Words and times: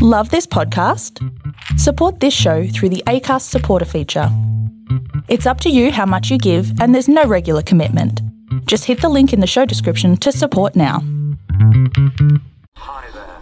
Love 0.00 0.30
this 0.30 0.46
podcast? 0.46 1.18
Support 1.76 2.20
this 2.20 2.32
show 2.32 2.68
through 2.68 2.90
the 2.90 3.02
ACAST 3.08 3.42
supporter 3.42 3.84
feature. 3.84 4.28
It's 5.26 5.44
up 5.44 5.60
to 5.62 5.70
you 5.70 5.90
how 5.90 6.06
much 6.06 6.30
you 6.30 6.38
give, 6.38 6.80
and 6.80 6.94
there's 6.94 7.08
no 7.08 7.24
regular 7.24 7.62
commitment. 7.62 8.22
Just 8.66 8.84
hit 8.84 9.00
the 9.00 9.08
link 9.08 9.32
in 9.32 9.40
the 9.40 9.46
show 9.48 9.64
description 9.64 10.16
to 10.18 10.30
support 10.30 10.76
now. 10.76 11.00
Hi 12.76 13.10
there. 13.10 13.40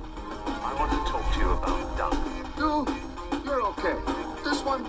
I 0.65 0.75
want 0.79 0.93
to 0.93 1.13
talk 1.13 1.31
to 1.35 1.41
you 1.41 1.51
about 1.51 1.99
Doug. 1.99 2.17
You, 2.57 2.87
you're 3.45 3.63
okay. 3.73 3.97
This 4.43 4.63
one, 4.63 4.83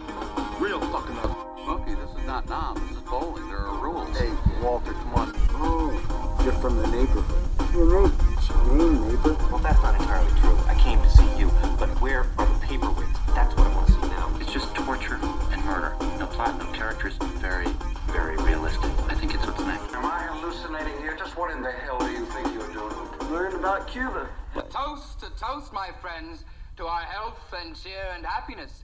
real 0.61 0.79
fucking 0.79 1.17
up. 1.17 1.59
Smokey, 1.65 1.95
this 1.95 2.09
is 2.17 2.25
not 2.25 2.47
now. 2.47 2.75
This 2.75 2.91
is 2.91 3.01
bowling. 3.01 3.45
There 3.49 3.57
are 3.57 3.83
rules. 3.83 4.17
Hey, 4.17 4.31
Walter, 4.61 4.93
come 4.93 5.15
on. 5.15 5.33
Oh, 5.59 6.41
you're 6.45 6.53
from 6.53 6.77
the 6.77 6.87
neighborhood. 6.87 7.73
Your 7.73 8.07
name, 8.07 8.17
Jane, 8.47 9.07
neighbor. 9.09 9.33
Well, 9.51 9.59
that's 9.59 9.83
not 9.83 9.99
entirely 9.99 10.31
true. 10.39 10.57
I 10.87 10.91
came 10.91 11.01
to 11.01 11.09
see 11.09 11.37
you, 11.37 11.51
but 11.77 11.89
where 11.99 12.21
are 12.37 12.45
the 12.45 12.65
paperweights? 12.65 13.35
That's 13.35 13.53
what 13.57 13.67
I 13.67 13.75
want 13.75 13.87
to 13.87 13.93
see 13.93 14.07
now. 14.07 14.33
It's 14.39 14.53
just 14.53 14.73
torture 14.73 15.19
and 15.51 15.65
murder. 15.65 15.97
No 16.17 16.27
platinum 16.27 16.71
no 16.71 16.71
characters. 16.71 17.17
Very, 17.43 17.67
very 18.07 18.37
realistic. 18.37 18.89
I 19.09 19.15
think 19.15 19.35
it's 19.35 19.45
what's 19.45 19.59
next. 19.59 19.93
Am 19.93 20.05
I 20.05 20.19
hallucinating 20.31 20.97
here? 21.01 21.13
Just 21.17 21.35
what 21.35 21.51
in 21.51 21.61
the 21.61 21.73
hell 21.73 21.99
do 21.99 22.09
you 22.09 22.25
think 22.27 22.53
you're 22.53 22.71
doing? 22.71 22.95
Learn 23.29 23.55
about 23.55 23.89
Cuba. 23.89 24.29
Toast 24.69 25.19
to 25.19 25.29
toast, 25.37 25.73
my 25.73 25.89
friends, 26.01 26.45
to 26.77 26.85
our 26.85 27.01
health 27.01 27.53
and 27.61 27.75
cheer 27.75 28.07
and 28.15 28.25
happiness. 28.25 28.83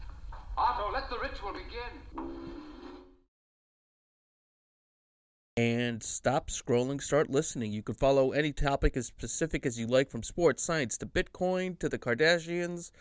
Otto, 0.58 0.91
let 0.91 1.09
the 1.09 1.20
ritual 1.20 1.53
begin. 1.53 2.62
And 5.55 6.02
stop 6.02 6.49
scrolling, 6.49 7.02
start 7.02 7.30
listening. 7.30 7.71
You 7.71 7.84
can 7.84 7.95
follow 7.95 8.31
any 8.31 8.52
topic 8.52 8.98
as 8.98 9.05
specific 9.05 9.66
as 9.66 9.80
you 9.80 9.85
like, 9.85 10.09
from 10.09 10.23
sports, 10.23 10.63
science 10.63 10.98
to 10.98 11.05
Bitcoin 11.05 11.77
to 11.80 11.89
the 11.89 11.99
Kardashians. 11.99 12.91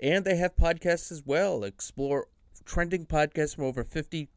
And 0.00 0.24
they 0.24 0.36
have 0.36 0.56
podcasts 0.56 1.12
as 1.12 1.22
well. 1.24 1.62
Explore 1.62 2.26
trending 2.64 3.06
podcasts 3.06 3.54
from 3.54 3.64
over 3.64 3.84
50 3.84 4.28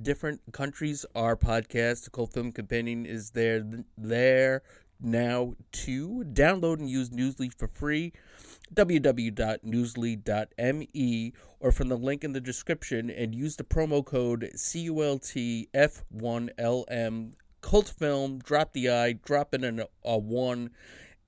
different 0.00 0.40
countries. 0.52 1.06
Our 1.14 1.36
podcast, 1.36 2.04
The 2.04 2.10
Cult 2.10 2.34
Film 2.34 2.52
Companion, 2.52 3.06
is 3.06 3.30
there, 3.30 3.64
there 3.96 4.62
now 5.00 5.54
to 5.72 6.24
Download 6.32 6.78
and 6.78 6.90
use 6.90 7.10
Newsly 7.10 7.52
for 7.52 7.68
free 7.68 8.12
www.newsly.me 8.74 11.32
or 11.60 11.70
from 11.72 11.88
the 11.88 11.96
link 11.96 12.24
in 12.24 12.32
the 12.32 12.40
description 12.40 13.10
and 13.10 13.34
use 13.34 13.56
the 13.56 13.64
promo 13.64 14.02
code 14.04 14.50
CULTF1LM 14.54 17.32
cult 17.60 17.88
film 17.88 18.38
drop 18.38 18.72
the 18.72 18.88
I 18.90 19.12
drop 19.12 19.54
in 19.54 19.64
an, 19.64 19.82
a 20.04 20.18
1 20.18 20.70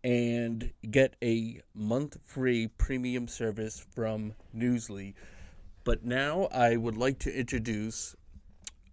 and 0.04 0.72
get 0.88 1.16
a 1.22 1.60
month 1.74 2.18
free 2.24 2.68
premium 2.68 3.26
service 3.26 3.84
from 3.94 4.34
Newsly. 4.54 5.14
But 5.84 6.04
now 6.04 6.48
I 6.52 6.76
would 6.76 6.96
like 6.96 7.18
to 7.20 7.36
introduce 7.36 8.14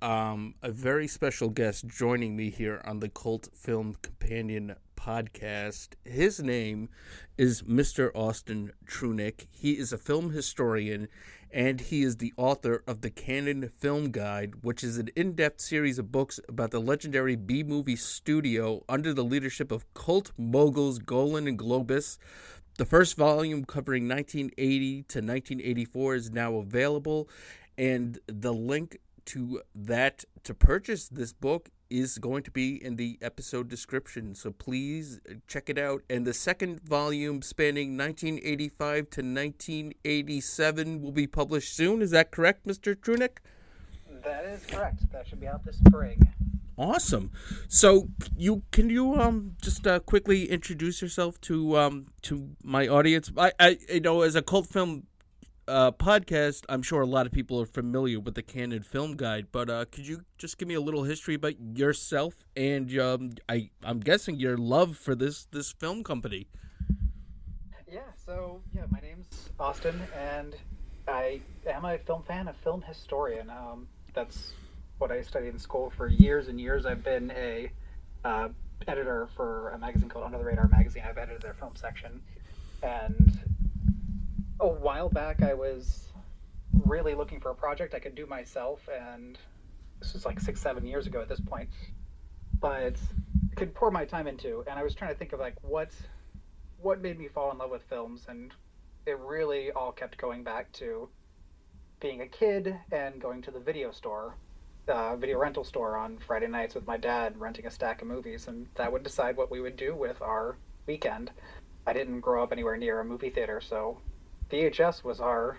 um, 0.01 0.55
a 0.61 0.71
very 0.71 1.07
special 1.07 1.49
guest 1.49 1.87
joining 1.87 2.35
me 2.35 2.49
here 2.49 2.81
on 2.85 2.99
the 2.99 3.09
Cult 3.09 3.49
Film 3.53 3.95
Companion 4.01 4.75
podcast. 4.95 5.89
His 6.03 6.39
name 6.39 6.89
is 7.37 7.61
Mr. 7.63 8.11
Austin 8.15 8.71
Trunick. 8.85 9.47
He 9.51 9.73
is 9.73 9.93
a 9.93 9.97
film 9.97 10.31
historian 10.31 11.07
and 11.51 11.79
he 11.79 12.03
is 12.03 12.17
the 12.17 12.33
author 12.35 12.83
of 12.85 13.01
the 13.01 13.09
Cannon 13.09 13.69
Film 13.69 14.11
Guide, 14.11 14.55
which 14.61 14.83
is 14.83 14.97
an 14.97 15.09
in 15.15 15.33
depth 15.33 15.61
series 15.61 15.97
of 15.97 16.11
books 16.11 16.39
about 16.49 16.71
the 16.71 16.81
legendary 16.81 17.35
B 17.37 17.63
movie 17.63 17.95
studio 17.95 18.83
under 18.89 19.13
the 19.13 19.23
leadership 19.23 19.71
of 19.71 19.91
cult 19.93 20.31
moguls 20.37 20.99
Golan 20.99 21.47
and 21.47 21.57
Globus. 21.57 22.17
The 22.77 22.85
first 22.85 23.15
volume, 23.15 23.63
covering 23.63 24.09
1980 24.09 25.03
to 25.03 25.19
1984, 25.19 26.15
is 26.15 26.31
now 26.31 26.55
available, 26.55 27.29
and 27.77 28.19
the 28.27 28.53
link 28.53 28.97
to 29.25 29.61
that 29.73 30.25
to 30.43 30.53
purchase 30.53 31.07
this 31.07 31.33
book 31.33 31.69
is 31.89 32.17
going 32.17 32.43
to 32.43 32.51
be 32.51 32.83
in 32.83 32.95
the 32.95 33.17
episode 33.21 33.67
description. 33.67 34.35
So 34.35 34.51
please 34.51 35.19
check 35.47 35.69
it 35.69 35.77
out. 35.77 36.01
And 36.09 36.25
the 36.25 36.33
second 36.33 36.81
volume, 36.81 37.41
spanning 37.41 37.97
1985 37.97 38.95
to 39.11 39.21
1987, 39.21 41.01
will 41.01 41.11
be 41.11 41.27
published 41.27 41.75
soon. 41.75 42.01
Is 42.01 42.11
that 42.11 42.31
correct, 42.31 42.65
Mr. 42.65 42.95
Trunick? 42.95 43.37
That 44.23 44.45
is 44.45 44.65
correct. 44.65 45.11
That 45.11 45.27
should 45.27 45.39
be 45.39 45.47
out 45.47 45.63
this 45.63 45.77
spring. 45.77 46.27
Awesome. 46.77 47.31
So 47.69 48.09
you 48.35 48.63
can 48.71 48.89
you 48.89 49.15
um 49.15 49.55
just 49.61 49.87
uh, 49.87 49.99
quickly 49.99 50.49
introduce 50.49 51.01
yourself 51.01 51.39
to 51.41 51.77
um 51.77 52.07
to 52.23 52.49
my 52.63 52.87
audience. 52.87 53.31
I, 53.37 53.53
I 53.59 53.77
you 53.87 54.01
know 54.01 54.21
as 54.21 54.35
a 54.35 54.41
cult 54.41 54.67
film 54.67 55.03
uh, 55.67 55.91
podcast, 55.91 56.63
I'm 56.69 56.81
sure 56.81 57.01
a 57.01 57.05
lot 57.05 57.25
of 57.25 57.31
people 57.31 57.59
are 57.61 57.65
familiar 57.65 58.19
with 58.19 58.35
the 58.35 58.43
Cannon 58.43 58.83
Film 58.83 59.15
Guide, 59.15 59.47
but 59.51 59.69
uh, 59.69 59.85
could 59.85 60.07
you 60.07 60.21
just 60.37 60.57
give 60.57 60.67
me 60.67 60.75
a 60.75 60.81
little 60.81 61.03
history 61.03 61.35
about 61.35 61.53
yourself 61.59 62.45
and 62.55 62.97
um, 62.99 63.31
I 63.49 63.69
I'm 63.83 63.99
guessing 63.99 64.39
your 64.39 64.57
love 64.57 64.97
for 64.97 65.15
this 65.15 65.45
this 65.51 65.71
film 65.71 66.03
company. 66.03 66.47
Yeah. 67.91 68.01
So 68.25 68.61
yeah, 68.73 68.85
my 68.91 68.99
name's 68.99 69.49
Austin, 69.59 69.99
and 70.17 70.55
I 71.07 71.41
am 71.67 71.85
a 71.85 71.97
film 71.97 72.23
fan, 72.23 72.47
a 72.47 72.53
film 72.53 72.81
historian. 72.81 73.49
Um, 73.49 73.87
that's 74.13 74.53
what 74.97 75.11
I 75.11 75.21
studied 75.21 75.49
in 75.49 75.59
school 75.59 75.91
for 75.95 76.07
years 76.07 76.47
and 76.47 76.59
years. 76.59 76.85
I've 76.85 77.03
been 77.03 77.31
a 77.31 77.71
uh, 78.23 78.49
editor 78.87 79.29
for 79.35 79.69
a 79.69 79.77
magazine 79.77 80.09
called 80.09 80.25
Under 80.25 80.37
the 80.37 80.43
Radar 80.43 80.67
Magazine. 80.67 81.03
I've 81.07 81.17
edited 81.17 81.41
their 81.41 81.53
film 81.53 81.75
section, 81.75 82.21
and 82.83 83.39
a 84.59 84.67
while 84.67 85.09
back 85.09 85.41
I 85.41 85.53
was 85.53 86.11
really 86.85 87.15
looking 87.15 87.39
for 87.39 87.51
a 87.51 87.55
project 87.55 87.93
I 87.93 87.99
could 87.99 88.15
do 88.15 88.25
myself, 88.25 88.87
and 88.91 89.37
this 89.99 90.13
was 90.13 90.25
like 90.25 90.39
six, 90.39 90.61
seven 90.61 90.85
years 90.85 91.07
ago 91.07 91.21
at 91.21 91.29
this 91.29 91.39
point, 91.39 91.69
but 92.59 92.95
could 93.55 93.73
pour 93.73 93.91
my 93.91 94.05
time 94.05 94.27
into. 94.27 94.63
And 94.67 94.77
I 94.79 94.83
was 94.83 94.95
trying 94.95 95.11
to 95.11 95.17
think 95.17 95.33
of 95.33 95.39
like 95.39 95.55
what 95.61 95.91
what 96.77 97.01
made 97.01 97.17
me 97.17 97.27
fall 97.27 97.51
in 97.51 97.57
love 97.57 97.71
with 97.71 97.83
films, 97.83 98.25
and 98.27 98.53
it 99.05 99.17
really 99.19 99.71
all 99.71 99.91
kept 99.91 100.17
going 100.17 100.43
back 100.43 100.71
to 100.73 101.09
being 101.99 102.21
a 102.21 102.27
kid 102.27 102.75
and 102.91 103.21
going 103.21 103.41
to 103.41 103.51
the 103.51 103.59
video 103.59 103.91
store, 103.91 104.35
uh, 104.87 105.15
video 105.15 105.39
rental 105.39 105.63
store 105.63 105.97
on 105.97 106.17
Friday 106.19 106.47
nights 106.47 106.75
with 106.75 106.85
my 106.85 106.97
dad, 106.97 107.39
renting 107.39 107.65
a 107.65 107.71
stack 107.71 108.01
of 108.01 108.07
movies, 108.07 108.47
and 108.47 108.67
that 108.75 108.91
would 108.91 109.03
decide 109.03 109.37
what 109.37 109.49
we 109.49 109.61
would 109.61 109.77
do 109.77 109.95
with 109.95 110.21
our 110.21 110.57
weekend. 110.85 111.31
I 111.87 111.93
didn't 111.93 112.19
grow 112.19 112.43
up 112.43 112.51
anywhere 112.51 112.77
near 112.77 112.99
a 112.99 113.05
movie 113.05 113.29
theater, 113.29 113.61
so 113.61 113.99
VHS 114.51 115.03
was 115.03 115.19
our 115.19 115.57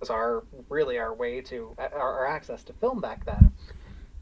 was 0.00 0.10
our 0.10 0.44
really 0.68 0.98
our 0.98 1.12
way 1.12 1.40
to 1.42 1.74
our, 1.78 1.92
our 1.92 2.26
access 2.26 2.62
to 2.64 2.72
film 2.74 3.00
back 3.00 3.24
then. 3.24 3.52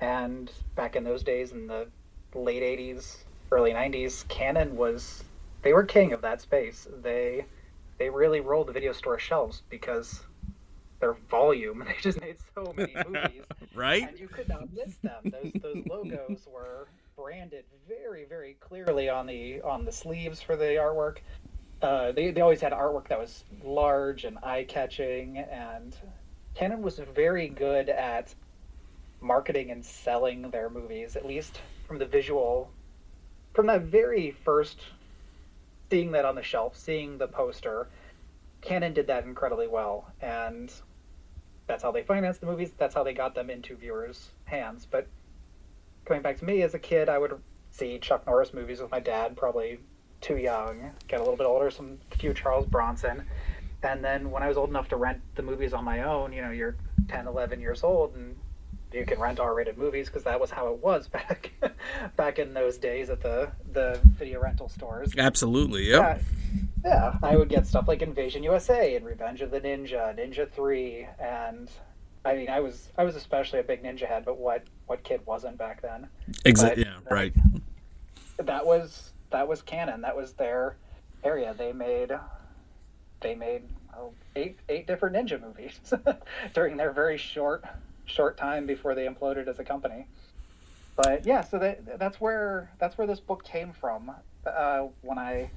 And 0.00 0.50
back 0.74 0.96
in 0.96 1.04
those 1.04 1.22
days, 1.22 1.52
in 1.52 1.66
the 1.66 1.88
late 2.34 2.62
'80s, 2.62 3.18
early 3.50 3.72
'90s, 3.72 4.26
Cannon 4.28 4.76
was 4.76 5.24
they 5.62 5.72
were 5.72 5.84
king 5.84 6.12
of 6.12 6.22
that 6.22 6.40
space. 6.40 6.86
They 7.02 7.44
they 7.98 8.10
really 8.10 8.40
rolled 8.40 8.68
the 8.68 8.72
video 8.72 8.92
store 8.92 9.18
shelves 9.18 9.62
because 9.70 10.24
their 11.00 11.14
volume. 11.30 11.84
They 11.86 11.94
just 12.00 12.20
made 12.20 12.36
so 12.54 12.72
many 12.76 12.94
movies, 13.08 13.44
Right? 13.74 14.08
and 14.08 14.18
you 14.18 14.28
could 14.28 14.48
not 14.48 14.72
miss 14.74 14.96
them. 14.96 15.32
Those 15.32 15.52
those 15.62 15.84
logos 15.86 16.46
were 16.50 16.88
branded 17.16 17.64
very 17.88 18.24
very 18.26 18.56
clearly 18.60 19.08
on 19.08 19.26
the 19.26 19.60
on 19.62 19.84
the 19.86 19.92
sleeves 19.92 20.40
for 20.42 20.56
the 20.56 20.64
artwork. 20.76 21.18
Uh, 21.86 22.10
they 22.10 22.32
they 22.32 22.40
always 22.40 22.60
had 22.60 22.72
artwork 22.72 23.06
that 23.06 23.16
was 23.16 23.44
large 23.62 24.24
and 24.24 24.38
eye 24.42 24.64
catching, 24.64 25.38
and 25.38 25.94
Cannon 26.56 26.82
was 26.82 26.98
very 26.98 27.48
good 27.48 27.88
at 27.88 28.34
marketing 29.20 29.70
and 29.70 29.84
selling 29.84 30.50
their 30.50 30.68
movies, 30.68 31.14
at 31.14 31.24
least 31.24 31.60
from 31.86 31.98
the 31.98 32.04
visual, 32.04 32.72
from 33.54 33.68
that 33.68 33.82
very 33.82 34.32
first 34.32 34.80
seeing 35.88 36.10
that 36.10 36.24
on 36.24 36.34
the 36.34 36.42
shelf, 36.42 36.76
seeing 36.76 37.18
the 37.18 37.28
poster. 37.28 37.86
Cannon 38.62 38.92
did 38.92 39.06
that 39.06 39.22
incredibly 39.22 39.68
well, 39.68 40.10
and 40.20 40.72
that's 41.68 41.84
how 41.84 41.92
they 41.92 42.02
financed 42.02 42.40
the 42.40 42.48
movies. 42.48 42.72
That's 42.76 42.96
how 42.96 43.04
they 43.04 43.14
got 43.14 43.36
them 43.36 43.48
into 43.48 43.76
viewers' 43.76 44.30
hands. 44.46 44.88
But 44.90 45.06
coming 46.04 46.22
back 46.22 46.38
to 46.38 46.44
me 46.44 46.62
as 46.62 46.74
a 46.74 46.80
kid, 46.80 47.08
I 47.08 47.18
would 47.18 47.40
see 47.70 48.00
Chuck 48.00 48.26
Norris 48.26 48.52
movies 48.52 48.80
with 48.80 48.90
my 48.90 48.98
dad, 48.98 49.36
probably 49.36 49.78
too 50.20 50.36
young, 50.36 50.90
get 51.08 51.20
a 51.20 51.22
little 51.22 51.36
bit 51.36 51.46
older, 51.46 51.70
some 51.70 51.98
few 52.18 52.34
Charles 52.34 52.66
Bronson. 52.66 53.24
And 53.82 54.04
then 54.04 54.30
when 54.30 54.42
I 54.42 54.48
was 54.48 54.56
old 54.56 54.70
enough 54.70 54.88
to 54.88 54.96
rent 54.96 55.20
the 55.34 55.42
movies 55.42 55.72
on 55.72 55.84
my 55.84 56.02
own, 56.02 56.32
you 56.32 56.42
know, 56.42 56.50
you're 56.50 56.76
10, 57.08 57.26
11 57.26 57.60
years 57.60 57.84
old 57.84 58.14
and 58.16 58.36
you 58.92 59.04
can 59.04 59.18
rent 59.20 59.38
R-rated 59.38 59.76
movies 59.76 60.08
because 60.08 60.24
that 60.24 60.40
was 60.40 60.50
how 60.50 60.68
it 60.68 60.82
was 60.82 61.08
back 61.08 61.52
back 62.16 62.38
in 62.38 62.54
those 62.54 62.78
days 62.78 63.10
at 63.10 63.20
the 63.20 63.50
the 63.72 64.00
video 64.04 64.40
rental 64.40 64.68
stores. 64.68 65.12
Absolutely. 65.16 65.90
Yep. 65.90 66.00
Yeah, 66.00 66.18
yeah, 66.84 67.18
I 67.22 67.36
would 67.36 67.48
get 67.48 67.66
stuff 67.66 67.88
like 67.88 68.02
Invasion 68.02 68.42
USA 68.42 68.94
and 68.96 69.04
Revenge 69.04 69.42
of 69.42 69.50
the 69.50 69.60
Ninja, 69.60 70.16
Ninja 70.16 70.50
Three, 70.50 71.06
and 71.18 71.70
I 72.24 72.34
mean, 72.34 72.48
I 72.48 72.60
was 72.60 72.90
I 72.96 73.04
was 73.04 73.16
especially 73.16 73.60
a 73.60 73.64
big 73.64 73.82
Ninja 73.82 74.06
head, 74.06 74.24
but 74.24 74.38
what 74.38 74.64
what 74.86 75.02
kid 75.02 75.20
wasn't 75.26 75.58
back 75.58 75.82
then? 75.82 76.08
Exactly. 76.44 76.84
Yeah. 76.84 76.98
Right. 77.10 77.34
Uh, 78.38 78.42
that 78.44 78.66
was 78.66 79.12
that 79.36 79.48
was 79.48 79.62
Cannon. 79.62 80.00
That 80.00 80.16
was 80.16 80.32
their 80.32 80.76
area. 81.22 81.54
They 81.56 81.72
made 81.72 82.12
they 83.20 83.34
made 83.34 83.62
oh, 83.96 84.12
eight 84.34 84.58
eight 84.68 84.86
different 84.86 85.16
ninja 85.16 85.40
movies 85.40 85.78
during 86.54 86.76
their 86.76 86.92
very 86.92 87.18
short 87.18 87.64
short 88.06 88.36
time 88.36 88.66
before 88.66 88.94
they 88.94 89.06
imploded 89.06 89.48
as 89.48 89.58
a 89.58 89.64
company. 89.64 90.06
But 90.96 91.26
yeah, 91.26 91.42
so 91.42 91.58
that, 91.58 91.98
that's 91.98 92.20
where 92.20 92.70
that's 92.78 92.96
where 92.96 93.06
this 93.06 93.20
book 93.20 93.44
came 93.44 93.72
from. 93.72 94.10
Uh, 94.46 94.86
when 95.02 95.18
I 95.18 95.50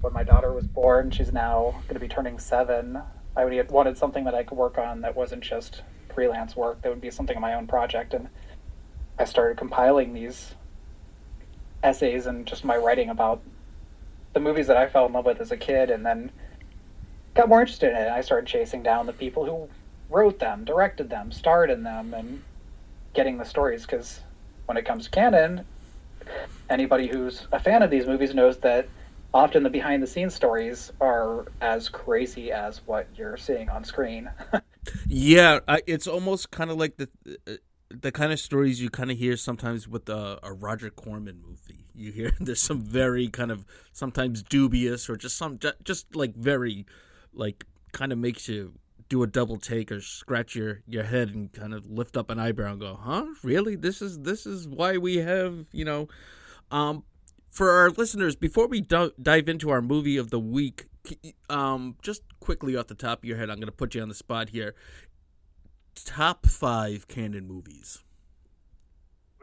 when 0.00 0.12
my 0.12 0.24
daughter 0.24 0.52
was 0.52 0.66
born, 0.66 1.10
she's 1.10 1.32
now 1.32 1.74
going 1.82 1.94
to 1.94 2.00
be 2.00 2.08
turning 2.08 2.38
seven. 2.38 3.00
I 3.36 3.44
wanted 3.68 3.96
something 3.96 4.24
that 4.24 4.34
I 4.34 4.42
could 4.42 4.58
work 4.58 4.76
on 4.76 5.02
that 5.02 5.14
wasn't 5.14 5.42
just 5.42 5.82
freelance 6.12 6.56
work. 6.56 6.82
That 6.82 6.88
would 6.88 7.00
be 7.00 7.10
something 7.10 7.36
of 7.36 7.40
my 7.40 7.54
own 7.54 7.68
project, 7.68 8.12
and 8.12 8.28
I 9.18 9.24
started 9.24 9.56
compiling 9.56 10.14
these 10.14 10.54
essays 11.82 12.26
and 12.26 12.46
just 12.46 12.64
my 12.64 12.76
writing 12.76 13.08
about 13.08 13.42
the 14.32 14.40
movies 14.40 14.66
that 14.68 14.76
I 14.76 14.88
fell 14.88 15.06
in 15.06 15.12
love 15.12 15.24
with 15.24 15.40
as 15.40 15.50
a 15.50 15.56
kid, 15.56 15.90
and 15.90 16.06
then 16.06 16.30
got 17.34 17.48
more 17.48 17.60
interested 17.60 17.90
in 17.90 17.96
it. 17.96 18.08
I 18.08 18.20
started 18.20 18.46
chasing 18.46 18.82
down 18.82 19.06
the 19.06 19.12
people 19.12 19.44
who 19.44 19.68
wrote 20.08 20.38
them, 20.38 20.64
directed 20.64 21.10
them, 21.10 21.32
starred 21.32 21.70
in 21.70 21.82
them, 21.82 22.14
and 22.14 22.42
getting 23.14 23.38
the 23.38 23.44
stories. 23.44 23.82
Because 23.82 24.20
when 24.66 24.76
it 24.76 24.84
comes 24.84 25.04
to 25.04 25.10
Cannon, 25.10 25.64
anybody 26.68 27.08
who's 27.08 27.48
a 27.52 27.58
fan 27.58 27.82
of 27.82 27.90
these 27.90 28.06
movies 28.06 28.34
knows 28.34 28.58
that 28.58 28.88
often 29.32 29.62
the 29.62 29.70
behind 29.70 30.02
the 30.02 30.06
scenes 30.06 30.34
stories 30.34 30.92
are 31.00 31.46
as 31.60 31.88
crazy 31.88 32.50
as 32.50 32.80
what 32.86 33.06
you're 33.16 33.36
seeing 33.36 33.68
on 33.68 33.84
screen. 33.84 34.30
yeah, 35.08 35.60
I, 35.68 35.82
it's 35.86 36.06
almost 36.06 36.50
kind 36.50 36.70
of 36.70 36.76
like 36.76 36.96
the 36.96 37.08
uh, 37.46 37.52
the 37.90 38.12
kind 38.12 38.32
of 38.32 38.38
stories 38.38 38.80
you 38.80 38.88
kind 38.88 39.10
of 39.10 39.18
hear 39.18 39.36
sometimes 39.36 39.88
with 39.88 40.08
a, 40.08 40.38
a 40.42 40.52
Roger 40.52 40.90
Corman 40.90 41.42
movie. 41.44 41.86
You 41.94 42.12
hear 42.12 42.32
there's 42.40 42.62
some 42.62 42.80
very 42.80 43.28
kind 43.28 43.50
of 43.50 43.66
sometimes 43.92 44.42
dubious 44.42 45.10
or 45.10 45.16
just 45.16 45.36
some 45.36 45.58
just 45.84 46.14
like 46.14 46.34
very 46.34 46.86
like 47.32 47.64
kind 47.92 48.12
of 48.12 48.18
makes 48.18 48.48
you 48.48 48.74
do 49.08 49.22
a 49.24 49.26
double 49.26 49.58
take 49.58 49.90
or 49.90 50.00
scratch 50.00 50.54
your, 50.54 50.82
your 50.86 51.02
head 51.02 51.30
and 51.30 51.52
kind 51.52 51.74
of 51.74 51.90
lift 51.90 52.16
up 52.16 52.30
an 52.30 52.38
eyebrow 52.38 52.70
and 52.70 52.80
go, 52.80 52.94
"Huh? 52.94 53.26
Really? 53.42 53.74
This 53.74 54.00
is 54.00 54.20
this 54.20 54.46
is 54.46 54.68
why 54.68 54.96
we 54.96 55.16
have, 55.16 55.66
you 55.72 55.84
know, 55.84 56.08
um 56.70 57.04
for 57.50 57.70
our 57.72 57.90
listeners 57.90 58.36
before 58.36 58.68
we 58.68 58.80
dive 58.80 59.48
into 59.48 59.70
our 59.70 59.82
movie 59.82 60.16
of 60.16 60.30
the 60.30 60.38
week, 60.38 60.86
um 61.48 61.96
just 62.02 62.22
quickly 62.38 62.76
off 62.76 62.86
the 62.86 62.94
top 62.94 63.18
of 63.18 63.24
your 63.24 63.36
head, 63.36 63.50
I'm 63.50 63.56
going 63.56 63.66
to 63.66 63.72
put 63.72 63.94
you 63.94 64.02
on 64.02 64.08
the 64.08 64.14
spot 64.14 64.50
here 64.50 64.74
top 65.94 66.46
five 66.46 67.08
Cannon 67.08 67.46
movies. 67.46 68.02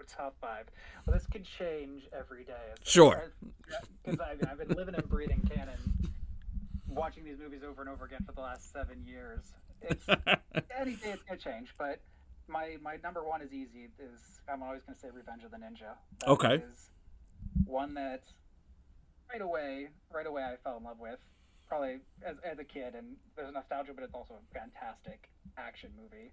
Top 0.08 0.36
five. 0.40 0.68
Well, 1.06 1.16
this 1.16 1.28
could 1.28 1.44
change 1.44 2.04
every 2.18 2.46
day. 2.46 2.54
Sure. 2.84 3.34
Because 4.04 4.20
I've, 4.22 4.42
I've 4.50 4.58
been 4.58 4.76
living 4.78 4.96
and 4.96 5.08
breathing 5.10 5.42
Cannon, 5.54 5.78
watching 6.88 7.26
these 7.26 7.38
movies 7.38 7.62
over 7.68 7.82
and 7.82 7.90
over 7.90 8.06
again 8.06 8.24
for 8.26 8.32
the 8.32 8.40
last 8.40 8.72
seven 8.72 9.04
years. 9.06 9.42
It's 9.82 10.08
any 10.80 10.94
day 10.96 11.12
it's 11.12 11.24
gonna 11.24 11.40
change, 11.40 11.74
but 11.78 12.00
my 12.48 12.78
my 12.82 12.98
number 13.04 13.24
one 13.24 13.42
is 13.42 13.52
easy. 13.52 13.90
Is 14.00 14.40
I'm 14.52 14.64
always 14.64 14.82
gonna 14.84 14.98
say 14.98 15.10
Revenge 15.14 15.44
of 15.44 15.52
the 15.52 15.58
Ninja. 15.58 15.96
That 16.20 16.30
okay. 16.30 16.56
Is 16.56 16.90
one 17.66 17.94
that 17.96 18.24
right 19.32 19.42
away, 19.42 19.90
right 20.14 20.26
away 20.26 20.44
I 20.44 20.56
fell 20.64 20.78
in 20.78 20.84
love 20.84 21.00
with. 21.00 21.20
Probably 21.68 22.00
as, 22.26 22.38
as 22.50 22.60
a 22.60 22.64
kid, 22.64 22.96
and 22.96 23.16
there's 23.36 23.54
nostalgia, 23.54 23.92
but 23.94 24.04
it's 24.04 24.14
also 24.14 24.36
a 24.36 24.54
fantastic 24.58 25.30
action 25.58 25.90
movie. 26.02 26.32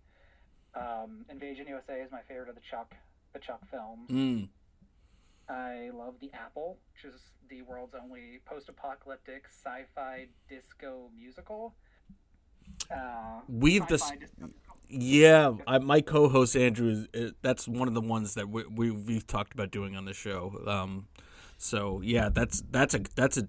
Um, 0.74 1.24
Invasion 1.28 1.66
USA 1.68 2.00
is 2.00 2.10
my 2.12 2.20
favorite 2.28 2.48
of 2.48 2.54
the 2.54 2.60
Chuck 2.68 2.94
the 3.32 3.40
Chuck 3.40 3.60
films. 3.70 4.08
Mm. 4.10 4.48
I 5.48 5.90
love 5.92 6.14
The 6.20 6.30
Apple, 6.32 6.78
which 6.94 7.12
is 7.12 7.20
the 7.50 7.62
world's 7.62 7.94
only 8.00 8.40
post-apocalyptic 8.46 9.44
sci-fi 9.48 10.28
disco 10.48 11.10
musical. 11.14 11.74
Uh, 12.90 13.40
We've 13.46 13.86
dis- 13.86 14.12
yeah, 14.88 15.52
I, 15.66 15.78
my 15.78 16.00
co-host 16.00 16.56
Andrew. 16.56 17.06
That's 17.42 17.68
one 17.68 17.88
of 17.88 17.94
the 17.94 18.00
ones 18.00 18.34
that 18.34 18.48
we, 18.48 18.64
we 18.64 18.90
we've 18.90 19.26
talked 19.26 19.52
about 19.52 19.70
doing 19.70 19.96
on 19.96 20.06
the 20.06 20.14
show. 20.14 20.62
Um, 20.66 21.08
so 21.58 22.00
yeah, 22.02 22.30
that's 22.30 22.62
that's 22.70 22.94
a 22.94 23.00
that's 23.14 23.36
a 23.36 23.46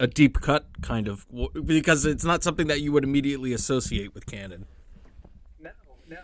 a 0.00 0.06
deep 0.06 0.40
cut 0.40 0.66
kind 0.82 1.08
of 1.08 1.26
because 1.66 2.04
it's 2.04 2.24
not 2.24 2.42
something 2.42 2.66
that 2.66 2.80
you 2.80 2.92
would 2.92 3.04
immediately 3.04 3.52
associate 3.52 4.14
with 4.14 4.26
Cannon 4.26 4.66
no, 5.60 5.70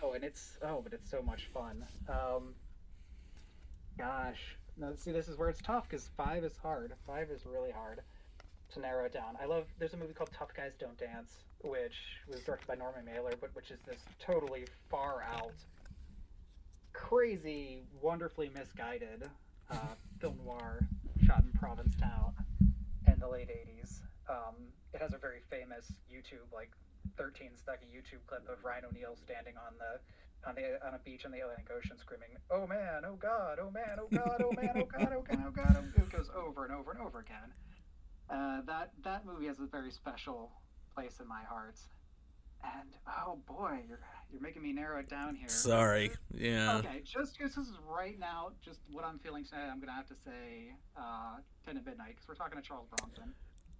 no, 0.01 0.13
and 0.13 0.23
it's 0.23 0.57
oh, 0.61 0.81
but 0.83 0.93
it's 0.93 1.09
so 1.09 1.21
much 1.21 1.47
fun. 1.53 1.83
Um, 2.07 2.53
gosh, 3.97 4.55
no, 4.77 4.93
see, 4.95 5.11
this 5.11 5.27
is 5.27 5.37
where 5.37 5.49
it's 5.49 5.61
tough 5.61 5.89
because 5.89 6.09
five 6.15 6.43
is 6.43 6.55
hard. 6.57 6.93
Five 7.07 7.29
is 7.29 7.45
really 7.45 7.71
hard 7.71 8.01
to 8.73 8.79
narrow 8.79 9.05
it 9.05 9.13
down. 9.13 9.37
I 9.41 9.45
love. 9.45 9.65
There's 9.79 9.93
a 9.93 9.97
movie 9.97 10.13
called 10.13 10.31
Tough 10.37 10.53
Guys 10.55 10.73
Don't 10.79 10.97
Dance, 10.97 11.37
which 11.63 11.95
was 12.27 12.41
directed 12.41 12.67
by 12.67 12.75
Norman 12.75 13.05
Mailer, 13.05 13.33
but 13.39 13.55
which 13.55 13.71
is 13.71 13.79
this 13.87 13.99
totally 14.19 14.65
far 14.89 15.23
out, 15.23 15.55
crazy, 16.93 17.83
wonderfully 18.01 18.51
misguided 18.55 19.29
uh, 19.69 19.75
film 20.19 20.37
noir 20.45 20.85
shot 21.25 21.43
in 21.43 21.57
Provincetown 21.59 22.33
in 22.39 22.45
the 23.21 23.29
late 23.29 23.49
'80s. 23.49 24.01
Um, 24.29 24.55
it 24.93 25.01
has 25.01 25.13
a 25.13 25.17
very 25.17 25.41
famous 25.49 25.93
YouTube 26.11 26.49
like 26.53 26.71
13 27.17 27.51
second 27.55 27.87
YouTube 27.89 28.25
clip 28.27 28.47
of 28.49 28.63
Ryan 28.63 28.85
O'Neal 28.89 29.15
standing 29.15 29.55
on 29.57 29.73
the 29.77 30.01
on 30.47 30.55
the 30.55 30.85
on 30.85 30.95
a 30.95 30.99
beach 30.99 31.25
in 31.25 31.31
the 31.31 31.39
Atlantic 31.39 31.69
Ocean 31.75 31.97
screaming, 31.97 32.29
"Oh 32.49 32.65
man, 32.67 33.05
oh 33.05 33.15
god, 33.15 33.59
oh 33.61 33.71
man, 33.71 33.97
oh 33.99 34.07
god, 34.11 34.41
oh 34.43 34.51
man, 34.53 34.73
oh 34.75 34.85
god, 34.85 35.13
oh 35.13 35.21
god, 35.21 35.43
oh 35.45 35.51
god." 35.51 35.75
Oh, 35.77 36.01
it 36.01 36.09
goes 36.09 36.29
over 36.35 36.65
and 36.65 36.73
over 36.73 36.91
and 36.91 37.01
over 37.01 37.19
again. 37.19 37.53
Uh, 38.29 38.61
that 38.65 38.91
that 39.03 39.25
movie 39.25 39.47
has 39.47 39.59
a 39.59 39.65
very 39.65 39.91
special 39.91 40.51
place 40.95 41.19
in 41.19 41.27
my 41.27 41.43
heart. 41.43 41.77
And 42.63 42.89
oh 43.25 43.39
boy, 43.47 43.79
you're 43.87 43.99
you're 44.31 44.41
making 44.41 44.61
me 44.61 44.71
narrow 44.71 44.99
it 44.99 45.09
down 45.09 45.35
here. 45.35 45.49
Sorry, 45.49 46.11
yeah. 46.33 46.77
Okay, 46.77 47.01
just 47.03 47.37
because 47.37 47.55
this 47.55 47.67
is 47.67 47.77
right 47.87 48.17
now, 48.19 48.51
just 48.63 48.79
what 48.91 49.03
I'm 49.03 49.19
feeling 49.19 49.43
today, 49.43 49.67
I'm 49.71 49.79
gonna 49.79 49.91
have 49.91 50.07
to 50.07 50.15
say 50.25 50.73
uh, 50.97 51.37
Ten 51.65 51.75
to 51.75 51.81
Midnight 51.81 52.15
because 52.15 52.27
we're 52.27 52.35
talking 52.35 52.61
to 52.61 52.67
Charles 52.67 52.87
Bronson. 52.95 53.33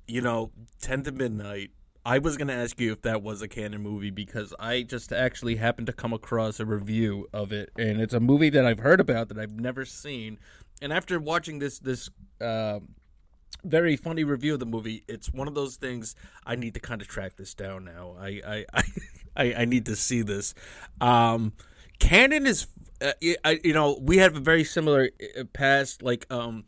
You 0.08 0.22
know, 0.22 0.52
Ten 0.82 1.04
to 1.04 1.12
Midnight 1.12 1.72
I 2.06 2.18
was 2.18 2.36
going 2.36 2.48
to 2.48 2.54
ask 2.54 2.80
you 2.80 2.92
if 2.92 3.04
that 3.04 3.22
was 3.22 3.42
a 3.42 3.48
Cannon 3.48 3.82
movie 3.82 4.10
because 4.10 4.56
I 4.60 4.82
just 4.82 5.14
actually 5.14 5.58
happened 5.58 5.86
to 5.88 5.94
come 5.94 6.14
across 6.14 6.60
a 6.60 6.66
review 6.66 7.28
of 7.32 7.52
it, 7.52 7.70
and 7.78 8.02
it's 8.02 8.14
a 8.14 8.20
movie 8.20 8.50
that 8.50 8.66
I've 8.66 8.80
heard 8.80 9.00
about 9.00 9.30
that 9.30 9.38
I've 9.38 9.60
never 9.60 9.86
seen. 9.86 10.40
And 10.82 10.92
after 10.92 11.20
watching 11.20 11.60
this 11.60 11.78
this 11.78 12.10
uh, 12.40 12.80
very 13.64 13.96
funny 13.96 14.24
review 14.24 14.54
of 14.54 14.60
the 14.60 14.66
movie, 14.66 15.04
it's 15.08 15.32
one 15.32 15.48
of 15.48 15.56
those 15.56 15.76
things 15.76 16.16
I 16.46 16.56
need 16.56 16.74
to 16.74 16.80
kind 16.80 17.02
of 17.02 17.08
track 17.08 17.36
this 17.36 17.54
down 17.54 17.86
now. 17.86 18.16
I 18.20 18.66
I 18.74 18.84
I, 19.36 19.54
I 19.62 19.66
need 19.66 19.86
to 19.86 19.96
see 19.96 20.22
this. 20.22 20.54
Um, 21.00 21.54
Cannon 22.00 22.48
is, 22.48 22.68
uh, 23.02 23.14
you 23.22 23.74
know, 23.74 24.00
we 24.02 24.18
have 24.18 24.36
a 24.36 24.40
very 24.40 24.64
similar 24.64 25.10
uh, 25.40 25.44
past, 25.54 26.02
like 26.02 26.26
um 26.32 26.66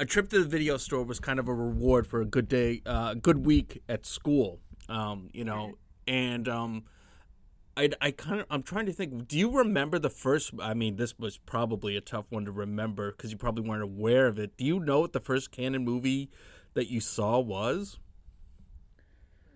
a 0.00 0.04
trip 0.04 0.28
to 0.30 0.40
the 0.40 0.48
video 0.48 0.76
store 0.76 1.04
was 1.04 1.20
kind 1.20 1.38
of 1.38 1.46
a 1.46 1.54
reward 1.54 2.08
for 2.08 2.20
a 2.20 2.24
good 2.24 2.48
day, 2.48 2.82
uh, 2.86 3.14
good 3.14 3.46
week 3.46 3.82
at 3.88 4.04
school. 4.04 4.58
Um, 4.88 5.28
you 5.32 5.44
know, 5.44 5.74
and 6.08 6.48
um, 6.48 6.84
I, 7.76 7.90
I 8.00 8.10
kind 8.10 8.40
of 8.40 8.46
I'm 8.50 8.62
trying 8.62 8.86
to 8.86 8.92
think. 8.92 9.28
Do 9.28 9.38
you 9.38 9.50
remember 9.50 9.98
the 9.98 10.10
first? 10.10 10.52
I 10.60 10.74
mean, 10.74 10.96
this 10.96 11.18
was 11.18 11.38
probably 11.38 11.96
a 11.96 12.00
tough 12.00 12.26
one 12.30 12.44
to 12.44 12.52
remember 12.52 13.12
because 13.12 13.30
you 13.30 13.38
probably 13.38 13.66
weren't 13.66 13.82
aware 13.82 14.26
of 14.26 14.38
it. 14.38 14.56
Do 14.56 14.64
you 14.64 14.78
know 14.78 15.00
what 15.00 15.12
the 15.12 15.20
first 15.20 15.50
Cannon 15.50 15.84
movie 15.84 16.30
that 16.74 16.90
you 16.90 17.00
saw 17.00 17.38
was? 17.38 17.98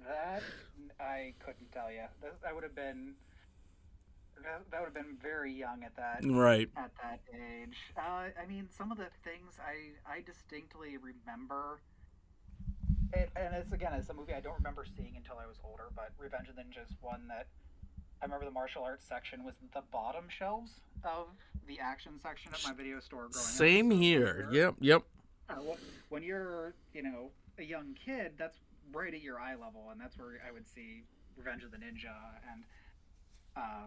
That 0.06 0.42
I 0.99 1.35
couldn't 1.44 1.70
tell 1.73 1.90
you. 1.90 2.04
That 2.42 2.54
would 2.54 2.64
have 2.64 2.75
been 2.75 3.14
that 4.70 4.80
would 4.80 4.87
have 4.87 4.94
been 4.94 5.16
very 5.20 5.52
young 5.52 5.82
at 5.82 5.96
that 5.96 6.20
right 6.25 6.70
at 6.76 6.92
that 7.02 7.20
age. 7.35 7.76
Uh, 7.96 8.30
I 8.40 8.46
mean, 8.49 8.68
some 8.70 8.92
of 8.92 8.99
the 8.99 9.08
things 9.25 9.58
I 9.61 9.92
I 10.11 10.23
distinctly 10.23 10.96
remember 10.96 11.80
it, 13.12 13.30
and 13.37 13.54
it's 13.54 13.73
again, 13.73 13.92
it's 13.94 14.08
a 14.08 14.14
movie 14.14 14.35
I 14.35 14.40
don't 14.40 14.56
remember 14.56 14.87
seeing 14.96 15.16
until 15.16 15.37
I 15.42 15.46
was 15.46 15.58
older. 15.64 15.88
But 15.94 16.12
Revenge 16.18 16.49
of 16.49 16.56
the 16.56 16.62
Ninja 16.62 16.85
is 16.85 16.94
one 17.00 17.28
that 17.28 17.46
I 18.23 18.25
remember. 18.25 18.44
The 18.44 18.50
martial 18.50 18.82
arts 18.82 19.04
section 19.04 19.44
was 19.44 19.56
the 19.75 19.82
bottom 19.92 20.25
shelves 20.28 20.80
of 21.04 21.26
the 21.66 21.78
action 21.80 22.12
section 22.23 22.52
at 22.52 22.64
my 22.64 22.73
video 22.73 23.00
store. 23.00 23.28
Growing 23.30 23.46
Same 23.46 23.92
up. 23.92 23.99
here. 23.99 24.49
Yep. 24.50 24.75
Yep. 24.80 25.02
Uh, 25.49 25.54
when 26.08 26.23
you're, 26.23 26.75
you 26.92 27.02
know, 27.02 27.30
a 27.58 27.62
young 27.62 27.94
kid, 27.94 28.32
that's 28.38 28.58
right 28.92 29.12
at 29.12 29.23
your 29.23 29.38
eye 29.38 29.54
level, 29.54 29.88
and 29.90 30.00
that's 30.00 30.18
where 30.18 30.40
I 30.46 30.52
would 30.52 30.66
see 30.66 31.04
Revenge 31.37 31.62
of 31.64 31.70
the 31.70 31.76
Ninja 31.76 32.14
and 32.52 32.64
uh, 33.56 33.87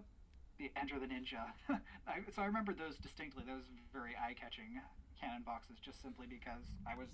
the 0.57 0.71
Enter 0.79 0.99
the 0.99 1.07
Ninja. 1.07 1.51
I, 2.07 2.19
so 2.33 2.41
I 2.41 2.45
remember 2.45 2.73
those 2.73 2.97
distinctly. 2.97 3.43
Those 3.45 3.63
very 3.91 4.11
eye-catching 4.15 4.79
Cannon 5.19 5.43
boxes, 5.45 5.77
just 5.83 6.01
simply 6.01 6.27
because 6.27 6.63
I 6.89 6.95
was 6.95 7.07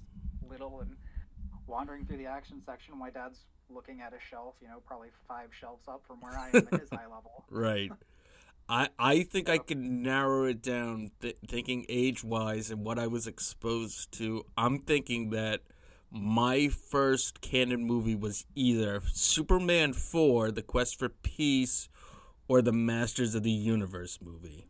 little 0.48 0.81
and 0.81 0.95
wandering 1.67 2.05
through 2.05 2.17
the 2.17 2.27
action 2.27 2.62
section. 2.63 2.98
My 2.98 3.10
dad's 3.10 3.39
looking 3.69 4.01
at 4.01 4.13
a 4.13 4.19
shelf, 4.29 4.55
you 4.62 4.67
know, 4.67 4.81
probably 4.86 5.10
five 5.27 5.50
shelves 5.60 5.88
up 5.88 6.03
from 6.07 6.22
where 6.22 6.38
I 6.38 6.50
am 6.50 6.67
at 6.72 6.79
his 6.79 6.91
eye 6.91 7.07
level. 7.12 7.45
Right. 7.50 7.91
I 8.67 8.89
I 8.98 9.24
think 9.24 9.48
I 9.48 9.60
can 9.60 10.01
narrow 10.01 10.45
it 10.45 10.62
down, 10.62 11.12
th- 11.22 11.38
thinking 11.48 11.86
age 11.88 12.24
wise 12.24 12.72
and 12.72 12.84
what 12.84 12.98
I 12.98 13.07
was 13.07 13.27
exposed 13.27 14.12
to. 14.13 14.45
I'm 14.57 14.79
thinking 14.79 15.29
that 15.31 15.62
my 16.12 16.69
first 16.69 17.41
Cannon 17.41 17.86
movie 17.86 18.15
was 18.15 18.45
either 18.55 19.01
Superman 19.13 19.93
4, 19.93 20.51
The 20.51 20.62
Quest 20.62 20.98
for 20.98 21.10
Peace, 21.10 21.89
or 22.48 22.62
the 22.62 22.72
Masters 22.72 23.36
of 23.36 23.43
the 23.43 23.51
Universe 23.51 24.19
movie. 24.22 24.65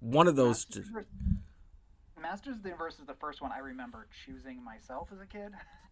One 0.00 0.26
of 0.28 0.36
those. 0.36 0.66
Masters, 0.66 0.88
of 0.88 2.22
Masters 2.22 2.56
of 2.56 2.62
the 2.62 2.70
Universe 2.70 2.98
is 2.98 3.06
the 3.06 3.14
first 3.14 3.40
one 3.40 3.52
I 3.52 3.58
remember 3.58 4.06
choosing 4.26 4.62
myself 4.64 5.08
as 5.12 5.20
a 5.20 5.26
kid. 5.26 5.52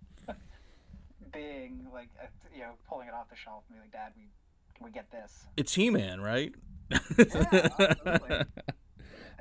Being 1.35 1.87
like, 1.93 2.09
uh, 2.23 2.26
you 2.55 2.61
know, 2.61 2.73
pulling 2.88 3.09
it 3.09 3.14
off 3.14 3.29
the 3.29 3.37
shelf 3.37 3.64
and 3.69 3.76
being 3.76 3.83
like, 3.83 3.93
Dad, 3.93 4.12
we 4.17 4.29
we 4.81 4.91
get 4.91 5.11
this? 5.11 5.47
It's 5.57 5.75
He 5.75 5.91
Man, 5.91 6.21
right? 6.21 6.53
Yeah, 6.91 6.99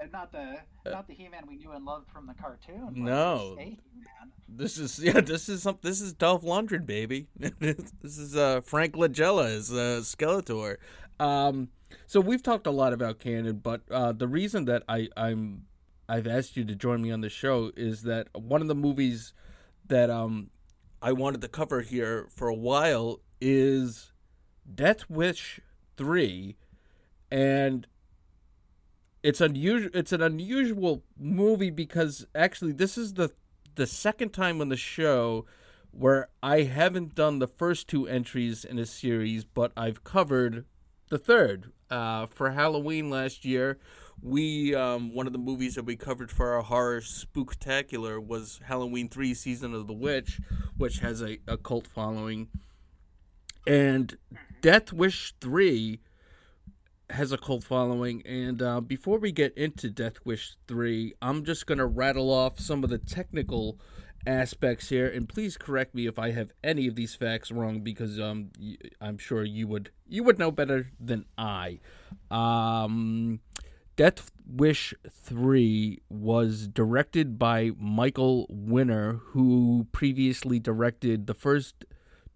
and 0.03 0.12
not 0.12 0.31
the 0.31 0.57
not 0.85 1.07
the 1.07 1.13
He-Man 1.13 1.43
we 1.47 1.55
knew 1.55 1.71
and 1.71 1.85
loved 1.85 2.09
from 2.12 2.27
the 2.27 2.33
cartoon. 2.33 2.91
No. 2.95 3.57
a. 3.59 3.77
This 4.47 4.77
is 4.77 5.00
yeah. 5.00 5.21
This 5.21 5.50
is 5.50 5.63
some. 5.63 5.79
This 5.81 6.01
is 6.01 6.13
Dolph 6.13 6.43
Lundgren, 6.43 6.85
baby. 6.85 7.27
this 7.38 8.17
is 8.17 8.35
uh, 8.35 8.62
Frank 8.62 8.95
Langella 8.95 9.45
as 9.45 9.71
uh, 9.71 10.01
Skeletor. 10.01 10.77
Um, 11.19 11.69
so 12.05 12.19
we've 12.19 12.43
talked 12.43 12.67
a 12.67 12.71
lot 12.71 12.93
about 12.93 13.19
Cannon, 13.19 13.57
but 13.63 13.81
uh, 13.89 14.12
the 14.12 14.27
reason 14.27 14.65
that 14.65 14.83
I 14.88 15.09
I'm 15.15 15.65
I've 16.07 16.27
asked 16.27 16.57
you 16.57 16.65
to 16.65 16.75
join 16.75 17.01
me 17.01 17.12
on 17.12 17.21
the 17.21 17.29
show 17.29 17.71
is 17.75 18.03
that 18.03 18.27
one 18.33 18.62
of 18.62 18.67
the 18.67 18.75
movies 18.75 19.33
that 19.88 20.09
um 20.09 20.50
I 21.03 21.12
wanted 21.12 21.41
to 21.41 21.50
cover 21.50 21.81
here 21.81 22.27
for 22.29 22.48
a 22.48 22.55
while 22.55 23.19
is 23.41 24.13
Death 24.74 25.10
Wish 25.10 25.60
three, 25.98 26.55
and 27.29 27.86
it's 29.22 29.41
unusual. 29.41 29.91
It's 29.93 30.13
an 30.13 30.22
unusual 30.22 31.03
movie 31.19 31.72
because 31.72 32.25
actually 32.33 32.72
this 32.72 32.98
is 32.98 33.15
the 33.15 33.33
the 33.75 33.86
second 33.86 34.29
time 34.29 34.62
on 34.62 34.69
the 34.69 34.77
show 34.77 35.45
where 35.91 36.29
I 36.41 36.62
haven't 36.62 37.15
done 37.15 37.39
the 37.39 37.48
first 37.48 37.89
two 37.89 38.07
entries 38.07 38.63
in 38.63 38.79
a 38.79 38.86
series, 38.86 39.43
but 39.43 39.74
I've 39.75 40.05
covered 40.05 40.63
the 41.10 41.17
third. 41.17 41.74
Uh, 41.89 42.27
for 42.27 42.51
Halloween 42.51 43.10
last 43.10 43.43
year, 43.43 43.77
we 44.22 44.74
um, 44.75 45.13
one 45.13 45.27
of 45.27 45.34
the 45.34 45.39
movies 45.39 45.75
that 45.75 45.86
we 45.86 45.96
covered 45.96 46.32
for 46.32 46.53
our 46.53 46.62
horror 46.62 47.01
spooktacular 47.01 48.25
was 48.25 48.60
Halloween 48.65 49.10
Three: 49.10 49.34
Season 49.34 49.74
of 49.74 49.88
the 49.88 49.93
Witch, 49.93 50.39
which 50.77 51.00
has 51.00 51.22
a, 51.22 51.39
a 51.48 51.58
cult 51.58 51.88
following, 51.88 52.50
and 53.67 54.17
Death 54.62 54.93
Wish 54.93 55.34
Three 55.41 56.00
has 57.13 57.32
a 57.32 57.38
cult 57.38 57.63
following. 57.63 58.22
And 58.25 58.62
uh, 58.62 58.82
before 58.82 59.17
we 59.17 59.32
get 59.32 59.58
into 59.58 59.89
Death 59.89 60.17
Wish 60.25 60.55
3, 60.67 61.13
I'm 61.22 61.43
just 61.43 61.67
to 61.67 61.86
rattle 61.86 62.32
off 62.32 62.60
some 62.60 62.84
of 62.84 62.89
the 62.89 62.98
technical 62.98 63.79
aspects 64.25 64.89
here. 64.89 65.08
And 65.08 65.27
please 65.27 65.58
correct 65.58 65.96
me 65.96 66.08
if 66.08 66.17
I 66.17 66.32
have 66.32 66.51
any 66.63 66.88
of 66.88 66.96
these 66.96 67.15
facts 67.15 67.51
wrong 67.51 67.82
because 67.82 68.20
um, 68.20 68.51
I'm 69.00 69.17
sure 69.17 69.43
you 69.43 69.67
would 69.67 69.91
you 70.08 70.24
would 70.24 70.39
know 70.39 70.51
better 70.51 70.91
than 71.00 71.25
I. 71.38 71.79
Um, 72.32 73.41
Death 73.95 74.31
Wish 74.47 74.95
3 75.07 76.01
was 76.09 76.67
directed 76.67 77.38
by 77.38 77.71
Michael 77.77 78.47
Winner, 78.50 79.19
who 79.27 79.88
previously 79.91 80.57
directed 80.57 81.27
the 81.27 81.35
first 81.35 81.85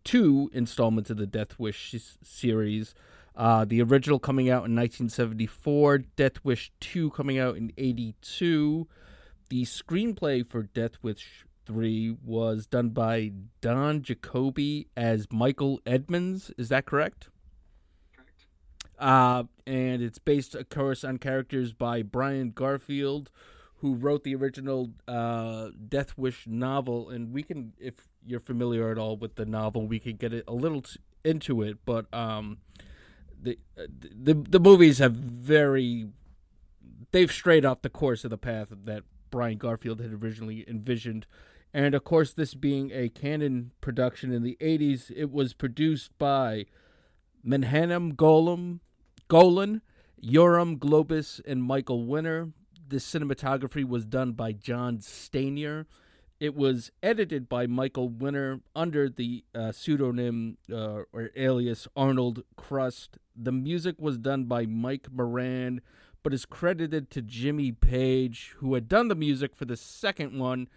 two 0.04 0.52
installments 0.54 1.10
of 1.10 1.18
the 1.18 1.26
Death 1.26 1.58
Wish 1.58 1.96
series. 2.22 2.94
Uh, 3.36 3.66
the 3.66 3.82
original 3.82 4.20
coming 4.20 4.50
out 4.50 4.66
in 4.66 4.76
1974, 4.76 5.98
Death 6.16 6.44
Wish 6.44 6.72
2 6.80 7.10
coming 7.12 7.40
out 7.40 7.58
in 7.58 7.72
82. 7.76 8.88
The 9.50 9.64
screenplay 9.64 10.48
for 10.48 10.64
Death 10.64 10.98
Wish 11.02 11.48
3 11.66 12.18
was 12.24 12.68
done 12.68 12.90
by 12.90 13.32
Don 13.62 14.04
Jakoby 14.04 14.90
as 14.96 15.28
Michael 15.32 15.80
Edmonds. 15.88 16.52
Is 16.56 16.70
that 16.70 16.86
correct? 16.86 17.30
Uh, 18.98 19.44
and 19.66 20.02
it's 20.02 20.20
based, 20.20 20.56
of 20.56 20.70
course, 20.70 21.04
on 21.04 21.18
characters 21.18 21.74
by 21.74 22.02
Brian 22.02 22.52
Garfield, 22.52 23.30
who 23.78 23.94
wrote 23.94 24.24
the 24.24 24.34
original 24.34 24.92
uh, 25.08 25.70
Death 25.88 26.18
Wish 26.18 26.48
novel. 26.48 27.10
And 27.10 27.32
we 27.32 27.44
can, 27.44 27.74
if 27.80 28.08
you're 28.26 28.40
familiar 28.40 28.92
at 28.92 28.98
all 28.98 29.18
with 29.18 29.36
the 29.36 29.46
novel, 29.46 29.88
we 29.88 30.00
could 30.00 30.18
get 30.18 30.34
a 30.48 30.54
little 30.54 30.82
t- 30.82 31.00
into 31.24 31.62
it. 31.62 31.78
But 31.86 32.12
um, 32.14 32.58
the, 33.42 33.60
uh, 33.78 33.84
the 33.90 34.34
the 34.34 34.60
movies 34.60 34.98
have 34.98 35.14
very, 35.14 36.08
they've 37.12 37.32
strayed 37.32 37.66
off 37.66 37.84
the 37.84 37.90
course 37.90 38.24
of 38.24 38.32
the 38.32 38.38
path 38.38 38.70
that 38.86 39.04
Brian 39.30 39.58
Garfield 39.58 40.02
had 40.02 40.12
originally 40.12 40.66
envisioned. 40.68 41.28
And 41.74 41.94
of 41.94 42.04
course, 42.04 42.34
this 42.34 42.56
being 42.56 42.92
a 42.92 43.10
Cannon 43.10 43.72
production 43.82 44.32
in 44.32 44.42
the 44.42 44.58
80s, 44.60 45.12
it 45.16 45.32
was 45.32 45.54
produced 45.54 46.18
by 46.18 46.66
Menachem 47.46 48.16
Golem, 48.16 48.80
Golan, 49.28 49.82
Yoram 50.24 50.78
Globus, 50.78 51.42
and 51.46 51.62
Michael 51.62 52.06
Winner. 52.06 52.54
The 52.88 52.98
cinematography 52.98 53.86
was 53.86 54.06
done 54.06 54.32
by 54.32 54.54
John 54.54 55.00
Stanier. 55.00 55.86
It 56.40 56.56
was 56.56 56.92
edited 57.04 57.50
by 57.50 57.68
Michael 57.68 58.08
Winner 58.08 58.62
under 58.76 59.10
the 59.10 59.44
uh, 59.54 59.74
pseudonym 59.74 60.58
uh, 60.72 61.02
or 61.12 61.32
alias 61.36 61.88
Arnold 61.96 62.44
Crust. 62.56 63.18
The 63.36 63.52
music 63.52 63.96
was 64.00 64.18
done 64.18 64.46
by 64.46 64.66
Mike 64.66 65.08
Moran, 65.12 65.82
but 66.24 66.34
is 66.34 66.46
credited 66.46 67.10
to 67.12 67.22
Jimmy 67.22 67.72
Page, 67.74 68.56
who 68.58 68.76
had 68.76 68.88
done 68.88 69.10
the 69.10 69.16
music 69.16 69.56
for 69.56 69.66
the 69.66 69.76
second 69.76 70.40
one, 70.40 70.70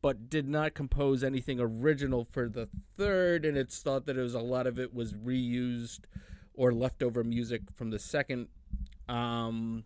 but 0.00 0.30
did 0.30 0.48
not 0.48 0.72
compose 0.72 1.22
anything 1.22 1.60
original 1.60 2.24
for 2.24 2.48
the 2.48 2.68
third. 2.96 3.44
And 3.44 3.58
it's 3.58 3.80
thought 3.80 4.06
that 4.06 4.16
it 4.16 4.22
was 4.22 4.34
a 4.34 4.40
lot 4.40 4.66
of 4.66 4.78
it 4.78 4.94
was 4.94 5.12
reused 5.12 6.00
or 6.54 6.72
leftover 6.72 7.24
music 7.24 7.62
from 7.74 7.90
the 7.90 7.98
second. 7.98 8.48
Um, 9.08 9.84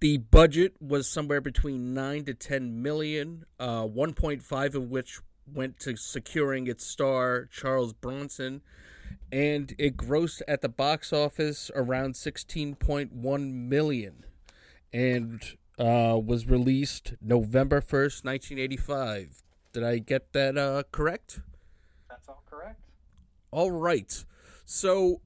the 0.00 0.18
budget 0.18 0.74
was 0.80 1.08
somewhere 1.08 1.40
between 1.40 1.94
nine 1.94 2.24
to 2.24 2.34
ten 2.34 2.82
million, 2.82 3.44
uh, 3.58 3.84
one 3.84 4.12
point 4.12 4.42
five 4.42 4.74
of 4.74 4.90
which 4.90 5.20
went 5.52 5.78
to 5.80 5.96
securing 5.96 6.66
its 6.66 6.84
star 6.84 7.48
Charles 7.50 7.92
Bronson, 7.92 8.62
and 9.30 9.74
it 9.78 9.96
grossed 9.96 10.42
at 10.48 10.60
the 10.60 10.68
box 10.68 11.12
office 11.12 11.70
around 11.74 12.16
sixteen 12.16 12.74
point 12.74 13.12
one 13.12 13.68
million, 13.68 14.24
and 14.92 15.56
uh, 15.78 16.18
was 16.22 16.46
released 16.46 17.14
November 17.22 17.80
first, 17.80 18.24
nineteen 18.24 18.58
eighty 18.58 18.76
five. 18.76 19.42
Did 19.72 19.84
I 19.84 19.98
get 19.98 20.32
that 20.32 20.58
uh, 20.58 20.82
correct? 20.90 21.40
That's 22.08 22.28
all 22.28 22.42
correct. 22.48 22.80
All 23.50 23.70
right. 23.70 24.24
So, 24.66 25.20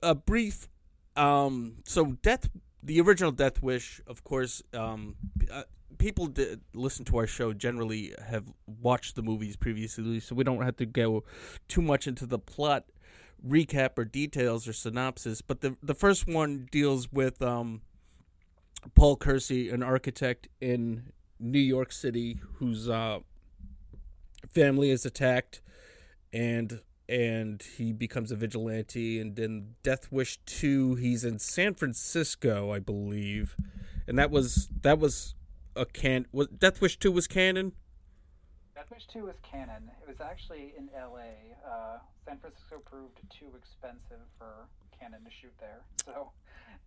a 0.00 0.14
brief. 0.14 0.68
Um, 1.16 1.78
so, 1.84 2.16
Death, 2.22 2.48
the 2.82 3.00
original 3.00 3.32
Death 3.32 3.60
Wish, 3.60 4.00
of 4.06 4.22
course, 4.22 4.62
um, 4.72 5.16
uh, 5.52 5.64
people 5.98 6.28
that 6.28 6.60
listen 6.72 7.04
to 7.06 7.18
our 7.18 7.26
show 7.26 7.52
generally 7.52 8.14
have 8.28 8.44
watched 8.80 9.16
the 9.16 9.22
movies 9.22 9.56
previously, 9.56 10.20
so 10.20 10.36
we 10.36 10.44
don't 10.44 10.62
have 10.62 10.76
to 10.76 10.86
go 10.86 11.24
too 11.66 11.82
much 11.82 12.06
into 12.06 12.26
the 12.26 12.38
plot 12.38 12.84
recap 13.46 13.98
or 13.98 14.04
details 14.04 14.68
or 14.68 14.72
synopsis. 14.72 15.42
But 15.42 15.60
the 15.60 15.76
the 15.82 15.94
first 15.94 16.28
one 16.28 16.68
deals 16.70 17.10
with 17.12 17.42
um, 17.42 17.82
Paul 18.94 19.16
Kersey, 19.16 19.68
an 19.68 19.82
architect 19.82 20.48
in 20.60 21.12
New 21.40 21.58
York 21.58 21.90
City, 21.90 22.40
whose 22.58 22.88
uh, 22.88 23.18
family 24.48 24.90
is 24.90 25.04
attacked, 25.04 25.60
and 26.32 26.80
and 27.08 27.62
he 27.76 27.92
becomes 27.92 28.30
a 28.32 28.36
vigilante. 28.36 29.20
And 29.20 29.38
in 29.38 29.74
Death 29.82 30.10
Wish 30.10 30.38
two, 30.46 30.94
he's 30.94 31.24
in 31.24 31.38
San 31.38 31.74
Francisco, 31.74 32.72
I 32.72 32.78
believe, 32.78 33.56
and 34.06 34.18
that 34.18 34.30
was 34.30 34.68
that 34.82 34.98
was 34.98 35.34
a 35.76 35.84
can. 35.84 36.26
Was 36.32 36.48
Death 36.48 36.80
Wish 36.80 36.98
two 36.98 37.12
was 37.12 37.26
Cannon? 37.26 37.72
Death 38.74 38.90
Wish 38.90 39.06
2 39.06 39.24
was 39.24 39.36
Cannon. 39.42 39.90
It 40.02 40.08
was 40.08 40.20
actually 40.20 40.74
in 40.76 40.90
LA. 40.94 41.56
Uh, 41.66 41.98
San 42.26 42.38
Francisco 42.38 42.82
proved 42.84 43.18
too 43.30 43.46
expensive 43.56 44.20
for 44.36 44.66
Cannon 44.98 45.24
to 45.24 45.30
shoot 45.30 45.52
there, 45.58 45.80
so 46.04 46.32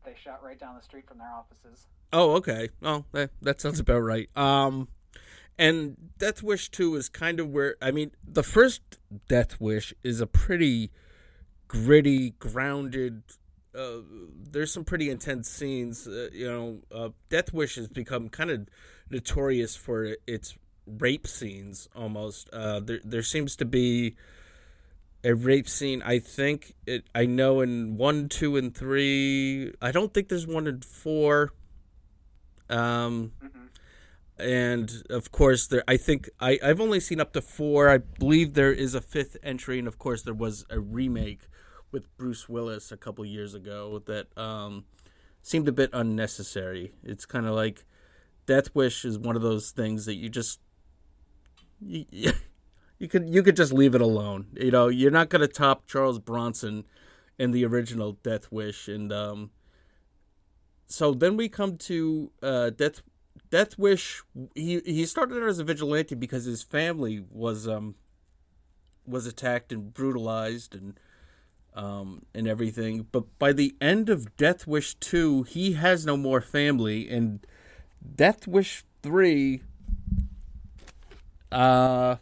they 0.06 0.14
shot 0.24 0.44
right 0.44 0.60
down 0.60 0.76
the 0.76 0.84
street 0.84 1.08
from 1.08 1.18
their 1.18 1.32
offices. 1.32 1.88
Oh, 2.14 2.34
okay. 2.36 2.70
Oh, 2.84 3.06
that 3.14 3.32
that 3.42 3.62
sounds 3.62 3.80
about 3.80 4.00
right. 4.00 4.30
Um, 4.38 4.90
and 5.58 5.98
Death 6.18 6.44
Wish 6.44 6.70
two 6.70 6.96
is 6.96 7.10
kind 7.10 7.40
of 7.40 7.50
where 7.50 7.76
I 7.82 7.92
mean 7.92 8.12
the 8.24 8.44
first 8.44 8.82
Death 9.28 9.60
Wish 9.60 9.94
is 10.04 10.22
a 10.22 10.28
pretty 10.28 10.92
gritty, 11.68 12.32
grounded. 12.32 13.24
Uh, 13.78 14.00
there's 14.52 14.74
some 14.74 14.84
pretty 14.84 15.10
intense 15.10 15.50
scenes. 15.50 16.08
Uh, 16.08 16.30
you 16.32 16.48
know, 16.48 16.80
uh, 16.92 17.10
Death 17.30 17.54
Wish 17.54 17.76
has 17.76 17.88
become 17.88 18.30
kind 18.30 18.50
of 18.50 18.68
notorious 19.10 19.76
for 19.76 20.16
its 20.26 20.56
rape 20.86 21.28
scenes. 21.28 21.88
Almost, 21.96 22.50
uh, 22.52 22.80
there 22.80 23.00
there 23.04 23.24
seems 23.24 23.56
to 23.58 23.66
be 23.66 24.16
a 25.24 25.34
rape 25.34 25.70
scene. 25.70 26.02
I 26.02 26.20
think 26.20 26.74
it. 26.86 27.06
I 27.14 27.26
know 27.26 27.62
in 27.62 27.98
one, 27.98 28.30
two, 28.30 28.58
and 28.58 28.74
three. 28.74 29.74
I 29.82 29.92
don't 29.92 30.14
think 30.14 30.30
there's 30.30 30.48
one 30.48 30.68
in 30.68 30.82
four. 30.82 31.54
Um, 32.70 33.32
and 34.40 35.04
of 35.10 35.32
course 35.32 35.68
there 35.68 35.84
I 35.88 35.98
think 35.98 36.30
I 36.40 36.60
I've 36.64 36.80
only 36.80 37.00
seen 37.00 37.20
up 37.20 37.34
to 37.34 37.42
4. 37.42 37.90
I 37.90 37.98
believe 37.98 38.54
there 38.54 38.72
is 38.72 38.94
a 38.94 39.02
fifth 39.02 39.38
entry 39.44 39.80
and 39.80 39.88
of 39.88 39.98
course 39.98 40.22
there 40.24 40.34
was 40.34 40.66
a 40.70 40.80
remake 40.80 41.48
with 41.92 42.16
Bruce 42.18 42.48
Willis 42.48 42.92
a 42.92 42.98
couple 42.98 43.26
years 43.26 43.54
ago 43.54 44.02
that 44.06 44.36
um 44.38 44.86
seemed 45.42 45.68
a 45.68 45.72
bit 45.72 45.90
unnecessary. 45.94 46.94
It's 47.04 47.26
kind 47.26 47.46
of 47.46 47.56
like 47.56 47.86
Death 48.46 48.74
Wish 48.76 49.06
is 49.06 49.18
one 49.18 49.36
of 49.36 49.42
those 49.42 49.72
things 49.72 50.06
that 50.06 50.16
you 50.16 50.30
just 50.30 50.60
you, 51.80 52.06
you 53.00 53.08
could 53.08 53.30
you 53.30 53.42
could 53.44 53.56
just 53.56 53.74
leave 53.74 53.96
it 53.96 54.02
alone. 54.02 54.48
You 54.54 54.72
know, 54.72 54.88
you're 54.88 55.12
not 55.12 55.30
going 55.30 55.42
to 55.42 55.48
top 55.48 55.88
Charles 55.88 56.20
Bronson 56.20 56.86
in 57.40 57.52
the 57.52 57.66
original 57.66 58.14
Death 58.24 58.52
Wish 58.52 58.88
and 58.88 59.12
um 59.12 59.52
so 60.90 61.14
then 61.14 61.38
we 61.38 61.50
come 61.50 61.78
to 61.78 62.32
uh 62.44 62.70
Death 62.70 63.02
Death 63.50 63.78
Wish 63.78 64.24
he 64.56 64.82
he 64.86 65.06
started 65.06 65.42
out 65.42 65.50
as 65.50 65.60
a 65.60 65.64
vigilante 65.64 66.16
because 66.16 66.46
his 66.46 66.64
family 66.64 67.24
was 67.30 67.68
um 67.68 67.96
was 69.06 69.26
attacked 69.26 69.72
and 69.72 69.94
brutalized 69.94 70.76
and 70.76 71.00
um, 71.78 72.26
and 72.34 72.48
everything. 72.48 73.08
But 73.12 73.38
by 73.38 73.54
the 73.54 73.76
end 73.80 74.10
of 74.10 74.36
Death 74.36 74.66
Wish 74.66 74.96
2, 74.96 75.44
he 75.44 75.74
has 75.74 76.06
no 76.06 76.18
more 76.18 76.42
family. 76.42 77.08
And 77.08 77.46
Death 78.16 78.48
Wish 78.48 78.84
3 79.04 79.62
uh, 81.52 82.16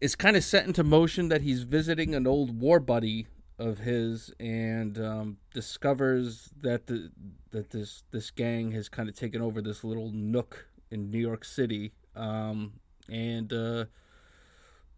is 0.00 0.14
kind 0.14 0.36
of 0.36 0.44
set 0.44 0.66
into 0.66 0.84
motion 0.84 1.28
that 1.28 1.40
he's 1.40 1.62
visiting 1.62 2.14
an 2.14 2.26
old 2.26 2.60
war 2.60 2.78
buddy 2.78 3.26
of 3.58 3.78
his 3.78 4.30
and 4.38 4.98
um, 4.98 5.38
discovers 5.54 6.50
that 6.60 6.88
the 6.88 7.10
that 7.56 7.70
this 7.70 8.04
this 8.10 8.30
gang 8.30 8.72
has 8.72 8.88
kind 8.90 9.08
of 9.08 9.16
taken 9.16 9.40
over 9.40 9.62
this 9.62 9.82
little 9.82 10.10
nook 10.12 10.68
in 10.90 11.10
New 11.10 11.18
York 11.18 11.42
City 11.42 11.92
um, 12.14 12.74
and 13.08 13.50
uh, 13.50 13.86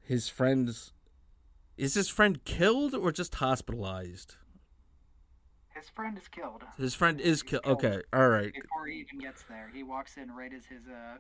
his 0.01 0.29
friends 0.29 0.93
is 1.77 1.95
his 1.95 2.09
friend 2.09 2.45
killed 2.45 2.95
or 2.95 3.13
just 3.13 3.37
hospitalized? 3.37 4.35
His 5.73 5.89
friend 5.89 6.19
is 6.19 6.27
killed. 6.27 6.65
His 6.77 6.95
friend 6.97 7.21
is 7.21 7.43
He's 7.43 7.43
killed. 7.45 7.65
Okay, 7.65 8.03
all 8.13 8.29
right. 8.29 8.53
Before 8.53 8.89
he 8.89 8.99
even 8.99 9.21
gets 9.21 9.45
there, 9.45 9.71
he 9.73 9.85
walks 9.85 10.17
in 10.17 10.33
right 10.33 10.53
as 10.53 10.65
his 10.67 10.89
uh, 10.89 11.19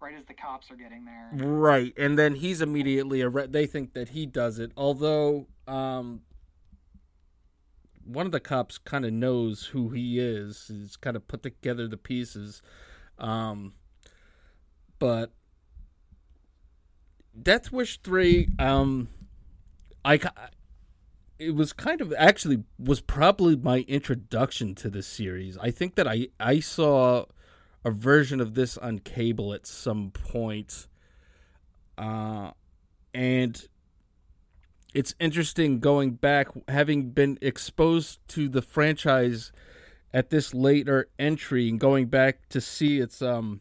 right 0.00 0.14
as 0.16 0.24
the 0.24 0.32
cops 0.32 0.70
are 0.70 0.76
getting 0.76 1.04
there. 1.04 1.28
Right, 1.34 1.92
and 1.98 2.18
then 2.18 2.36
he's 2.36 2.62
immediately 2.62 3.20
arre- 3.20 3.48
they 3.48 3.66
think 3.66 3.92
that 3.92 4.10
he 4.10 4.24
does 4.24 4.58
it. 4.58 4.72
Although 4.78 5.48
um, 5.68 6.22
one 8.04 8.26
of 8.26 8.32
the 8.32 8.40
cops 8.40 8.78
kind 8.78 9.04
of 9.04 9.12
knows 9.12 9.66
who 9.66 9.90
he 9.90 10.18
is. 10.18 10.66
He's 10.68 10.96
kind 10.96 11.16
of 11.16 11.26
put 11.28 11.42
together 11.42 11.88
the 11.88 11.96
pieces. 11.96 12.62
Um, 13.18 13.74
but 14.98 15.32
Death 17.40 17.72
Wish 17.72 18.00
three, 18.00 18.48
um, 18.58 19.08
I 20.04 20.20
it 21.38 21.54
was 21.54 21.72
kind 21.72 22.00
of 22.00 22.12
actually 22.16 22.64
was 22.78 23.00
probably 23.00 23.56
my 23.56 23.80
introduction 23.88 24.74
to 24.76 24.88
this 24.88 25.06
series. 25.06 25.58
I 25.58 25.70
think 25.70 25.96
that 25.96 26.06
I 26.06 26.28
I 26.38 26.60
saw 26.60 27.26
a 27.84 27.90
version 27.90 28.40
of 28.40 28.54
this 28.54 28.78
on 28.78 29.00
cable 29.00 29.52
at 29.52 29.66
some 29.66 30.10
point, 30.10 30.86
uh, 31.98 32.52
and 33.12 33.68
it's 34.94 35.14
interesting 35.18 35.80
going 35.80 36.12
back, 36.12 36.48
having 36.68 37.10
been 37.10 37.36
exposed 37.42 38.20
to 38.28 38.48
the 38.48 38.62
franchise 38.62 39.52
at 40.12 40.30
this 40.30 40.54
later 40.54 41.08
entry, 41.18 41.68
and 41.68 41.80
going 41.80 42.06
back 42.06 42.48
to 42.50 42.60
see 42.60 43.00
its 43.00 43.20
um 43.20 43.60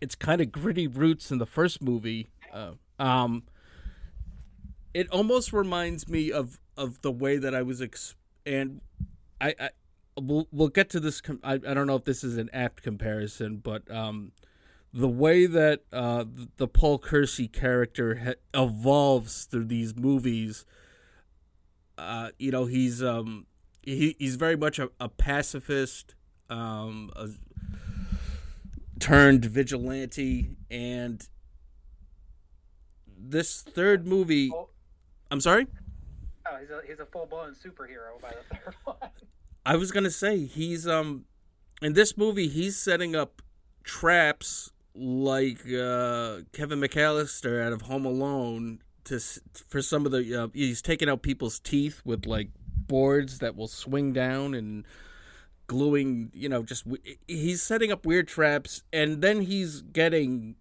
its 0.00 0.14
kind 0.14 0.40
of 0.40 0.50
gritty 0.50 0.86
roots 0.86 1.30
in 1.30 1.38
the 1.38 1.46
first 1.46 1.82
movie. 1.82 2.28
Uh, 2.52 2.72
um, 2.98 3.44
it 4.94 5.08
almost 5.10 5.52
reminds 5.52 6.08
me 6.08 6.30
of 6.30 6.60
of 6.76 7.02
the 7.02 7.12
way 7.12 7.36
that 7.36 7.54
I 7.54 7.62
was 7.62 7.82
ex- 7.82 8.14
and 8.46 8.80
I, 9.40 9.54
I 9.58 9.70
we'll 10.16 10.48
we'll 10.52 10.68
get 10.68 10.88
to 10.90 11.00
this 11.00 11.20
com- 11.20 11.40
I, 11.42 11.54
I 11.54 11.74
don't 11.74 11.86
know 11.86 11.96
if 11.96 12.04
this 12.04 12.24
is 12.24 12.36
an 12.36 12.50
apt 12.52 12.82
comparison 12.82 13.56
but 13.56 13.90
um 13.90 14.32
the 14.92 15.08
way 15.08 15.46
that 15.46 15.84
uh 15.92 16.24
the, 16.56 16.68
Paul 16.68 16.98
Kersey 16.98 17.48
character 17.48 18.16
ha- 18.24 18.62
evolves 18.62 19.44
through 19.44 19.64
these 19.64 19.96
movies 19.96 20.64
uh 21.98 22.30
you 22.38 22.50
know 22.50 22.66
he's 22.66 23.02
um 23.02 23.46
he 23.82 24.16
he's 24.18 24.36
very 24.36 24.56
much 24.56 24.78
a, 24.78 24.90
a 25.00 25.08
pacifist 25.08 26.14
um 26.50 27.10
a, 27.16 27.28
turned 28.98 29.44
vigilante 29.44 30.56
and 30.70 31.28
this 33.18 33.62
third 33.62 34.06
movie 34.06 34.52
I'm 35.30 35.40
sorry 35.40 35.66
Oh, 36.44 36.56
he's 36.58 36.70
a 36.70 36.80
he's 36.86 36.98
a 36.98 37.06
full 37.06 37.26
blown 37.26 37.54
superhero 37.54 38.20
by 38.20 38.30
the 38.30 38.56
third 38.56 38.74
one. 38.84 38.96
I 39.64 39.76
was 39.76 39.90
gonna 39.92 40.10
say 40.10 40.44
he's 40.44 40.86
um 40.86 41.24
in 41.80 41.94
this 41.94 42.16
movie 42.16 42.48
he's 42.48 42.76
setting 42.76 43.14
up 43.16 43.40
traps 43.84 44.70
like 44.94 45.60
uh, 45.60 46.40
Kevin 46.52 46.80
McAllister 46.80 47.64
out 47.64 47.72
of 47.72 47.82
Home 47.82 48.04
Alone 48.04 48.80
to 49.04 49.18
for 49.68 49.82
some 49.82 50.06
of 50.06 50.12
the 50.12 50.44
uh, 50.44 50.48
he's 50.52 50.82
taking 50.82 51.08
out 51.08 51.22
people's 51.22 51.58
teeth 51.58 52.02
with 52.04 52.26
like 52.26 52.50
boards 52.86 53.38
that 53.38 53.56
will 53.56 53.68
swing 53.68 54.12
down 54.12 54.54
and 54.54 54.84
gluing 55.66 56.30
you 56.34 56.48
know 56.48 56.62
just 56.62 56.84
he's 57.26 57.62
setting 57.62 57.90
up 57.90 58.04
weird 58.04 58.28
traps 58.28 58.82
and 58.92 59.22
then 59.22 59.40
he's 59.40 59.80
getting 59.82 60.56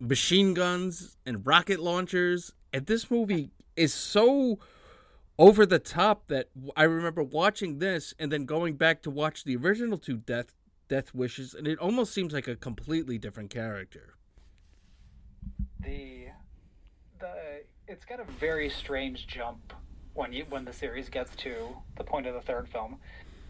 machine 0.00 0.52
guns 0.54 1.16
and 1.24 1.46
rocket 1.46 1.78
launchers 1.78 2.52
and 2.72 2.86
this 2.86 3.10
movie 3.10 3.50
is 3.76 3.94
so 3.94 4.58
over 5.38 5.66
the 5.66 5.78
top 5.78 6.28
that 6.28 6.48
I 6.76 6.84
remember 6.84 7.22
watching 7.22 7.78
this 7.78 8.14
and 8.18 8.32
then 8.32 8.44
going 8.44 8.74
back 8.74 9.02
to 9.02 9.10
watch 9.10 9.44
the 9.44 9.56
original 9.56 9.98
two 9.98 10.16
Death 10.16 10.52
Death 10.88 11.14
Wishes, 11.14 11.54
and 11.54 11.66
it 11.66 11.78
almost 11.78 12.12
seems 12.12 12.32
like 12.32 12.48
a 12.48 12.56
completely 12.56 13.18
different 13.18 13.50
character. 13.50 14.14
the 15.80 16.26
the 17.18 17.62
it's 17.88 18.04
got 18.04 18.20
a 18.20 18.24
very 18.24 18.68
strange 18.68 19.26
jump 19.26 19.72
when 20.14 20.32
you 20.32 20.44
when 20.48 20.64
the 20.64 20.72
series 20.72 21.08
gets 21.08 21.34
to 21.36 21.68
the 21.96 22.04
point 22.04 22.26
of 22.26 22.34
the 22.34 22.40
third 22.40 22.68
film. 22.68 22.96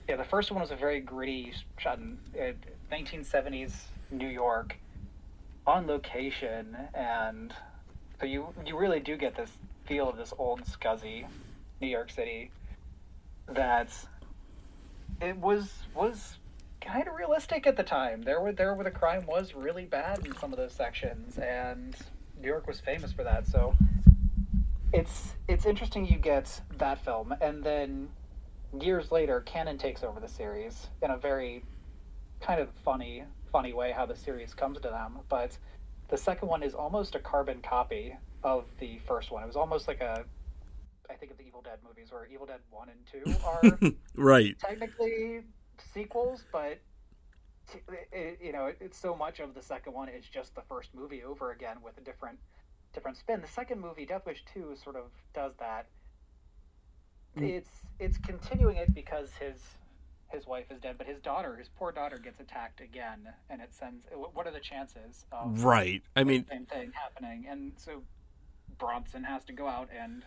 Yeah, 0.09 0.17
the 0.17 0.25
first 0.25 0.51
one 0.51 0.61
was 0.61 0.71
a 0.71 0.77
very 0.77 1.01
gritty 1.01 1.53
shot 1.79 1.99
in 1.99 2.19
uh, 2.39 2.53
1970s 2.95 3.73
New 4.11 4.29
York 4.29 4.77
on 5.67 5.87
location, 5.87 6.77
and 6.95 7.53
so 8.21 8.27
you 8.27 8.47
you 8.65 8.79
really 8.79 9.01
do 9.01 9.17
get 9.17 9.35
this 9.37 9.51
feel 9.87 10.09
of 10.09 10.17
this 10.17 10.33
old 10.39 10.65
scuzzy 10.65 11.27
New 11.81 11.89
York 11.89 12.11
City 12.11 12.51
that 13.49 13.89
it 15.21 15.37
was 15.37 15.73
was 15.95 16.39
kind 16.87 17.09
of 17.09 17.15
realistic 17.15 17.67
at 17.67 17.77
the 17.77 17.83
time. 17.83 18.23
There 18.23 18.41
were 18.41 18.53
there 18.53 18.75
where 18.75 18.85
the 18.85 18.91
crime 18.91 19.27
was 19.27 19.55
really 19.55 19.85
bad 19.85 20.25
in 20.25 20.37
some 20.39 20.53
of 20.53 20.59
those 20.59 20.73
sections, 20.73 21.39
and 21.39 21.97
New 22.41 22.49
York 22.49 22.67
was 22.67 22.81
famous 22.81 23.13
for 23.13 23.25
that. 23.25 23.47
So 23.47 23.75
it's 24.93 25.35
it's 25.49 25.67
interesting 25.67 26.07
you 26.07 26.19
get 26.19 26.61
that 26.79 27.05
film, 27.05 27.35
and 27.41 27.63
then 27.63 28.09
years 28.81 29.11
later, 29.11 29.41
Cannon 29.41 29.79
takes 29.79 30.03
over 30.03 30.21
the 30.21 30.29
series 30.29 30.89
in 31.03 31.11
a 31.11 31.17
very 31.17 31.65
kind 32.41 32.61
of 32.61 32.69
funny 32.85 33.25
funny 33.53 33.73
way 33.73 33.93
how 33.93 34.07
the 34.07 34.17
series 34.17 34.55
comes 34.55 34.79
to 34.81 34.89
them. 34.89 35.19
But 35.29 35.57
the 36.09 36.17
second 36.17 36.49
one 36.49 36.63
is 36.63 36.75
almost 36.75 37.15
a 37.15 37.19
carbon 37.19 37.61
copy 37.63 38.17
of 38.45 38.65
the 38.79 38.99
first 39.07 39.31
one. 39.31 39.43
It 39.43 39.47
was 39.47 39.57
almost 39.57 39.89
like 39.89 40.01
a 40.01 40.25
I 41.11 41.15
think 41.15 41.33
of 41.33 41.39
the 41.39 41.45
Evil 41.45 41.63
Dead 41.63 41.79
movies 41.87 42.09
where 42.11 42.27
Evil 42.27 42.47
Dead 42.47 42.61
1 42.71 42.89
and 42.89 43.25
2 43.25 43.35
are 43.45 43.93
Right. 44.15 44.59
technically 44.59 45.43
sequels, 45.97 46.45
but 46.53 46.79
t- 47.73 47.81
it, 48.13 48.39
you 48.43 48.53
know, 48.53 48.67
it, 48.67 48.77
it's 48.81 48.99
so 48.99 49.17
much 49.17 49.41
of 49.41 49.55
the 49.55 49.63
second 49.63 49.95
one 49.95 50.09
is 50.09 50.27
just 50.27 50.55
the 50.55 50.63
first 50.69 50.91
movie 50.95 51.23
over 51.25 51.53
again 51.53 51.79
with 51.83 51.97
a 51.99 52.03
different 52.03 52.39
different 52.93 53.17
spin. 53.17 53.41
The 53.41 53.49
second 53.49 53.81
movie, 53.81 54.07
Death 54.07 54.27
Wish 54.27 54.45
2, 54.55 54.77
sort 54.83 54.97
of 54.97 55.05
does 55.35 55.55
that. 55.59 55.87
Mm. 57.37 57.49
It's 57.49 57.71
it's 57.99 58.19
continuing 58.19 58.77
it 58.77 58.95
because 58.95 59.31
his 59.41 59.61
his 60.29 60.47
wife 60.47 60.67
is 60.71 60.81
dead, 60.81 60.97
but 60.99 61.07
his 61.07 61.21
daughter, 61.21 61.57
his 61.57 61.69
poor 61.69 61.93
daughter, 61.93 62.19
gets 62.19 62.41
attacked 62.41 62.81
again, 62.81 63.29
and 63.49 63.61
it 63.63 63.75
sends. 63.75 64.05
What 64.13 64.47
are 64.47 64.53
the 64.53 64.61
chances 64.61 65.25
of 65.33 65.65
Right. 65.65 66.03
I 66.15 66.25
mean, 66.25 66.45
the 66.49 66.57
same 66.57 66.67
thing 66.67 66.93
happening? 66.93 67.47
And 67.49 67.73
so 67.77 68.03
Bronson 68.79 69.25
has 69.25 69.45
to 69.45 69.53
go 69.53 69.67
out 69.67 69.89
and 69.97 70.25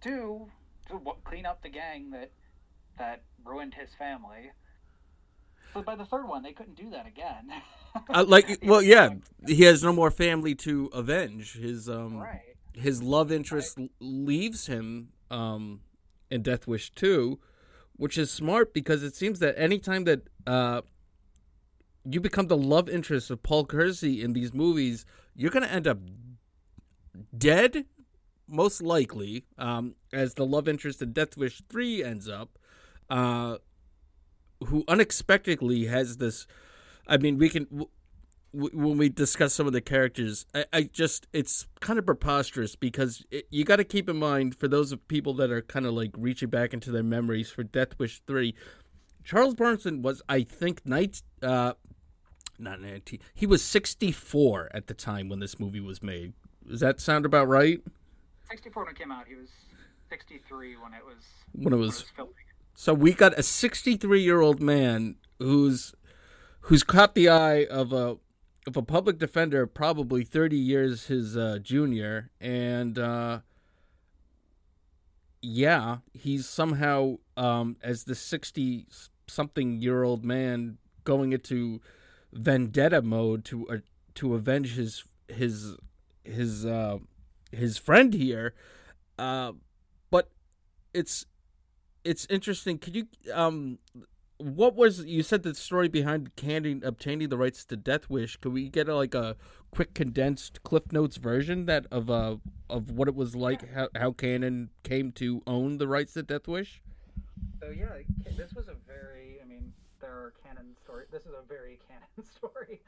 do 0.00 0.50
to 0.88 1.00
clean 1.24 1.46
up 1.46 1.62
the 1.62 1.68
gang 1.68 2.10
that 2.10 2.30
that 2.98 3.22
ruined 3.44 3.74
his 3.74 3.94
family. 3.94 4.50
But 5.74 5.84
by 5.84 5.96
the 5.96 6.04
third 6.04 6.26
one, 6.28 6.42
they 6.42 6.52
couldn't 6.52 6.76
do 6.76 6.90
that 6.90 7.06
again. 7.06 7.52
uh, 8.10 8.24
like, 8.26 8.58
well, 8.62 8.82
yeah, 8.82 9.10
he 9.46 9.64
has 9.64 9.82
no 9.82 9.92
more 9.92 10.10
family 10.10 10.54
to 10.56 10.90
avenge. 10.92 11.54
His 11.54 11.88
um, 11.88 12.18
right. 12.18 12.40
his 12.74 13.02
love 13.02 13.30
interest 13.30 13.78
l 13.78 13.88
leaves 14.00 14.66
him 14.66 15.10
um 15.30 15.80
in 16.30 16.42
Death 16.42 16.66
Wish 16.66 16.90
2, 16.90 17.38
which 17.96 18.18
is 18.18 18.30
smart 18.30 18.74
because 18.74 19.02
it 19.02 19.14
seems 19.14 19.38
that 19.38 19.58
anytime 19.58 20.04
that 20.04 20.22
uh 20.46 20.82
you 22.04 22.20
become 22.20 22.46
the 22.46 22.56
love 22.56 22.88
interest 22.88 23.30
of 23.30 23.42
Paul 23.42 23.66
Kersey 23.66 24.22
in 24.22 24.32
these 24.32 24.54
movies, 24.54 25.04
you're 25.34 25.50
gonna 25.50 25.66
end 25.66 25.86
up 25.86 25.98
dead, 27.36 27.84
most 28.46 28.80
likely, 28.82 29.44
um, 29.58 29.94
as 30.12 30.34
the 30.34 30.46
love 30.46 30.68
interest 30.68 31.02
in 31.02 31.12
Death 31.12 31.36
Wish 31.36 31.62
three 31.68 32.02
ends 32.02 32.28
up, 32.28 32.58
uh, 33.10 33.58
who 34.66 34.84
unexpectedly 34.88 35.86
has 35.86 36.16
this. 36.18 36.46
I 37.06 37.16
mean, 37.16 37.38
we 37.38 37.48
can. 37.48 37.64
W- 37.64 37.88
when 38.52 38.96
we 38.96 39.10
discuss 39.10 39.52
some 39.52 39.66
of 39.66 39.74
the 39.74 39.80
characters, 39.82 40.46
I, 40.54 40.64
I 40.72 40.82
just 40.84 41.26
it's 41.34 41.66
kind 41.80 41.98
of 41.98 42.06
preposterous 42.06 42.76
because 42.76 43.24
it, 43.30 43.46
you 43.50 43.62
got 43.64 43.76
to 43.76 43.84
keep 43.84 44.08
in 44.08 44.16
mind 44.16 44.54
for 44.56 44.68
those 44.68 44.90
of 44.90 45.06
people 45.06 45.34
that 45.34 45.50
are 45.50 45.60
kind 45.60 45.84
of 45.84 45.92
like 45.92 46.12
reaching 46.16 46.48
back 46.48 46.72
into 46.72 46.90
their 46.90 47.02
memories 47.02 47.50
for 47.50 47.62
Death 47.62 47.98
Wish 47.98 48.22
three, 48.26 48.54
Charles 49.22 49.54
Bronson 49.54 50.00
was 50.00 50.22
I 50.30 50.44
think 50.44 50.86
night 50.86 51.22
uh, 51.42 51.74
not 52.58 52.80
19. 52.80 53.20
He 53.34 53.46
was 53.46 53.62
64 53.62 54.70
at 54.72 54.86
the 54.86 54.94
time 54.94 55.28
when 55.28 55.40
this 55.40 55.60
movie 55.60 55.80
was 55.80 56.02
made. 56.02 56.32
Does 56.66 56.80
that 56.80 57.00
sound 57.00 57.26
about 57.26 57.48
right? 57.48 57.80
64 58.50 58.84
when 58.84 58.92
it 58.92 58.98
came 58.98 59.12
out. 59.12 59.26
He 59.28 59.34
was 59.34 59.50
63 60.08 60.76
when 60.76 60.94
it 60.94 61.04
was 61.04 61.22
When 61.52 61.72
it 61.74 61.76
was 61.76 62.02
filming. 62.16 62.34
So 62.80 62.94
we 62.94 63.12
got 63.12 63.36
a 63.36 63.42
63 63.42 64.22
year 64.22 64.40
old 64.40 64.62
man 64.62 65.16
who's 65.40 65.96
who's 66.60 66.84
caught 66.84 67.16
the 67.16 67.28
eye 67.28 67.64
of 67.64 67.92
a 67.92 68.18
of 68.68 68.76
a 68.76 68.82
public 68.82 69.18
defender, 69.18 69.66
probably 69.66 70.22
30 70.22 70.56
years 70.56 71.06
his 71.06 71.36
uh, 71.36 71.58
junior, 71.60 72.30
and 72.40 72.96
uh, 72.96 73.40
yeah, 75.42 75.98
he's 76.12 76.48
somehow 76.48 77.16
um, 77.36 77.78
as 77.82 78.04
the 78.04 78.14
60 78.14 78.86
something 79.26 79.80
year 79.82 80.04
old 80.04 80.24
man 80.24 80.78
going 81.02 81.32
into 81.32 81.80
vendetta 82.32 83.02
mode 83.02 83.44
to 83.46 83.68
uh, 83.68 83.76
to 84.14 84.36
avenge 84.36 84.76
his 84.76 85.02
his 85.26 85.74
his 86.22 86.64
uh, 86.64 86.98
his 87.50 87.76
friend 87.76 88.14
here. 88.14 88.54
Uh, 89.18 89.54
but 90.12 90.30
it's 90.94 91.26
it's 92.08 92.26
interesting. 92.30 92.78
Could 92.78 92.96
you 92.96 93.06
um 93.32 93.78
what 94.38 94.74
was 94.74 95.04
you 95.04 95.22
said 95.22 95.42
the 95.42 95.54
story 95.54 95.88
behind 95.88 96.34
Cannon 96.36 96.82
obtaining 96.84 97.28
the 97.28 97.36
rights 97.36 97.64
to 97.66 97.76
Death 97.76 98.08
Wish? 98.08 98.36
Could 98.36 98.52
we 98.52 98.68
get 98.68 98.88
a, 98.88 98.94
like 98.94 99.14
a 99.14 99.36
quick 99.70 99.92
condensed 99.94 100.62
Cliff 100.62 100.90
Notes 100.90 101.18
version 101.18 101.66
that 101.66 101.86
of 101.90 102.08
uh 102.08 102.36
of 102.70 102.90
what 102.90 103.08
it 103.08 103.14
was 103.14 103.36
like 103.36 103.74
how 103.74 103.88
how 103.94 104.12
Cannon 104.12 104.70
came 104.84 105.12
to 105.12 105.42
own 105.46 105.76
the 105.76 105.86
rights 105.86 106.14
to 106.14 106.22
Death 106.22 106.48
Wish? 106.48 106.80
So 107.60 107.70
yeah, 107.70 107.88
this 108.36 108.54
was 108.54 108.68
a 108.68 108.76
very. 108.86 109.38
I 109.42 109.46
mean, 109.46 109.72
there 110.00 110.10
are 110.10 110.32
Cannon 110.42 110.74
story. 110.82 111.04
This 111.12 111.22
is 111.22 111.32
a 111.32 111.46
very 111.46 111.78
Cannon 111.88 112.30
story. 112.36 112.80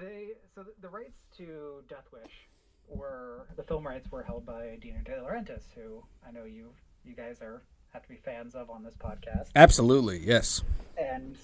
They 0.00 0.32
so 0.52 0.64
the, 0.64 0.72
the 0.80 0.88
rights 0.88 1.18
to 1.36 1.84
Death 1.88 2.08
Wish 2.12 2.48
were 2.88 3.46
the 3.54 3.62
film 3.62 3.86
rights 3.86 4.10
were 4.10 4.24
held 4.24 4.44
by 4.44 4.78
Dino 4.80 4.98
De 5.04 5.12
Laurentiis, 5.12 5.64
who 5.76 6.02
I 6.26 6.32
know 6.32 6.44
you 6.44 6.72
you 7.04 7.14
guys 7.14 7.40
are 7.40 7.62
have 7.92 8.02
to 8.02 8.08
be 8.08 8.16
fans 8.16 8.54
of 8.54 8.70
on 8.70 8.84
this 8.84 8.94
podcast. 8.94 9.48
Absolutely, 9.56 10.18
yes. 10.18 10.62
And 10.96 11.36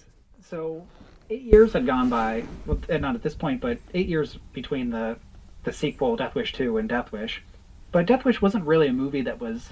so 0.43 0.87
eight 1.31 1.43
years 1.43 1.73
had 1.73 1.87
gone 1.87 2.11
by, 2.11 2.45
well, 2.67 2.79
and 2.89 3.03
not 3.03 3.15
at 3.15 3.23
this 3.23 3.35
point, 3.35 3.61
but 3.61 3.79
eight 3.95 4.09
years 4.09 4.39
between 4.53 4.91
the 4.91 5.17
the 5.65 5.73
sequel 5.73 6.17
Death 6.17 6.35
Wish 6.35 6.53
two 6.53 6.77
and 6.77 6.89
Death 6.89 7.11
Wish. 7.11 7.43
But 7.91 8.07
Death 8.07 8.25
Wish 8.25 8.43
wasn't 8.43 8.65
really 8.67 8.89
a 8.89 8.93
movie 8.93 9.23
that 9.23 9.41
was 9.41 9.71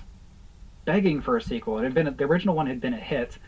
begging 0.84 1.20
for 1.20 1.36
a 1.36 1.42
sequel. 1.42 1.78
It 1.78 1.84
had 1.84 1.94
been 1.94 2.14
the 2.16 2.24
original 2.24 2.54
one 2.54 2.66
had 2.66 2.80
been 2.80 2.94
a 2.94 3.00
hit, 3.00 3.38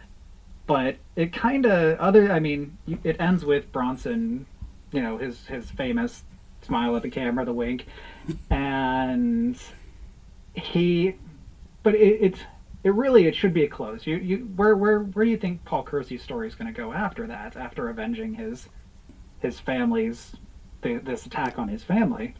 but 0.66 0.96
it 1.16 1.32
kind 1.32 1.66
of 1.66 1.98
other. 1.98 2.30
I 2.30 2.40
mean, 2.40 2.76
it 3.02 3.16
ends 3.20 3.44
with 3.44 3.72
Bronson, 3.72 4.46
you 4.92 5.00
know, 5.00 5.16
his 5.16 5.46
his 5.46 5.70
famous 5.70 6.24
smile 6.62 6.96
at 6.96 7.02
the 7.02 7.10
camera, 7.10 7.44
the 7.44 7.52
wink, 7.52 7.86
and 8.50 9.58
he. 10.54 11.16
But 11.82 11.94
it, 11.94 12.18
it's 12.20 12.40
it 12.84 12.92
really 12.92 13.26
it 13.26 13.34
should 13.34 13.54
be 13.54 13.64
a 13.64 13.68
close. 13.68 14.06
You 14.06 14.16
you 14.16 14.36
where 14.56 14.76
where 14.76 15.00
where 15.00 15.24
do 15.24 15.30
you 15.30 15.38
think 15.38 15.64
Paul 15.64 15.82
Kersey's 15.82 16.22
story 16.22 16.46
is 16.46 16.54
going 16.54 16.72
to 16.72 16.78
go 16.78 16.92
after 16.92 17.26
that? 17.26 17.56
After 17.56 17.88
avenging 17.88 18.34
his 18.34 18.68
his 19.40 19.58
family's 19.58 20.36
the, 20.82 20.98
this 20.98 21.24
attack 21.24 21.58
on 21.58 21.68
his 21.68 21.82
family, 21.82 22.34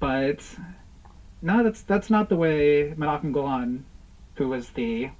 but 0.00 0.44
no, 1.40 1.62
that's 1.62 1.82
that's 1.82 2.10
not 2.10 2.28
the 2.28 2.36
way 2.36 2.92
Menachem 2.98 3.32
Golan, 3.32 3.86
who 4.34 4.48
was 4.48 4.70
the 4.70 5.10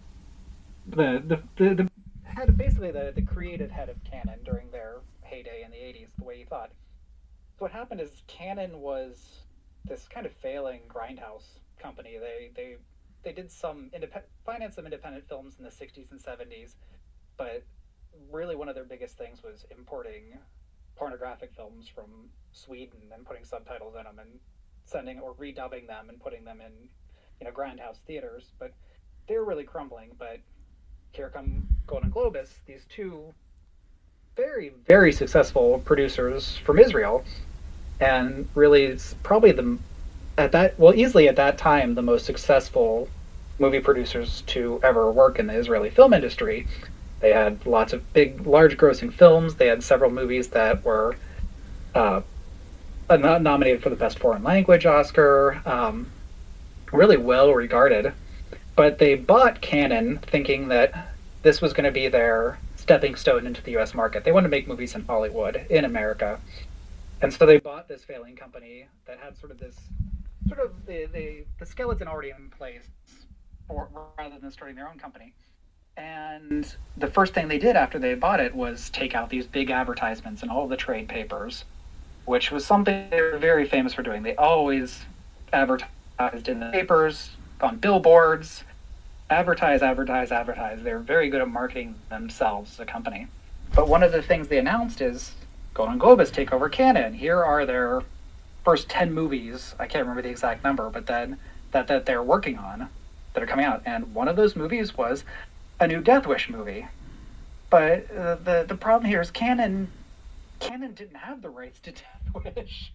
the 0.88 1.22
the 1.24 1.42
the, 1.56 1.74
the 1.74 1.90
head 2.24 2.56
basically 2.56 2.90
the, 2.90 3.12
the 3.14 3.22
creative 3.22 3.70
head 3.70 3.88
of 3.88 4.02
Cannon 4.02 4.40
during 4.44 4.68
their 4.72 4.96
heyday 5.22 5.62
in 5.64 5.70
the 5.70 5.76
'80s, 5.76 6.08
the 6.18 6.24
way 6.24 6.38
he 6.38 6.44
thought. 6.44 6.70
So 7.56 7.64
what 7.64 7.70
happened 7.70 8.00
is 8.00 8.22
Cannon 8.26 8.80
was 8.80 9.42
this 9.84 10.08
kind 10.08 10.26
of 10.26 10.32
failing 10.32 10.80
grindhouse 10.88 11.60
company. 11.80 12.18
They 12.20 12.50
they 12.56 12.76
they 13.22 13.32
did 13.32 13.50
some 13.50 13.90
independent 13.92 14.30
finance 14.44 14.76
some 14.76 14.84
independent 14.84 15.28
films 15.28 15.56
in 15.58 15.64
the 15.64 15.70
60s 15.70 16.10
and 16.10 16.20
70s, 16.20 16.74
but 17.36 17.62
really 18.30 18.56
one 18.56 18.68
of 18.68 18.74
their 18.74 18.84
biggest 18.84 19.18
things 19.18 19.42
was 19.42 19.66
importing 19.76 20.38
pornographic 20.96 21.52
films 21.54 21.88
from 21.88 22.28
Sweden 22.52 23.00
and 23.14 23.24
putting 23.24 23.44
subtitles 23.44 23.94
in 23.96 24.04
them 24.04 24.18
and 24.18 24.40
sending 24.84 25.18
or 25.20 25.34
redubbing 25.34 25.86
them 25.86 26.08
and 26.08 26.20
putting 26.20 26.44
them 26.44 26.60
in 26.60 26.72
you 27.40 27.46
know 27.46 27.52
grindhouse 27.52 27.98
theaters. 28.06 28.52
But 28.58 28.72
they 29.26 29.36
were 29.36 29.44
really 29.44 29.64
crumbling. 29.64 30.10
But 30.18 30.40
here 31.12 31.30
come 31.30 31.66
Golan 31.86 32.04
and 32.04 32.12
Globus, 32.14 32.48
these 32.66 32.84
two 32.88 33.34
very 34.36 34.72
very 34.86 35.12
successful 35.12 35.80
producers 35.84 36.56
from 36.58 36.78
Israel, 36.78 37.24
and 38.00 38.48
really 38.54 38.84
it's 38.84 39.14
probably 39.22 39.52
the 39.52 39.78
at 40.38 40.52
that 40.52 40.78
well 40.78 40.94
easily 40.94 41.28
at 41.28 41.36
that 41.36 41.58
time 41.58 41.94
the 41.94 42.02
most 42.02 42.24
successful 42.24 43.08
movie 43.58 43.80
producers 43.80 44.42
to 44.46 44.80
ever 44.82 45.10
work 45.10 45.38
in 45.38 45.48
the 45.48 45.54
Israeli 45.54 45.90
film 45.90 46.14
industry. 46.14 46.66
They 47.20 47.32
had 47.32 47.66
lots 47.66 47.92
of 47.92 48.12
big, 48.12 48.46
large 48.46 48.76
grossing 48.76 49.12
films. 49.12 49.56
They 49.56 49.66
had 49.66 49.82
several 49.82 50.10
movies 50.12 50.48
that 50.48 50.84
were 50.84 51.16
uh, 51.92 52.22
nominated 53.10 53.82
for 53.82 53.90
the 53.90 53.96
Best 53.96 54.20
Foreign 54.20 54.44
Language 54.44 54.86
Oscar, 54.86 55.60
um, 55.66 56.10
really 56.92 57.16
well 57.16 57.52
regarded. 57.52 58.12
But 58.76 58.98
they 58.98 59.16
bought 59.16 59.60
Cannon 59.60 60.18
thinking 60.18 60.68
that 60.68 61.16
this 61.42 61.60
was 61.60 61.72
going 61.72 61.84
to 61.84 61.90
be 61.90 62.06
their 62.06 62.60
stepping 62.76 63.16
stone 63.16 63.44
into 63.44 63.60
the 63.62 63.76
US 63.78 63.94
market. 63.94 64.22
They 64.22 64.30
wanted 64.30 64.46
to 64.46 64.50
make 64.50 64.68
movies 64.68 64.94
in 64.94 65.04
Hollywood, 65.04 65.66
in 65.68 65.84
America. 65.84 66.38
And 67.20 67.34
so 67.34 67.44
they 67.44 67.58
bought 67.58 67.88
this 67.88 68.04
failing 68.04 68.36
company 68.36 68.86
that 69.06 69.18
had 69.18 69.36
sort 69.36 69.50
of 69.50 69.58
this 69.58 69.76
sort 70.48 70.60
of 70.60 70.86
the, 70.86 71.06
the, 71.12 71.44
the 71.58 71.66
skeleton 71.66 72.08
already 72.08 72.30
in 72.30 72.50
place 72.50 72.82
for, 73.66 73.88
rather 74.18 74.38
than 74.38 74.50
starting 74.50 74.76
their 74.76 74.88
own 74.88 74.98
company. 74.98 75.34
And 75.96 76.74
the 76.96 77.08
first 77.08 77.34
thing 77.34 77.48
they 77.48 77.58
did 77.58 77.76
after 77.76 77.98
they 77.98 78.14
bought 78.14 78.40
it 78.40 78.54
was 78.54 78.88
take 78.90 79.14
out 79.14 79.30
these 79.30 79.46
big 79.46 79.70
advertisements 79.70 80.42
in 80.42 80.48
all 80.48 80.68
the 80.68 80.76
trade 80.76 81.08
papers, 81.08 81.64
which 82.24 82.50
was 82.50 82.64
something 82.64 83.10
they 83.10 83.20
were 83.20 83.38
very 83.38 83.64
famous 83.66 83.94
for 83.94 84.02
doing. 84.02 84.22
They 84.22 84.36
always 84.36 85.04
advertised 85.52 86.48
in 86.48 86.60
the 86.60 86.70
papers, 86.70 87.30
on 87.60 87.78
billboards, 87.78 88.64
advertise, 89.28 89.82
advertise, 89.82 90.30
advertise. 90.30 90.82
They're 90.82 91.00
very 91.00 91.28
good 91.30 91.40
at 91.40 91.48
marketing 91.48 91.96
themselves 92.10 92.74
as 92.74 92.80
a 92.80 92.86
company. 92.86 93.26
But 93.74 93.88
one 93.88 94.02
of 94.02 94.12
the 94.12 94.22
things 94.22 94.48
they 94.48 94.58
announced 94.58 95.00
is 95.00 95.32
Golan 95.74 95.92
and 95.92 96.00
Globus 96.00 96.32
take 96.32 96.52
over 96.52 96.68
Cannon. 96.68 97.14
Here 97.14 97.42
are 97.42 97.66
their 97.66 98.02
first 98.64 98.88
10 98.88 99.12
movies. 99.12 99.74
I 99.78 99.86
can't 99.86 100.02
remember 100.02 100.22
the 100.22 100.30
exact 100.30 100.64
number, 100.64 100.90
but 100.90 101.06
then 101.06 101.38
that, 101.72 101.86
that 101.88 102.06
they're 102.06 102.22
working 102.22 102.58
on 102.58 102.88
that 103.34 103.42
are 103.42 103.46
coming 103.46 103.64
out. 103.64 103.82
And 103.86 104.14
one 104.14 104.28
of 104.28 104.36
those 104.36 104.56
movies 104.56 104.96
was 104.96 105.24
a 105.80 105.86
new 105.86 106.00
Death 106.00 106.26
Wish 106.26 106.48
movie. 106.48 106.86
But 107.70 108.10
uh, 108.10 108.36
the 108.36 108.64
the 108.66 108.74
problem 108.74 109.08
here 109.08 109.20
is 109.20 109.30
Cannon 109.30 109.90
Cannon 110.58 110.94
didn't 110.94 111.16
have 111.16 111.42
the 111.42 111.50
rights 111.50 111.80
to 111.80 111.92
Death 111.92 112.56
Wish. 112.56 112.92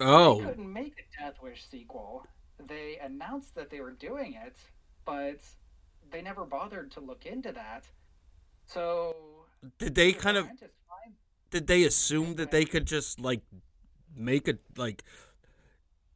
Oh. 0.00 0.38
They 0.38 0.46
couldn't 0.46 0.72
make 0.72 0.94
a 0.98 1.22
Death 1.22 1.42
Wish 1.42 1.64
sequel. 1.70 2.26
They 2.66 2.98
announced 3.02 3.54
that 3.56 3.70
they 3.70 3.80
were 3.80 3.90
doing 3.90 4.34
it, 4.34 4.56
but 5.04 5.38
they 6.10 6.22
never 6.22 6.44
bothered 6.44 6.92
to 6.92 7.00
look 7.00 7.26
into 7.26 7.52
that. 7.52 7.84
So 8.66 9.16
did 9.78 9.94
they 9.94 10.12
kind 10.12 10.36
of 10.36 10.48
did 11.50 11.66
they 11.66 11.84
assume 11.84 12.36
that 12.36 12.50
they 12.50 12.64
could 12.64 12.86
just 12.86 13.20
like 13.20 13.42
make 14.16 14.48
it 14.48 14.60
like 14.76 15.02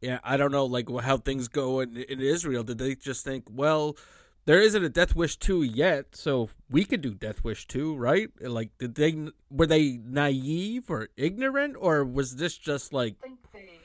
yeah 0.01 0.19
i 0.25 0.37
don't 0.37 0.53
know 0.53 0.67
like 0.67 0.89
how 1.03 1.17
things 1.17 1.49
go 1.49 1.81
in, 1.81 1.97
in 1.97 2.21
israel. 2.21 2.63
Did 2.63 2.79
they 2.79 2.95
just 2.95 3.25
think 3.25 3.45
well 3.51 3.97
there 4.45 4.61
isn't 4.61 4.85
a 4.85 4.89
death 4.89 5.17
wish 5.17 5.37
2 5.37 5.63
yet 5.63 6.15
so 6.15 6.49
we 6.71 6.85
could 6.85 7.01
do 7.01 7.15
death 7.15 7.43
wish 7.43 7.67
2 7.67 7.97
right? 7.97 8.31
Like 8.41 8.71
did 8.79 8.95
they 8.95 9.29
were 9.51 9.67
they 9.67 9.99
naive 10.05 10.91
or 10.91 11.09
ignorant 11.17 11.77
or 11.79 12.05
was 12.05 12.37
this 12.37 12.57
just 12.57 12.93
like 12.93 13.17
I 13.23 13.27
think 13.27 13.39
they 13.53 13.81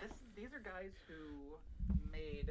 this 0.00 0.12
these 0.34 0.52
are 0.54 0.64
guys 0.64 0.92
who 1.06 1.58
made 2.12 2.50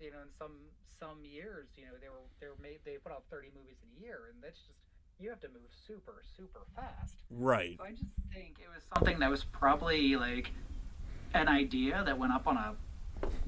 you 0.00 0.10
know 0.10 0.20
in 0.20 0.32
some 0.38 0.52
some 1.00 1.24
years 1.24 1.68
you 1.76 1.84
know 1.84 1.92
they 2.00 2.08
were 2.08 2.26
they 2.40 2.48
were 2.48 2.60
made 2.62 2.78
they 2.84 2.98
put 2.98 3.12
out 3.12 3.24
30 3.30 3.48
movies 3.56 3.76
in 3.82 3.88
a 3.96 4.04
year 4.04 4.28
and 4.32 4.42
that's 4.42 4.60
just 4.60 4.80
you 5.20 5.30
have 5.30 5.40
to 5.40 5.48
move 5.48 5.68
super 5.86 6.22
super 6.36 6.60
fast. 6.76 7.14
Right. 7.30 7.76
So 7.78 7.84
I 7.84 7.90
just 7.90 8.04
think 8.32 8.56
it 8.60 8.68
was 8.72 8.82
something 8.94 9.18
that 9.18 9.30
was 9.30 9.44
probably 9.44 10.16
like 10.16 10.50
an 11.34 11.48
idea 11.48 12.02
that 12.04 12.18
went 12.18 12.32
up 12.32 12.46
on 12.46 12.56
a 12.56 12.74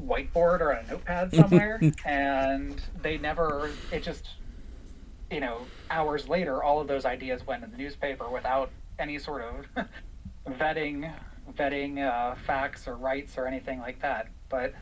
whiteboard 0.00 0.60
or 0.60 0.70
a 0.70 0.86
notepad 0.86 1.34
somewhere, 1.34 1.80
and 2.04 2.80
they 3.02 3.18
never. 3.18 3.70
It 3.92 4.02
just, 4.02 4.30
you 5.30 5.40
know, 5.40 5.62
hours 5.90 6.28
later, 6.28 6.62
all 6.62 6.80
of 6.80 6.88
those 6.88 7.04
ideas 7.04 7.46
went 7.46 7.64
in 7.64 7.70
the 7.70 7.76
newspaper 7.76 8.28
without 8.28 8.70
any 8.98 9.18
sort 9.18 9.42
of 9.42 9.86
vetting, 10.58 11.12
vetting 11.56 11.98
uh, 12.04 12.34
facts 12.46 12.86
or 12.86 12.96
rights 12.96 13.38
or 13.38 13.46
anything 13.46 13.78
like 13.80 14.00
that. 14.02 14.28
But 14.48 14.74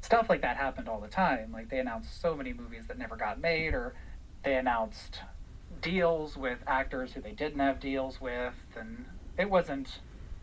stuff 0.00 0.28
like 0.28 0.42
that 0.42 0.56
happened 0.56 0.88
all 0.88 1.00
the 1.00 1.08
time. 1.08 1.52
Like 1.52 1.68
they 1.68 1.78
announced 1.78 2.20
so 2.20 2.34
many 2.34 2.52
movies 2.52 2.84
that 2.88 2.98
never 2.98 3.16
got 3.16 3.40
made, 3.40 3.74
or 3.74 3.94
they 4.42 4.56
announced 4.56 5.20
deals 5.80 6.36
with 6.36 6.58
actors 6.66 7.12
who 7.12 7.20
they 7.20 7.32
didn't 7.32 7.60
have 7.60 7.80
deals 7.80 8.20
with, 8.20 8.54
and 8.78 9.04
it 9.38 9.48
wasn't. 9.48 10.00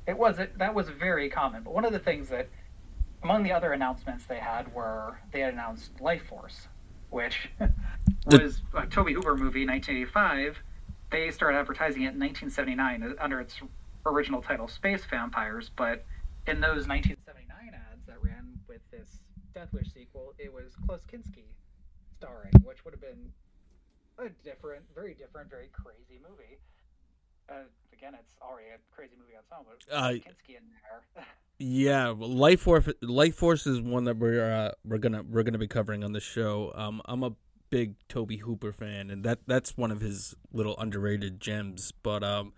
It 0.07 0.17
wasn't. 0.17 0.57
That 0.57 0.73
was 0.73 0.89
very 0.89 1.29
common. 1.29 1.63
But 1.63 1.73
one 1.73 1.85
of 1.85 1.93
the 1.93 1.99
things 1.99 2.29
that, 2.29 2.49
among 3.23 3.43
the 3.43 3.51
other 3.51 3.71
announcements 3.71 4.25
they 4.25 4.39
had, 4.39 4.73
were 4.73 5.19
they 5.31 5.41
had 5.41 5.53
announced 5.53 5.95
Lifeforce, 5.97 6.67
which 7.09 7.49
was 8.25 8.61
a 8.73 8.85
Tobe 8.87 9.09
Hooper 9.09 9.35
movie, 9.35 9.65
1985. 9.65 10.57
They 11.11 11.29
started 11.31 11.57
advertising 11.57 12.03
it 12.03 12.13
in 12.13 12.19
1979 12.19 13.03
uh, 13.03 13.23
under 13.23 13.39
its 13.41 13.59
original 14.05 14.41
title, 14.41 14.67
Space 14.67 15.03
Vampires. 15.05 15.69
But 15.75 16.05
in 16.47 16.61
those 16.61 16.87
1979 16.87 17.73
ads 17.73 18.05
that 18.07 18.23
ran 18.23 18.59
with 18.67 18.81
this 18.91 19.19
Death 19.53 19.73
Wish 19.73 19.93
sequel, 19.93 20.33
it 20.39 20.51
was 20.51 20.75
Klaus 20.85 21.01
Kinski 21.11 21.45
starring, 22.15 22.53
which 22.63 22.85
would 22.85 22.93
have 22.93 23.01
been 23.01 23.31
a 24.21 24.29
different, 24.43 24.83
very 24.95 25.13
different, 25.13 25.49
very 25.49 25.69
crazy 25.71 26.19
movie. 26.21 26.57
Uh, 27.49 27.63
again, 27.93 28.13
it's 28.19 28.33
already 28.41 28.69
a 28.69 28.95
crazy 28.95 29.13
movie 29.19 29.33
on 29.35 29.41
its 29.43 29.51
own, 29.51 29.65
but 29.67 29.93
Uh, 29.93 30.09
Kinski 30.13 30.57
in 30.57 30.63
there. 31.15 31.25
Yeah, 31.63 32.07
Lifeforce. 32.17 32.91
Life 33.03 33.35
Force 33.35 33.67
is 33.67 33.79
one 33.79 34.05
that 34.05 34.17
we're 34.17 34.43
uh, 34.51 34.71
we're 34.83 34.97
gonna 34.97 35.21
we're 35.21 35.43
gonna 35.43 35.59
be 35.59 35.67
covering 35.67 36.03
on 36.03 36.11
the 36.11 36.19
show. 36.19 36.71
Um, 36.73 37.03
I'm 37.05 37.21
a 37.21 37.33
big 37.69 37.93
Tobe 38.09 38.31
Hooper 38.39 38.71
fan, 38.71 39.11
and 39.11 39.23
that 39.23 39.41
that's 39.45 39.77
one 39.77 39.91
of 39.91 40.01
his 40.01 40.33
little 40.51 40.75
underrated 40.79 41.39
gems. 41.39 41.91
But 42.01 42.23
um, 42.23 42.53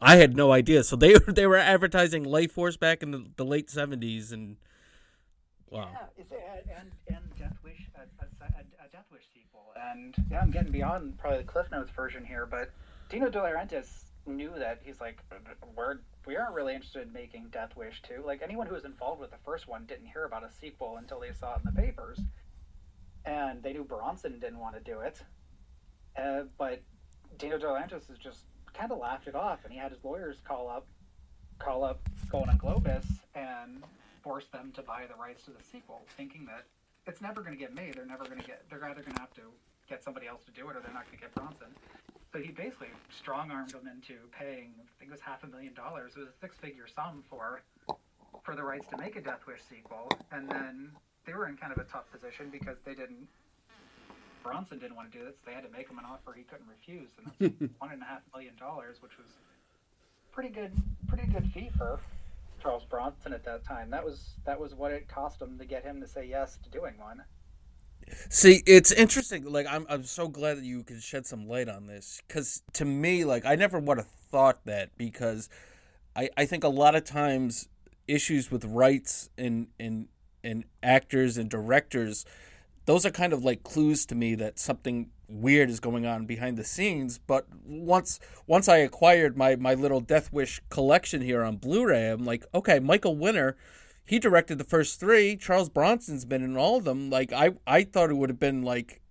I 0.00 0.16
had 0.16 0.36
no 0.36 0.52
idea. 0.52 0.84
So 0.84 0.96
they 0.96 1.12
they 1.28 1.46
were 1.46 1.58
advertising 1.58 2.24
Lifeforce 2.24 2.78
back 2.80 3.02
in 3.02 3.10
the, 3.10 3.26
the 3.36 3.44
late 3.44 3.68
'70s, 3.68 4.32
and 4.32 4.56
wow. 5.70 5.90
Yeah, 6.16 6.78
and 6.78 6.92
and 7.08 7.24
Death 7.38 7.56
Wish, 7.62 7.88
a, 7.94 8.00
a, 8.00 8.26
a, 8.44 8.86
a 8.86 8.88
Death 8.90 9.06
Wish 9.12 9.24
sequel, 9.34 9.65
and 9.92 10.14
yeah, 10.30 10.40
I'm 10.40 10.50
getting 10.50 10.72
beyond 10.72 11.18
probably 11.18 11.38
the 11.38 11.44
Cliff 11.44 11.70
Notes 11.70 11.90
version 11.90 12.24
here, 12.24 12.46
but 12.46 12.70
Dino 13.08 13.28
De 13.28 13.38
Laurentiis 13.38 14.04
knew 14.26 14.52
that 14.58 14.80
he's 14.84 15.00
like, 15.00 15.18
we're 15.74 15.98
we 16.26 16.36
aren't 16.36 16.54
really 16.54 16.74
interested 16.74 17.06
in 17.06 17.12
making 17.12 17.48
Death 17.52 17.76
Wish 17.76 18.02
two. 18.02 18.22
Like 18.24 18.42
anyone 18.42 18.66
who 18.66 18.74
was 18.74 18.84
involved 18.84 19.20
with 19.20 19.30
the 19.30 19.36
first 19.44 19.68
one 19.68 19.84
didn't 19.86 20.06
hear 20.06 20.24
about 20.24 20.42
a 20.42 20.50
sequel 20.50 20.96
until 20.96 21.20
they 21.20 21.32
saw 21.32 21.54
it 21.54 21.60
in 21.64 21.74
the 21.74 21.80
papers, 21.80 22.18
and 23.24 23.62
they 23.62 23.72
knew 23.72 23.84
Bronson 23.84 24.38
didn't 24.40 24.58
want 24.58 24.74
to 24.74 24.80
do 24.80 25.00
it, 25.00 25.22
uh, 26.20 26.42
but 26.58 26.82
Dino 27.38 27.58
De 27.58 27.66
Laurentiis 27.66 28.08
has 28.08 28.18
just 28.18 28.44
kind 28.74 28.90
of 28.90 28.98
laughed 28.98 29.28
it 29.28 29.34
off, 29.34 29.60
and 29.64 29.72
he 29.72 29.78
had 29.78 29.92
his 29.92 30.04
lawyers 30.04 30.38
call 30.44 30.68
up, 30.68 30.86
call 31.58 31.84
up 31.84 32.00
Golan 32.28 32.50
and 32.50 32.60
Globus 32.60 33.06
and 33.34 33.82
force 34.22 34.46
them 34.48 34.72
to 34.74 34.82
buy 34.82 35.04
the 35.08 35.14
rights 35.14 35.44
to 35.44 35.50
the 35.52 35.62
sequel, 35.62 36.02
thinking 36.16 36.46
that 36.46 36.64
it's 37.06 37.20
never 37.20 37.40
going 37.40 37.54
to 37.54 37.58
get 37.58 37.74
made. 37.74 37.94
They're 37.94 38.06
never 38.06 38.24
going 38.24 38.40
to 38.40 38.46
get. 38.46 38.64
They're 38.68 38.84
either 38.84 39.02
going 39.02 39.14
to 39.14 39.20
have 39.20 39.34
to 39.34 39.42
get 39.88 40.02
somebody 40.02 40.26
else 40.26 40.44
to 40.44 40.50
do 40.52 40.68
it, 40.68 40.76
or 40.76 40.80
they're 40.80 40.92
not 40.92 41.06
going 41.06 41.18
to 41.18 41.22
get 41.22 41.34
Bronson. 41.34 41.68
So 42.32 42.40
he 42.40 42.50
basically 42.50 42.88
strong 43.10 43.50
armed 43.50 43.70
them 43.70 43.86
into 43.86 44.14
paying. 44.36 44.74
I 44.78 44.84
think 44.98 45.10
it 45.10 45.10
was 45.10 45.20
half 45.20 45.44
a 45.44 45.46
million 45.46 45.74
dollars. 45.74 46.12
It 46.16 46.20
was 46.20 46.28
a 46.28 46.38
six 46.40 46.56
figure 46.56 46.86
sum 46.86 47.22
for 47.30 47.62
for 48.42 48.54
the 48.54 48.62
rights 48.62 48.86
to 48.90 48.98
make 48.98 49.16
a 49.16 49.20
Death 49.20 49.46
Wish 49.46 49.60
sequel, 49.68 50.10
and 50.32 50.48
then 50.48 50.90
they 51.24 51.32
were 51.32 51.48
in 51.48 51.56
kind 51.56 51.72
of 51.72 51.78
a 51.78 51.84
tough 51.84 52.10
position 52.12 52.50
because 52.50 52.76
they 52.84 52.94
didn't. 52.94 53.28
Bronson 54.42 54.78
didn't 54.78 54.94
want 54.94 55.10
to 55.10 55.18
do 55.18 55.24
this. 55.24 55.34
They 55.44 55.52
had 55.52 55.64
to 55.64 55.70
make 55.70 55.88
him 55.88 55.98
an 55.98 56.04
offer 56.04 56.32
he 56.36 56.44
couldn't 56.44 56.68
refuse, 56.68 57.10
and 57.18 57.26
that's 57.58 57.72
one 57.78 57.90
and 57.92 58.02
a 58.02 58.04
half 58.04 58.20
million 58.34 58.54
dollars, 58.58 58.98
which 59.00 59.18
was 59.18 59.26
pretty 60.30 60.50
good, 60.50 60.70
pretty 61.08 61.26
good 61.26 61.50
fee 61.52 61.70
for 61.76 61.98
Charles 62.66 62.84
Bronson 62.84 63.32
at 63.32 63.44
that 63.44 63.64
time. 63.64 63.90
That 63.90 64.04
was 64.04 64.34
that 64.44 64.58
was 64.58 64.74
what 64.74 64.90
it 64.90 65.06
cost 65.06 65.40
him 65.40 65.56
to 65.58 65.64
get 65.64 65.84
him 65.84 66.00
to 66.00 66.08
say 66.08 66.26
yes 66.26 66.58
to 66.64 66.68
doing 66.68 66.94
one. 66.98 67.22
See, 68.28 68.62
it's 68.66 68.90
interesting. 68.90 69.44
Like, 69.44 69.68
I'm 69.70 69.86
I'm 69.88 70.02
so 70.02 70.26
glad 70.26 70.56
that 70.56 70.64
you 70.64 70.82
could 70.82 71.00
shed 71.00 71.26
some 71.26 71.46
light 71.46 71.68
on 71.68 71.86
this 71.86 72.22
because 72.26 72.62
to 72.72 72.84
me, 72.84 73.24
like, 73.24 73.46
I 73.46 73.54
never 73.54 73.78
would 73.78 73.98
have 73.98 74.08
thought 74.08 74.64
that 74.64 74.90
because 74.98 75.48
I 76.16 76.28
I 76.36 76.44
think 76.44 76.64
a 76.64 76.68
lot 76.68 76.96
of 76.96 77.04
times 77.04 77.68
issues 78.08 78.50
with 78.50 78.64
rights 78.64 79.30
and 79.38 79.68
and 79.78 80.08
and 80.42 80.64
actors 80.82 81.36
and 81.36 81.48
directors, 81.48 82.24
those 82.86 83.06
are 83.06 83.12
kind 83.12 83.32
of 83.32 83.44
like 83.44 83.62
clues 83.62 84.04
to 84.06 84.16
me 84.16 84.34
that 84.34 84.58
something 84.58 85.10
weird 85.28 85.70
is 85.70 85.80
going 85.80 86.06
on 86.06 86.26
behind 86.26 86.56
the 86.56 86.64
scenes. 86.64 87.18
But 87.18 87.46
once 87.64 88.20
once 88.46 88.68
I 88.68 88.78
acquired 88.78 89.36
my 89.36 89.56
my 89.56 89.74
little 89.74 90.00
Death 90.00 90.32
Wish 90.32 90.60
collection 90.70 91.22
here 91.22 91.42
on 91.42 91.56
Blu-ray, 91.56 92.10
I'm 92.10 92.24
like, 92.24 92.44
okay, 92.54 92.78
Michael 92.78 93.16
Winner 93.16 93.56
he 94.06 94.20
directed 94.20 94.56
the 94.56 94.64
first 94.64 95.00
three. 95.00 95.36
Charles 95.36 95.68
Bronson's 95.68 96.24
been 96.24 96.42
in 96.42 96.56
all 96.56 96.76
of 96.76 96.84
them. 96.84 97.10
Like 97.10 97.32
I, 97.32 97.50
I 97.66 97.82
thought 97.82 98.10
it 98.10 98.16
would 98.16 98.30
have 98.30 98.38
been 98.38 98.62
like 98.62 99.02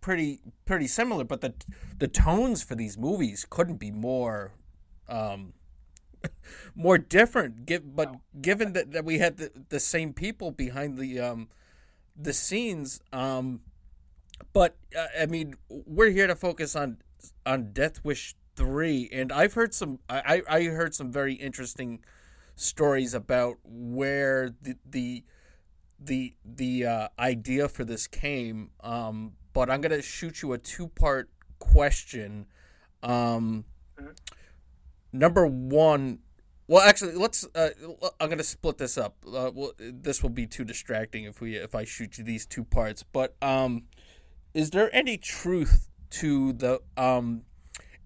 pretty, 0.00 0.40
pretty 0.64 0.86
similar, 0.86 1.24
but 1.24 1.40
the 1.40 1.52
the 1.98 2.08
tones 2.08 2.62
for 2.62 2.76
these 2.76 2.96
movies 2.96 3.44
couldn't 3.48 3.78
be 3.78 3.90
more, 3.90 4.52
um, 5.08 5.52
more 6.76 6.96
different. 6.96 7.66
Give, 7.66 7.96
but 7.96 8.14
given 8.40 8.72
that, 8.74 8.92
that 8.92 9.04
we 9.04 9.18
had 9.18 9.38
the, 9.38 9.50
the 9.68 9.80
same 9.80 10.12
people 10.12 10.52
behind 10.52 10.96
the 10.96 11.18
um, 11.18 11.48
the 12.16 12.32
scenes, 12.32 13.00
um, 13.12 13.62
but 14.52 14.76
uh, 14.96 15.06
I 15.20 15.26
mean, 15.26 15.54
we're 15.68 16.10
here 16.10 16.26
to 16.26 16.36
focus 16.36 16.76
on 16.76 16.98
on 17.44 17.72
Death 17.72 18.04
Wish 18.04 18.34
three, 18.54 19.08
and 19.12 19.32
I've 19.32 19.54
heard 19.54 19.74
some. 19.74 19.98
I 20.08 20.42
I 20.48 20.64
heard 20.64 20.94
some 20.94 21.12
very 21.12 21.34
interesting 21.34 22.00
stories 22.56 23.14
about 23.14 23.58
where 23.64 24.50
the 24.60 24.76
the 24.84 25.24
the 26.00 26.34
the 26.44 26.86
uh, 26.86 27.08
idea 27.18 27.68
for 27.68 27.84
this 27.84 28.06
came. 28.06 28.70
Um, 28.80 29.32
but 29.52 29.70
I'm 29.70 29.80
gonna 29.80 30.02
shoot 30.02 30.42
you 30.42 30.52
a 30.52 30.58
two 30.58 30.88
part 30.88 31.30
question. 31.58 32.46
Um, 33.02 33.64
number 35.12 35.46
one. 35.46 36.20
Well, 36.68 36.82
actually, 36.82 37.14
let's. 37.14 37.46
Uh, 37.54 37.70
I'm 38.18 38.28
gonna 38.28 38.42
split 38.42 38.78
this 38.78 38.98
up. 38.98 39.16
Uh, 39.26 39.52
well, 39.54 39.72
this 39.78 40.22
will 40.22 40.30
be 40.30 40.46
too 40.46 40.64
distracting 40.64 41.24
if 41.24 41.40
we 41.40 41.56
if 41.56 41.74
I 41.74 41.84
shoot 41.84 42.18
you 42.18 42.24
these 42.24 42.44
two 42.44 42.64
parts. 42.64 43.04
But 43.04 43.36
um, 43.40 43.84
is 44.56 44.70
there 44.70 44.88
any 44.96 45.18
truth 45.18 45.86
to 46.08 46.54
the 46.54 46.80
um, 46.96 47.42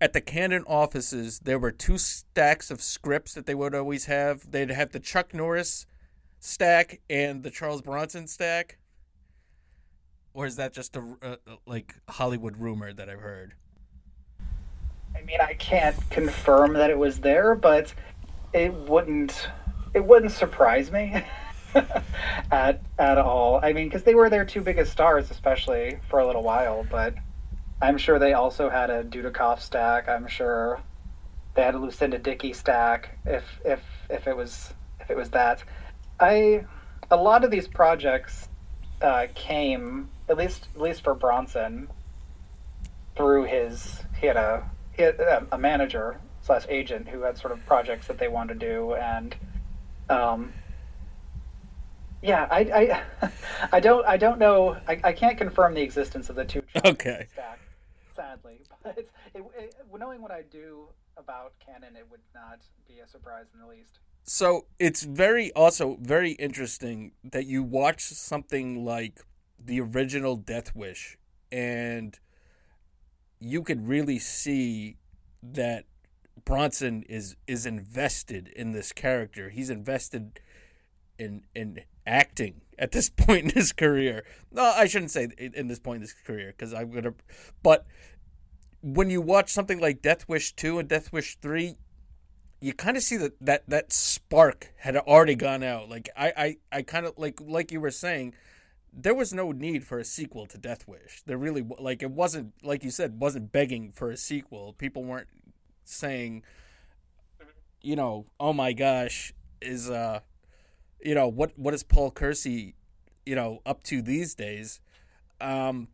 at 0.01 0.13
the 0.13 0.21
Cannon 0.21 0.65
offices, 0.67 1.39
there 1.39 1.61
were 1.61 1.71
two 1.71 1.97
stacks 1.97 2.73
of 2.73 2.83
scripts 2.83 3.35
that 3.35 3.47
they 3.47 3.55
would 3.55 3.73
always 3.73 4.07
have. 4.07 4.51
They'd 4.51 4.71
have 4.71 4.91
the 4.91 4.99
Chuck 4.99 5.33
Norris 5.33 5.87
stack 6.41 7.01
and 7.09 7.45
the 7.45 7.51
Charles 7.51 7.83
Bronson 7.83 8.27
stack. 8.27 8.79
Or 10.35 10.45
is 10.45 10.57
that 10.57 10.73
just 10.73 10.97
a 10.97 11.17
uh, 11.23 11.37
like 11.67 11.95
Hollywood 12.09 12.57
rumor 12.57 12.93
that 12.93 13.09
I've 13.09 13.21
heard? 13.21 13.55
I 15.15 15.23
mean, 15.23 15.41
I 15.41 15.55
can't 15.55 15.97
confirm 16.11 16.73
that 16.73 16.91
it 16.91 16.99
was 16.99 17.21
there, 17.21 17.55
but 17.55 17.95
it 18.53 18.75
wouldn't 18.75 19.49
it 19.95 20.05
wouldn't 20.05 20.33
surprise 20.33 20.91
me 20.91 21.23
at 22.51 22.83
at 22.99 23.19
all. 23.19 23.61
I 23.63 23.73
mean, 23.73 23.89
because 23.89 24.03
they 24.03 24.15
were 24.15 24.31
their 24.31 24.45
two 24.45 24.61
biggest 24.61 24.93
stars, 24.93 25.31
especially 25.31 25.99
for 26.09 26.21
a 26.21 26.27
little 26.27 26.43
while. 26.43 26.87
But 26.89 27.15
I'm 27.81 27.99
sure 27.99 28.19
they 28.19 28.33
also 28.33 28.69
had 28.69 28.91
a 28.91 29.05
Dudikoff 29.05 29.61
stack. 29.61 30.09
I'm 30.09 30.27
sure 30.27 30.81
they 31.55 31.63
had 31.63 31.75
a 31.75 31.79
Lucinda 31.79 32.19
Dickey 32.19 32.53
stack. 32.53 33.19
If 33.25 33.45
if 33.65 33.81
if 34.09 34.27
it 34.27 34.37
was 34.37 34.75
if 35.01 35.11
it 35.11 35.17
was 35.17 35.31
that, 35.31 35.63
I 36.19 36.65
a 37.11 37.17
lot 37.17 37.45
of 37.45 37.51
these 37.51 37.67
projects 37.67 38.49
uh, 39.03 39.27
came 39.35 40.09
at 40.29 40.37
least 40.37 40.69
at 40.75 40.81
least 40.81 41.03
for 41.03 41.15
Bronson 41.15 41.89
through 43.17 43.45
his 43.45 44.03
he 44.19 44.27
had 44.27 44.37
a 44.37 44.69
he 44.93 45.03
had 45.03 45.19
a, 45.21 45.47
a 45.53 45.59
manager 45.59 46.21
slash 46.43 46.65
agent 46.69 47.09
who 47.09 47.23
had 47.23 47.37
sort 47.37 47.53
of 47.53 47.65
projects 47.67 48.07
that 48.07 48.19
they 48.19 48.29
wanted 48.29 48.61
to 48.61 48.67
do 48.67 48.95
and 48.95 49.35
um, 50.09 50.53
yeah 52.23 52.47
I, 52.51 52.61
I 53.23 53.31
I 53.73 53.81
don't 53.81 54.07
I 54.07 54.17
don't 54.17 54.39
know 54.39 54.77
I, 54.87 55.01
I 55.05 55.13
can't 55.13 55.39
confirm 55.39 55.75
the 55.75 55.83
existence 55.83 56.29
of 56.31 56.37
the 56.37 56.45
two 56.45 56.63
Okay. 56.85 57.27
stack 57.33 57.59
sadly 58.15 58.61
but 58.83 58.99
it, 58.99 59.09
it, 59.35 59.75
knowing 59.99 60.23
what 60.23 60.31
I 60.31 60.43
do 60.43 60.87
about 61.17 61.53
Cannon 61.65 61.97
it 61.97 62.07
would 62.11 62.21
not 62.35 62.61
be 62.89 63.01
a 63.01 63.07
surprise 63.07 63.47
in 63.55 63.61
the 63.61 63.67
least 63.67 63.99
So 64.25 64.67
it's 64.79 65.03
very 65.03 65.53
also 65.53 65.99
very 66.01 66.33
interesting 66.33 67.13
that 67.25 67.47
you 67.47 67.63
watch 67.63 68.03
something 68.03 68.85
like 68.85 69.21
the 69.63 69.81
original 69.81 70.37
Death 70.37 70.75
Wish 70.75 71.19
and 71.53 72.19
you 73.41 73.63
could 73.63 73.89
really 73.89 74.19
see 74.19 74.97
that 75.43 75.85
Bronson 76.45 77.03
is 77.03 77.37
is 77.47 77.67
invested 77.67 78.49
in 78.49 78.73
this 78.73 78.93
character. 78.93 79.51
He's 79.51 79.71
invested 79.71 80.41
in 81.19 81.43
in 81.55 81.81
acting 82.11 82.61
at 82.79 82.93
this 82.93 83.09
point 83.17 83.45
in 83.45 83.51
his 83.51 83.73
career. 83.73 84.25
No, 84.51 84.63
I 84.65 84.87
shouldn't 84.87 85.13
say 85.13 85.29
in 85.39 85.69
this 85.69 85.79
point 85.79 85.97
in 85.97 86.03
his 86.03 86.13
career 86.13 86.49
because 86.49 86.75
I'm 86.75 86.91
gonna. 86.91 87.15
But 87.63 87.87
when 88.83 89.11
you 89.11 89.21
watch 89.21 89.51
something 89.51 89.81
like 89.81 90.03
Death 90.03 90.29
Wish 90.29 90.55
two 90.55 90.79
and 90.79 90.89
Death 90.89 91.13
Wish 91.13 91.37
three, 91.41 91.77
you 92.61 92.73
kind 92.73 92.97
of 92.97 93.03
see 93.03 93.17
that 93.19 93.35
that 93.41 93.69
that 93.69 93.93
spark 93.93 94.73
had 94.79 94.97
already 94.97 95.37
gone 95.37 95.63
out. 95.63 95.89
Like 95.89 96.09
I 96.17 96.33
I, 96.37 96.79
I 96.79 96.83
kind 96.83 97.07
of 97.07 97.15
like 97.17 97.41
like 97.41 97.71
you 97.71 97.81
were 97.81 97.91
saying. 97.91 98.35
There 98.93 99.15
was 99.15 99.33
no 99.33 99.53
need 99.53 99.85
for 99.85 100.01
a 100.01 100.05
sequel 100.05 100.47
to 100.47 100.59
Death 100.59 100.89
Wish. 100.89 101.23
There 101.25 101.39
really 101.39 101.65
like 101.79 102.03
it 102.03 102.11
wasn't 102.11 102.55
like 102.61 102.83
you 102.83 102.91
said 102.91 103.21
wasn't 103.21 103.53
begging 103.53 103.93
for 103.93 104.11
a 104.11 104.17
sequel. 104.17 104.73
People 104.73 105.05
weren't 105.05 105.29
saying, 105.85 106.43
you 107.83 107.95
know, 107.95 108.27
oh 108.41 108.53
my 108.53 108.73
gosh, 108.73 109.33
is 109.63 109.89
uh, 109.89 110.21
you 111.03 111.15
know 111.15 111.29
what 111.29 111.59
what 111.59 111.75
is 111.75 111.83
Paul 111.83 112.11
Kersey, 112.11 112.75
you 113.25 113.35
know, 113.35 113.61
up 113.65 113.83
to 113.85 114.03
these 114.03 114.35
days? 114.35 114.81
Um, 115.41 115.89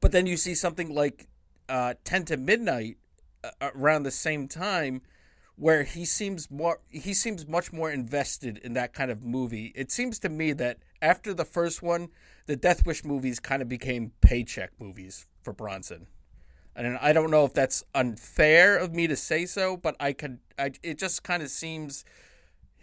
but 0.00 0.12
then 0.12 0.26
you 0.26 0.36
see 0.36 0.54
something 0.54 0.94
like 0.94 1.28
uh, 1.68 1.94
Ten 2.04 2.24
to 2.26 2.36
Midnight 2.36 2.98
uh, 3.42 3.50
around 3.74 4.02
the 4.02 4.10
same 4.10 4.48
time 4.48 5.02
where 5.56 5.84
he 5.84 6.04
seems 6.04 6.50
more 6.50 6.80
he 6.88 7.14
seems 7.14 7.46
much 7.46 7.72
more 7.72 7.90
invested 7.90 8.58
in 8.58 8.72
that 8.74 8.92
kind 8.92 9.10
of 9.10 9.22
movie. 9.22 9.72
It 9.74 9.90
seems 9.90 10.18
to 10.20 10.28
me 10.28 10.52
that 10.52 10.78
after 11.00 11.32
the 11.32 11.44
first 11.44 11.82
one, 11.82 12.08
the 12.46 12.56
Death 12.56 12.84
Wish 12.86 13.04
movies 13.04 13.40
kind 13.40 13.62
of 13.62 13.68
became 13.68 14.12
paycheck 14.20 14.72
movies 14.80 15.26
for 15.42 15.52
Bronson. 15.52 16.06
And 16.76 16.98
I 16.98 17.12
don't 17.12 17.30
know 17.30 17.44
if 17.44 17.54
that's 17.54 17.84
unfair 17.94 18.76
of 18.76 18.92
me 18.92 19.06
to 19.06 19.14
say 19.14 19.46
so, 19.46 19.76
but 19.76 19.94
I 20.00 20.12
could 20.12 20.38
I 20.58 20.72
it 20.82 20.98
just 20.98 21.22
kind 21.22 21.42
of 21.42 21.50
seems 21.50 22.04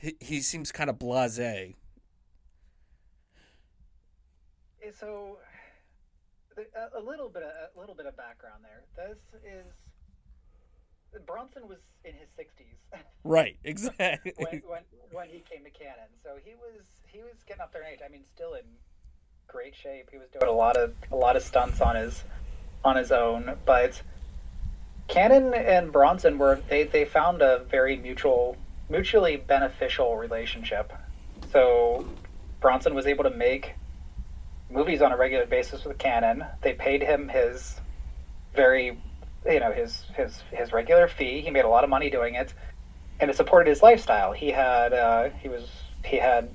he, 0.02 0.16
he 0.20 0.42
seems 0.42 0.72
kind 0.72 0.90
of 0.90 0.98
blasé. 0.98 1.76
Eh, 4.84 4.92
so 5.00 5.38
a, 6.58 7.00
a 7.00 7.02
little 7.02 7.30
bit 7.30 7.44
of, 7.44 7.52
a 7.76 7.80
little 7.80 7.96
bit 7.96 8.08
of 8.08 8.18
background 8.18 8.64
there. 8.64 8.84
This 9.08 9.20
is 9.44 9.66
Bronson 11.26 11.68
was 11.68 11.80
in 12.04 12.14
his 12.14 12.30
60s. 12.30 12.76
Right, 13.24 13.58
exactly. 13.64 14.34
when, 14.38 14.62
when, 14.66 14.82
when 15.12 15.30
he 15.30 15.44
came 15.48 15.64
to 15.64 15.70
Cannon, 15.70 16.10
so 16.24 16.32
he 16.44 16.56
was 16.56 16.86
he 17.06 17.20
was 17.20 17.44
getting 17.46 17.62
up 17.62 17.72
there 17.72 17.84
in 17.84 17.90
age. 17.90 18.00
I 18.04 18.10
mean, 18.10 18.24
still 18.26 18.56
in 18.56 18.64
great 19.48 19.76
shape. 19.76 20.10
He 20.12 20.18
was 20.18 20.28
doing 20.30 20.52
a 20.52 20.56
lot 20.56 20.76
of 20.76 20.96
a 21.12 21.16
lot 21.16 21.36
of 21.36 21.44
stunts 21.44 21.82
on 21.82 21.96
his 21.96 22.24
on 22.84 22.96
his 22.96 23.12
own, 23.12 23.58
but 23.64 24.02
Cannon 25.08 25.54
and 25.54 25.92
Bronson 25.92 26.40
were 26.40 26.62
they, 26.68 26.84
they 26.84 27.06
found 27.06 27.44
a 27.44 27.60
very 27.70 27.96
mutual 27.96 28.58
mutually 28.92 29.38
beneficial 29.38 30.18
relationship. 30.18 30.92
So 31.52 32.06
Bronson 32.60 32.94
was 32.94 33.08
able 33.08 33.24
to 33.24 33.30
make 33.30 33.74
movies 34.70 35.02
on 35.02 35.12
a 35.12 35.18
regular 35.18 35.46
basis 35.46 35.86
with 35.86 35.98
Cannon. 35.98 36.46
They 36.62 36.74
paid 36.74 37.02
him 37.02 37.30
his 37.30 37.80
very 38.54 38.98
you 39.46 39.60
know 39.60 39.72
his 39.72 40.06
his 40.16 40.44
his 40.52 40.72
regular 40.72 41.08
fee. 41.08 41.42
He 41.42 41.50
made 41.50 41.66
a 41.66 41.70
lot 41.70 41.84
of 41.84 41.90
money 41.90 42.10
doing 42.10 42.36
it, 42.36 42.54
and 43.20 43.32
it 43.32 43.38
supported 43.38 43.70
his 43.70 43.82
lifestyle. 43.82 44.34
He 44.34 44.52
had 44.52 44.94
uh, 44.94 45.30
he 45.42 45.48
was 45.48 45.70
he 46.04 46.18
had 46.18 46.54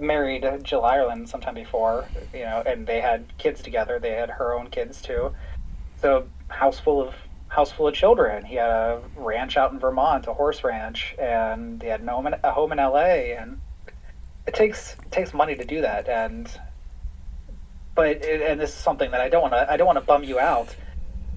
married 0.00 0.46
Jill 0.62 0.84
Ireland 0.84 1.28
sometime 1.28 1.54
before, 1.54 2.06
you 2.32 2.40
know, 2.40 2.62
and 2.64 2.86
they 2.86 3.00
had 3.00 3.36
kids 3.38 3.62
together. 3.62 3.98
They 3.98 4.12
had 4.12 4.30
her 4.30 4.54
own 4.54 4.68
kids 4.68 5.02
too. 5.02 5.32
So 6.00 6.26
house 6.48 6.80
full 6.80 7.06
of 7.06 7.14
house 7.52 7.70
full 7.70 7.86
of 7.86 7.94
children. 7.94 8.44
He 8.44 8.54
had 8.54 8.70
a 8.70 9.02
ranch 9.16 9.56
out 9.56 9.72
in 9.72 9.78
Vermont, 9.78 10.26
a 10.26 10.32
horse 10.32 10.64
ranch, 10.64 11.14
and 11.18 11.82
he 11.82 11.88
had 11.88 12.00
home 12.00 12.26
in, 12.26 12.34
a 12.42 12.50
home 12.50 12.72
in 12.72 12.78
L.A. 12.78 13.36
And 13.36 13.60
it 14.46 14.54
takes 14.54 14.94
it 14.94 15.12
takes 15.12 15.34
money 15.34 15.54
to 15.54 15.64
do 15.64 15.82
that. 15.82 16.08
And 16.08 16.50
but 17.94 18.08
it, 18.08 18.40
and 18.42 18.58
this 18.58 18.70
is 18.70 18.76
something 18.76 19.10
that 19.10 19.20
I 19.20 19.28
don't 19.28 19.42
want 19.42 19.54
to 19.54 19.70
I 19.70 19.76
don't 19.76 19.86
want 19.86 19.98
to 19.98 20.04
bum 20.04 20.24
you 20.24 20.38
out 20.38 20.74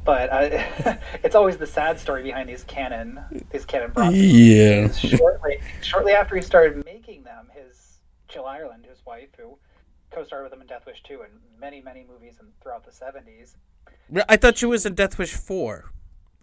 but 0.05 0.31
uh, 0.31 0.95
it's 1.23 1.35
always 1.35 1.57
the 1.57 1.65
sad 1.65 1.99
story 1.99 2.23
behind 2.23 2.47
these 2.47 2.63
Cannon, 2.63 3.19
these 3.51 3.65
Cannon 3.65 3.91
Bronson. 3.91 4.21
Yeah. 4.21 4.91
Shortly, 4.91 5.59
shortly 5.81 6.13
after 6.13 6.35
he 6.35 6.41
started 6.43 6.85
making 6.85 7.23
them, 7.23 7.49
his 7.53 7.97
Jill 8.29 8.45
Ireland, 8.45 8.85
his 8.87 9.03
wife, 9.05 9.29
who 9.37 9.57
co-starred 10.11 10.43
with 10.43 10.53
him 10.53 10.61
in 10.61 10.67
Death 10.67 10.85
Wish 10.85 11.01
2 11.03 11.21
and 11.21 11.31
many, 11.59 11.81
many 11.81 12.05
movies 12.07 12.35
and 12.39 12.49
throughout 12.61 12.85
the 12.85 12.91
70s. 12.91 13.55
I 14.29 14.37
thought 14.37 14.57
she 14.57 14.67
was 14.67 14.85
in 14.85 14.93
Death 14.93 15.17
Wish 15.17 15.33
4. 15.33 15.91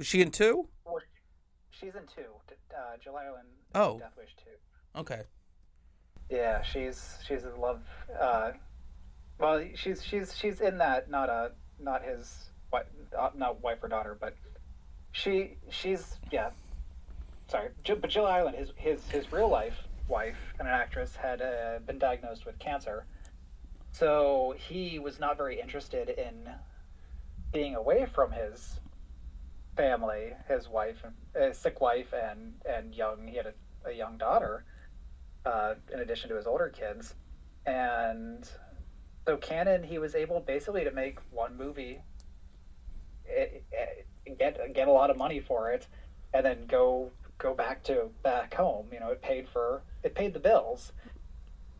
Was 0.03 0.09
she 0.09 0.21
in 0.21 0.33
2? 0.33 0.67
Well, 0.85 0.97
she's 1.71 1.95
in 1.95 2.03
2. 2.17 2.23
Uh, 2.77 2.97
Jill 2.99 3.15
Ireland 3.15 3.47
oh. 3.77 4.01
Death 4.01 4.15
Wish 4.19 4.35
2. 4.95 4.99
Okay. 4.99 5.23
Yeah, 6.29 6.61
she's 6.62 7.19
she's 7.25 7.45
in 7.45 7.57
love. 7.61 7.83
Uh, 8.21 8.51
well, 9.38 9.65
she's 9.77 10.05
she's 10.05 10.37
she's 10.37 10.61
in 10.61 10.79
that, 10.79 11.09
not 11.09 11.29
a 11.29 11.53
not 11.79 12.03
his 12.03 12.51
uh, 12.73 12.81
not 13.37 13.62
wife 13.62 13.79
or 13.81 13.87
daughter, 13.87 14.19
but 14.21 14.35
she 15.12 15.59
she's 15.71 16.17
yeah. 16.33 16.51
Sorry, 17.47 17.69
but 17.87 18.11
Jill 18.11 18.27
Ireland, 18.27 18.57
his 18.57 18.73
his 18.75 19.09
his 19.09 19.33
real 19.33 19.49
life 19.49 19.87
wife 20.09 20.53
and 20.59 20.67
an 20.67 20.75
actress, 20.75 21.15
had 21.15 21.41
uh, 21.41 21.79
been 21.87 22.01
diagnosed 22.01 22.45
with 22.45 22.59
cancer, 22.59 23.07
so 23.93 24.57
he 24.59 24.99
was 24.99 25.21
not 25.21 25.37
very 25.37 25.61
interested 25.61 26.09
in 26.09 26.51
being 27.53 27.77
away 27.77 28.07
from 28.12 28.33
his 28.33 28.81
family, 29.77 30.33
his 30.49 30.69
wife, 30.69 31.03
his 31.35 31.43
uh, 31.43 31.53
sick 31.53 31.81
wife, 31.81 32.13
and 32.13 32.55
and 32.69 32.95
young. 32.95 33.27
He 33.27 33.37
had 33.37 33.47
a, 33.47 33.89
a 33.89 33.93
young 33.93 34.19
daughter, 34.19 34.65
uh, 35.47 35.75
in 35.93 36.01
addition 36.01 36.29
to 36.31 36.37
his 36.37 36.47
older 36.47 36.69
kids, 36.69 37.15
and 37.67 38.49
so 39.27 39.37
Cannon 39.37 39.83
he 39.83 39.99
was 39.99 40.15
able 40.15 40.41
basically 40.41 40.85
to 40.85 40.91
make 40.91 41.19
one 41.31 41.57
movie 41.57 42.01
eh, 43.29 43.47
eh, 43.73 44.33
get 44.39 44.75
get 44.75 44.89
a 44.89 44.93
lot 44.93 45.11
of 45.11 45.17
money 45.17 45.41
for 45.41 45.71
it, 45.71 45.87
and 46.35 46.45
then 46.45 46.67
go 46.67 47.11
go 47.39 47.55
back 47.55 47.83
to 47.85 48.11
back 48.23 48.55
home. 48.55 48.87
You 48.93 49.01
know, 49.01 49.11
it 49.11 49.23
paid 49.23 49.49
for 49.49 49.83
it 50.03 50.15
paid 50.15 50.35
the 50.35 50.41
bills. 50.41 50.93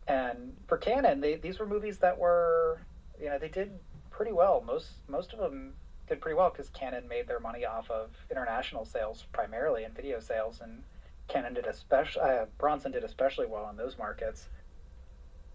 And 0.05 0.57
for 0.67 0.77
Cannon, 0.77 1.21
they, 1.21 1.35
these 1.35 1.59
were 1.59 1.65
movies 1.65 1.99
that 1.99 2.17
were, 2.17 2.81
you 3.17 3.29
know, 3.29 3.39
they 3.39 3.47
did 3.47 3.71
pretty 4.11 4.31
well. 4.31 4.61
Most 4.65 4.89
most 5.07 5.33
of 5.33 5.39
them 5.39 5.73
did 6.07 6.21
pretty 6.21 6.35
well 6.35 6.49
because 6.49 6.69
Cannon 6.69 7.07
made 7.07 7.27
their 7.27 7.39
money 7.39 7.65
off 7.65 7.89
of 7.89 8.11
international 8.29 8.85
sales 8.85 9.25
primarily 9.31 9.83
and 9.83 9.95
video 9.95 10.19
sales, 10.19 10.61
and 10.61 10.83
Cannon 11.27 11.53
did 11.53 11.65
especially 11.65 12.21
uh, 12.21 12.45
Bronson 12.57 12.91
did 12.91 13.03
especially 13.03 13.47
well 13.47 13.69
in 13.69 13.77
those 13.77 13.97
markets. 13.97 14.49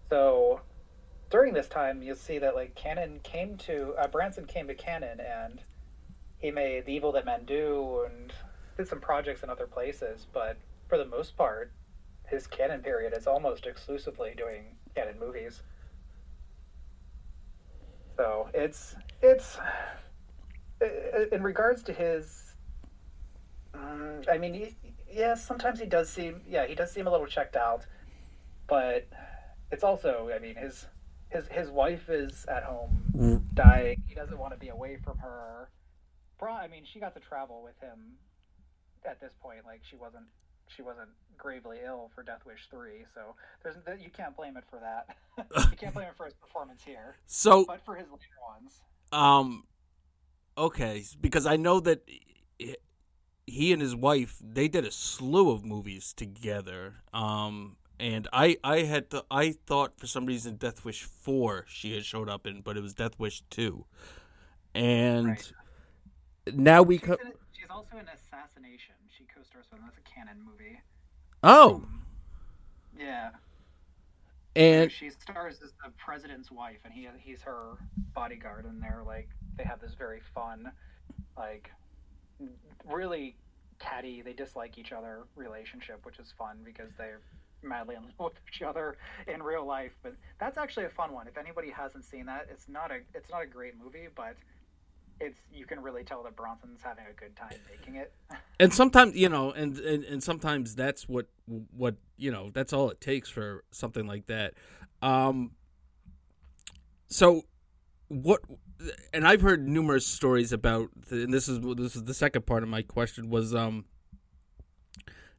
So 0.09 0.61
during 1.29 1.53
this 1.53 1.67
time, 1.67 2.01
you'll 2.01 2.15
see 2.15 2.39
that 2.39 2.55
like 2.55 2.75
Cannon 2.75 3.19
came 3.23 3.57
to 3.57 3.93
uh, 3.99 4.07
Bronson 4.07 4.45
came 4.45 4.67
to 4.67 4.75
Cannon 4.75 5.19
and 5.19 5.61
he 6.39 6.51
made 6.51 6.85
The 6.85 6.93
Evil 6.93 7.11
That 7.11 7.25
Men 7.25 7.45
Do 7.45 8.07
and 8.09 8.33
did 8.77 8.87
some 8.87 9.01
projects 9.01 9.43
in 9.43 9.49
other 9.49 9.67
places, 9.67 10.25
but 10.33 10.57
for 10.87 10.97
the 10.97 11.05
most 11.05 11.37
part, 11.37 11.71
his 12.27 12.47
Cannon 12.47 12.81
period 12.81 13.13
is 13.15 13.27
almost 13.27 13.65
exclusively 13.65 14.33
doing 14.35 14.77
Cannon 14.95 15.19
movies. 15.19 15.61
So 18.17 18.49
it's 18.53 18.95
it's 19.21 19.57
in 21.31 21.43
regards 21.43 21.83
to 21.83 21.93
his. 21.93 22.55
Um, 23.73 24.21
I 24.31 24.37
mean, 24.37 24.53
he, 24.53 24.75
yes, 25.11 25.45
sometimes 25.45 25.79
he 25.79 25.85
does 25.85 26.09
seem 26.09 26.41
yeah 26.47 26.65
he 26.65 26.75
does 26.75 26.91
seem 26.91 27.07
a 27.07 27.11
little 27.11 27.27
checked 27.27 27.55
out, 27.55 27.85
but 28.67 29.07
it's 29.71 29.83
also 29.83 30.29
I 30.33 30.39
mean 30.39 30.55
his 30.55 30.87
his 31.29 31.47
his 31.49 31.69
wife 31.69 32.09
is 32.09 32.45
at 32.47 32.63
home 32.63 33.03
mm. 33.15 33.41
dying. 33.53 34.03
He 34.07 34.15
doesn't 34.15 34.37
want 34.37 34.53
to 34.53 34.59
be 34.59 34.69
away 34.69 34.97
from 35.03 35.17
her. 35.19 35.69
I 36.59 36.67
mean, 36.67 36.83
she 36.91 36.99
got 36.99 37.13
to 37.15 37.19
travel 37.19 37.61
with 37.63 37.79
him 37.81 38.17
at 39.05 39.19
this 39.19 39.31
point. 39.41 39.59
Like 39.65 39.81
she 39.89 39.95
wasn't 39.95 40.25
she 40.67 40.81
wasn't 40.81 41.09
gravely 41.37 41.77
ill 41.85 42.11
for 42.13 42.23
Death 42.23 42.41
Wish 42.45 42.67
three, 42.69 43.05
so 43.13 43.35
there's 43.63 43.77
you 44.01 44.09
can't 44.09 44.35
blame 44.35 44.57
it 44.57 44.63
for 44.69 44.79
that. 44.79 45.15
you 45.71 45.77
can't 45.77 45.93
blame 45.93 46.07
it 46.07 46.15
for 46.17 46.25
his 46.25 46.33
performance 46.35 46.81
here. 46.85 47.17
So, 47.27 47.65
but 47.65 47.83
for 47.85 47.95
his 47.95 48.07
later 48.07 48.23
ones. 48.41 48.81
Um, 49.11 49.63
okay, 50.59 51.03
because 51.19 51.45
I 51.45 51.55
know 51.55 51.79
that 51.79 52.03
he 53.47 53.73
and 53.73 53.81
his 53.81 53.95
wife 53.95 54.37
they 54.43 54.67
did 54.67 54.85
a 54.85 54.91
slew 54.91 55.51
of 55.51 55.65
movies 55.65 56.13
together. 56.13 56.95
Um, 57.13 57.77
and 57.99 58.27
I 58.31 58.57
I 58.63 58.83
had 58.83 59.09
to, 59.11 59.25
I 59.31 59.53
thought 59.65 59.99
for 59.99 60.07
some 60.07 60.25
reason 60.25 60.57
Death 60.57 60.85
Wish 60.85 61.03
four 61.03 61.65
she 61.67 61.95
had 61.95 62.05
showed 62.05 62.29
up 62.29 62.45
in, 62.45 62.61
but 62.61 62.77
it 62.77 62.81
was 62.81 62.93
Death 62.93 63.17
Wish 63.17 63.41
two, 63.49 63.85
and. 64.75 65.27
Right 65.27 65.53
now 66.53 66.81
we 66.81 66.97
come. 66.97 67.17
She's 67.51 67.69
also 67.69 67.97
in 67.97 68.07
Assassination. 68.07 68.95
She 69.15 69.25
co-stars 69.25 69.65
with. 69.71 69.81
That's 69.81 69.97
a 69.97 70.01
Cannon 70.01 70.41
movie. 70.43 70.79
Oh. 71.43 71.75
Um, 71.75 72.05
yeah. 72.97 73.31
And 74.55 74.91
she 74.91 75.09
stars 75.09 75.59
as 75.63 75.71
the 75.83 75.91
president's 75.97 76.51
wife, 76.51 76.79
and 76.83 76.93
he 76.93 77.07
he's 77.19 77.41
her 77.43 77.77
bodyguard, 78.13 78.65
and 78.65 78.81
they're 78.81 79.03
like 79.05 79.29
they 79.57 79.63
have 79.63 79.79
this 79.79 79.93
very 79.93 80.21
fun, 80.33 80.71
like 81.37 81.71
really 82.87 83.35
catty, 83.79 84.21
they 84.21 84.33
dislike 84.33 84.77
each 84.77 84.91
other 84.91 85.23
relationship, 85.35 86.05
which 86.05 86.19
is 86.19 86.33
fun 86.37 86.59
because 86.63 86.93
they're 86.97 87.21
madly 87.61 87.95
in 87.95 88.03
love 88.19 88.33
with 88.33 88.41
each 88.53 88.61
other 88.61 88.97
in 89.27 89.41
real 89.43 89.65
life. 89.65 89.91
But 90.03 90.13
that's 90.39 90.57
actually 90.57 90.85
a 90.85 90.89
fun 90.89 91.13
one. 91.13 91.27
If 91.27 91.37
anybody 91.37 91.69
hasn't 91.69 92.05
seen 92.05 92.25
that, 92.25 92.47
it's 92.51 92.67
not 92.67 92.91
a 92.91 92.99
it's 93.13 93.29
not 93.29 93.43
a 93.43 93.47
great 93.47 93.73
movie, 93.81 94.07
but 94.15 94.35
it's 95.19 95.39
you 95.53 95.65
can 95.65 95.81
really 95.81 96.03
tell 96.03 96.23
that 96.23 96.35
Bronson's 96.35 96.79
having 96.81 97.05
a 97.09 97.13
good 97.13 97.35
time 97.35 97.57
making 97.69 97.95
it. 97.95 98.13
and 98.59 98.73
sometimes 98.73 99.15
you 99.15 99.29
know 99.29 99.51
and, 99.51 99.77
and 99.79 100.03
and 100.03 100.23
sometimes 100.23 100.75
that's 100.75 101.07
what 101.07 101.27
what 101.71 101.95
you 102.17 102.31
know 102.31 102.49
that's 102.53 102.73
all 102.73 102.89
it 102.89 103.01
takes 103.01 103.29
for 103.29 103.63
something 103.71 104.05
like 104.05 104.27
that 104.27 104.53
um 105.01 105.51
so 107.07 107.43
what 108.07 108.41
and 109.13 109.27
i've 109.27 109.41
heard 109.41 109.67
numerous 109.67 110.05
stories 110.05 110.51
about 110.51 110.89
and 111.09 111.33
this 111.33 111.47
is 111.47 111.59
this 111.61 111.95
is 111.95 112.03
the 112.03 112.13
second 112.13 112.45
part 112.45 112.63
of 112.63 112.69
my 112.69 112.81
question 112.81 113.29
was 113.29 113.55
um 113.55 113.85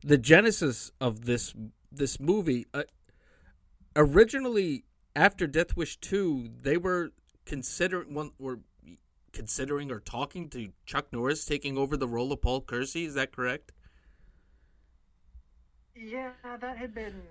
the 0.02 0.18
genesis 0.18 0.90
of 1.00 1.26
this 1.26 1.54
this 1.92 2.18
movie 2.18 2.66
uh, 2.72 2.82
originally 3.96 4.84
after 5.14 5.46
death 5.46 5.76
wish 5.76 5.96
2 5.98 6.50
they 6.62 6.76
were 6.76 7.12
considering 7.44 8.14
one 8.14 8.30
were 8.38 8.60
considering 9.32 9.90
or 9.90 10.00
talking 10.00 10.48
to 10.50 10.72
Chuck 10.86 11.06
Norris 11.12 11.44
taking 11.44 11.78
over 11.78 11.96
the 11.96 12.08
role 12.08 12.32
of 12.32 12.40
Paul 12.40 12.60
Kersey. 12.60 13.04
Is 13.04 13.14
that 13.14 13.32
correct? 13.32 13.72
Yeah, 15.94 16.30
that 16.60 16.76
had 16.76 16.94
been 16.94 17.22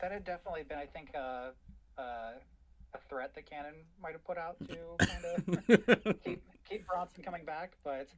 that 0.00 0.12
had 0.12 0.24
definitely 0.24 0.62
been, 0.62 0.78
I 0.78 0.86
think, 0.86 1.10
uh, 1.14 1.50
uh, 1.98 2.32
a 2.94 2.98
threat 3.08 3.34
that 3.34 3.48
Cannon 3.48 3.74
might 4.02 4.12
have 4.12 4.24
put 4.24 4.38
out 4.38 4.56
to 4.68 5.06
kind 5.06 5.24
of 5.24 6.22
keep 6.24 6.42
keep 6.68 6.86
Bronson 6.86 7.22
coming 7.22 7.44
back. 7.44 7.72
But 7.84 8.08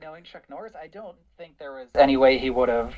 knowing 0.00 0.24
Chuck 0.24 0.44
Norris, 0.48 0.72
I 0.80 0.86
don't 0.86 1.16
think 1.36 1.58
there 1.58 1.72
was 1.72 1.88
any 1.94 2.16
way 2.16 2.38
he 2.38 2.50
would 2.50 2.68
have 2.68 2.94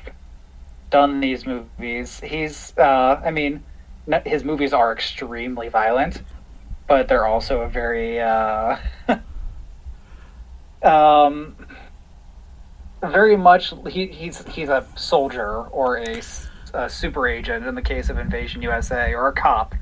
done 0.89 1.19
these 1.19 1.45
movies. 1.45 2.19
He's, 2.19 2.73
uh, 2.77 3.21
I 3.23 3.31
mean, 3.31 3.63
his 4.25 4.43
movies 4.43 4.73
are 4.73 4.93
extremely 4.93 5.69
violent, 5.69 6.21
but 6.87 7.07
they're 7.07 7.25
also 7.25 7.61
a 7.61 7.69
very 7.69 8.19
uh, 8.19 8.77
um, 10.83 11.55
very 13.01 13.35
much 13.35 13.73
he, 13.89 14.07
he's 14.07 14.45
he's 14.47 14.69
a 14.69 14.85
soldier 14.95 15.63
or 15.67 15.97
a, 15.97 16.21
a, 16.73 16.89
super 16.89 17.27
agent 17.27 17.65
in 17.65 17.75
the 17.75 17.81
case 17.81 18.09
of 18.09 18.17
Invasion 18.17 18.61
USA 18.61 19.13
or 19.13 19.27
a 19.27 19.33
cop. 19.33 19.75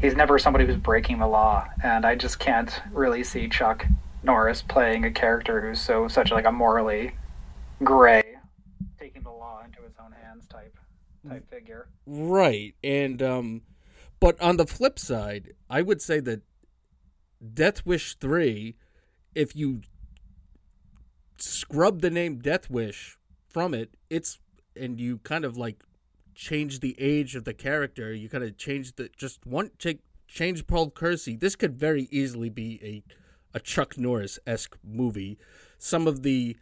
He's 0.00 0.16
never 0.16 0.38
somebody 0.38 0.66
who's 0.66 0.76
breaking 0.76 1.18
the 1.18 1.28
law, 1.28 1.68
and 1.82 2.04
I 2.04 2.16
just 2.16 2.38
can't 2.38 2.82
really 2.92 3.22
see 3.22 3.48
Chuck 3.48 3.86
Norris 4.22 4.62
playing 4.62 5.04
a 5.04 5.10
character 5.10 5.60
who's 5.60 5.80
so 5.80 6.08
such 6.08 6.32
like 6.32 6.44
a 6.44 6.52
morally 6.52 7.12
gray, 7.84 8.22
taking 8.98 9.22
the 9.22 9.30
law 9.30 9.62
into 9.64 9.80
his 9.82 9.92
own 10.04 10.12
hands 10.12 10.46
type 10.48 10.76
type 11.28 11.48
figure. 11.48 11.86
Right, 12.06 12.74
and 12.82 13.22
um, 13.22 13.62
but 14.18 14.40
on 14.40 14.56
the 14.56 14.66
flip 14.66 14.98
side, 14.98 15.54
I 15.72 15.80
would 15.80 16.02
say 16.02 16.20
that 16.20 16.42
Death 17.54 17.86
Wish 17.86 18.16
3, 18.16 18.76
if 19.34 19.56
you 19.56 19.80
scrub 21.38 22.02
the 22.02 22.10
name 22.10 22.40
Death 22.40 22.68
Wish 22.68 23.16
from 23.48 23.72
it, 23.72 23.94
it's 24.10 24.38
and 24.76 25.00
you 25.00 25.18
kind 25.18 25.46
of 25.46 25.56
like 25.56 25.82
change 26.34 26.80
the 26.80 26.94
age 26.98 27.34
of 27.34 27.44
the 27.44 27.54
character, 27.54 28.12
you 28.12 28.28
kind 28.28 28.44
of 28.44 28.58
change 28.58 28.96
the 28.96 29.08
just 29.16 29.46
one 29.46 29.70
take 29.78 30.00
change 30.28 30.66
Paul 30.66 30.90
Kersey. 30.90 31.36
This 31.36 31.56
could 31.56 31.78
very 31.78 32.06
easily 32.10 32.50
be 32.50 32.78
a 32.82 33.02
a 33.56 33.60
Chuck 33.60 33.96
Norris 33.96 34.38
esque 34.46 34.76
movie. 34.84 35.38
Some 35.78 36.06
of 36.06 36.22
the 36.22 36.58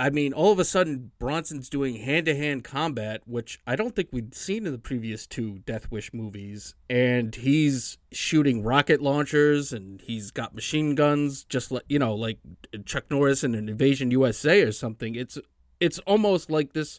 I 0.00 0.08
mean, 0.08 0.32
all 0.32 0.50
of 0.50 0.58
a 0.58 0.64
sudden, 0.64 1.10
Bronson's 1.18 1.68
doing 1.68 1.96
hand 1.96 2.24
to 2.24 2.34
hand 2.34 2.64
combat, 2.64 3.20
which 3.26 3.60
I 3.66 3.76
don't 3.76 3.94
think 3.94 4.08
we'd 4.10 4.34
seen 4.34 4.64
in 4.64 4.72
the 4.72 4.78
previous 4.78 5.26
two 5.26 5.58
Death 5.66 5.90
Wish 5.90 6.14
movies. 6.14 6.74
And 6.88 7.34
he's 7.34 7.98
shooting 8.10 8.62
rocket 8.62 9.02
launchers 9.02 9.74
and 9.74 10.00
he's 10.00 10.30
got 10.30 10.54
machine 10.54 10.94
guns, 10.94 11.44
just 11.44 11.70
like, 11.70 11.84
you 11.86 11.98
know, 11.98 12.14
like 12.14 12.38
Chuck 12.86 13.10
Norris 13.10 13.44
in 13.44 13.54
an 13.54 13.68
Invasion 13.68 14.10
USA 14.10 14.62
or 14.62 14.72
something. 14.72 15.16
It's 15.16 15.38
it's 15.80 15.98
almost 16.00 16.50
like 16.50 16.72
this. 16.72 16.98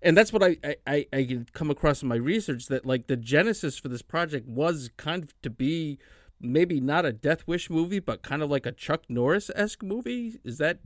And 0.00 0.16
that's 0.16 0.32
what 0.32 0.44
I, 0.44 0.76
I, 0.86 1.06
I 1.12 1.44
come 1.54 1.70
across 1.72 2.02
in 2.02 2.08
my 2.08 2.14
research 2.14 2.66
that, 2.66 2.86
like, 2.86 3.08
the 3.08 3.16
genesis 3.16 3.78
for 3.78 3.88
this 3.88 4.02
project 4.02 4.46
was 4.46 4.90
kind 4.96 5.24
of 5.24 5.42
to 5.42 5.50
be 5.50 5.98
maybe 6.40 6.80
not 6.80 7.04
a 7.04 7.12
Death 7.12 7.48
Wish 7.48 7.68
movie, 7.68 7.98
but 7.98 8.22
kind 8.22 8.40
of 8.40 8.48
like 8.48 8.64
a 8.64 8.70
Chuck 8.70 9.02
Norris 9.08 9.50
esque 9.56 9.82
movie. 9.82 10.38
Is 10.44 10.58
that 10.58 10.78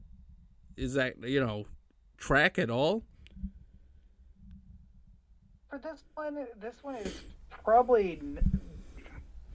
is 0.76 0.94
that 0.94 1.22
you 1.22 1.40
know 1.40 1.66
track 2.16 2.58
at 2.58 2.70
all? 2.70 3.02
For 5.70 5.78
this 5.78 6.04
one, 6.14 6.46
this 6.60 6.76
one 6.82 6.96
is 6.96 7.22
probably 7.50 8.20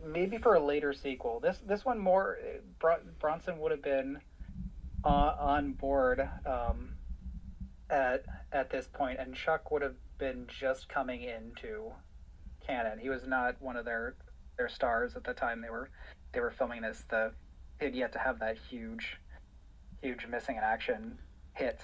maybe 0.05 0.38
for 0.38 0.55
a 0.55 0.59
later 0.59 0.93
sequel. 0.93 1.39
This 1.39 1.59
this 1.59 1.86
one 1.86 1.99
more 1.99 2.38
Bronson 3.20 3.59
would 3.59 3.72
have 3.72 3.84
been 3.84 4.20
uh, 5.03 5.36
on 5.39 5.74
board 5.74 6.28
um, 6.45 6.95
at 7.89 8.26
at 8.51 8.70
this 8.70 8.88
point, 8.91 9.20
and 9.20 9.36
Chuck 9.36 9.72
would 9.72 9.82
have 9.82 9.95
been 10.18 10.47
just 10.47 10.89
coming 10.89 11.24
into 11.24 11.91
Cannon. 12.65 12.99
He 12.99 13.09
was 13.09 13.28
not 13.28 13.61
one 13.61 13.76
of 13.76 13.86
their 13.86 14.15
their 14.57 14.70
stars 14.70 15.15
at 15.15 15.24
the 15.24 15.34
time 15.34 15.61
they 15.61 15.70
were 15.70 15.89
they 16.34 16.39
were 16.39 16.51
filming 16.51 16.82
this. 16.82 17.03
The 17.09 17.32
had 17.80 17.95
yet 17.95 18.11
to 18.13 18.20
have 18.20 18.39
that 18.39 18.57
huge 18.57 19.18
huge 20.02 20.26
missing 20.28 20.58
in 20.58 20.64
action 20.64 21.18
hit. 21.54 21.82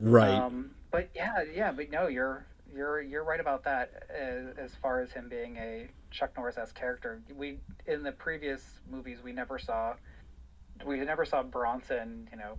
Right. 0.00 0.34
Um, 0.34 0.70
but 0.90 1.10
yeah, 1.14 1.44
yeah, 1.54 1.72
but 1.72 1.90
no, 1.90 2.08
you're 2.08 2.46
you're 2.74 3.00
you're 3.00 3.24
right 3.24 3.40
about 3.40 3.64
that 3.64 4.04
as, 4.10 4.56
as 4.58 4.74
far 4.76 5.00
as 5.00 5.12
him 5.12 5.28
being 5.28 5.56
a 5.56 5.88
Chuck 6.10 6.32
Norris 6.36 6.58
esque 6.58 6.74
character. 6.74 7.22
We 7.34 7.58
in 7.86 8.02
the 8.02 8.12
previous 8.12 8.80
movies 8.90 9.18
we 9.22 9.32
never 9.32 9.58
saw 9.58 9.94
we 10.84 10.98
never 10.98 11.24
saw 11.24 11.42
Bronson, 11.42 12.28
you 12.32 12.38
know, 12.38 12.58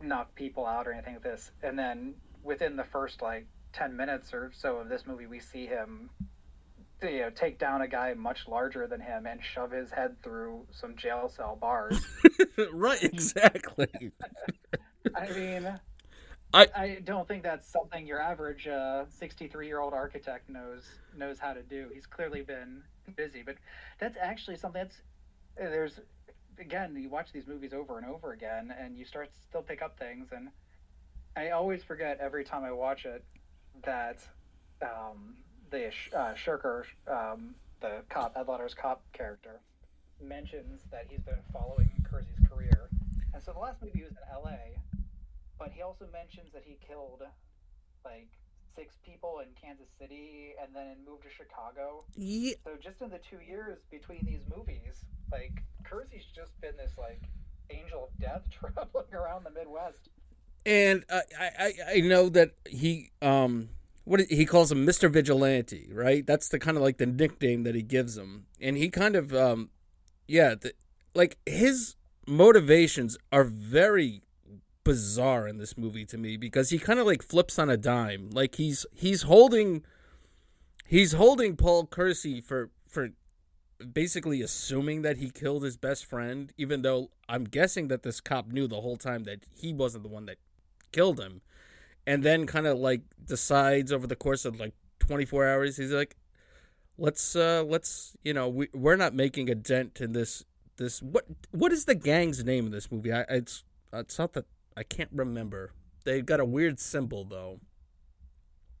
knock 0.00 0.34
people 0.34 0.66
out 0.66 0.86
or 0.86 0.92
anything 0.92 1.14
like 1.14 1.22
this. 1.22 1.50
And 1.62 1.78
then 1.78 2.14
within 2.42 2.76
the 2.76 2.84
first 2.84 3.22
like 3.22 3.46
ten 3.72 3.96
minutes 3.96 4.32
or 4.32 4.50
so 4.54 4.76
of 4.76 4.88
this 4.88 5.06
movie, 5.06 5.26
we 5.26 5.40
see 5.40 5.66
him 5.66 6.10
you 7.02 7.20
know 7.20 7.30
take 7.30 7.58
down 7.58 7.82
a 7.82 7.88
guy 7.88 8.14
much 8.14 8.48
larger 8.48 8.86
than 8.86 9.00
him 9.00 9.26
and 9.26 9.40
shove 9.42 9.70
his 9.70 9.90
head 9.90 10.16
through 10.22 10.66
some 10.70 10.96
jail 10.96 11.28
cell 11.28 11.56
bars. 11.60 12.00
right, 12.72 13.02
exactly. 13.02 13.88
I 15.14 15.30
mean, 15.30 15.80
I 16.54 16.68
I 16.76 16.98
don't 17.04 17.26
think 17.26 17.42
that's 17.42 17.70
something 17.70 18.06
your 18.06 18.20
average 18.20 18.66
uh, 18.66 19.04
year 19.62 19.80
old 19.80 19.94
architect 19.94 20.48
knows 20.48 20.84
knows 21.16 21.38
how 21.38 21.52
to 21.52 21.62
do. 21.62 21.88
He's 21.92 22.06
clearly 22.06 22.42
been 22.42 22.82
busy, 23.16 23.42
but 23.42 23.56
that's 23.98 24.16
actually 24.20 24.56
something 24.56 24.82
that's 24.82 25.02
there's 25.56 26.00
again 26.58 26.94
you 26.96 27.08
watch 27.08 27.32
these 27.32 27.46
movies 27.46 27.72
over 27.72 27.98
and 27.98 28.06
over 28.06 28.32
again 28.32 28.74
and 28.78 28.96
you 28.96 29.04
start 29.04 29.30
still 29.48 29.62
pick 29.62 29.82
up 29.82 29.98
things 29.98 30.28
and 30.32 30.48
I 31.36 31.50
always 31.50 31.82
forget 31.82 32.18
every 32.20 32.44
time 32.44 32.62
I 32.62 32.72
watch 32.72 33.06
it 33.06 33.24
that 33.84 34.18
um, 34.82 35.36
the 35.72 35.88
uh, 36.14 36.34
Shriker, 36.34 36.84
um, 37.08 37.54
the 37.80 38.02
cop, 38.08 38.34
Ed 38.36 38.46
Lauter's 38.46 38.74
cop 38.74 39.02
character, 39.12 39.60
mentions 40.22 40.82
that 40.92 41.06
he's 41.08 41.22
been 41.22 41.42
following 41.52 41.90
Kersey's 42.08 42.46
career. 42.48 42.88
And 43.34 43.42
so 43.42 43.52
the 43.52 43.58
last 43.58 43.82
movie 43.82 44.02
was 44.02 44.12
in 44.12 44.18
L.A., 44.30 44.78
but 45.58 45.70
he 45.72 45.82
also 45.82 46.06
mentions 46.12 46.52
that 46.52 46.62
he 46.64 46.76
killed 46.86 47.22
like 48.04 48.28
six 48.74 48.96
people 49.04 49.40
in 49.40 49.48
Kansas 49.60 49.88
City 49.98 50.52
and 50.62 50.74
then 50.74 50.96
moved 51.06 51.22
to 51.24 51.30
Chicago. 51.30 52.04
Yeah. 52.16 52.54
So 52.64 52.72
just 52.80 53.00
in 53.00 53.10
the 53.10 53.18
two 53.18 53.38
years 53.44 53.78
between 53.90 54.24
these 54.24 54.42
movies, 54.54 55.04
like 55.30 55.62
Kersey's 55.84 56.26
just 56.34 56.60
been 56.60 56.76
this 56.76 56.92
like 56.98 57.22
angel 57.70 58.10
of 58.12 58.20
death 58.20 58.42
traveling 58.50 59.12
around 59.14 59.44
the 59.44 59.50
Midwest. 59.50 60.08
And 60.64 61.04
uh, 61.08 61.20
I, 61.38 61.50
I 61.58 61.72
I 61.96 62.00
know 62.00 62.28
that 62.28 62.52
he 62.68 63.10
um 63.20 63.70
what 64.04 64.20
he 64.20 64.44
calls 64.44 64.72
him 64.72 64.86
Mr. 64.86 65.10
Vigilante, 65.10 65.88
right? 65.92 66.26
That's 66.26 66.48
the 66.48 66.58
kind 66.58 66.76
of 66.76 66.82
like 66.82 66.98
the 66.98 67.06
nickname 67.06 67.62
that 67.64 67.74
he 67.74 67.82
gives 67.82 68.16
him. 68.16 68.46
And 68.60 68.76
he 68.76 68.88
kind 68.88 69.16
of 69.16 69.34
um 69.34 69.70
yeah, 70.26 70.54
the, 70.60 70.72
like 71.14 71.38
his 71.46 71.96
motivations 72.26 73.18
are 73.30 73.44
very 73.44 74.22
bizarre 74.84 75.46
in 75.46 75.58
this 75.58 75.76
movie 75.78 76.04
to 76.06 76.18
me 76.18 76.36
because 76.36 76.70
he 76.70 76.78
kind 76.78 76.98
of 76.98 77.06
like 77.06 77.22
flips 77.22 77.58
on 77.58 77.70
a 77.70 77.76
dime. 77.76 78.30
Like 78.30 78.56
he's 78.56 78.86
he's 78.94 79.22
holding 79.22 79.84
he's 80.86 81.12
holding 81.12 81.56
Paul 81.56 81.86
Kersey 81.86 82.40
for 82.40 82.70
for 82.88 83.10
basically 83.92 84.42
assuming 84.42 85.02
that 85.02 85.16
he 85.16 85.30
killed 85.30 85.64
his 85.64 85.76
best 85.76 86.04
friend 86.04 86.52
even 86.56 86.82
though 86.82 87.10
I'm 87.28 87.44
guessing 87.44 87.88
that 87.88 88.04
this 88.04 88.20
cop 88.20 88.46
knew 88.46 88.68
the 88.68 88.80
whole 88.80 88.96
time 88.96 89.24
that 89.24 89.44
he 89.56 89.72
wasn't 89.72 90.04
the 90.04 90.08
one 90.08 90.26
that 90.26 90.38
killed 90.92 91.20
him. 91.20 91.40
And 92.06 92.22
then 92.22 92.46
kind 92.46 92.66
of 92.66 92.78
like 92.78 93.02
decides 93.24 93.92
over 93.92 94.06
the 94.06 94.16
course 94.16 94.44
of 94.44 94.58
like 94.58 94.74
24 94.98 95.48
hours 95.48 95.76
he's 95.76 95.92
like 95.92 96.16
let's 96.98 97.34
uh 97.36 97.62
let's 97.66 98.16
you 98.24 98.34
know 98.34 98.48
we 98.48 98.68
we're 98.72 98.96
not 98.96 99.14
making 99.14 99.48
a 99.48 99.54
dent 99.54 100.00
in 100.00 100.12
this 100.12 100.44
this 100.76 101.02
what 101.02 101.24
what 101.50 101.72
is 101.72 101.84
the 101.84 101.94
gang's 101.94 102.44
name 102.44 102.66
in 102.66 102.72
this 102.72 102.90
movie? 102.90 103.12
I 103.12 103.22
it's 103.28 103.64
it's 103.92 104.18
not 104.18 104.32
that 104.34 104.46
I 104.76 104.82
can't 104.82 105.10
remember. 105.12 105.72
They've 106.04 106.24
got 106.24 106.40
a 106.40 106.44
weird 106.44 106.80
symbol 106.80 107.24
though. 107.24 107.60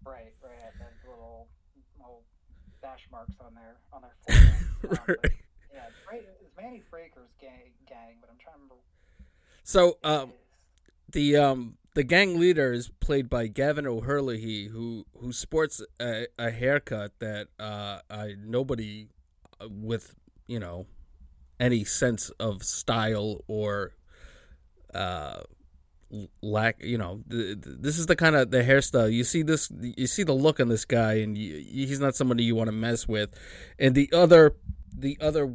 Right, 0.04 0.34
right. 0.42 0.52
There's 0.78 0.94
little, 1.08 1.48
little 1.98 2.22
dash 2.80 3.06
marks 3.10 3.34
on 3.40 3.54
their 3.54 3.76
on 3.92 4.02
their 4.02 4.14
forehead. 4.26 4.48
Um, 4.82 4.98
but, 4.98 5.30
yeah, 5.72 5.84
it's, 5.86 5.96
Fra- 6.04 6.16
it's 6.16 6.56
Manny 6.60 6.82
Fraker's 6.90 7.30
gang, 7.40 7.70
gang, 7.88 8.16
but 8.20 8.28
I'm 8.30 8.36
trying 8.36 8.56
to 8.56 8.62
remember. 8.62 8.82
So 9.62 9.96
um, 10.02 10.32
the 11.12 11.36
um 11.36 11.76
the 11.94 12.02
gang 12.02 12.38
leader 12.38 12.72
is 12.72 12.90
played 13.00 13.28
by 13.28 13.46
Gavin 13.46 13.86
O'Herlihy, 13.86 14.68
who 14.68 15.06
who 15.18 15.32
sports 15.32 15.82
a, 16.00 16.26
a 16.38 16.50
haircut 16.50 17.18
that 17.18 17.48
uh 17.58 18.00
I 18.10 18.34
nobody 18.42 19.08
uh, 19.60 19.68
with 19.70 20.14
you 20.46 20.58
know 20.58 20.86
any 21.60 21.84
sense 21.84 22.30
of 22.40 22.62
style 22.62 23.44
or 23.46 23.94
uh 24.94 25.42
lack 26.42 26.82
you 26.82 26.98
know 26.98 27.22
th- 27.30 27.60
th- 27.62 27.76
this 27.80 27.98
is 27.98 28.06
the 28.06 28.16
kind 28.16 28.36
of 28.36 28.50
the 28.50 28.62
hairstyle. 28.62 29.12
You 29.12 29.24
see 29.24 29.42
this 29.42 29.70
you 29.80 30.06
see 30.06 30.22
the 30.22 30.32
look 30.32 30.60
on 30.60 30.68
this 30.68 30.84
guy 30.84 31.14
and 31.14 31.36
you, 31.36 31.56
he's 31.56 32.00
not 32.00 32.14
somebody 32.14 32.44
you 32.44 32.54
want 32.54 32.68
to 32.68 32.72
mess 32.72 33.06
with. 33.06 33.30
And 33.78 33.94
the 33.94 34.10
other 34.12 34.56
the 34.96 35.18
other 35.20 35.52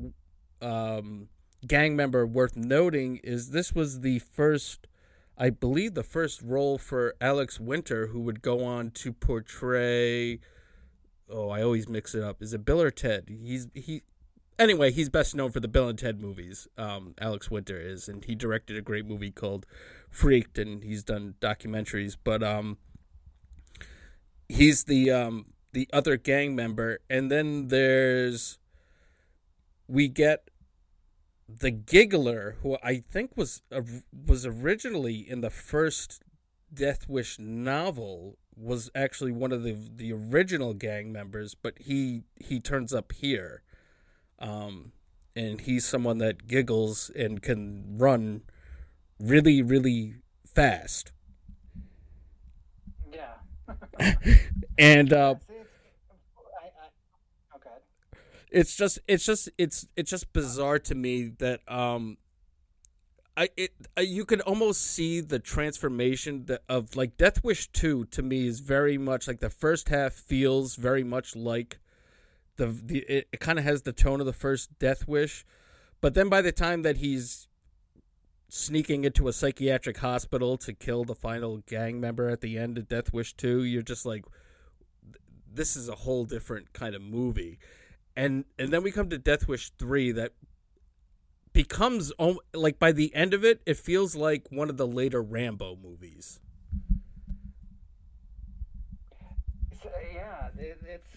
um 0.61 1.29
gang 1.65 1.95
member 1.95 2.25
worth 2.25 2.55
noting 2.55 3.17
is 3.23 3.49
this 3.49 3.73
was 3.73 4.01
the 4.01 4.19
first 4.19 4.87
i 5.37 5.49
believe 5.49 5.93
the 5.93 6.03
first 6.03 6.41
role 6.41 6.77
for 6.77 7.15
alex 7.21 7.59
winter 7.59 8.07
who 8.07 8.19
would 8.19 8.41
go 8.41 8.63
on 8.63 8.89
to 8.91 9.11
portray 9.13 10.39
oh 11.29 11.49
i 11.49 11.61
always 11.61 11.87
mix 11.87 12.15
it 12.15 12.23
up 12.23 12.41
is 12.41 12.53
it 12.53 12.65
bill 12.65 12.81
or 12.81 12.91
ted? 12.91 13.25
He's 13.29 13.67
he 13.73 14.03
anyway 14.59 14.91
he's 14.91 15.09
best 15.09 15.35
known 15.35 15.51
for 15.51 15.59
the 15.59 15.67
bill 15.67 15.89
and 15.89 15.97
ted 15.97 16.21
movies. 16.21 16.67
Um 16.77 17.13
alex 17.19 17.51
winter 17.51 17.79
is 17.79 18.07
and 18.07 18.23
he 18.23 18.35
directed 18.35 18.77
a 18.77 18.81
great 18.81 19.05
movie 19.05 19.31
called 19.31 19.65
freaked 20.09 20.57
and 20.57 20.83
he's 20.83 21.03
done 21.03 21.35
documentaries 21.41 22.15
but 22.23 22.41
um 22.41 22.77
he's 24.47 24.85
the 24.85 25.11
um 25.11 25.47
the 25.73 25.87
other 25.91 26.17
gang 26.17 26.55
member 26.55 26.99
and 27.09 27.29
then 27.29 27.67
there's 27.67 28.57
we 29.87 30.07
get 30.07 30.49
the 31.47 31.71
giggler 31.71 32.57
who 32.61 32.77
i 32.83 32.97
think 32.97 33.31
was 33.35 33.61
uh, 33.71 33.81
was 34.25 34.45
originally 34.45 35.15
in 35.29 35.41
the 35.41 35.49
first 35.49 36.21
death 36.73 37.07
wish 37.07 37.39
novel 37.39 38.37
was 38.55 38.89
actually 38.95 39.31
one 39.31 39.51
of 39.51 39.63
the 39.63 39.75
the 39.95 40.11
original 40.11 40.73
gang 40.73 41.11
members 41.11 41.55
but 41.55 41.73
he 41.79 42.23
he 42.35 42.59
turns 42.59 42.93
up 42.93 43.11
here 43.13 43.61
um 44.39 44.91
and 45.35 45.61
he's 45.61 45.85
someone 45.85 46.17
that 46.17 46.47
giggles 46.47 47.09
and 47.15 47.41
can 47.41 47.97
run 47.97 48.41
really 49.19 49.61
really 49.61 50.15
fast 50.45 51.11
Yeah. 53.11 53.35
and 54.77 55.13
uh 55.13 55.35
See, 55.47 55.53
it's, 55.53 55.71
I, 56.61 56.67
I, 56.67 57.55
okay. 57.55 57.77
It's 58.51 58.75
just 58.75 58.99
it's 59.07 59.25
just 59.25 59.49
it's 59.57 59.87
it's 59.95 60.09
just 60.09 60.31
bizarre 60.33 60.79
to 60.79 60.95
me 60.95 61.31
that 61.39 61.59
um 61.67 62.17
I 63.35 63.49
it 63.55 63.71
uh, 63.97 64.01
you 64.01 64.25
can 64.25 64.41
almost 64.41 64.81
see 64.81 65.21
the 65.21 65.39
transformation 65.39 66.45
that, 66.45 66.63
of 66.67 66.95
like 66.95 67.17
Death 67.17 67.43
Wish 67.43 67.67
2 67.67 68.05
to 68.05 68.23
me 68.23 68.47
is 68.47 68.61
very 68.61 68.97
much 68.97 69.27
like 69.27 69.39
the 69.39 69.49
first 69.49 69.89
half 69.89 70.13
feels 70.13 70.75
very 70.75 71.03
much 71.03 71.35
like 71.35 71.79
the 72.55 72.67
the 72.67 72.99
it, 72.99 73.27
it 73.31 73.39
kind 73.39 73.59
of 73.59 73.65
has 73.65 73.83
the 73.83 73.93
tone 73.93 74.19
of 74.19 74.25
the 74.25 74.33
first 74.33 74.79
Death 74.79 75.07
Wish 75.07 75.45
but 76.01 76.13
then 76.13 76.29
by 76.29 76.41
the 76.41 76.51
time 76.51 76.81
that 76.83 76.97
he's 76.97 77.47
sneaking 78.49 79.03
into 79.03 79.27
a 79.27 79.33
psychiatric 79.33 79.97
hospital 79.97 80.57
to 80.57 80.71
kill 80.71 81.03
the 81.03 81.15
final 81.15 81.57
gang 81.67 81.99
member 81.99 82.29
at 82.29 82.39
the 82.39 82.57
end 82.57 82.77
of 82.77 82.87
Death 82.87 83.11
Wish 83.11 83.33
2 83.33 83.63
you're 83.63 83.81
just 83.81 84.05
like 84.05 84.23
this 85.53 85.75
is 85.75 85.89
a 85.89 85.95
whole 85.95 86.23
different 86.23 86.71
kind 86.71 86.95
of 86.95 87.01
movie 87.01 87.59
and 88.17 88.45
and 88.57 88.73
then 88.73 88.83
we 88.83 88.91
come 88.91 89.09
to 89.09 89.17
Death 89.17 89.47
Wish 89.47 89.69
3 89.77 90.11
that 90.13 90.33
becomes 91.53 92.11
like 92.53 92.77
by 92.79 92.91
the 92.91 93.13
end 93.15 93.33
of 93.33 93.45
it 93.45 93.61
it 93.65 93.77
feels 93.77 94.15
like 94.15 94.47
one 94.49 94.69
of 94.69 94.77
the 94.77 94.87
later 94.87 95.21
Rambo 95.21 95.77
movies 95.81 96.39
So, 99.81 99.89
yeah, 100.13 100.49
it, 100.57 100.79
it's 100.87 101.13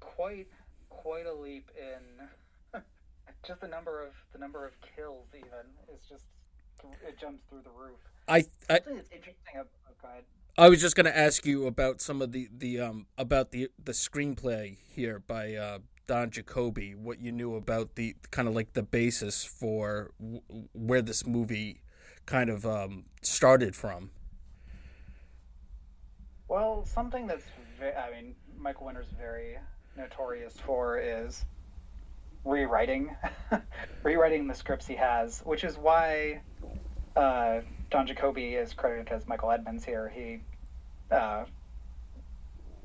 quite 0.00 0.48
quite 0.90 1.26
a 1.26 1.32
leap 1.32 1.70
in 1.76 2.80
just 3.46 3.60
the 3.60 3.68
number 3.68 4.02
of 4.02 4.12
the 4.32 4.38
number 4.38 4.66
of 4.66 4.72
kills. 4.96 5.26
Even 5.34 5.46
is 5.94 6.00
just 6.08 6.24
it 7.06 7.18
jumps 7.18 7.44
through 7.48 7.62
the 7.62 7.70
roof. 7.70 7.98
I 8.28 8.38
I, 8.38 8.44
that's 8.68 8.88
interesting. 8.88 9.36
Oh. 9.56 9.62
I 10.56 10.68
was 10.68 10.80
just 10.80 10.94
going 10.94 11.06
to 11.06 11.16
ask 11.16 11.46
you 11.46 11.66
about 11.66 12.00
some 12.00 12.20
of 12.20 12.32
the 12.32 12.48
the 12.56 12.80
um 12.80 13.06
about 13.16 13.52
the 13.52 13.70
the 13.82 13.92
screenplay 13.92 14.76
here 14.88 15.18
by 15.18 15.54
uh 15.54 15.78
Don 16.06 16.30
Jakoby 16.30 16.94
what 16.94 17.20
you 17.20 17.32
knew 17.32 17.54
about 17.54 17.94
the 17.94 18.14
kind 18.30 18.48
of 18.48 18.54
like 18.54 18.72
the 18.74 18.82
basis 18.82 19.44
for 19.44 20.10
w- 20.20 20.42
where 20.72 21.02
this 21.02 21.26
movie 21.26 21.80
kind 22.26 22.50
of 22.50 22.64
um 22.66 23.04
started 23.22 23.74
from 23.76 24.10
Well, 26.48 26.84
something 26.86 27.26
that's 27.26 27.44
ve- 27.80 27.92
I 27.94 28.10
mean, 28.10 28.34
Michael 28.56 28.86
Winner's 28.86 29.08
very 29.18 29.58
notorious 29.96 30.54
for 30.58 30.98
is 30.98 31.44
rewriting, 32.44 33.16
rewriting 34.02 34.46
the 34.46 34.54
scripts 34.54 34.86
he 34.86 34.94
has, 34.94 35.40
which 35.40 35.64
is 35.64 35.78
why 35.78 36.42
uh, 37.16 37.60
Don 37.90 38.06
Jacoby 38.06 38.54
is 38.54 38.72
credited 38.74 39.08
as 39.12 39.26
Michael 39.26 39.50
Edmonds 39.50 39.84
here. 39.84 40.08
He, 40.14 40.40
uh, 41.10 41.44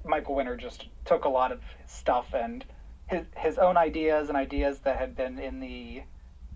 Michael 0.06 0.36
Winner 0.36 0.56
just 0.56 0.88
took 1.06 1.26
a 1.26 1.30
lot 1.30 1.52
of 1.52 1.62
stuff 1.86 2.34
and 2.34 2.64
his 3.10 3.26
his 3.36 3.58
own 3.58 3.78
ideas 3.78 4.30
and 4.30 4.38
ideas 4.38 4.80
that 4.80 4.98
had 4.98 5.16
been 5.16 5.40
in 5.40 5.60
the 5.60 6.04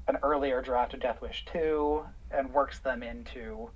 an 0.08 0.18
earlier 0.22 0.62
draft 0.62 0.94
of 0.94 1.00
Death 1.00 1.22
Wish 1.22 1.46
two 1.46 2.04
and 2.32 2.54
works 2.54 2.80
them 2.80 3.04
into 3.04 3.70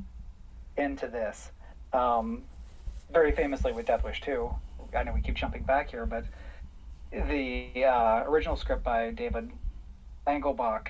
into 0.77 1.07
this. 1.07 1.51
Um, 1.93 2.43
very 3.11 3.31
famously 3.31 3.71
with 3.71 3.85
Death 3.85 4.03
Wish 4.03 4.21
2. 4.21 4.49
I 4.95 5.03
know 5.03 5.13
we 5.13 5.21
keep 5.21 5.35
jumping 5.35 5.63
back 5.63 5.89
here, 5.89 6.05
but 6.05 6.25
the 7.11 7.85
uh, 7.85 8.23
original 8.25 8.55
script 8.55 8.83
by 8.83 9.11
David 9.11 9.49
Engelbach 10.25 10.89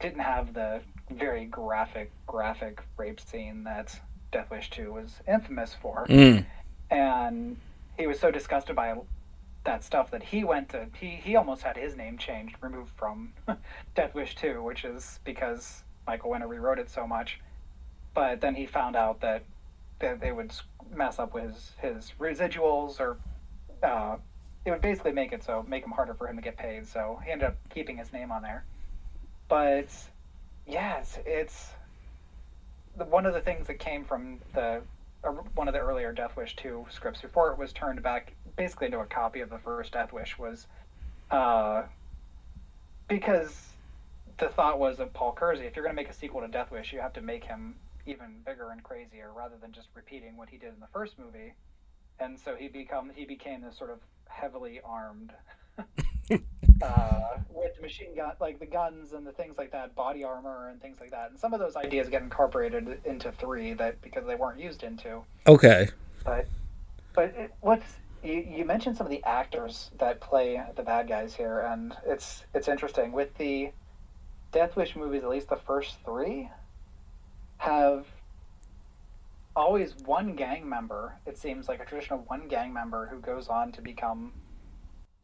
didn't 0.00 0.20
have 0.20 0.54
the 0.54 0.80
very 1.10 1.46
graphic, 1.46 2.10
graphic 2.26 2.82
rape 2.96 3.20
scene 3.20 3.64
that 3.64 3.98
Death 4.30 4.50
Wish 4.50 4.70
2 4.70 4.92
was 4.92 5.20
infamous 5.26 5.74
for. 5.80 6.06
And 6.90 7.56
he 7.98 8.06
was 8.06 8.20
so 8.20 8.30
disgusted 8.30 8.76
by 8.76 8.94
that 9.64 9.84
stuff 9.84 10.10
that 10.10 10.22
he 10.22 10.44
went 10.44 10.70
to, 10.70 10.86
he, 10.98 11.20
he 11.22 11.36
almost 11.36 11.62
had 11.62 11.76
his 11.76 11.96
name 11.96 12.16
changed, 12.18 12.56
removed 12.60 12.92
from 12.96 13.32
Death 13.94 14.14
Wish 14.14 14.34
2, 14.36 14.62
which 14.62 14.84
is 14.84 15.20
because 15.24 15.84
Michael 16.06 16.30
Winner 16.30 16.48
rewrote 16.48 16.78
it 16.78 16.90
so 16.90 17.06
much. 17.06 17.40
But 18.14 18.40
then 18.40 18.54
he 18.54 18.66
found 18.66 18.96
out 18.96 19.20
that 19.20 19.44
that 20.00 20.20
they 20.20 20.32
would 20.32 20.52
mess 20.94 21.18
up 21.18 21.34
with 21.34 21.44
his, 21.44 21.72
his 21.80 22.12
residuals 22.18 23.00
or 23.00 23.18
uh, 23.82 24.16
it 24.64 24.70
would 24.70 24.80
basically 24.80 25.12
make 25.12 25.32
it 25.32 25.42
so 25.42 25.64
make 25.68 25.84
him 25.84 25.90
harder 25.90 26.14
for 26.14 26.28
him 26.28 26.36
to 26.36 26.42
get 26.42 26.56
paid 26.56 26.86
so 26.86 27.20
he 27.24 27.30
ended 27.30 27.48
up 27.48 27.56
keeping 27.70 27.96
his 27.96 28.12
name 28.12 28.30
on 28.30 28.42
there 28.42 28.64
but 29.48 29.88
yes 30.66 31.18
it's 31.26 31.70
the, 32.96 33.04
one 33.04 33.26
of 33.26 33.34
the 33.34 33.40
things 33.40 33.66
that 33.66 33.78
came 33.78 34.04
from 34.04 34.38
the 34.54 34.80
one 35.54 35.68
of 35.68 35.74
the 35.74 35.80
earlier 35.80 36.12
death 36.12 36.36
wish 36.36 36.54
2 36.56 36.86
scripts 36.90 37.20
before 37.20 37.52
it 37.52 37.58
was 37.58 37.72
turned 37.72 38.02
back 38.02 38.34
basically 38.58 38.86
into 38.86 38.98
a 38.98 39.06
copy 39.06 39.40
of 39.40 39.48
the 39.48 39.58
first 39.58 39.92
death 39.92 40.12
wish 40.12 40.38
was 40.38 40.66
uh, 41.30 41.84
because 43.08 43.68
the 44.36 44.48
thought 44.48 44.78
was 44.78 45.00
of 45.00 45.12
paul 45.14 45.32
kersey 45.32 45.64
if 45.64 45.74
you're 45.74 45.84
going 45.84 45.96
to 45.96 46.00
make 46.00 46.10
a 46.10 46.14
sequel 46.14 46.42
to 46.42 46.48
death 46.48 46.70
wish 46.70 46.92
you 46.92 47.00
have 47.00 47.12
to 47.14 47.22
make 47.22 47.44
him 47.44 47.74
even 48.08 48.26
bigger 48.44 48.70
and 48.70 48.82
crazier 48.82 49.30
rather 49.34 49.56
than 49.60 49.72
just 49.72 49.88
repeating 49.94 50.36
what 50.36 50.48
he 50.48 50.56
did 50.56 50.72
in 50.72 50.80
the 50.80 50.86
first 50.92 51.18
movie. 51.18 51.52
And 52.18 52.38
so 52.38 52.56
he 52.56 52.68
become 52.68 53.12
he 53.14 53.24
became 53.24 53.62
this 53.62 53.76
sort 53.76 53.90
of 53.90 53.98
heavily 54.26 54.80
armed 54.84 55.32
uh, 56.82 57.20
with 57.50 57.80
machine 57.80 58.16
gun, 58.16 58.32
like 58.40 58.58
the 58.58 58.66
guns 58.66 59.12
and 59.12 59.26
the 59.26 59.32
things 59.32 59.58
like 59.58 59.70
that, 59.72 59.94
body 59.94 60.24
armor 60.24 60.68
and 60.68 60.80
things 60.80 60.98
like 61.00 61.10
that. 61.10 61.30
And 61.30 61.38
some 61.38 61.54
of 61.54 61.60
those 61.60 61.76
ideas 61.76 62.08
get 62.08 62.22
incorporated 62.22 63.00
into 63.04 63.30
three 63.32 63.74
that 63.74 64.00
because 64.02 64.26
they 64.26 64.34
weren't 64.34 64.58
used 64.58 64.82
into. 64.82 65.22
okay 65.46 65.88
But 66.24 66.48
but 67.14 67.34
it, 67.36 67.54
what's 67.60 67.96
you, 68.22 68.34
you 68.48 68.64
mentioned 68.64 68.96
some 68.96 69.06
of 69.06 69.10
the 69.10 69.22
actors 69.24 69.90
that 69.98 70.20
play 70.20 70.62
the 70.76 70.82
bad 70.82 71.08
guys 71.08 71.34
here, 71.34 71.60
and 71.60 71.94
it's 72.06 72.44
it's 72.54 72.68
interesting 72.68 73.12
with 73.12 73.34
the 73.36 73.70
Death 74.52 74.76
Wish 74.76 74.96
movies. 74.96 75.22
At 75.22 75.28
least 75.30 75.48
the 75.48 75.56
first 75.56 75.96
three 76.04 76.50
have 77.58 78.06
always 79.56 79.94
one 80.04 80.34
gang 80.36 80.68
member. 80.68 81.16
It 81.26 81.36
seems 81.38 81.68
like 81.68 81.80
a 81.80 81.84
traditional 81.84 82.20
one 82.28 82.48
gang 82.48 82.72
member 82.72 83.06
who 83.06 83.18
goes 83.20 83.48
on 83.48 83.72
to 83.72 83.82
become 83.82 84.32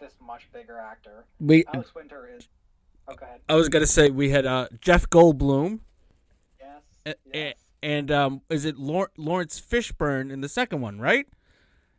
this 0.01 0.15
much 0.25 0.49
bigger 0.53 0.79
actor. 0.79 1.25
we 1.41 1.65
Alex 1.73 1.95
Winter 1.95 2.29
is. 2.37 2.49
Oh, 3.07 3.15
go 3.15 3.25
ahead. 3.27 3.41
I 3.49 3.55
was 3.55 3.69
going 3.69 3.83
to 3.85 3.91
say 3.91 4.11
we 4.11 4.31
had 4.31 4.47
uh 4.47 4.69
Jeff 4.81 5.09
Goldblum 5.11 5.81
Yes. 6.59 6.83
a- 7.07 7.15
yes. 7.33 7.55
and 7.83 8.11
um, 8.11 8.41
is 8.51 8.65
it 8.65 8.77
Laurence 8.79 9.61
Fishburne 9.61 10.33
in 10.33 10.41
the 10.41 10.49
second 10.49 10.81
one? 10.81 10.99
Right? 11.01 11.27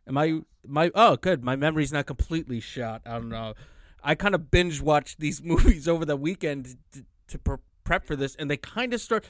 Am 0.06 0.18
I 0.18 0.40
my 0.68 0.90
oh 0.94 1.16
good? 1.16 1.44
My 1.44 1.56
memory's 1.56 1.92
not 1.92 2.06
completely 2.06 2.60
shot. 2.60 3.02
I 3.06 3.12
don't 3.12 3.28
know. 3.28 3.54
I 4.02 4.14
kind 4.14 4.34
of 4.34 4.50
binge 4.50 4.80
watched 4.80 5.18
these 5.20 5.42
movies 5.44 5.88
over 5.88 6.04
the 6.04 6.16
weekend 6.16 6.76
to, 6.92 7.04
to 7.28 7.38
pre- 7.38 7.56
prep 7.84 8.04
for 8.04 8.16
this, 8.16 8.34
and 8.36 8.50
they 8.50 8.56
kind 8.56 8.94
of 8.94 9.00
start. 9.00 9.24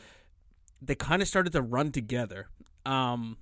They 0.83 0.95
kind 0.95 1.23
of 1.23 1.29
started 1.29 1.53
to 1.55 1.63
run 1.63 1.93
together. 1.93 2.49
Um, 2.85 3.39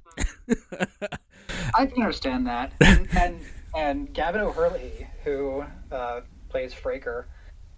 I 1.75 1.87
can 1.87 2.01
understand 2.01 2.47
that. 2.47 2.73
And 2.81 3.09
and, 3.17 3.41
and 3.75 4.15
Gavin 4.15 4.41
O'Herlihy, 4.41 5.07
who 5.25 5.65
uh, 5.91 6.21
plays 6.49 6.73
Fraker 6.73 7.25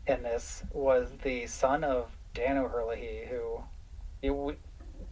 in 0.07 0.23
this, 0.23 0.63
was 0.73 1.09
the 1.23 1.47
son 1.47 1.83
of 1.85 2.11
Dan 2.35 2.59
O'Herlihy, 2.59 3.27
who 3.29 3.63
you 4.23 4.57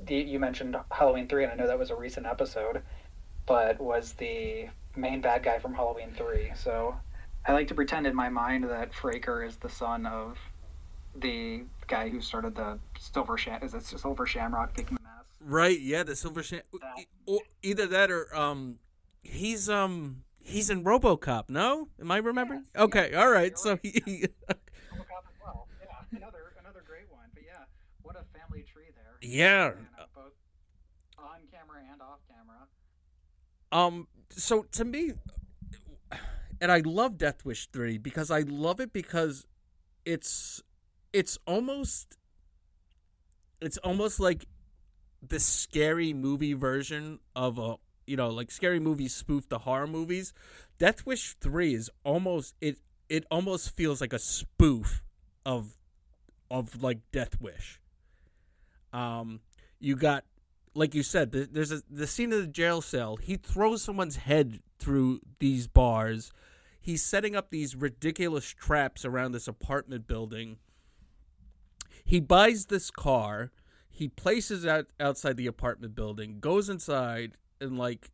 you 0.09 0.39
mentioned 0.39 0.77
Halloween 0.91 1.27
three, 1.27 1.45
and 1.45 1.53
I 1.53 1.57
know 1.57 1.67
that 1.67 1.79
was 1.79 1.91
a 1.91 1.97
recent 1.97 2.27
episode, 2.27 2.83
but 3.47 3.81
was 3.81 4.13
the 4.13 4.69
main 4.97 5.21
bad 5.21 5.43
guy 5.43 5.59
from 5.59 5.75
Halloween 5.75 6.13
three. 6.17 6.53
So 6.55 6.95
I 7.47 7.53
like 7.53 7.69
to 7.69 7.75
pretend 7.75 8.07
in 8.07 8.15
my 8.15 8.29
mind 8.29 8.65
that 8.65 8.93
Fraker 8.93 9.47
is 9.47 9.57
the 9.57 9.69
son 9.69 10.07
of 10.07 10.39
the 11.17 11.63
guy 11.87 12.09
who 12.09 12.21
started 12.21 12.55
the 12.55 12.79
Silver 12.99 13.37
Sham. 13.39 13.63
Is 13.63 13.75
it 13.75 13.83
Silver 13.85 14.27
Shamrock 14.27 14.75
kicking 14.75 14.97
the 14.97 15.03
mask? 15.03 15.35
right? 15.41 15.79
Yeah, 15.79 16.03
the 16.03 16.17
Silver 16.17 16.43
Sham. 16.43 16.63
or 17.27 17.41
Either 17.63 17.87
that 17.87 18.11
or 18.11 18.35
um, 18.35 18.79
he's 19.23 19.69
um 19.69 20.25
he's 20.41 20.71
in 20.71 20.85
RoboCop. 20.85 21.49
No, 21.49 21.89
am 22.01 22.11
I 22.11 22.19
remembering? 22.19 22.65
Yes, 22.75 22.85
okay, 22.85 23.09
yes, 23.13 23.21
all 23.23 23.31
right. 23.31 23.51
you're 23.51 23.57
So 23.57 23.71
right, 23.71 23.81
he. 23.83 23.91
RoboCop 24.03 25.25
as 25.29 25.37
well. 25.45 25.69
Yeah, 25.81 26.19
another 26.19 26.53
another 26.61 26.83
great 26.87 27.11
one. 27.11 27.27
But 27.35 27.43
yeah, 27.47 27.65
what 28.03 28.17
a 28.17 28.25
family 28.39 28.65
tree 28.73 28.91
there. 28.95 29.17
Yeah. 29.21 29.73
Uh, 29.99 30.05
both 30.15 30.33
on 31.19 31.41
camera 31.53 31.81
and 31.93 32.01
off 32.01 32.21
camera. 32.29 32.67
Um. 33.73 34.09
So 34.37 34.65
to 34.73 34.85
me, 34.85 35.13
and 36.61 36.73
I 36.73 36.81
love 36.81 37.19
Death 37.19 37.45
Wish 37.45 37.69
three 37.69 37.99
because 37.99 38.31
I 38.31 38.41
love 38.41 38.81
it 38.81 38.93
because 38.93 39.47
it's 40.05 40.63
it's 41.13 41.39
almost 41.47 42.17
it's 43.61 43.79
almost 43.79 44.19
like 44.21 44.47
the 45.27 45.39
scary 45.41 46.13
movie 46.13 46.53
version 46.53 47.21
of 47.35 47.59
a 47.59 47.77
you 48.07 48.17
know 48.17 48.29
like 48.29 48.51
scary 48.51 48.81
movies 48.81 49.15
spoof 49.15 49.49
the 49.49 49.61
horror 49.61 49.87
movies. 49.87 50.33
Death 50.79 51.07
Wish 51.07 51.37
three 51.41 51.75
is 51.75 51.91
almost 52.05 52.55
it 52.61 52.79
it 53.09 53.25
almost 53.31 53.71
feels 53.71 54.01
like 54.01 54.13
a 54.13 54.19
spoof 54.19 55.03
of 55.47 55.79
of 56.51 56.83
like 56.83 56.99
Death 57.13 57.41
Wish. 57.41 57.81
Um, 58.93 59.41
you 59.81 59.97
got 59.97 60.25
like 60.75 60.95
you 60.95 61.03
said, 61.03 61.33
th- 61.33 61.49
there's 61.53 61.73
a 61.73 61.83
the 61.89 62.07
scene 62.07 62.33
of 62.33 62.41
the 62.41 62.47
jail 62.47 62.81
cell. 62.81 63.17
He 63.17 63.37
throws 63.37 63.83
someone's 63.83 64.17
head 64.17 64.61
through 64.79 65.21
these 65.39 65.67
bars. 65.67 66.33
He's 66.81 67.03
setting 67.03 67.35
up 67.35 67.51
these 67.51 67.75
ridiculous 67.75 68.47
traps 68.47 69.05
around 69.05 69.33
this 69.33 69.49
apartment 69.49 70.07
building. 70.07 70.59
He 72.05 72.21
buys 72.21 72.67
this 72.67 72.91
car. 72.91 73.53
He 73.89 74.09
places 74.09 74.65
it 74.65 74.71
out 74.71 74.87
outside 75.01 75.37
the 75.37 75.47
apartment 75.47 75.95
building. 75.95 76.41
Goes 76.41 76.69
inside 76.69 77.37
and 77.61 77.79
like 77.79 78.11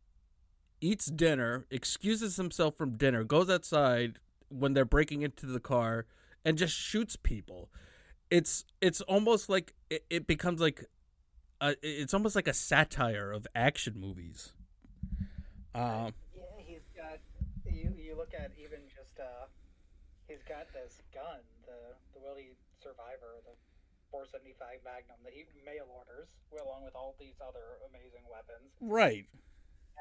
eats 0.79 1.07
dinner. 1.07 1.65
Excuses 1.69 2.37
himself 2.37 2.77
from 2.77 2.95
dinner. 2.95 3.23
Goes 3.23 3.49
outside 3.49 4.19
when 4.47 4.73
they're 4.73 4.85
breaking 4.85 5.23
into 5.23 5.45
the 5.47 5.59
car 5.59 6.05
and 6.45 6.57
just 6.57 6.73
shoots 6.73 7.15
people. 7.15 7.69
It's 8.29 8.63
it's 8.79 9.01
almost 9.01 9.49
like 9.49 9.73
it, 9.89 10.05
it 10.09 10.27
becomes 10.27 10.61
like 10.61 10.85
uh, 11.61 11.73
it's 11.81 12.13
almost 12.13 12.35
like 12.35 12.47
a 12.47 12.53
satire 12.53 13.31
of 13.31 13.47
action 13.55 13.93
movies. 13.99 14.53
Um, 15.73 16.11
Yeah, 16.35 16.43
he's 16.57 16.87
got. 16.95 17.19
You 17.69 17.93
you 17.97 18.15
look 18.17 18.33
at 18.35 18.51
even 18.59 18.79
just 18.91 19.15
uh, 19.19 19.47
he's 20.27 20.43
got 20.43 20.67
this 20.73 20.99
gun, 21.13 21.39
the 21.65 21.95
the 22.13 22.19
Wildey 22.19 22.51
Survivor, 22.83 23.39
the 23.47 23.55
475 24.11 24.83
Magnum 24.83 25.15
that 25.23 25.31
he 25.31 25.45
mail 25.63 25.87
orders, 25.87 26.27
along 26.51 26.83
with 26.83 26.95
all 26.95 27.15
these 27.19 27.39
other 27.39 27.79
amazing 27.87 28.27
weapons. 28.27 28.67
right. 28.81 29.23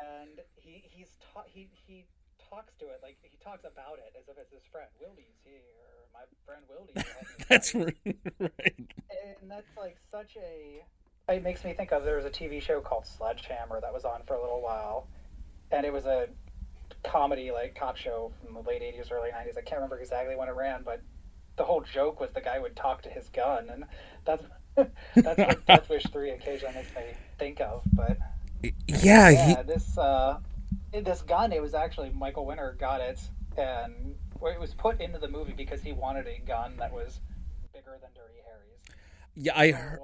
and 0.02 0.40
he 0.56 0.82
he's 0.90 1.14
ta- 1.22 1.46
he 1.46 1.68
he 1.86 2.06
talks 2.50 2.74
to 2.82 2.86
it 2.90 2.98
like 3.04 3.14
he 3.22 3.38
talks 3.38 3.62
about 3.62 4.02
it 4.02 4.10
as 4.18 4.26
if 4.26 4.34
it's 4.40 4.50
his 4.50 4.66
friend 4.72 4.90
Willie's 4.98 5.38
here, 5.46 5.62
my 6.10 6.26
friend 6.42 6.66
Willie. 6.66 6.90
will 6.90 7.06
help 7.06 7.28
me 7.38 7.44
That's 7.46 7.70
right. 7.78 8.90
and 9.38 9.46
that's 9.46 9.70
like 9.78 9.98
such 10.10 10.34
a. 10.40 10.82
It 11.28 11.42
makes 11.44 11.64
me 11.64 11.72
think 11.72 11.92
of 11.92 12.04
there 12.04 12.16
was 12.16 12.24
a 12.24 12.30
TV 12.30 12.60
show 12.60 12.80
called 12.80 13.06
Sledgehammer 13.06 13.80
that 13.80 13.92
was 13.92 14.04
on 14.04 14.22
for 14.26 14.34
a 14.34 14.40
little 14.40 14.60
while, 14.60 15.06
and 15.70 15.86
it 15.86 15.92
was 15.92 16.06
a 16.06 16.28
comedy 17.04 17.50
like 17.50 17.74
cop 17.74 17.96
show 17.96 18.32
from 18.44 18.54
the 18.54 18.60
late 18.60 18.82
'80s, 18.82 19.12
early 19.12 19.30
'90s. 19.30 19.56
I 19.56 19.62
can't 19.62 19.76
remember 19.80 19.98
exactly 19.98 20.34
when 20.34 20.48
it 20.48 20.54
ran, 20.54 20.82
but 20.82 21.00
the 21.56 21.64
whole 21.64 21.82
joke 21.82 22.20
was 22.20 22.32
the 22.32 22.40
guy 22.40 22.58
would 22.58 22.74
talk 22.74 23.02
to 23.02 23.08
his 23.08 23.28
gun, 23.28 23.68
and 23.70 23.84
that's 24.24 24.42
that's 25.14 25.38
what 25.38 25.66
Death 25.66 25.88
Wish 25.88 26.04
Three 26.12 26.30
occasionally 26.30 26.74
makes 26.74 26.94
me 26.94 27.02
think 27.38 27.60
of. 27.60 27.82
But 27.92 28.18
Yeah, 28.62 29.30
yeah, 29.30 29.62
this 29.62 29.96
uh, 29.98 30.38
this 30.92 31.22
gun, 31.22 31.52
it 31.52 31.62
was 31.62 31.74
actually 31.74 32.10
Michael 32.10 32.46
Winner 32.46 32.76
got 32.78 33.00
it, 33.00 33.20
and 33.56 34.14
it 34.42 34.60
was 34.60 34.74
put 34.74 35.00
into 35.00 35.18
the 35.18 35.28
movie 35.28 35.54
because 35.56 35.82
he 35.82 35.92
wanted 35.92 36.26
a 36.26 36.40
gun 36.40 36.76
that 36.78 36.92
was 36.92 37.20
bigger 37.72 37.98
than 38.00 38.10
Dirty 38.14 38.40
Harry's. 38.44 38.98
yeah 39.36 39.52
I 39.54 39.70
heard. 39.70 40.00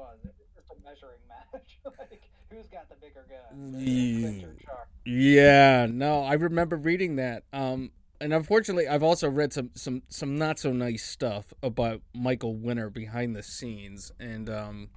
Measuring 0.87 1.19
match. 1.29 1.79
like, 1.99 2.23
who's 2.51 2.67
got 2.67 2.89
the 2.89 2.97
bigger 2.97 3.25
gun? 3.29 3.75
Yeah. 3.79 4.29
Richard 4.29 4.59
Yeah, 5.05 5.87
no, 5.91 6.23
I 6.23 6.35
remember 6.35 6.77
reading 6.77 7.17
that. 7.17 7.45
Um, 7.53 7.91
and 8.21 8.33
unfortunately, 8.33 8.89
I've 8.89 9.03
also 9.03 9.29
read 9.29 9.53
some 9.53 9.71
some 9.75 10.03
some 10.09 10.39
not 10.39 10.59
so 10.59 10.73
nice 10.73 11.05
stuff 11.05 11.53
about 11.63 12.01
Michael 12.15 12.57
Winner 12.57 12.89
behind 12.89 13.37
the 13.37 13.43
scenes, 13.43 14.13
and 14.19 14.49
um, 14.49 14.89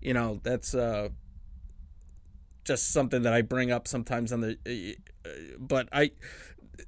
you 0.00 0.12
know 0.12 0.40
that's 0.42 0.74
uh 0.74 1.08
just 2.64 2.92
something 2.92 3.22
that 3.22 3.32
I 3.32 3.42
bring 3.42 3.70
up 3.70 3.88
sometimes 3.88 4.32
on 4.32 4.40
the. 4.40 4.96
Uh, 5.24 5.28
but 5.58 5.88
I 5.92 6.10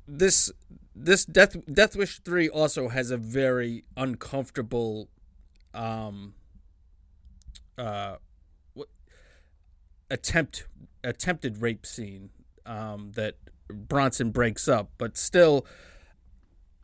this 0.07 0.53
this 0.95 1.25
Death 1.25 1.57
Death 1.73 1.97
Wish 1.97 2.21
three 2.21 2.49
also 2.49 2.89
has 2.89 3.11
a 3.11 3.17
very 3.17 3.85
uncomfortable 3.97 5.09
um 5.73 6.35
uh 7.79 8.17
what 8.75 8.89
attempt 10.11 10.67
attempted 11.03 11.61
rape 11.61 11.85
scene 11.87 12.31
um, 12.67 13.13
that 13.15 13.37
Bronson 13.69 14.31
breaks 14.31 14.69
up, 14.69 14.91
but 14.99 15.17
still, 15.17 15.67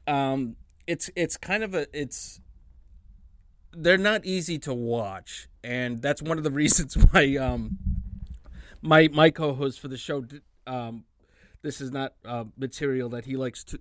um, 0.07 0.57
it's 0.87 1.11
it's 1.17 1.37
kind 1.37 1.63
of 1.63 1.75
a 1.75 1.87
it's 1.99 2.41
they're 3.73 3.99
not 3.99 4.25
easy 4.25 4.59
to 4.61 4.75
watch, 4.75 5.49
and 5.63 6.03
that's 6.03 6.23
one 6.23 6.39
of 6.39 6.45
the 6.45 6.51
reasons 6.63 6.95
why 6.95 7.37
um, 7.37 7.79
my 8.83 9.09
my 9.09 9.31
co-host 9.31 9.81
for 9.81 9.89
the 9.89 9.97
show 9.97 10.25
um, 10.67 11.05
this 11.63 11.81
is 11.81 11.91
not 11.91 12.15
uh, 12.25 12.45
material 12.57 13.09
that 13.11 13.25
he 13.25 13.37
likes 13.37 13.65
to 13.65 13.81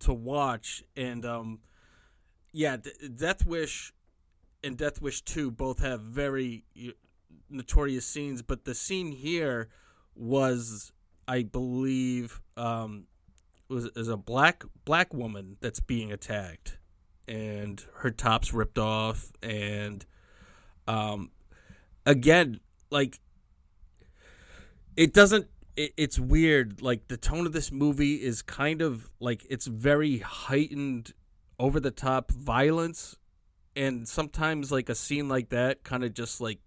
to 0.00 0.12
watch, 0.12 0.82
and 0.96 1.24
um, 1.24 1.60
yeah, 2.52 2.76
Death 3.16 3.44
Wish 3.46 3.92
and 4.62 4.76
Death 4.76 5.00
Wish 5.00 5.22
Two 5.22 5.50
both 5.50 5.80
have 5.80 6.00
very 6.00 6.64
notorious 7.50 8.06
scenes, 8.06 8.42
but 8.42 8.64
the 8.64 8.74
scene 8.74 9.12
here 9.12 9.68
was, 10.14 10.92
I 11.26 11.42
believe, 11.42 12.40
um, 12.56 13.06
was 13.68 13.86
is 13.96 14.08
a 14.08 14.16
black 14.16 14.64
black 14.84 15.12
woman 15.14 15.56
that's 15.60 15.80
being 15.80 16.12
attacked, 16.12 16.78
and 17.26 17.84
her 17.98 18.10
top's 18.10 18.52
ripped 18.52 18.78
off, 18.78 19.32
and 19.42 20.04
um, 20.86 21.30
again, 22.06 22.60
like 22.90 23.20
it 24.96 25.12
doesn't. 25.12 25.46
It, 25.76 25.92
it's 25.96 26.18
weird. 26.18 26.82
Like 26.82 27.08
the 27.08 27.16
tone 27.16 27.46
of 27.46 27.52
this 27.52 27.70
movie 27.70 28.16
is 28.16 28.42
kind 28.42 28.82
of 28.82 29.08
like 29.20 29.46
it's 29.48 29.66
very 29.66 30.18
heightened, 30.18 31.12
over 31.58 31.80
the 31.80 31.90
top 31.90 32.30
violence, 32.30 33.16
and 33.78 34.08
sometimes 34.08 34.72
like 34.72 34.88
a 34.88 34.94
scene 34.94 35.28
like 35.28 35.50
that 35.50 35.84
kind 35.84 36.02
of 36.02 36.12
just 36.12 36.40
like 36.40 36.58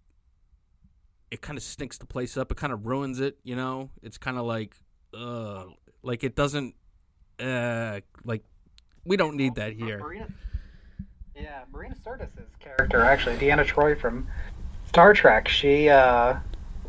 it 1.30 1.41
kind 1.41 1.57
of 1.57 1.64
stinks 1.64 1.97
the 1.97 2.05
place 2.05 2.38
up. 2.38 2.51
It 2.51 2.57
kind 2.57 2.74
of 2.74 2.86
ruins 2.86 3.20
it, 3.20 3.38
you 3.43 3.55
know. 3.55 3.89
It's 4.01 4.18
kind 4.18 4.38
of 4.38 4.45
like, 4.45 4.76
uh, 5.14 5.66
like 6.03 6.24
it 6.24 6.36
doesn't, 6.36 6.76
uh, 7.39 7.99
like 8.26 8.43
we 9.05 9.18
don't 9.18 9.36
need 9.36 9.55
that 9.55 9.74
here. 9.74 10.26
Yeah, 11.36 11.64
Marina 11.72 11.95
Sirtis's 11.95 12.55
character, 12.59 13.01
actually, 13.01 13.38
Deanna 13.38 13.66
Troi 13.66 13.99
from 13.99 14.28
Star 14.88 15.14
Trek, 15.14 15.47
she, 15.47 15.89
uh, 15.89 16.36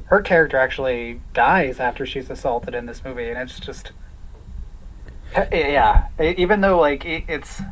her 0.07 0.21
character 0.21 0.57
actually 0.59 1.21
dies 1.33 1.81
after 1.81 2.05
she's 2.05 2.29
assaulted 2.29 2.75
in 2.75 2.85
this 2.87 3.03
movie, 3.05 3.29
and 3.31 3.39
it's 3.39 3.61
just, 3.61 3.93
yeah, 5.53 6.09
e- 6.21 6.35
even 6.37 6.61
though, 6.61 6.79
like, 6.79 7.05
it, 7.07 7.25
it's, 7.29 7.63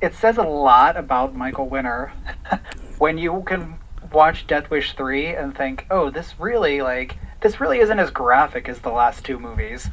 it 0.00 0.14
says 0.14 0.38
a 0.38 0.42
lot 0.42 0.96
about 0.96 1.34
Michael 1.34 1.68
Winner 1.68 2.12
when 2.98 3.18
you 3.18 3.42
can 3.46 3.78
watch 4.12 4.46
Death 4.46 4.70
Wish 4.70 4.94
three 4.94 5.28
and 5.28 5.56
think, 5.56 5.86
oh, 5.90 6.10
this 6.10 6.38
really 6.38 6.82
like 6.82 7.18
this 7.40 7.60
really 7.60 7.78
isn't 7.78 7.98
as 7.98 8.10
graphic 8.10 8.68
as 8.68 8.80
the 8.80 8.90
last 8.90 9.24
two 9.24 9.38
movies. 9.38 9.90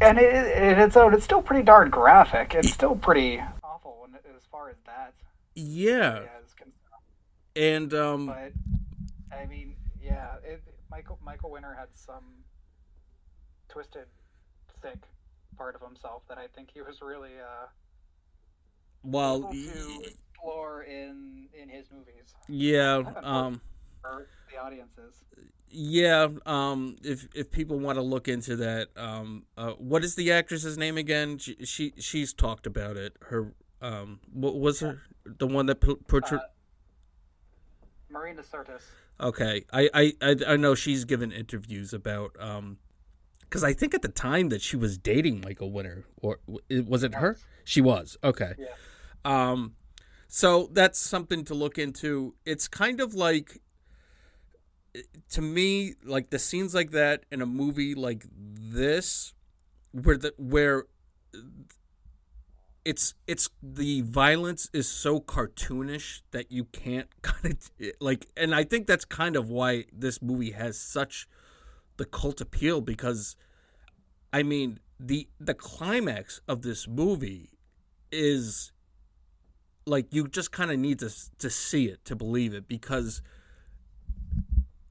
And 0.00 0.18
it, 0.18 0.32
it 0.32 0.78
it's 0.78 0.96
own, 0.96 1.12
it's 1.14 1.24
still 1.24 1.42
pretty 1.42 1.64
darn 1.64 1.90
graphic. 1.90 2.54
It's 2.54 2.70
still 2.70 2.94
pretty 2.94 3.42
awful 3.64 3.98
when, 4.00 4.14
as 4.14 4.44
far 4.50 4.70
as 4.70 4.76
that 4.86 5.14
Yeah, 5.54 6.22
and 7.56 7.92
um, 7.92 8.26
But 8.26 8.52
I 9.36 9.46
mean, 9.46 9.74
yeah, 10.00 10.36
it, 10.44 10.62
Michael 10.90 11.18
Michael 11.24 11.50
Winner 11.50 11.74
had 11.74 11.88
some 11.94 12.44
twisted, 13.68 14.06
sick 14.80 14.98
part 15.56 15.74
of 15.74 15.82
himself 15.82 16.22
that 16.28 16.38
I 16.38 16.46
think 16.54 16.70
he 16.72 16.80
was 16.80 17.02
really 17.02 17.32
uh, 17.40 17.66
while 19.02 19.38
able 19.38 19.52
to 19.52 20.02
explore 20.04 20.82
in 20.82 21.48
in 21.54 21.68
his 21.68 21.90
movies 21.90 22.34
yeah, 22.48 23.02
um, 23.22 23.60
the 24.50 24.58
audiences. 24.58 25.22
yeah, 25.70 26.28
um, 26.46 26.96
if 27.04 27.28
if 27.34 27.50
people 27.50 27.78
want 27.78 27.96
to 27.96 28.02
look 28.02 28.26
into 28.26 28.56
that, 28.56 28.88
um, 28.96 29.44
uh, 29.56 29.72
what 29.72 30.02
is 30.02 30.14
the 30.14 30.32
actress's 30.32 30.78
name 30.78 30.96
again? 30.96 31.38
She, 31.38 31.56
she 31.64 31.92
she's 31.98 32.32
talked 32.32 32.66
about 32.66 32.96
it. 32.96 33.16
Her 33.26 33.52
um, 33.82 34.20
what 34.32 34.58
was 34.58 34.80
her 34.80 35.02
the 35.24 35.46
one 35.46 35.66
that 35.66 35.76
portrayed? 35.76 36.40
Marina 38.10 38.42
Sirtis. 38.42 38.82
Okay, 39.20 39.64
I, 39.72 39.90
I 39.92 40.12
I 40.22 40.36
I 40.48 40.56
know 40.56 40.74
she's 40.74 41.04
given 41.04 41.30
interviews 41.30 41.92
about 41.92 42.34
um, 42.40 42.78
because 43.40 43.62
I 43.62 43.74
think 43.74 43.92
at 43.92 44.00
the 44.00 44.08
time 44.08 44.48
that 44.48 44.62
she 44.62 44.76
was 44.76 44.96
dating 44.96 45.42
Michael 45.42 45.70
Winner, 45.70 46.04
or 46.16 46.38
was 46.86 47.02
it 47.02 47.16
her? 47.16 47.36
She 47.64 47.82
was. 47.82 48.16
Okay. 48.24 48.54
Yeah. 48.58 48.66
Um, 49.24 49.74
so 50.26 50.68
that's 50.72 50.98
something 50.98 51.44
to 51.44 51.54
look 51.54 51.78
into. 51.78 52.34
It's 52.44 52.68
kind 52.68 53.00
of 53.00 53.14
like, 53.14 53.60
to 55.30 55.42
me, 55.42 55.94
like 56.04 56.30
the 56.30 56.38
scenes 56.38 56.74
like 56.74 56.90
that 56.92 57.24
in 57.30 57.40
a 57.40 57.46
movie 57.46 57.94
like 57.94 58.24
this, 58.32 59.34
where 59.92 60.16
the 60.16 60.34
where 60.36 60.84
it's 62.88 63.12
it's 63.26 63.50
the 63.62 64.00
violence 64.00 64.70
is 64.72 64.88
so 64.88 65.20
cartoonish 65.20 66.22
that 66.30 66.50
you 66.50 66.64
can't 66.64 67.08
kind 67.22 67.54
of 67.54 67.92
like 68.00 68.26
and 68.34 68.54
i 68.54 68.64
think 68.64 68.86
that's 68.86 69.04
kind 69.04 69.36
of 69.36 69.50
why 69.50 69.84
this 69.92 70.22
movie 70.22 70.52
has 70.52 70.78
such 70.78 71.28
the 71.98 72.06
cult 72.06 72.40
appeal 72.40 72.80
because 72.80 73.36
i 74.32 74.42
mean 74.42 74.80
the 74.98 75.28
the 75.38 75.52
climax 75.52 76.40
of 76.48 76.62
this 76.62 76.88
movie 76.88 77.50
is 78.10 78.72
like 79.88 80.12
you 80.12 80.28
just 80.28 80.52
kind 80.52 80.70
of 80.70 80.78
need 80.78 80.98
to 81.00 81.10
to 81.38 81.50
see 81.50 81.86
it 81.86 82.04
to 82.04 82.14
believe 82.14 82.54
it 82.54 82.68
because 82.68 83.22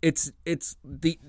it's 0.02 0.32
it's 0.46 0.78
the 0.84 1.20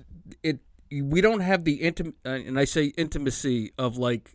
it 0.43 0.59
we 0.91 1.21
don't 1.21 1.41
have 1.41 1.63
the 1.63 1.79
intim 1.79 2.13
uh, 2.25 2.29
and 2.29 2.59
I 2.59 2.65
say 2.65 2.85
intimacy 2.97 3.71
of 3.77 3.97
like 3.97 4.31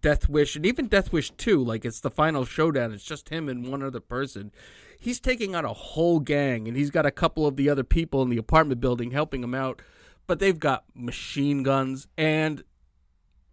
Death 0.00 0.28
Wish 0.28 0.56
and 0.56 0.66
even 0.66 0.88
Death 0.88 1.12
Wish 1.12 1.30
2 1.30 1.62
like 1.62 1.84
it's 1.84 2.00
the 2.00 2.10
final 2.10 2.44
showdown 2.44 2.92
it's 2.92 3.04
just 3.04 3.28
him 3.28 3.48
and 3.48 3.70
one 3.70 3.82
other 3.82 4.00
person. 4.00 4.52
He's 4.98 5.20
taking 5.20 5.54
out 5.54 5.64
a 5.64 5.68
whole 5.68 6.20
gang 6.20 6.68
and 6.68 6.76
he's 6.76 6.90
got 6.90 7.06
a 7.06 7.10
couple 7.10 7.46
of 7.46 7.56
the 7.56 7.70
other 7.70 7.84
people 7.84 8.22
in 8.22 8.28
the 8.28 8.36
apartment 8.36 8.80
building 8.80 9.12
helping 9.12 9.42
him 9.42 9.54
out 9.54 9.80
but 10.26 10.38
they've 10.38 10.60
got 10.60 10.84
machine 10.94 11.62
guns 11.62 12.06
and 12.16 12.62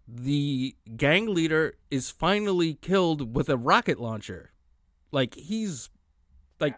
the 0.07 0.75
gang 0.95 1.33
leader 1.33 1.75
is 1.89 2.09
finally 2.11 2.75
killed 2.75 3.35
with 3.35 3.49
a 3.49 3.57
rocket 3.57 3.99
launcher 3.99 4.51
like 5.11 5.35
he's 5.35 5.89
like 6.59 6.75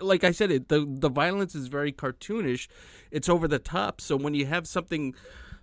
like 0.00 0.24
I 0.24 0.30
said, 0.30 0.50
it 0.50 0.68
the 0.68 0.86
the 0.88 1.08
violence 1.08 1.54
is 1.54 1.68
very 1.68 1.92
cartoonish. 1.92 2.68
It's 3.10 3.28
over 3.28 3.48
the 3.48 3.58
top. 3.58 4.00
So 4.00 4.16
when 4.16 4.34
you 4.34 4.46
have 4.46 4.66
something 4.66 5.14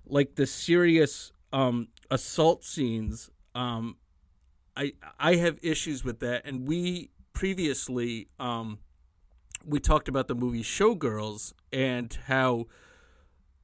like 0.05 0.35
the 0.35 0.45
serious 0.45 1.31
um, 1.53 1.89
assault 2.09 2.63
scenes, 2.63 3.29
um, 3.55 3.97
I 4.75 4.93
I 5.19 5.35
have 5.35 5.59
issues 5.61 6.03
with 6.03 6.19
that. 6.19 6.45
And 6.45 6.67
we 6.67 7.09
previously 7.33 8.27
um, 8.39 8.79
we 9.65 9.79
talked 9.79 10.07
about 10.07 10.27
the 10.27 10.35
movie 10.35 10.63
Showgirls 10.63 11.53
and 11.71 12.17
how 12.27 12.67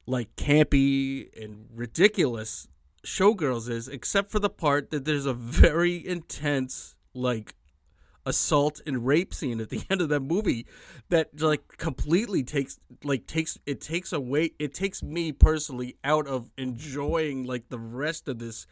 like 0.06 0.34
campy 0.36 1.28
and 1.40 1.66
ridiculous 1.74 2.68
Showgirls 3.04 3.70
is, 3.70 3.88
except 3.88 4.30
for 4.30 4.38
the 4.38 4.50
part 4.50 4.90
that 4.90 5.04
there's 5.04 5.26
a 5.26 5.34
very 5.34 6.06
intense 6.06 6.96
like 7.14 7.54
assault 8.28 8.80
and 8.86 9.06
rape 9.06 9.32
scene 9.32 9.58
at 9.58 9.70
the 9.70 9.82
end 9.90 10.02
of 10.02 10.10
that 10.10 10.20
movie 10.20 10.66
that 11.08 11.40
like 11.40 11.78
completely 11.78 12.44
takes 12.44 12.78
like 13.02 13.26
takes 13.26 13.58
it 13.64 13.80
takes 13.80 14.12
away 14.12 14.50
it 14.58 14.74
takes 14.74 15.02
me 15.02 15.32
personally 15.32 15.96
out 16.04 16.26
of 16.26 16.50
enjoying 16.58 17.44
like 17.44 17.70
the 17.70 17.78
rest 17.78 18.28
of 18.28 18.38
this 18.38 18.66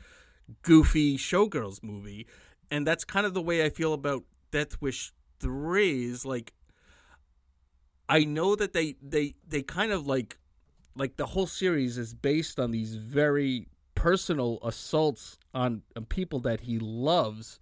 goofy 0.62 1.16
showgirls 1.16 1.82
movie. 1.82 2.26
And 2.70 2.86
that's 2.86 3.04
kind 3.04 3.26
of 3.26 3.34
the 3.34 3.42
way 3.42 3.64
I 3.64 3.70
feel 3.70 3.94
about 3.94 4.24
Death 4.50 4.80
Wish 4.80 5.12
3 5.40 6.04
is 6.04 6.26
like 6.26 6.52
I 8.08 8.24
know 8.24 8.54
that 8.56 8.74
they 8.74 8.96
they 9.02 9.34
they 9.48 9.62
kind 9.62 9.90
of 9.90 10.06
like 10.06 10.38
like 10.94 11.16
the 11.16 11.26
whole 11.26 11.46
series 11.46 11.96
is 11.96 12.14
based 12.14 12.60
on 12.60 12.72
these 12.72 12.94
very 12.96 13.68
personal 13.94 14.58
assaults 14.62 15.38
on, 15.54 15.82
on 15.96 16.04
people 16.04 16.40
that 16.40 16.62
he 16.62 16.78
loves 16.78 17.58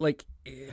like 0.00 0.24
eh, 0.46 0.72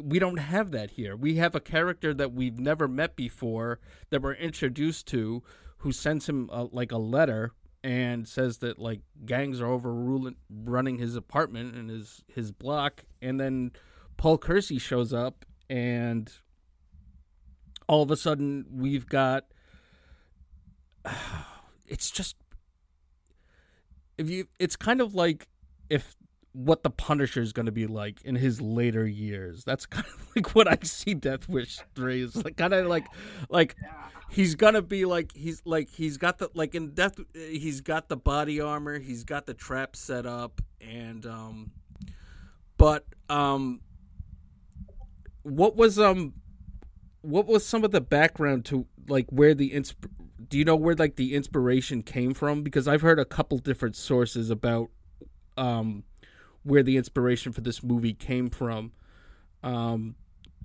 we 0.00 0.18
don't 0.18 0.38
have 0.38 0.70
that 0.70 0.92
here. 0.92 1.16
We 1.16 1.36
have 1.36 1.54
a 1.54 1.60
character 1.60 2.14
that 2.14 2.32
we've 2.32 2.58
never 2.58 2.86
met 2.86 3.16
before 3.16 3.80
that 4.10 4.22
we're 4.22 4.34
introduced 4.34 5.08
to 5.08 5.42
who 5.78 5.90
sends 5.90 6.28
him 6.28 6.48
a, 6.52 6.64
like 6.64 6.92
a 6.92 6.98
letter 6.98 7.52
and 7.82 8.28
says 8.28 8.58
that 8.58 8.78
like 8.78 9.00
gangs 9.24 9.60
are 9.60 9.66
overruling 9.66 10.36
running 10.50 10.98
his 10.98 11.14
apartment 11.14 11.74
and 11.74 11.90
his 11.90 12.24
his 12.26 12.50
block 12.50 13.04
and 13.22 13.40
then 13.40 13.70
Paul 14.16 14.36
Kersey 14.36 14.78
shows 14.78 15.12
up 15.12 15.44
and 15.70 16.30
all 17.86 18.02
of 18.02 18.10
a 18.10 18.16
sudden 18.16 18.66
we've 18.70 19.06
got 19.06 19.44
it's 21.86 22.10
just 22.10 22.36
if 24.18 24.28
you 24.28 24.48
it's 24.58 24.74
kind 24.74 25.00
of 25.00 25.14
like 25.14 25.46
if 25.88 26.16
what 26.52 26.82
the 26.82 26.90
Punisher 26.90 27.40
is 27.40 27.52
going 27.52 27.66
to 27.66 27.72
be 27.72 27.86
like 27.86 28.22
in 28.24 28.34
his 28.34 28.60
later 28.60 29.06
years. 29.06 29.64
That's 29.64 29.86
kind 29.86 30.06
of 30.06 30.28
like 30.34 30.54
what 30.54 30.68
I 30.68 30.78
see 30.82 31.14
Death 31.14 31.48
Wish 31.48 31.80
three 31.94 32.22
is 32.22 32.36
like 32.44 32.56
kind 32.56 32.72
of 32.72 32.86
like 32.86 33.06
like 33.48 33.76
he's 34.30 34.54
gonna 34.54 34.82
be 34.82 35.04
like 35.04 35.32
he's 35.34 35.62
like 35.64 35.88
he's 35.88 36.16
got 36.16 36.38
the 36.38 36.50
like 36.54 36.74
in 36.74 36.94
Death 36.94 37.18
he's 37.34 37.80
got 37.80 38.08
the 38.08 38.16
body 38.16 38.60
armor, 38.60 38.98
he's 38.98 39.24
got 39.24 39.46
the 39.46 39.54
trap 39.54 39.96
set 39.96 40.26
up, 40.26 40.60
and 40.80 41.26
um, 41.26 41.70
but 42.76 43.04
um, 43.28 43.80
what 45.42 45.76
was 45.76 45.98
um, 45.98 46.34
what 47.22 47.46
was 47.46 47.66
some 47.66 47.84
of 47.84 47.90
the 47.90 48.00
background 48.00 48.64
to 48.66 48.86
like 49.08 49.26
where 49.30 49.54
the 49.54 49.70
insp- 49.70 50.10
do 50.48 50.58
you 50.58 50.64
know 50.64 50.76
where 50.76 50.94
like 50.94 51.16
the 51.16 51.34
inspiration 51.34 52.02
came 52.02 52.34
from? 52.34 52.62
Because 52.62 52.88
I've 52.88 53.02
heard 53.02 53.18
a 53.18 53.24
couple 53.24 53.58
different 53.58 53.96
sources 53.96 54.50
about 54.50 54.88
um 55.56 56.04
where 56.68 56.82
the 56.82 56.96
inspiration 56.96 57.52
for 57.52 57.62
this 57.62 57.82
movie 57.82 58.12
came 58.12 58.50
from 58.50 58.92
um, 59.62 60.14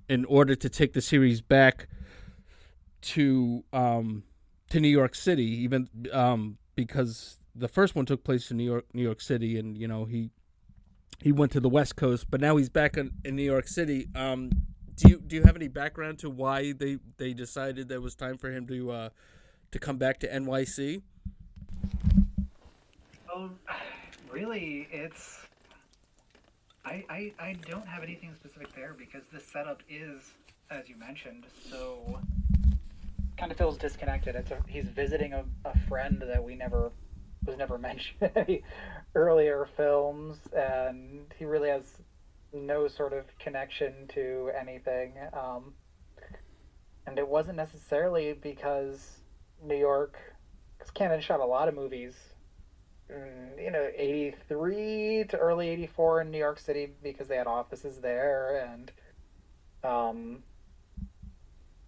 in 0.08 0.24
order 0.26 0.54
to 0.54 0.68
take 0.68 0.92
the 0.92 1.00
series 1.00 1.40
back 1.40 1.88
to 3.00 3.64
um, 3.72 4.24
to 4.70 4.80
New 4.80 4.88
York 4.88 5.14
City, 5.14 5.44
even 5.62 5.88
um, 6.12 6.58
because 6.74 7.38
the 7.54 7.68
first 7.68 7.94
one 7.94 8.06
took 8.06 8.24
place 8.24 8.50
in 8.50 8.56
New 8.56 8.64
York, 8.64 8.84
New 8.92 9.02
York 9.02 9.20
City, 9.20 9.58
and 9.58 9.76
you 9.76 9.88
know 9.88 10.04
he 10.04 10.30
he 11.20 11.32
went 11.32 11.52
to 11.52 11.60
the 11.60 11.68
West 11.68 11.96
Coast, 11.96 12.26
but 12.30 12.40
now 12.40 12.56
he's 12.56 12.68
back 12.68 12.96
in, 12.96 13.10
in 13.24 13.36
New 13.36 13.42
York 13.42 13.66
City. 13.66 14.08
Um, 14.14 14.50
do 14.96 15.08
you 15.08 15.20
do 15.20 15.36
you 15.36 15.42
have 15.42 15.56
any 15.56 15.68
background 15.68 16.18
to 16.20 16.30
why 16.30 16.72
they, 16.72 16.98
they 17.16 17.32
decided 17.32 17.88
that 17.88 17.96
it 17.96 18.02
was 18.02 18.14
time 18.14 18.36
for 18.36 18.50
him 18.50 18.66
to 18.66 18.90
uh, 18.90 19.08
to 19.72 19.78
come 19.78 19.96
back 19.96 20.20
to 20.20 20.28
NYC? 20.28 21.02
Well, 23.26 23.50
really, 24.30 24.88
it's. 24.90 25.40
I, 26.84 27.04
I, 27.08 27.32
I 27.38 27.56
don't 27.68 27.86
have 27.86 28.02
anything 28.02 28.34
specific 28.34 28.74
there 28.74 28.94
because 28.96 29.22
the 29.32 29.40
setup 29.40 29.82
is, 29.88 30.34
as 30.70 30.88
you 30.88 30.96
mentioned, 30.96 31.46
so 31.70 32.20
kind 33.38 33.50
of 33.50 33.58
feels 33.58 33.78
disconnected. 33.78 34.34
It's 34.36 34.50
a, 34.50 34.58
he's 34.68 34.88
visiting 34.88 35.32
a, 35.32 35.44
a 35.64 35.78
friend 35.88 36.22
that 36.26 36.42
we 36.42 36.54
never 36.54 36.92
was 37.46 37.56
never 37.56 37.78
mentioned 37.90 38.30
in 38.46 38.60
earlier 39.14 39.68
films, 39.76 40.38
and 40.54 41.32
he 41.38 41.44
really 41.44 41.70
has 41.70 41.84
no 42.52 42.86
sort 42.86 43.12
of 43.12 43.24
connection 43.38 44.06
to 44.14 44.50
anything. 44.58 45.14
Um, 45.32 45.74
and 47.06 47.18
it 47.18 47.26
wasn't 47.26 47.56
necessarily 47.56 48.32
because 48.34 49.18
New 49.62 49.76
York, 49.76 50.16
because 50.78 50.90
Cannon 50.92 51.20
shot 51.20 51.40
a 51.40 51.44
lot 51.44 51.68
of 51.68 51.74
movies 51.74 52.14
you 53.58 53.70
know, 53.70 53.88
83 53.96 55.24
to 55.28 55.36
early 55.38 55.68
84 55.68 56.22
in 56.22 56.30
New 56.30 56.38
York 56.38 56.58
City 56.58 56.90
because 57.02 57.28
they 57.28 57.36
had 57.36 57.46
offices 57.46 58.00
there. 58.00 58.64
And 58.70 58.92
Um, 59.82 60.42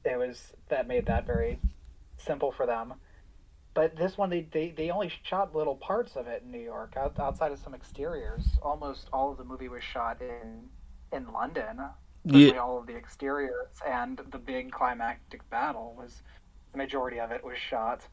it 0.05 0.19
was 0.19 0.53
that 0.69 0.87
made 0.87 1.07
that 1.07 1.27
very 1.27 1.59
simple 2.17 2.53
for 2.53 2.67
them. 2.67 2.95
But 3.75 3.97
this 3.97 4.17
one, 4.17 4.31
they, 4.31 4.43
they, 4.51 4.71
they 4.71 4.91
only 4.91 5.11
shot 5.23 5.55
little 5.55 5.75
parts 5.77 6.17
of 6.17 6.27
it 6.27 6.43
in 6.45 6.51
New 6.51 6.61
York, 6.61 6.95
out, 6.97 7.19
outside 7.21 7.53
of 7.53 7.59
some 7.59 7.75
exteriors. 7.75 8.59
Almost 8.63 9.09
all 9.13 9.31
of 9.33 9.39
the 9.39 9.45
movie 9.45 9.69
was 9.69 9.83
shot 9.85 10.21
in 10.23 10.69
in 11.13 11.33
London. 11.33 11.81
Yeah. 12.25 12.59
all 12.59 12.79
of 12.79 12.87
the 12.87 12.97
exteriors 12.97 13.81
and 13.87 14.21
the 14.31 14.39
big 14.39 14.73
climactic 14.73 15.49
battle 15.49 15.95
was 15.97 16.23
the 16.73 16.79
majority 16.79 17.21
of 17.21 17.31
it 17.31 17.45
was 17.45 17.57
shot 17.59 18.09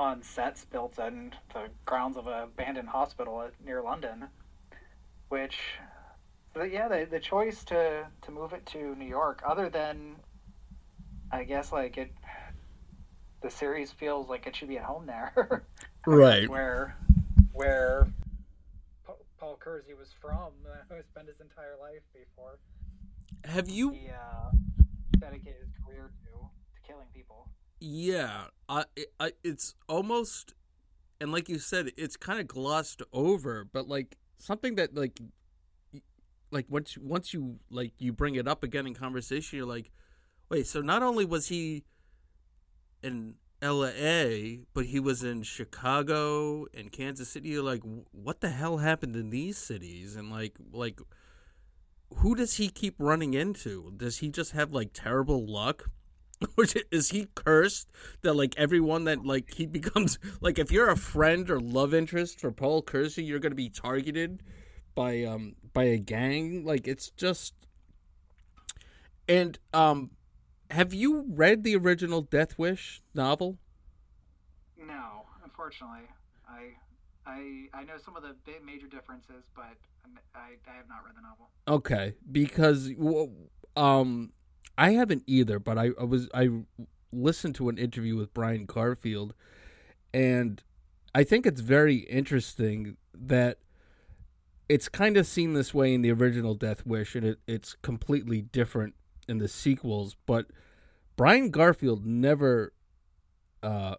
on 0.00 0.22
sets 0.22 0.64
built 0.64 0.98
in 0.98 1.32
the 1.52 1.68
grounds 1.84 2.16
of 2.16 2.26
an 2.26 2.42
abandoned 2.44 2.88
hospital 2.88 3.48
near 3.64 3.82
London. 3.82 4.28
Which, 5.28 5.58
yeah, 6.56 6.88
the 6.88 7.06
the 7.08 7.20
choice 7.20 7.62
to 7.64 8.06
to 8.22 8.30
move 8.32 8.52
it 8.52 8.66
to 8.66 8.96
New 8.96 9.06
York, 9.06 9.42
other 9.46 9.68
than, 9.68 10.16
I 11.30 11.44
guess 11.44 11.70
like 11.70 11.98
it, 11.98 12.12
the 13.42 13.50
series 13.50 13.92
feels 13.92 14.28
like 14.28 14.46
it 14.46 14.56
should 14.56 14.68
be 14.68 14.78
at 14.78 14.84
home 14.84 15.06
there. 15.06 15.64
Right. 16.06 16.48
where 16.48 16.96
where 17.52 18.08
Paul 19.38 19.58
Kersey 19.60 19.92
was 19.92 20.08
from, 20.18 20.52
uh, 20.64 20.76
who 20.88 21.02
spent 21.02 21.28
his 21.28 21.40
entire 21.40 21.76
life 21.78 22.00
before 22.14 22.58
Have 23.44 23.68
you 23.68 23.90
he 23.90 24.08
uh, 24.08 24.50
dedicated 25.18 25.60
his 25.60 25.84
career 25.84 26.10
to, 26.24 26.30
to 26.40 26.88
killing 26.88 27.06
people. 27.14 27.50
Yeah, 27.80 28.44
I, 28.68 28.84
I, 29.18 29.32
it's 29.42 29.74
almost, 29.88 30.54
and 31.20 31.32
like 31.32 31.48
you 31.48 31.58
said, 31.58 31.90
it's 31.96 32.16
kind 32.16 32.38
of 32.38 32.46
glossed 32.46 33.02
over. 33.12 33.64
But 33.64 33.88
like 33.88 34.18
something 34.38 34.74
that 34.76 34.94
like, 34.94 35.18
like 36.50 36.66
once 36.68 36.98
once 36.98 37.32
you 37.32 37.60
like 37.70 37.92
you 37.98 38.12
bring 38.12 38.34
it 38.34 38.46
up 38.46 38.62
again 38.62 38.86
in 38.86 38.94
conversation, 38.94 39.56
you're 39.58 39.66
like, 39.66 39.90
wait. 40.50 40.66
So 40.66 40.82
not 40.82 41.02
only 41.02 41.24
was 41.24 41.48
he 41.48 41.84
in 43.02 43.36
L.A., 43.62 44.60
but 44.74 44.86
he 44.86 45.00
was 45.00 45.22
in 45.22 45.42
Chicago 45.42 46.66
and 46.74 46.92
Kansas 46.92 47.28
City. 47.30 47.50
You're 47.50 47.62
like, 47.62 47.82
what 48.10 48.40
the 48.40 48.50
hell 48.50 48.78
happened 48.78 49.16
in 49.16 49.30
these 49.30 49.58
cities? 49.58 50.16
And 50.16 50.30
like, 50.30 50.56
like, 50.72 51.00
who 52.16 52.34
does 52.34 52.54
he 52.56 52.68
keep 52.68 52.96
running 52.98 53.34
into? 53.34 53.92
Does 53.96 54.18
he 54.18 54.28
just 54.28 54.52
have 54.52 54.72
like 54.72 54.90
terrible 54.92 55.46
luck? 55.46 55.90
Or 56.56 56.64
is 56.90 57.10
he 57.10 57.28
cursed 57.34 57.88
that 58.22 58.34
like 58.34 58.54
everyone 58.56 59.04
that 59.04 59.24
like 59.24 59.54
he 59.54 59.66
becomes 59.66 60.18
like 60.40 60.58
if 60.58 60.72
you're 60.72 60.88
a 60.88 60.96
friend 60.96 61.50
or 61.50 61.60
love 61.60 61.92
interest 61.94 62.40
for 62.40 62.50
Paul 62.50 62.82
Kersey, 62.82 63.22
you're 63.22 63.38
gonna 63.38 63.54
be 63.54 63.68
targeted 63.68 64.42
by 64.94 65.22
um 65.24 65.56
by 65.72 65.84
a 65.84 65.98
gang? 65.98 66.64
Like 66.64 66.88
it's 66.88 67.10
just 67.10 67.54
and 69.28 69.58
um 69.74 70.10
have 70.70 70.94
you 70.94 71.26
read 71.28 71.64
the 71.64 71.76
original 71.76 72.22
Death 72.22 72.58
Wish 72.58 73.02
novel? 73.14 73.58
No, 74.78 75.26
unfortunately, 75.44 76.08
I 76.48 76.70
I 77.26 77.66
I 77.74 77.84
know 77.84 77.98
some 78.02 78.16
of 78.16 78.22
the 78.22 78.34
major 78.64 78.86
differences, 78.86 79.44
but 79.54 79.76
I, 80.34 80.56
I 80.70 80.76
have 80.76 80.88
not 80.88 81.04
read 81.04 81.16
the 81.16 81.22
novel. 81.22 81.50
Okay, 81.68 82.14
because 82.30 82.90
um, 83.76 84.32
I 84.80 84.92
haven't 84.92 85.24
either, 85.26 85.58
but 85.58 85.76
I, 85.76 85.90
I 86.00 86.04
was 86.04 86.30
I 86.32 86.48
listened 87.12 87.54
to 87.56 87.68
an 87.68 87.76
interview 87.76 88.16
with 88.16 88.32
Brian 88.32 88.64
Garfield, 88.64 89.34
and 90.14 90.62
I 91.14 91.22
think 91.22 91.44
it's 91.44 91.60
very 91.60 91.96
interesting 91.96 92.96
that 93.12 93.58
it's 94.70 94.88
kind 94.88 95.18
of 95.18 95.26
seen 95.26 95.52
this 95.52 95.74
way 95.74 95.92
in 95.92 96.00
the 96.00 96.10
original 96.10 96.54
Death 96.54 96.86
Wish, 96.86 97.14
and 97.14 97.26
it, 97.26 97.40
it's 97.46 97.76
completely 97.82 98.40
different 98.40 98.94
in 99.28 99.36
the 99.36 99.48
sequels. 99.48 100.16
But 100.24 100.46
Brian 101.14 101.50
Garfield 101.50 102.06
never 102.06 102.72
uh, 103.62 103.96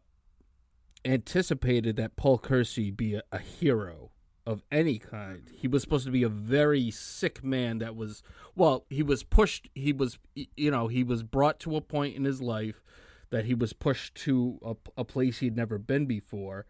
anticipated 1.05 1.95
that 1.97 2.15
Paul 2.15 2.39
Kersey 2.39 2.89
be 2.89 3.13
a, 3.13 3.21
a 3.31 3.37
hero 3.37 4.09
of 4.45 4.63
any 4.71 4.97
kind. 4.97 5.49
He 5.53 5.67
was 5.67 5.81
supposed 5.81 6.05
to 6.05 6.11
be 6.11 6.23
a 6.23 6.29
very 6.29 6.91
sick 6.91 7.43
man 7.43 7.79
that 7.79 7.95
was 7.95 8.23
well, 8.55 8.85
he 8.89 9.03
was 9.03 9.23
pushed 9.23 9.69
he 9.75 9.93
was 9.93 10.17
you 10.35 10.71
know, 10.71 10.87
he 10.87 11.03
was 11.03 11.23
brought 11.23 11.59
to 11.61 11.75
a 11.75 11.81
point 11.81 12.15
in 12.15 12.23
his 12.23 12.41
life 12.41 12.81
that 13.29 13.45
he 13.45 13.53
was 13.53 13.73
pushed 13.73 14.15
to 14.15 14.59
a, 14.63 14.75
a 14.97 15.05
place 15.05 15.39
he'd 15.39 15.55
never 15.55 15.77
been 15.77 16.05
before. 16.05 16.65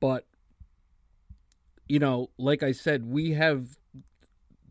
But 0.00 0.26
you 1.88 1.98
know, 1.98 2.30
like 2.38 2.62
I 2.62 2.72
said, 2.72 3.06
we 3.06 3.32
have 3.32 3.78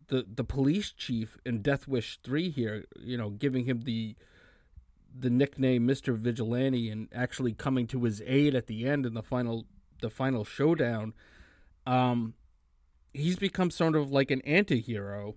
the 0.08 0.26
the 0.28 0.44
police 0.44 0.92
chief 0.92 1.38
in 1.44 1.62
Death 1.62 1.88
Wish 1.88 2.18
3 2.22 2.50
here, 2.50 2.84
you 2.98 3.16
know, 3.16 3.30
giving 3.30 3.64
him 3.64 3.82
the 3.82 4.16
the 5.18 5.30
nickname 5.30 5.86
Mr. 5.86 6.16
Vigilante 6.16 6.90
and 6.90 7.08
actually 7.14 7.52
coming 7.52 7.86
to 7.86 8.04
his 8.04 8.22
aid 8.26 8.54
at 8.54 8.66
the 8.66 8.86
end 8.86 9.06
in 9.06 9.14
the 9.14 9.22
final 9.22 9.66
the 10.00 10.10
final 10.10 10.44
showdown 10.44 11.14
um 11.86 12.34
he's 13.12 13.36
become 13.36 13.70
sort 13.70 13.96
of 13.96 14.10
like 14.10 14.30
an 14.30 14.42
anti-hero. 14.42 15.36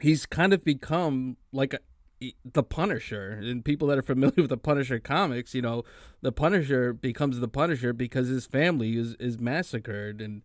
He's 0.00 0.26
kind 0.26 0.52
of 0.52 0.64
become 0.64 1.36
like 1.52 1.74
a, 1.74 2.34
the 2.44 2.62
punisher. 2.62 3.30
And 3.42 3.64
people 3.64 3.88
that 3.88 3.98
are 3.98 4.02
familiar 4.02 4.34
with 4.36 4.50
the 4.50 4.56
punisher 4.56 4.98
comics 4.98 5.54
you 5.54 5.62
know 5.62 5.84
the 6.22 6.32
punisher 6.32 6.92
becomes 6.92 7.40
the 7.40 7.48
punisher 7.48 7.92
because 7.92 8.28
his 8.28 8.46
family 8.46 8.96
is 8.96 9.14
is 9.20 9.38
massacred 9.38 10.20
and 10.20 10.42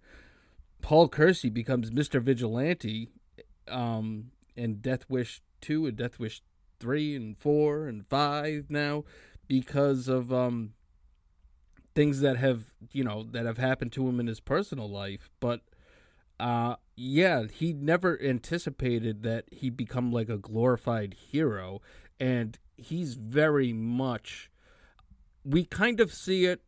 paul 0.82 1.08
kersey 1.08 1.50
becomes 1.50 1.92
mr 1.92 2.22
vigilante 2.22 3.10
um 3.68 4.32
and 4.58 4.82
death 4.82 5.06
wish 5.08 5.42
2 5.62 5.86
and 5.86 5.98
death 5.98 6.20
wish 6.20 6.42
3 6.80 7.16
and 7.16 7.38
4 7.38 7.88
and 7.88 8.08
5 8.08 8.66
now 8.70 9.04
because 9.48 10.08
of 10.08 10.34
um 10.34 10.74
things 11.94 12.22
that 12.22 12.38
have 12.38 12.74
you 12.92 13.04
know 13.04 13.24
that 13.24 13.46
have 13.46 13.58
happened 13.58 13.92
to 13.92 14.08
him 14.08 14.20
in 14.20 14.28
his 14.28 14.40
personal 14.40 14.90
life 14.90 15.30
but 15.40 15.62
uh 16.40 16.76
yeah 16.96 17.44
he 17.52 17.74
never 17.74 18.22
anticipated 18.22 19.24
that 19.24 19.46
he'd 19.52 19.78
become 19.78 20.12
like 20.12 20.30
a 20.30 20.38
glorified 20.38 21.14
hero 21.14 21.82
and 22.20 22.60
he's 22.78 23.16
very 23.16 23.74
much 23.74 24.50
we 25.44 25.64
kind 25.66 26.00
of 26.00 26.14
see 26.14 26.46
it 26.46 26.62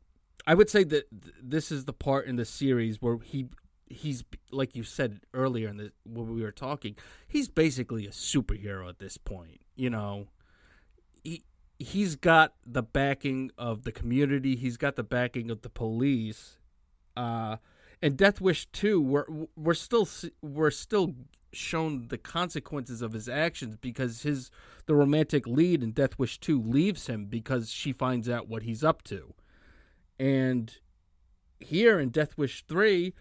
i 0.46 0.54
would 0.54 0.70
say 0.70 0.84
that 0.84 1.06
th- 1.10 1.36
this 1.42 1.72
is 1.72 1.86
the 1.86 1.94
part 1.94 2.26
in 2.26 2.36
the 2.36 2.46
series 2.46 3.02
where 3.02 3.18
he 3.24 3.48
he's 3.88 4.24
like 4.52 4.76
you 4.76 4.84
said 4.84 5.20
earlier 5.34 5.70
in 5.70 5.78
the 5.78 5.92
when 6.06 6.34
we 6.34 6.42
were 6.42 6.52
talking 6.52 6.96
he's 7.28 7.48
basically 7.48 8.06
a 8.06 8.12
superhero 8.12 8.90
at 8.90 9.00
this 9.00 9.18
point 9.18 9.62
you 9.76 9.90
know? 9.90 10.28
He 11.24 11.44
he's 11.80 12.16
got 12.16 12.54
the 12.66 12.84
backing 12.84 13.52
of 13.58 13.84
the 13.84 13.92
community. 13.92 14.56
He's 14.56 14.78
got 14.78 14.96
the 14.96 15.04
backing 15.04 15.52
of 15.52 15.62
the 15.62 15.70
police. 15.70 16.58
Uh, 17.16 17.58
and 18.02 18.18
Death 18.18 18.42
Wish 18.42 18.68
2, 18.68 19.02
we're 19.02 19.26
we're 19.56 19.74
still 19.74 20.08
we're 20.42 20.72
still 20.72 21.16
shown 21.54 22.08
the 22.08 22.18
consequences 22.18 23.02
of 23.02 23.14
his 23.14 23.30
actions 23.30 23.78
because 23.78 24.24
his 24.24 24.50
the 24.88 24.96
romantic 24.96 25.48
lead 25.48 25.84
in 25.84 25.92
Death 25.92 26.18
Wish 26.18 26.40
2 26.40 26.62
leaves 26.62 27.08
him 27.08 27.26
because 27.26 27.72
she 27.72 27.94
finds 27.94 28.28
out 28.28 28.48
what 28.48 28.64
he's 28.64 28.84
up 28.84 29.04
to. 29.04 29.34
And 30.20 30.78
here 31.60 32.00
in 32.00 32.10
Death 32.10 32.38
Wish 32.38 32.66
3, 32.68 33.14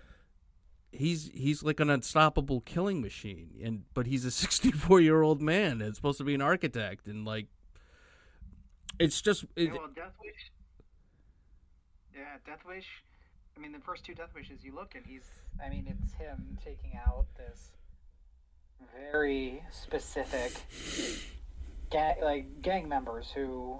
he's 0.90 1.30
he's 1.32 1.62
like 1.62 1.80
an 1.80 1.90
unstoppable 1.90 2.60
killing 2.60 3.00
machine 3.00 3.50
and 3.62 3.84
but 3.94 4.06
he's 4.06 4.24
a 4.24 4.30
64 4.32 5.00
year 5.00 5.22
old 5.22 5.40
man 5.40 5.80
and 5.80 5.94
supposed 5.94 6.18
to 6.18 6.24
be 6.24 6.34
an 6.34 6.42
architect 6.42 7.06
and 7.06 7.24
like 7.24 7.46
it's 8.98 9.20
just 9.20 9.44
it, 9.56 9.64
yeah, 9.64 9.72
well, 9.72 9.88
Death 9.94 10.14
Wish. 10.22 10.52
Yeah, 12.14 12.36
Death 12.46 12.64
Wish. 12.66 12.86
I 13.56 13.60
mean, 13.60 13.72
the 13.72 13.80
first 13.80 14.04
two 14.04 14.14
Death 14.14 14.34
Wishes 14.34 14.64
you 14.64 14.74
look 14.74 14.94
and 14.94 15.04
he's. 15.06 15.28
I 15.64 15.68
mean, 15.68 15.86
it's 16.02 16.14
him 16.14 16.58
taking 16.64 16.98
out 17.06 17.26
this 17.36 17.72
very 19.10 19.62
specific, 19.70 20.52
gang, 21.90 22.16
like 22.22 22.62
gang 22.62 22.88
members 22.88 23.30
who, 23.34 23.78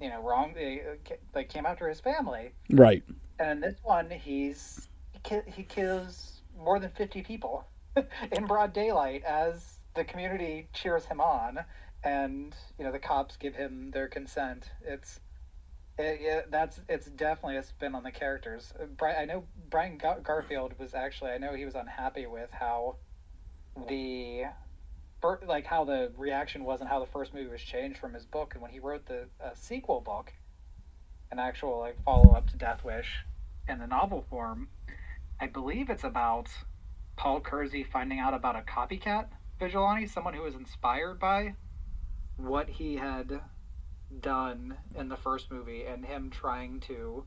you 0.00 0.08
know, 0.08 0.22
wrong. 0.22 0.52
They, 0.54 0.80
uh, 0.80 1.14
like 1.34 1.48
came 1.48 1.66
after 1.66 1.88
his 1.88 2.00
family. 2.00 2.52
right 2.70 3.02
And 3.38 3.50
in 3.50 3.60
this 3.60 3.78
one, 3.82 4.10
he's 4.10 4.88
he, 5.28 5.38
he 5.46 5.62
kills 5.62 6.42
more 6.56 6.78
than 6.78 6.90
fifty 6.90 7.22
people 7.22 7.66
in 8.32 8.46
broad 8.46 8.72
daylight 8.72 9.24
as 9.24 9.78
the 9.94 10.04
community 10.04 10.68
cheers 10.72 11.04
him 11.04 11.20
on, 11.20 11.58
and 12.04 12.54
you 12.78 12.84
know 12.84 12.92
the 12.92 12.98
cops 12.98 13.36
give 13.36 13.54
him 13.54 13.90
their 13.90 14.08
consent. 14.08 14.70
It's 14.84 15.20
it, 15.98 16.20
yeah, 16.22 16.40
that's 16.48 16.80
it's 16.88 17.06
definitely 17.06 17.56
a 17.56 17.62
spin 17.62 17.94
on 17.94 18.02
the 18.04 18.12
characters. 18.12 18.72
Uh, 18.80 18.86
Bri- 18.86 19.16
I 19.16 19.24
know 19.24 19.44
Brian 19.68 19.98
Gar- 19.98 20.20
Garfield 20.20 20.78
was 20.78 20.94
actually 20.94 21.30
I 21.30 21.38
know 21.38 21.54
he 21.54 21.64
was 21.64 21.74
unhappy 21.74 22.26
with 22.26 22.50
how 22.52 22.96
the 23.88 24.44
like 25.46 25.66
how 25.66 25.84
the 25.84 26.12
reaction 26.16 26.64
was 26.64 26.80
and 26.80 26.88
how 26.88 27.00
the 27.00 27.10
first 27.10 27.34
movie 27.34 27.50
was 27.50 27.62
changed 27.62 27.98
from 27.98 28.14
his 28.14 28.24
book, 28.24 28.54
and 28.54 28.62
when 28.62 28.70
he 28.70 28.78
wrote 28.78 29.06
the 29.06 29.26
uh, 29.42 29.50
sequel 29.54 30.00
book, 30.00 30.32
an 31.32 31.38
actual 31.38 31.80
like 31.80 32.02
follow 32.04 32.32
up 32.32 32.48
to 32.50 32.56
Death 32.56 32.84
Wish 32.84 33.24
in 33.68 33.78
the 33.78 33.86
novel 33.86 34.24
form. 34.30 34.68
I 35.40 35.46
believe 35.46 35.90
it's 35.90 36.04
about 36.04 36.48
Paul 37.16 37.40
Kersey 37.40 37.84
finding 37.84 38.18
out 38.20 38.34
about 38.34 38.56
a 38.56 38.60
copycat 38.60 39.26
vigilante, 39.58 40.06
someone 40.06 40.34
who 40.34 40.42
was 40.42 40.54
inspired 40.54 41.18
by 41.18 41.54
what 42.38 42.68
he 42.68 42.96
had 42.96 43.40
done 44.20 44.76
in 44.96 45.08
the 45.08 45.16
first 45.16 45.50
movie, 45.50 45.84
and 45.84 46.04
him 46.04 46.30
trying 46.30 46.80
to. 46.80 47.24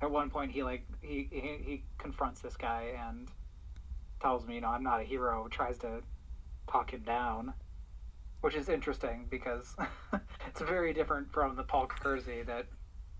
At 0.00 0.10
one 0.10 0.30
point, 0.30 0.52
he 0.52 0.62
like 0.62 0.86
he 1.00 1.28
he, 1.30 1.40
he 1.40 1.84
confronts 1.98 2.40
this 2.40 2.56
guy 2.56 2.94
and 3.08 3.28
tells 4.20 4.46
me, 4.46 4.56
you 4.56 4.60
know, 4.60 4.68
I'm 4.68 4.82
not 4.82 5.00
a 5.00 5.04
hero. 5.04 5.48
Tries 5.50 5.78
to 5.78 6.02
talk 6.70 6.92
him 6.92 7.02
down, 7.02 7.54
which 8.40 8.54
is 8.54 8.68
interesting 8.68 9.26
because 9.30 9.74
it's 10.46 10.60
very 10.60 10.92
different 10.92 11.32
from 11.32 11.56
the 11.56 11.62
Paul 11.62 11.86
Kersey 11.86 12.42
that 12.42 12.66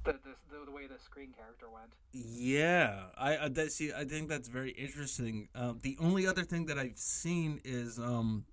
the, 0.05 0.12
the, 0.12 0.64
the 0.64 0.70
way 0.70 0.86
the 0.86 0.99
screen 0.99 1.32
character 1.36 1.66
went. 1.72 1.93
Yeah, 2.12 3.05
I, 3.16 3.36
I 3.45 3.49
that 3.49 3.72
see. 3.72 3.93
I 3.93 4.05
think 4.05 4.28
that's 4.28 4.49
very 4.49 4.70
interesting. 4.70 5.49
Um, 5.55 5.78
the 5.82 5.97
only 6.01 6.26
other 6.26 6.43
thing 6.43 6.66
that 6.66 6.78
I've 6.78 6.97
seen 6.97 7.61
is 7.64 7.99
um, 7.99 8.45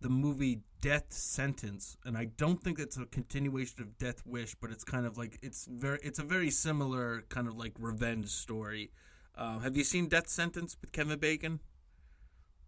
the 0.00 0.08
movie 0.08 0.60
Death 0.80 1.12
Sentence, 1.12 1.96
and 2.04 2.16
I 2.16 2.26
don't 2.26 2.62
think 2.62 2.78
it's 2.78 2.96
a 2.96 3.06
continuation 3.06 3.80
of 3.80 3.98
Death 3.98 4.22
Wish, 4.26 4.54
but 4.60 4.70
it's 4.70 4.84
kind 4.84 5.06
of 5.06 5.16
like 5.16 5.38
it's 5.42 5.66
very 5.66 5.98
it's 6.02 6.18
a 6.18 6.22
very 6.24 6.50
similar 6.50 7.24
kind 7.28 7.48
of 7.48 7.56
like 7.56 7.72
revenge 7.78 8.28
story. 8.28 8.90
Uh, 9.34 9.58
have 9.58 9.76
you 9.76 9.84
seen 9.84 10.08
Death 10.08 10.28
Sentence 10.28 10.76
with 10.80 10.92
Kevin 10.92 11.18
Bacon? 11.18 11.60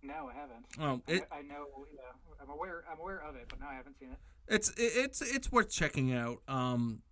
No, 0.03 0.31
I 0.31 0.35
haven't. 0.35 0.67
Oh, 0.81 1.13
it, 1.13 1.29
I, 1.31 1.39
I 1.39 1.43
know. 1.43 1.67
Yeah, 1.93 2.01
I'm 2.43 2.51
aware. 2.51 2.85
I'm 2.91 2.99
aware 2.99 3.23
of 3.23 3.37
it, 3.37 3.47
but 3.49 3.61
no, 3.61 3.67
I 3.67 3.75
haven't 3.75 3.99
seen 3.99 4.11
it. 4.11 4.19
it's 4.49 4.73
it's 4.77 5.21
it's 5.23 5.53
worth 5.53 5.71
checking 5.71 6.13
out. 6.13 6.39
Um, 6.49 7.03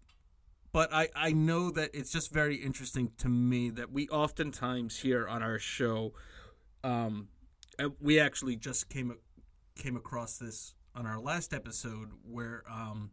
but 0.72 0.92
I 0.92 1.08
I 1.14 1.32
know 1.32 1.70
that 1.70 1.90
it's 1.94 2.10
just 2.10 2.32
very 2.32 2.56
interesting 2.56 3.12
to 3.18 3.28
me 3.28 3.70
that 3.70 3.92
we 3.92 4.08
oftentimes 4.08 5.00
here 5.00 5.26
on 5.26 5.42
our 5.42 5.58
show, 5.58 6.12
um, 6.84 7.28
we 8.00 8.18
actually 8.18 8.56
just 8.56 8.88
came 8.88 9.16
came 9.76 9.96
across 9.96 10.38
this 10.38 10.74
on 10.94 11.06
our 11.06 11.20
last 11.20 11.52
episode 11.52 12.10
where 12.28 12.62
um, 12.70 13.10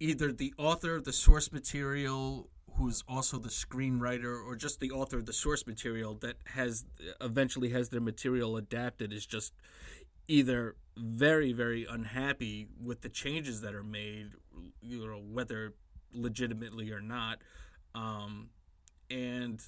either 0.00 0.32
the 0.32 0.52
author 0.58 0.96
of 0.96 1.04
the 1.04 1.12
source 1.12 1.52
material 1.52 2.50
who's 2.76 3.02
also 3.08 3.38
the 3.38 3.48
screenwriter 3.48 4.44
or 4.44 4.54
just 4.54 4.80
the 4.80 4.90
author 4.90 5.16
of 5.16 5.26
the 5.26 5.32
source 5.32 5.66
material 5.66 6.14
that 6.14 6.36
has 6.54 6.84
eventually 7.20 7.70
has 7.70 7.88
their 7.88 8.00
material 8.00 8.56
adapted 8.56 9.12
is 9.12 9.24
just 9.24 9.54
either 10.28 10.76
very 10.96 11.52
very 11.52 11.86
unhappy 11.88 12.66
with 12.82 13.00
the 13.00 13.08
changes 13.08 13.60
that 13.62 13.74
are 13.74 13.84
made 13.84 14.32
you 14.82 15.06
know 15.06 15.22
whether 15.32 15.74
legitimately 16.12 16.90
or 16.90 17.00
not. 17.00 17.38
Um 17.94 18.50
and 19.10 19.62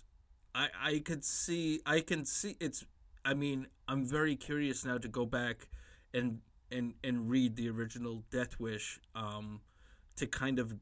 i 0.55 0.69
i 0.81 0.99
could 1.05 1.25
see 1.25 1.81
i 1.87 2.01
can 2.01 2.25
see 2.25 2.57
it's 2.61 2.85
i 3.25 3.35
mean 3.35 3.67
i'm 3.87 4.05
very 4.05 4.37
curious 4.37 4.85
now 4.85 4.99
to 4.99 5.09
go 5.09 5.27
back 5.27 5.69
and 6.13 6.41
and 6.71 6.95
and 7.03 7.31
read 7.31 7.57
the 7.57 7.69
original 7.69 8.25
death 8.31 8.59
wish 8.59 9.01
um 9.15 9.61
to 10.17 10.27
kind 10.27 10.59
of 10.59 10.75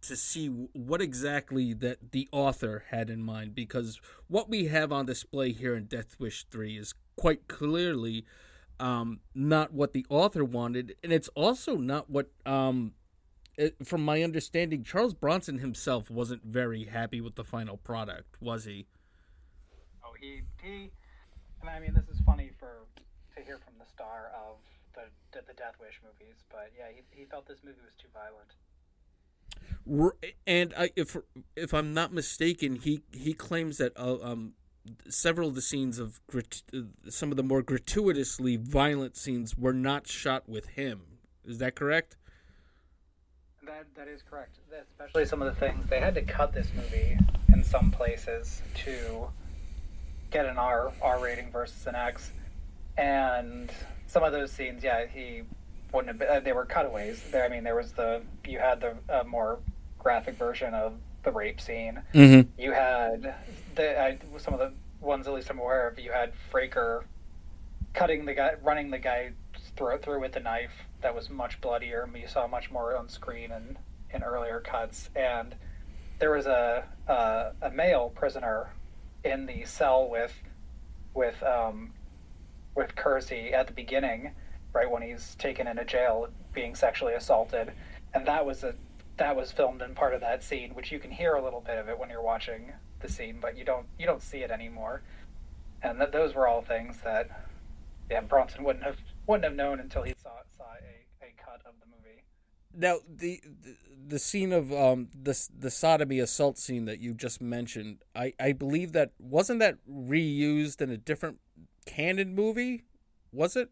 to 0.00 0.14
see 0.16 0.46
what 0.46 1.02
exactly 1.02 1.72
that 1.72 2.12
the 2.12 2.28
author 2.30 2.84
had 2.90 3.10
in 3.10 3.22
mind 3.22 3.54
because 3.54 4.00
what 4.28 4.48
we 4.48 4.66
have 4.66 4.92
on 4.92 5.06
display 5.06 5.50
here 5.50 5.74
in 5.74 5.86
Death 5.86 6.14
Wish 6.20 6.46
3 6.50 6.78
is 6.78 6.94
quite 7.16 7.48
clearly 7.48 8.24
um, 8.78 9.18
not 9.34 9.72
what 9.72 9.92
the 9.92 10.06
author 10.08 10.44
wanted 10.44 10.94
and 11.02 11.12
it's 11.12 11.28
also 11.34 11.76
not 11.76 12.08
what 12.08 12.30
um, 12.46 12.92
from 13.82 14.04
my 14.04 14.22
understanding 14.22 14.84
Charles 14.84 15.14
Bronson 15.14 15.58
himself 15.58 16.10
wasn't 16.10 16.44
very 16.44 16.84
happy 16.84 17.20
with 17.20 17.34
the 17.34 17.42
final 17.42 17.76
product 17.76 18.40
was 18.40 18.66
he 18.66 18.86
Oh, 20.04 20.14
he 20.20 20.42
he. 20.62 20.90
And 21.60 21.70
I 21.70 21.78
mean, 21.80 21.94
this 21.94 22.08
is 22.08 22.20
funny 22.24 22.50
for 22.58 22.86
to 23.36 23.42
hear 23.42 23.58
from 23.58 23.74
the 23.78 23.86
star 23.86 24.30
of 24.34 24.56
the 24.94 25.02
the, 25.32 25.52
Death 25.54 25.74
Wish 25.80 26.00
movies, 26.02 26.44
but 26.50 26.70
yeah, 26.76 26.86
he, 26.94 27.02
he 27.10 27.24
felt 27.24 27.46
this 27.46 27.58
movie 27.64 27.78
was 27.84 27.94
too 27.94 28.08
violent. 28.12 28.54
And 30.46 30.74
I, 30.76 30.90
if 30.96 31.16
if 31.56 31.72
I'm 31.72 31.94
not 31.94 32.12
mistaken, 32.12 32.76
he 32.76 33.02
he 33.12 33.32
claims 33.34 33.78
that 33.78 33.92
uh, 33.96 34.18
um 34.22 34.54
several 35.08 35.48
of 35.48 35.54
the 35.54 35.62
scenes 35.62 35.98
of 35.98 36.20
grat- 36.26 36.62
uh, 36.74 36.80
some 37.08 37.30
of 37.30 37.36
the 37.36 37.42
more 37.42 37.62
gratuitously 37.62 38.56
violent 38.56 39.16
scenes 39.16 39.56
were 39.56 39.72
not 39.72 40.06
shot 40.06 40.48
with 40.48 40.66
him. 40.70 41.02
Is 41.44 41.58
that 41.58 41.74
correct? 41.74 42.16
That 43.64 43.86
that 43.96 44.08
is 44.08 44.22
correct. 44.22 44.58
Especially 44.90 45.26
some 45.26 45.42
of 45.42 45.52
the 45.52 45.58
things 45.58 45.86
they 45.86 46.00
had 46.00 46.14
to 46.14 46.22
cut 46.22 46.52
this 46.52 46.68
movie 46.74 47.18
in 47.52 47.64
some 47.64 47.90
places 47.90 48.62
to 48.76 49.28
get 50.30 50.46
an 50.46 50.58
R 50.58 50.92
R 51.00 51.18
rating 51.22 51.50
versus 51.50 51.86
an 51.86 51.94
X, 51.94 52.30
and 52.96 53.70
some 54.06 54.22
of 54.22 54.32
those 54.32 54.50
scenes, 54.52 54.82
yeah, 54.82 55.06
he 55.06 55.42
wouldn't 55.92 56.08
have. 56.08 56.18
Been, 56.18 56.28
uh, 56.28 56.40
they 56.40 56.52
were 56.52 56.64
cutaways. 56.64 57.22
There, 57.30 57.44
I 57.44 57.48
mean, 57.48 57.64
there 57.64 57.76
was 57.76 57.92
the 57.92 58.22
you 58.46 58.58
had 58.58 58.80
the 58.80 58.96
uh, 59.08 59.24
more 59.24 59.58
graphic 59.98 60.36
version 60.36 60.74
of 60.74 60.94
the 61.24 61.32
rape 61.32 61.60
scene. 61.60 62.02
Mm-hmm. 62.14 62.60
You 62.60 62.72
had 62.72 63.34
the 63.74 64.00
I, 64.00 64.18
some 64.38 64.54
of 64.54 64.60
the 64.60 64.72
ones 65.00 65.26
at 65.26 65.34
least 65.34 65.50
I'm 65.50 65.58
aware 65.58 65.88
of. 65.88 65.98
You 65.98 66.12
had 66.12 66.32
Fraker 66.52 67.04
cutting 67.94 68.24
the 68.24 68.34
guy, 68.34 68.54
running 68.62 68.90
the 68.90 68.98
guy's 68.98 69.32
throat 69.76 70.02
through 70.02 70.20
with 70.20 70.36
a 70.36 70.40
knife. 70.40 70.72
That 71.02 71.14
was 71.14 71.30
much 71.30 71.60
bloodier. 71.60 72.08
You 72.14 72.28
saw 72.28 72.46
much 72.46 72.70
more 72.70 72.96
on 72.96 73.08
screen 73.08 73.52
and 73.52 73.76
in 74.12 74.22
earlier 74.22 74.60
cuts. 74.60 75.10
And 75.14 75.54
there 76.18 76.32
was 76.32 76.46
a 76.46 76.84
a, 77.06 77.52
a 77.62 77.70
male 77.70 78.10
prisoner 78.14 78.70
in 79.24 79.46
the 79.46 79.64
cell 79.64 80.08
with 80.08 80.32
with 81.14 81.42
um, 81.42 81.92
with 82.74 82.94
Kersey 82.94 83.52
at 83.52 83.66
the 83.66 83.72
beginning, 83.72 84.32
right 84.72 84.90
when 84.90 85.02
he's 85.02 85.34
taken 85.36 85.66
into 85.66 85.84
jail 85.84 86.28
being 86.52 86.74
sexually 86.74 87.14
assaulted, 87.14 87.72
and 88.14 88.26
that 88.26 88.46
was 88.46 88.64
a 88.64 88.74
that 89.16 89.34
was 89.36 89.50
filmed 89.50 89.82
in 89.82 89.94
part 89.94 90.14
of 90.14 90.20
that 90.20 90.42
scene, 90.42 90.74
which 90.74 90.92
you 90.92 90.98
can 90.98 91.10
hear 91.10 91.34
a 91.34 91.42
little 91.42 91.60
bit 91.60 91.76
of 91.76 91.88
it 91.88 91.98
when 91.98 92.08
you're 92.08 92.22
watching 92.22 92.72
the 93.00 93.08
scene, 93.08 93.38
but 93.40 93.56
you 93.56 93.64
don't 93.64 93.86
you 93.98 94.06
don't 94.06 94.22
see 94.22 94.38
it 94.38 94.50
anymore. 94.50 95.02
And 95.82 96.00
that 96.00 96.12
those 96.12 96.34
were 96.34 96.48
all 96.48 96.62
things 96.62 96.98
that 97.04 97.48
yeah 98.10 98.20
Bronson 98.20 98.64
wouldn't 98.64 98.84
have 98.84 98.98
wouldn't 99.26 99.44
have 99.44 99.54
known 99.54 99.80
until 99.80 100.02
he 100.02 100.14
saw 100.20 100.30
saw 100.56 100.64
a, 100.64 101.24
a 101.26 101.34
cut 101.36 101.60
of 101.66 101.74
the 101.80 101.86
movie. 101.86 102.22
Now 102.78 102.98
the, 103.08 103.40
the 103.62 103.76
the 104.06 104.18
scene 104.18 104.52
of 104.52 104.72
um 104.72 105.08
the 105.20 105.36
the 105.58 105.70
sodomy 105.70 106.20
assault 106.20 106.58
scene 106.58 106.84
that 106.84 107.00
you 107.00 107.12
just 107.12 107.40
mentioned, 107.40 107.98
I 108.14 108.32
I 108.38 108.52
believe 108.52 108.92
that 108.92 109.12
wasn't 109.18 109.60
that 109.60 109.78
reused 109.90 110.80
in 110.80 110.90
a 110.90 110.96
different 110.96 111.38
Cannon 111.86 112.34
movie, 112.34 112.84
was 113.32 113.56
it? 113.56 113.70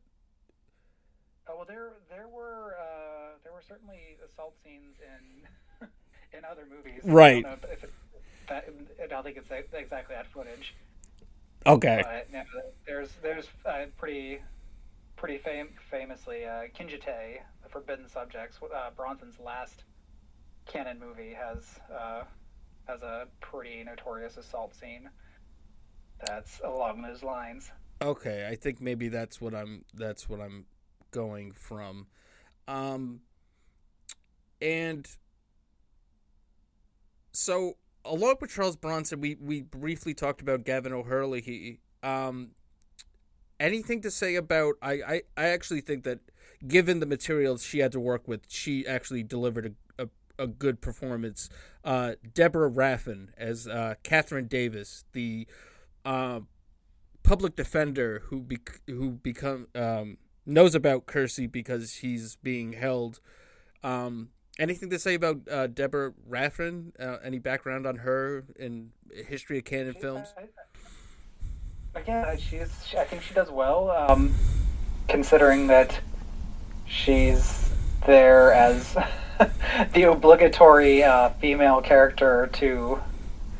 Oh 1.48 1.56
well, 1.56 1.64
there 1.66 1.92
there 2.10 2.26
were 2.28 2.74
uh, 2.80 3.38
there 3.44 3.52
were 3.52 3.62
certainly 3.66 4.16
assault 4.24 4.54
scenes 4.64 4.96
in 5.00 5.88
in 6.38 6.44
other 6.44 6.66
movies. 6.68 7.00
Right. 7.04 7.44
I 7.46 7.48
don't, 7.48 7.64
it, 7.64 7.92
that, 8.48 8.68
I 9.02 9.06
don't 9.06 9.22
think 9.22 9.36
it's 9.36 9.50
exactly 9.50 10.14
that 10.14 10.26
footage. 10.26 10.74
Okay. 11.64 12.02
But 12.04 12.28
there's 12.86 13.10
there's 13.22 13.48
uh, 13.64 13.86
pretty 13.96 14.40
pretty 15.16 15.38
fam- 15.38 15.70
famously 15.90 16.44
uh, 16.44 16.64
Kinjite, 16.78 17.40
Forbidden 17.76 18.08
Subjects, 18.08 18.58
uh, 18.74 18.88
Bronson's 18.96 19.38
last 19.38 19.84
Cannon 20.64 20.98
movie 20.98 21.34
has 21.34 21.78
uh, 21.94 22.22
has 22.88 23.02
a 23.02 23.26
pretty 23.42 23.84
notorious 23.84 24.38
assault 24.38 24.74
scene. 24.74 25.10
That's 26.26 26.58
along 26.64 27.02
those 27.02 27.22
lines. 27.22 27.70
Okay, 28.00 28.48
I 28.50 28.54
think 28.54 28.80
maybe 28.80 29.08
that's 29.08 29.42
what 29.42 29.54
I'm 29.54 29.84
that's 29.92 30.26
what 30.26 30.40
I'm 30.40 30.64
going 31.10 31.52
from. 31.52 32.06
Um 32.66 33.20
and 34.62 35.06
so 37.32 37.74
along 38.06 38.36
with 38.40 38.52
Charles 38.52 38.76
Bronson, 38.76 39.20
we 39.20 39.36
we 39.38 39.60
briefly 39.60 40.14
talked 40.14 40.40
about 40.40 40.64
Gavin 40.64 40.94
O'Herlihy. 40.94 41.80
Um 42.02 42.52
anything 43.60 44.00
to 44.00 44.10
say 44.10 44.34
about 44.34 44.76
I, 44.80 44.92
I, 44.92 45.22
I 45.36 45.44
actually 45.48 45.82
think 45.82 46.04
that 46.04 46.20
given 46.68 47.00
the 47.00 47.06
materials 47.06 47.62
she 47.64 47.78
had 47.78 47.92
to 47.92 48.00
work 48.00 48.26
with, 48.26 48.42
she 48.48 48.86
actually 48.86 49.22
delivered 49.22 49.74
a, 49.98 50.04
a, 50.04 50.44
a 50.44 50.46
good 50.46 50.80
performance. 50.80 51.48
Uh, 51.84 52.12
Deborah 52.34 52.70
Raffin 52.70 53.28
as 53.36 53.66
uh, 53.66 53.94
Catherine 54.02 54.46
Davis, 54.46 55.04
the 55.12 55.46
uh, 56.04 56.40
public 57.22 57.56
defender 57.56 58.22
who 58.26 58.40
bec- 58.40 58.80
who 58.86 59.10
become 59.10 59.68
um, 59.74 60.18
knows 60.46 60.74
about 60.74 61.06
Kersey 61.06 61.46
because 61.46 61.94
he's 61.94 62.36
being 62.36 62.72
held. 62.74 63.20
Um, 63.82 64.30
anything 64.58 64.90
to 64.90 64.98
say 64.98 65.14
about 65.14 65.40
uh, 65.50 65.66
Deborah 65.66 66.12
Raffin? 66.28 66.92
Uh, 66.98 67.18
any 67.22 67.38
background 67.38 67.86
on 67.86 67.96
her 67.96 68.44
in 68.58 68.90
history 69.12 69.58
of 69.58 69.64
Cannon 69.64 69.94
films? 69.94 70.28
Yeah, 72.06 72.36
she's. 72.36 72.94
I 72.96 73.04
think 73.04 73.22
she 73.22 73.32
does 73.32 73.50
well, 73.50 73.90
um, 73.90 74.34
considering 75.08 75.66
that 75.68 75.98
she's 76.86 77.70
there 78.06 78.52
as 78.52 78.94
the 79.94 80.04
obligatory 80.04 81.02
uh, 81.02 81.30
female 81.40 81.80
character 81.80 82.48
to 82.54 82.98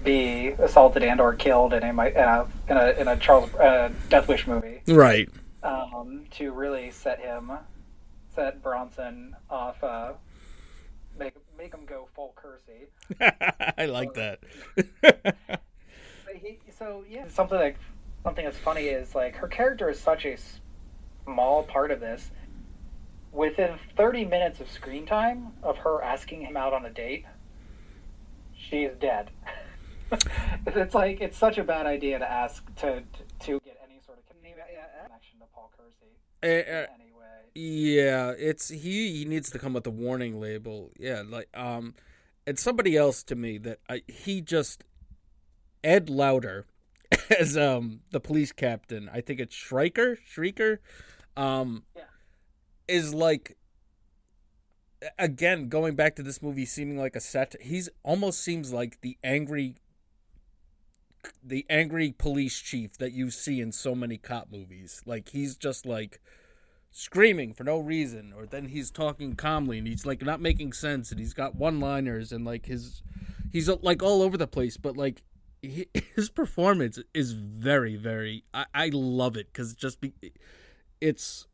be 0.05 0.49
assaulted 0.59 1.03
and 1.03 1.21
or 1.21 1.35
killed 1.35 1.73
in 1.75 1.83
a 1.83 1.89
in 1.89 1.99
a 1.99 2.47
in 2.69 2.77
a, 2.77 2.91
in 3.01 3.09
a 3.09 3.17
Charles 3.17 3.53
uh, 3.57 3.91
Death 4.09 4.29
Wish 4.29 4.47
movie 4.47 4.81
Right. 4.87 5.29
um, 5.63 6.25
to 6.33 6.53
really 6.53 6.91
set 6.93 7.19
him 7.21 7.51
set 8.35 8.63
Bronson 8.63 9.35
off. 9.51 9.83
Uh, 9.83 10.13
make 11.19 11.35
make 11.59 11.75
him 11.75 11.85
go 11.87 12.09
full 12.15 12.35
Kersey. 12.37 12.87
I 13.79 13.87
like 13.87 14.15
that. 14.15 14.41
He, 16.43 16.59
so 16.79 17.03
yeah, 17.09 17.29
something 17.29 17.57
like 17.59 17.79
something 18.23 18.45
that's 18.45 18.59
funny 18.59 18.83
is 18.83 19.15
like 19.15 19.37
her 19.37 19.49
character 19.49 19.89
is 19.89 19.99
such 19.99 20.27
a 20.27 20.37
small 21.25 21.63
part 21.63 21.91
of 21.91 21.99
this. 21.99 22.31
Within 23.37 23.79
30 23.99 24.25
minutes 24.25 24.61
of 24.61 24.71
screen 24.71 25.05
time 25.05 25.49
of 25.63 25.77
her 25.79 26.03
asking 26.03 26.41
him 26.41 26.57
out 26.57 26.73
on 26.73 26.87
a 26.87 26.91
date, 26.91 27.27
she's 28.55 28.89
dead. 28.99 29.31
it's 30.67 30.95
like 30.95 31.21
it's 31.21 31.37
such 31.37 31.59
a 31.59 31.65
bad 31.65 31.85
idea 31.85 32.19
to 32.19 32.31
ask 32.31 32.65
to 32.77 33.03
to 33.41 33.61
get 33.61 33.79
any 33.85 34.01
sort 34.07 34.19
of 34.19 34.25
connection 34.27 35.39
to 35.41 35.47
Paul 35.55 35.71
Kersey. 35.77 36.13
Eh, 36.43 36.87
Anyway, 36.95 37.27
Yeah, 37.55 38.33
it's 38.39 38.69
he. 38.71 39.19
He 39.19 39.25
needs 39.27 39.51
to 39.51 39.59
come 39.59 39.75
with 39.75 39.87
a 39.87 39.91
warning 39.91 40.41
label. 40.41 40.93
Yeah, 40.99 41.23
like 41.29 41.49
um, 41.55 41.95
and 42.47 42.59
somebody 42.59 42.97
else 42.97 43.23
to 43.25 43.35
me 43.35 43.59
that 43.59 43.81
I 43.89 44.03
he 44.07 44.41
just 44.41 44.85
Ed 45.85 46.09
Lauter 46.09 46.67
as 47.39 47.57
um 47.57 48.01
the 48.13 48.21
police 48.21 48.53
captain. 48.53 49.11
I 49.13 49.21
think 49.21 49.41
it's 49.41 49.55
Shriker. 49.55 50.17
Shriker, 50.27 50.79
um, 51.37 51.85
Yeah. 51.95 52.05
Is 52.89 53.15
like 53.15 53.57
again 55.19 55.69
going 55.69 55.95
back 55.95 56.17
to 56.17 56.23
this 56.23 56.43
movie 56.43 56.65
seeming 56.65 56.99
like 56.99 57.17
a 57.17 57.21
set. 57.21 57.55
He's 57.61 57.89
almost 58.03 58.43
seems 58.43 58.73
like 58.73 59.01
the 59.01 59.19
angry. 59.23 59.77
The 61.43 61.67
angry 61.69 62.15
police 62.17 62.61
chief 62.61 62.97
that 62.99 63.11
you 63.13 63.31
see 63.31 63.61
in 63.61 63.73
so 63.73 63.97
many 63.97 64.17
cop 64.17 64.49
movies. 64.51 65.03
Like 65.05 65.31
he's 65.31 65.57
just 65.57 65.85
like 65.85 66.21
screaming 66.99 67.53
for 67.53 67.63
no 67.63 67.79
reason 67.79 68.33
or 68.35 68.47
then 68.47 68.69
he's 68.69 68.91
talking 68.91 69.35
calmly 69.35 69.77
and 69.77 69.87
he's 69.87 70.07
like 70.07 70.23
not 70.23 70.41
making 70.41 70.73
sense 70.73 71.11
and 71.11 71.21
he's 71.21 71.35
got 71.35 71.55
one 71.55 71.79
liners 71.79 72.33
and 72.33 72.43
like 72.47 72.65
his 72.65 73.03
he's 73.53 73.69
like 73.83 74.03
all 74.03 74.23
over 74.23 74.39
the 74.39 74.47
place 74.47 74.79
but 74.79 74.97
like 74.97 75.23
his 75.63 76.31
performance 76.31 76.99
is 77.13 77.33
very 77.33 77.97
very 77.97 78.45
i, 78.55 78.65
I 78.73 78.91
love 78.95 79.37
it 79.37 79.53
because 79.53 79.75
just 79.75 80.01
be 80.01 80.15
it's 80.99 81.47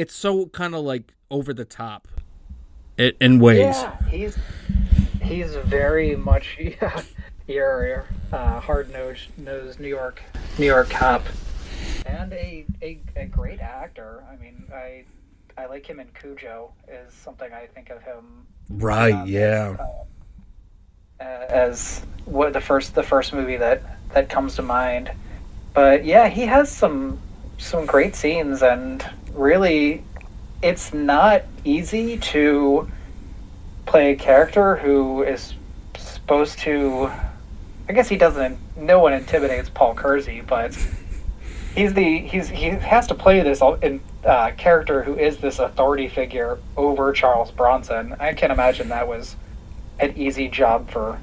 it's 0.00 0.14
so 0.14 0.46
kind 0.46 0.74
of 0.74 0.84
like 0.84 1.12
over 1.30 1.52
the 1.52 1.64
top 1.64 2.08
in, 2.96 3.12
in 3.20 3.38
ways 3.38 3.58
yeah, 3.58 4.02
he's 4.08 4.38
he's 5.22 5.54
very 5.56 6.16
much 6.16 6.56
yeah, 6.80 7.02
your 7.46 8.06
uh, 8.32 8.60
hard 8.60 8.92
nosed 8.92 9.28
nosed 9.36 9.80
New 9.80 9.88
York 9.88 10.22
New 10.58 10.66
York 10.66 10.90
cop, 10.90 11.22
and 12.06 12.32
a, 12.32 12.66
a 12.82 13.00
a 13.16 13.26
great 13.26 13.60
actor. 13.60 14.24
I 14.30 14.36
mean, 14.36 14.64
I 14.72 15.04
I 15.56 15.66
like 15.66 15.86
him 15.86 16.00
in 16.00 16.08
Cujo. 16.18 16.72
Is 16.88 17.12
something 17.12 17.52
I 17.52 17.66
think 17.66 17.90
of 17.90 18.02
him 18.02 18.46
right 18.70 19.14
um, 19.14 19.26
yeah 19.26 19.76
uh, 21.20 21.24
as 21.24 22.04
what 22.26 22.52
the 22.52 22.60
first 22.60 22.94
the 22.94 23.02
first 23.02 23.32
movie 23.32 23.56
that 23.56 23.82
that 24.10 24.28
comes 24.28 24.56
to 24.56 24.62
mind. 24.62 25.10
But 25.74 26.04
yeah, 26.04 26.28
he 26.28 26.42
has 26.42 26.70
some 26.70 27.20
some 27.58 27.86
great 27.86 28.14
scenes, 28.14 28.62
and 28.62 29.04
really, 29.32 30.04
it's 30.62 30.94
not 30.94 31.42
easy 31.64 32.16
to 32.18 32.90
play 33.86 34.12
a 34.12 34.16
character 34.16 34.76
who 34.76 35.22
is 35.22 35.54
supposed 35.96 36.58
to. 36.60 37.10
I 37.88 37.92
guess 37.92 38.08
he 38.08 38.16
doesn't. 38.16 38.58
No 38.76 39.00
one 39.00 39.12
intimidates 39.12 39.68
Paul 39.68 39.94
Kersey, 39.94 40.40
but 40.40 40.74
he's 41.74 41.94
the 41.94 42.18
he's 42.20 42.48
he 42.48 42.68
has 42.70 43.06
to 43.08 43.14
play 43.14 43.40
this 43.42 43.60
in, 43.82 44.00
uh, 44.24 44.52
character 44.56 45.02
who 45.02 45.18
is 45.18 45.38
this 45.38 45.58
authority 45.58 46.08
figure 46.08 46.58
over 46.76 47.12
Charles 47.12 47.50
Bronson. 47.50 48.14
I 48.20 48.34
can't 48.34 48.52
imagine 48.52 48.88
that 48.90 49.08
was 49.08 49.36
an 49.98 50.16
easy 50.16 50.48
job 50.48 50.90
for 50.90 51.18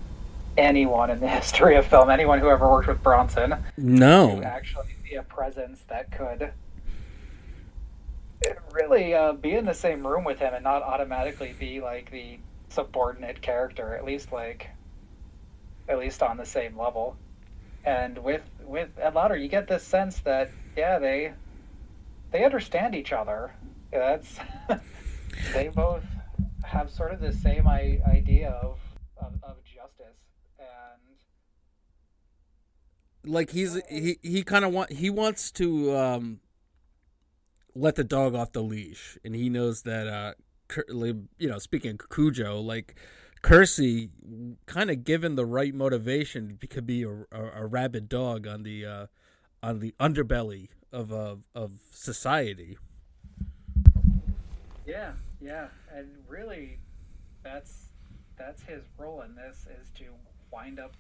anyone 0.58 1.10
in 1.10 1.20
the 1.20 1.28
history 1.40 1.76
of 1.76 1.86
film, 1.86 2.10
anyone 2.10 2.40
who 2.40 2.50
ever 2.50 2.70
worked 2.70 2.88
with 2.88 3.02
Bronson, 3.02 3.56
no 3.78 4.42
actually 4.44 4.95
a 5.16 5.24
presence 5.24 5.84
that 5.88 6.12
could 6.12 6.52
really 8.74 9.14
uh, 9.14 9.34
be 9.34 9.54
in 9.54 9.66
the 9.66 9.74
same 9.74 10.06
room 10.06 10.24
with 10.24 10.40
him 10.40 10.54
and 10.54 10.64
not 10.64 10.84
automatically 10.84 11.56
be 11.58 11.82
like 11.82 12.12
the 12.12 12.40
subordinate 12.70 13.42
character, 13.42 13.96
at 13.96 14.06
least 14.06 14.32
like 14.32 14.70
at 15.88 16.00
least 16.00 16.24
on 16.24 16.38
the 16.38 16.46
same 16.46 16.78
level. 16.78 17.16
And 17.84 18.18
with 18.18 18.44
with 18.64 18.90
Ed 19.00 19.14
Lauter, 19.14 19.38
you 19.38 19.48
get 19.48 19.68
this 19.68 19.84
sense 19.84 20.20
that 20.20 20.52
yeah, 20.76 21.00
they 21.00 21.34
they 22.32 22.44
understand 22.44 22.96
each 22.96 23.14
other. 23.14 23.54
That's 23.92 24.40
they 25.54 25.70
both 25.70 26.04
have 26.64 26.90
sort 26.90 27.14
of 27.14 27.20
the 27.20 27.32
same 27.32 27.68
idea 27.68 28.50
of, 28.50 28.80
of 29.18 29.34
of 29.44 29.64
justice, 29.64 30.20
and 30.60 31.18
like 33.26 33.52
he's 33.52 33.80
he 33.90 34.18
he 34.22 34.44
kind 34.44 34.66
of 34.66 34.74
want 34.74 34.94
he 34.94 35.10
wants 35.10 35.52
to 35.52 35.96
um 35.96 36.40
let 37.74 37.96
the 37.96 38.04
dog 38.04 38.36
off 38.36 38.52
the 38.52 38.64
leash 38.64 39.18
and 39.24 39.36
he 39.36 39.50
knows 39.50 39.82
that 39.84 40.08
uh 40.08 40.34
you 41.38 41.50
know 41.50 41.60
speaking 41.60 41.92
of 41.92 42.10
Cujo 42.10 42.60
like 42.60 42.96
Kersey 43.42 44.10
kind 44.66 44.90
of 44.90 45.04
given 45.04 45.36
the 45.36 45.46
right 45.46 45.74
motivation 45.74 46.58
could 46.70 46.88
be 46.88 47.04
a, 47.04 47.10
a, 47.10 47.52
a 47.58 47.66
rabid 47.66 48.10
dog 48.10 48.48
on 48.48 48.64
the 48.64 48.86
uh 48.86 49.06
on 49.62 49.80
the 49.80 49.94
underbelly 50.00 50.70
of 50.92 51.12
of, 51.12 51.44
of 51.54 51.80
society 51.92 52.78
Yeah, 54.86 55.14
yeah, 55.42 55.68
and 55.94 56.08
really, 56.28 56.78
that's 57.44 57.88
that's 58.38 58.62
his 58.62 58.84
role 58.98 59.22
in 59.22 59.36
this 59.36 59.66
is 59.82 59.90
to 59.98 60.06
wind 60.52 60.80
up 60.80 60.94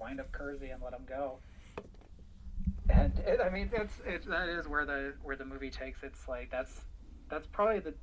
wind 0.00 0.20
up 0.20 0.32
Kersey 0.32 0.70
and 0.70 0.82
let 0.82 0.92
him 0.92 1.04
go. 1.08 1.38
And 2.88 3.18
it, 3.26 3.40
I 3.44 3.50
mean, 3.50 3.70
it's 3.72 4.00
it, 4.06 4.28
that 4.28 4.48
is 4.48 4.66
where 4.66 4.84
the 4.84 5.14
where 5.22 5.36
the 5.36 5.44
movie 5.44 5.70
takes 5.70 6.02
its 6.02 6.26
like 6.28 6.50
that's 6.50 6.82
that's 7.28 7.46
probably 7.46 7.80
the 7.80 7.94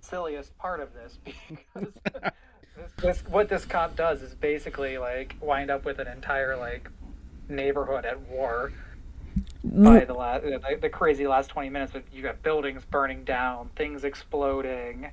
silliest 0.00 0.56
part 0.58 0.80
of 0.80 0.92
this 0.94 1.18
because 1.24 1.92
this, 2.76 2.90
this 2.98 3.24
what 3.28 3.48
this 3.48 3.64
cop 3.64 3.96
does 3.96 4.22
is 4.22 4.34
basically 4.34 4.98
like 4.98 5.36
wind 5.40 5.70
up 5.70 5.84
with 5.84 5.98
an 5.98 6.06
entire 6.06 6.56
like 6.56 6.88
neighborhood 7.48 8.04
at 8.04 8.20
war 8.28 8.72
by 9.64 10.00
mm. 10.00 10.06
the 10.06 10.14
last 10.14 10.42
the, 10.42 10.78
the 10.80 10.88
crazy 10.88 11.26
last 11.26 11.48
20 11.48 11.70
minutes 11.70 11.92
with 11.92 12.04
you 12.12 12.22
got 12.22 12.42
buildings 12.42 12.84
burning 12.90 13.24
down 13.24 13.70
things 13.76 14.04
exploding. 14.04 15.10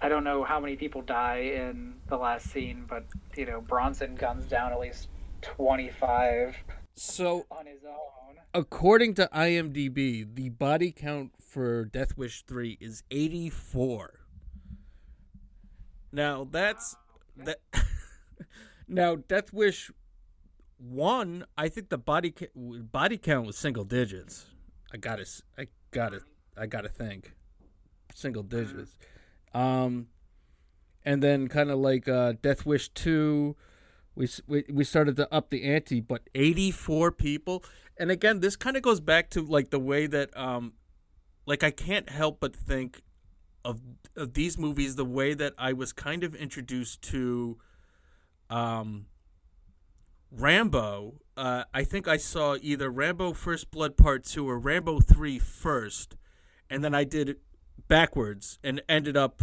I 0.00 0.08
don't 0.08 0.24
know 0.24 0.44
how 0.44 0.60
many 0.60 0.76
people 0.76 1.00
die 1.02 1.52
in 1.54 1.94
the 2.08 2.16
last 2.16 2.50
scene 2.50 2.84
but 2.88 3.04
you 3.36 3.46
know 3.46 3.60
bronson 3.60 4.14
guns 4.16 4.46
down 4.46 4.72
at 4.72 4.80
least 4.80 5.08
25 5.42 6.56
so 6.94 7.44
on 7.50 7.66
his 7.66 7.84
own. 7.84 8.36
according 8.54 9.14
to 9.14 9.28
IMDb 9.34 10.26
the 10.34 10.48
body 10.50 10.92
count 10.92 11.32
for 11.40 11.84
Death 11.84 12.16
Wish 12.16 12.42
3 12.44 12.78
is 12.80 13.02
84 13.10 14.20
now 16.12 16.46
that's 16.50 16.96
that 17.36 17.58
now 18.88 19.16
Death 19.16 19.52
Wish 19.52 19.90
one, 20.78 21.44
I 21.56 21.68
think 21.68 21.88
the 21.88 21.96
body 21.98 22.30
ca- 22.30 22.48
body 22.54 23.16
count 23.16 23.46
was 23.46 23.56
single 23.56 23.84
digits. 23.84 24.46
I 24.92 24.96
gotta, 24.98 25.22
s- 25.22 25.40
I 25.56 25.68
gotta, 25.92 26.20
I 26.58 26.66
gotta 26.66 26.88
think, 26.90 27.32
single 28.14 28.42
digits. 28.42 28.98
Um, 29.54 30.08
and 31.04 31.22
then 31.22 31.48
kind 31.48 31.70
of 31.70 31.78
like 31.78 32.06
uh, 32.08 32.34
Death 32.42 32.66
Wish 32.66 32.90
two, 32.90 33.56
we, 34.14 34.28
we 34.46 34.64
we 34.72 34.84
started 34.84 35.16
to 35.16 35.32
up 35.34 35.50
the 35.50 35.64
ante, 35.64 36.00
but 36.00 36.22
eighty 36.34 36.70
four 36.70 37.10
people. 37.10 37.64
And 37.96 38.10
again, 38.10 38.40
this 38.40 38.56
kind 38.56 38.76
of 38.76 38.82
goes 38.82 39.00
back 39.00 39.30
to 39.30 39.42
like 39.42 39.70
the 39.70 39.78
way 39.78 40.06
that 40.06 40.36
um, 40.36 40.74
like 41.46 41.62
I 41.62 41.70
can't 41.70 42.08
help 42.08 42.40
but 42.40 42.54
think 42.54 43.02
of 43.64 43.80
of 44.16 44.34
these 44.34 44.58
movies 44.58 44.96
the 44.96 45.04
way 45.04 45.34
that 45.34 45.54
I 45.58 45.72
was 45.72 45.92
kind 45.92 46.24
of 46.24 46.34
introduced 46.34 47.02
to, 47.02 47.58
um. 48.50 49.06
Rambo, 50.36 51.20
uh, 51.36 51.62
I 51.72 51.84
think 51.84 52.08
I 52.08 52.16
saw 52.16 52.56
either 52.60 52.90
Rambo 52.90 53.34
First 53.34 53.70
Blood 53.70 53.96
Part 53.96 54.24
2 54.24 54.48
or 54.48 54.58
Rambo 54.58 54.98
3 54.98 55.38
first, 55.38 56.16
and 56.68 56.82
then 56.82 56.92
I 56.92 57.04
did 57.04 57.28
it 57.28 57.40
backwards 57.86 58.58
and 58.64 58.82
ended 58.88 59.16
up 59.16 59.42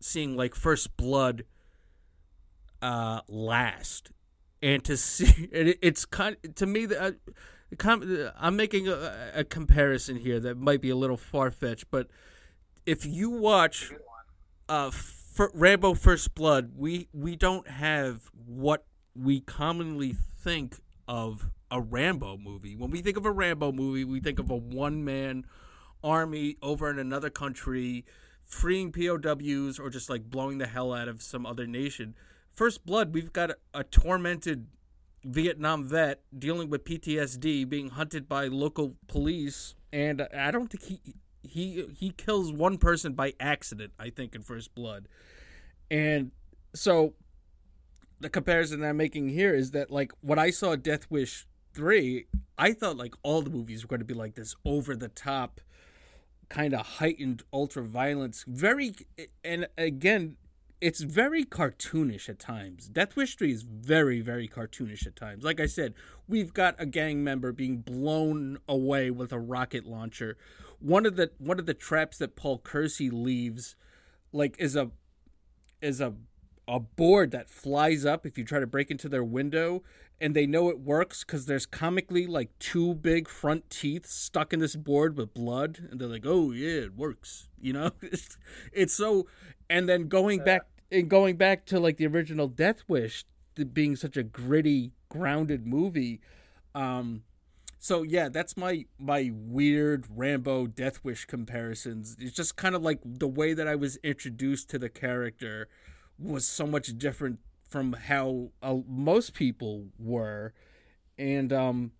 seeing 0.00 0.36
like 0.36 0.56
First 0.56 0.96
Blood 0.96 1.44
uh, 2.82 3.20
last. 3.28 4.10
And 4.62 4.84
to 4.84 4.96
see 4.96 5.48
it, 5.52 5.78
it's 5.82 6.04
kind 6.04 6.36
to 6.56 6.66
me 6.66 6.86
that 6.86 7.16
uh, 7.84 8.30
I'm 8.38 8.56
making 8.56 8.88
a, 8.88 9.32
a 9.34 9.44
comparison 9.44 10.16
here 10.16 10.40
that 10.40 10.56
might 10.56 10.80
be 10.80 10.90
a 10.90 10.96
little 10.96 11.16
far 11.16 11.50
fetched, 11.50 11.90
but 11.90 12.08
if 12.86 13.04
you 13.04 13.28
watch 13.28 13.92
uh, 14.68 14.88
F- 14.88 15.50
Rambo 15.52 15.94
First 15.94 16.34
Blood, 16.34 16.72
we 16.74 17.08
we 17.12 17.36
don't 17.36 17.68
have 17.68 18.30
what 18.32 18.86
we 19.14 19.40
commonly 19.40 20.14
think 20.42 20.80
of 21.06 21.50
a 21.70 21.80
Rambo 21.80 22.38
movie. 22.38 22.76
When 22.76 22.90
we 22.90 23.02
think 23.02 23.18
of 23.18 23.26
a 23.26 23.30
Rambo 23.30 23.72
movie, 23.72 24.04
we 24.04 24.20
think 24.20 24.38
of 24.38 24.50
a 24.50 24.56
one 24.56 25.04
man 25.04 25.44
army 26.02 26.56
over 26.62 26.88
in 26.88 26.98
another 26.98 27.28
country 27.28 28.04
freeing 28.44 28.92
POWs 28.92 29.78
or 29.78 29.90
just 29.90 30.08
like 30.08 30.30
blowing 30.30 30.58
the 30.58 30.66
hell 30.66 30.94
out 30.94 31.08
of 31.08 31.20
some 31.20 31.44
other 31.44 31.66
nation. 31.66 32.14
First 32.58 32.84
Blood, 32.84 33.14
we've 33.14 33.32
got 33.32 33.52
a, 33.72 33.84
tormented 33.84 34.66
Vietnam 35.24 35.84
vet 35.84 36.22
dealing 36.36 36.68
with 36.68 36.82
PTSD, 36.82 37.68
being 37.68 37.90
hunted 37.90 38.28
by 38.28 38.48
local 38.48 38.96
police, 39.06 39.76
and 39.92 40.26
I 40.36 40.50
don't 40.50 40.66
think 40.66 40.82
he 40.82 41.14
he 41.48 41.86
he 41.96 42.10
kills 42.10 42.50
one 42.52 42.76
person 42.76 43.12
by 43.12 43.34
accident. 43.38 43.92
I 43.96 44.10
think 44.10 44.34
in 44.34 44.42
First 44.42 44.74
Blood, 44.74 45.06
and 45.88 46.32
so 46.74 47.14
the 48.18 48.28
comparison 48.28 48.80
that 48.80 48.88
I'm 48.88 48.96
making 48.96 49.28
here 49.28 49.54
is 49.54 49.70
that 49.70 49.92
like 49.92 50.10
when 50.20 50.40
I 50.40 50.50
saw 50.50 50.74
Death 50.74 51.08
Wish 51.08 51.46
three, 51.74 52.26
I 52.58 52.72
thought 52.72 52.96
like 52.96 53.14
all 53.22 53.40
the 53.40 53.50
movies 53.50 53.84
were 53.84 53.88
going 53.88 54.00
to 54.00 54.04
be 54.04 54.14
like 54.14 54.34
this 54.34 54.56
over 54.64 54.96
the 54.96 55.06
top 55.06 55.60
kind 56.48 56.74
of 56.74 56.84
heightened 56.84 57.44
ultra 57.52 57.84
violence 57.84 58.44
very 58.48 58.94
and 59.44 59.68
again 59.76 60.36
it's 60.80 61.00
very 61.00 61.44
cartoonish 61.44 62.28
at 62.28 62.38
times. 62.38 62.88
Death 62.88 63.16
Wish 63.16 63.36
3 63.36 63.52
is 63.52 63.62
very, 63.62 64.20
very 64.20 64.48
cartoonish 64.48 65.06
at 65.06 65.16
times. 65.16 65.44
Like 65.44 65.60
I 65.60 65.66
said, 65.66 65.94
we've 66.28 66.54
got 66.54 66.76
a 66.78 66.86
gang 66.86 67.24
member 67.24 67.52
being 67.52 67.78
blown 67.78 68.58
away 68.68 69.10
with 69.10 69.32
a 69.32 69.38
rocket 69.38 69.86
launcher. 69.86 70.36
One 70.78 71.06
of 71.06 71.16
the 71.16 71.32
one 71.38 71.58
of 71.58 71.66
the 71.66 71.74
traps 71.74 72.18
that 72.18 72.36
Paul 72.36 72.58
Kersey 72.58 73.10
leaves, 73.10 73.74
like, 74.32 74.56
is 74.58 74.76
a 74.76 74.92
is 75.82 76.00
a 76.00 76.14
a 76.68 76.78
board 76.78 77.30
that 77.32 77.48
flies 77.48 78.04
up 78.04 78.26
if 78.26 78.36
you 78.36 78.44
try 78.44 78.60
to 78.60 78.66
break 78.66 78.90
into 78.90 79.08
their 79.08 79.24
window 79.24 79.82
and 80.20 80.34
they 80.34 80.46
know 80.46 80.68
it 80.68 80.80
works 80.80 81.24
because 81.24 81.46
there's 81.46 81.66
comically 81.66 82.26
like 82.26 82.50
two 82.58 82.94
big 82.94 83.28
front 83.28 83.70
teeth 83.70 84.06
stuck 84.06 84.52
in 84.52 84.60
this 84.60 84.76
board 84.76 85.16
with 85.16 85.32
blood 85.34 85.88
and 85.90 86.00
they're 86.00 86.08
like 86.08 86.26
oh 86.26 86.52
yeah 86.52 86.82
it 86.82 86.96
works 86.96 87.48
you 87.60 87.72
know? 87.72 87.90
It's, 88.72 88.94
so 88.94 89.26
and 89.68 89.88
then 89.88 90.08
going 90.08 90.44
back 90.44 90.62
and 90.90 91.08
going 91.08 91.36
back 91.36 91.66
to 91.66 91.80
like 91.80 91.96
the 91.96 92.06
original 92.06 92.48
death 92.48 92.82
wish 92.88 93.24
being 93.72 93.96
such 93.96 94.16
a 94.16 94.22
gritty 94.22 94.92
grounded 95.08 95.66
movie 95.66 96.20
um 96.74 97.22
so 97.78 98.02
yeah 98.02 98.28
that's 98.28 98.56
my 98.56 98.84
my 98.98 99.30
weird 99.32 100.06
rambo 100.10 100.66
death 100.66 101.00
wish 101.02 101.24
comparisons. 101.24 102.16
It's 102.18 102.34
just 102.34 102.56
kind 102.56 102.74
of 102.74 102.82
like 102.82 103.00
the 103.04 103.28
way 103.28 103.54
that 103.54 103.68
i 103.68 103.74
was 103.74 103.96
introduced 103.98 104.68
to 104.70 104.78
the 104.78 104.88
character 104.88 105.68
was 106.18 106.46
so 106.46 106.66
much 106.66 106.96
different 106.98 107.38
from 107.68 107.92
how 107.92 108.50
uh, 108.62 108.76
most 108.86 109.34
people 109.34 109.86
were. 109.98 110.52
And 111.16 111.52
um 111.52 111.92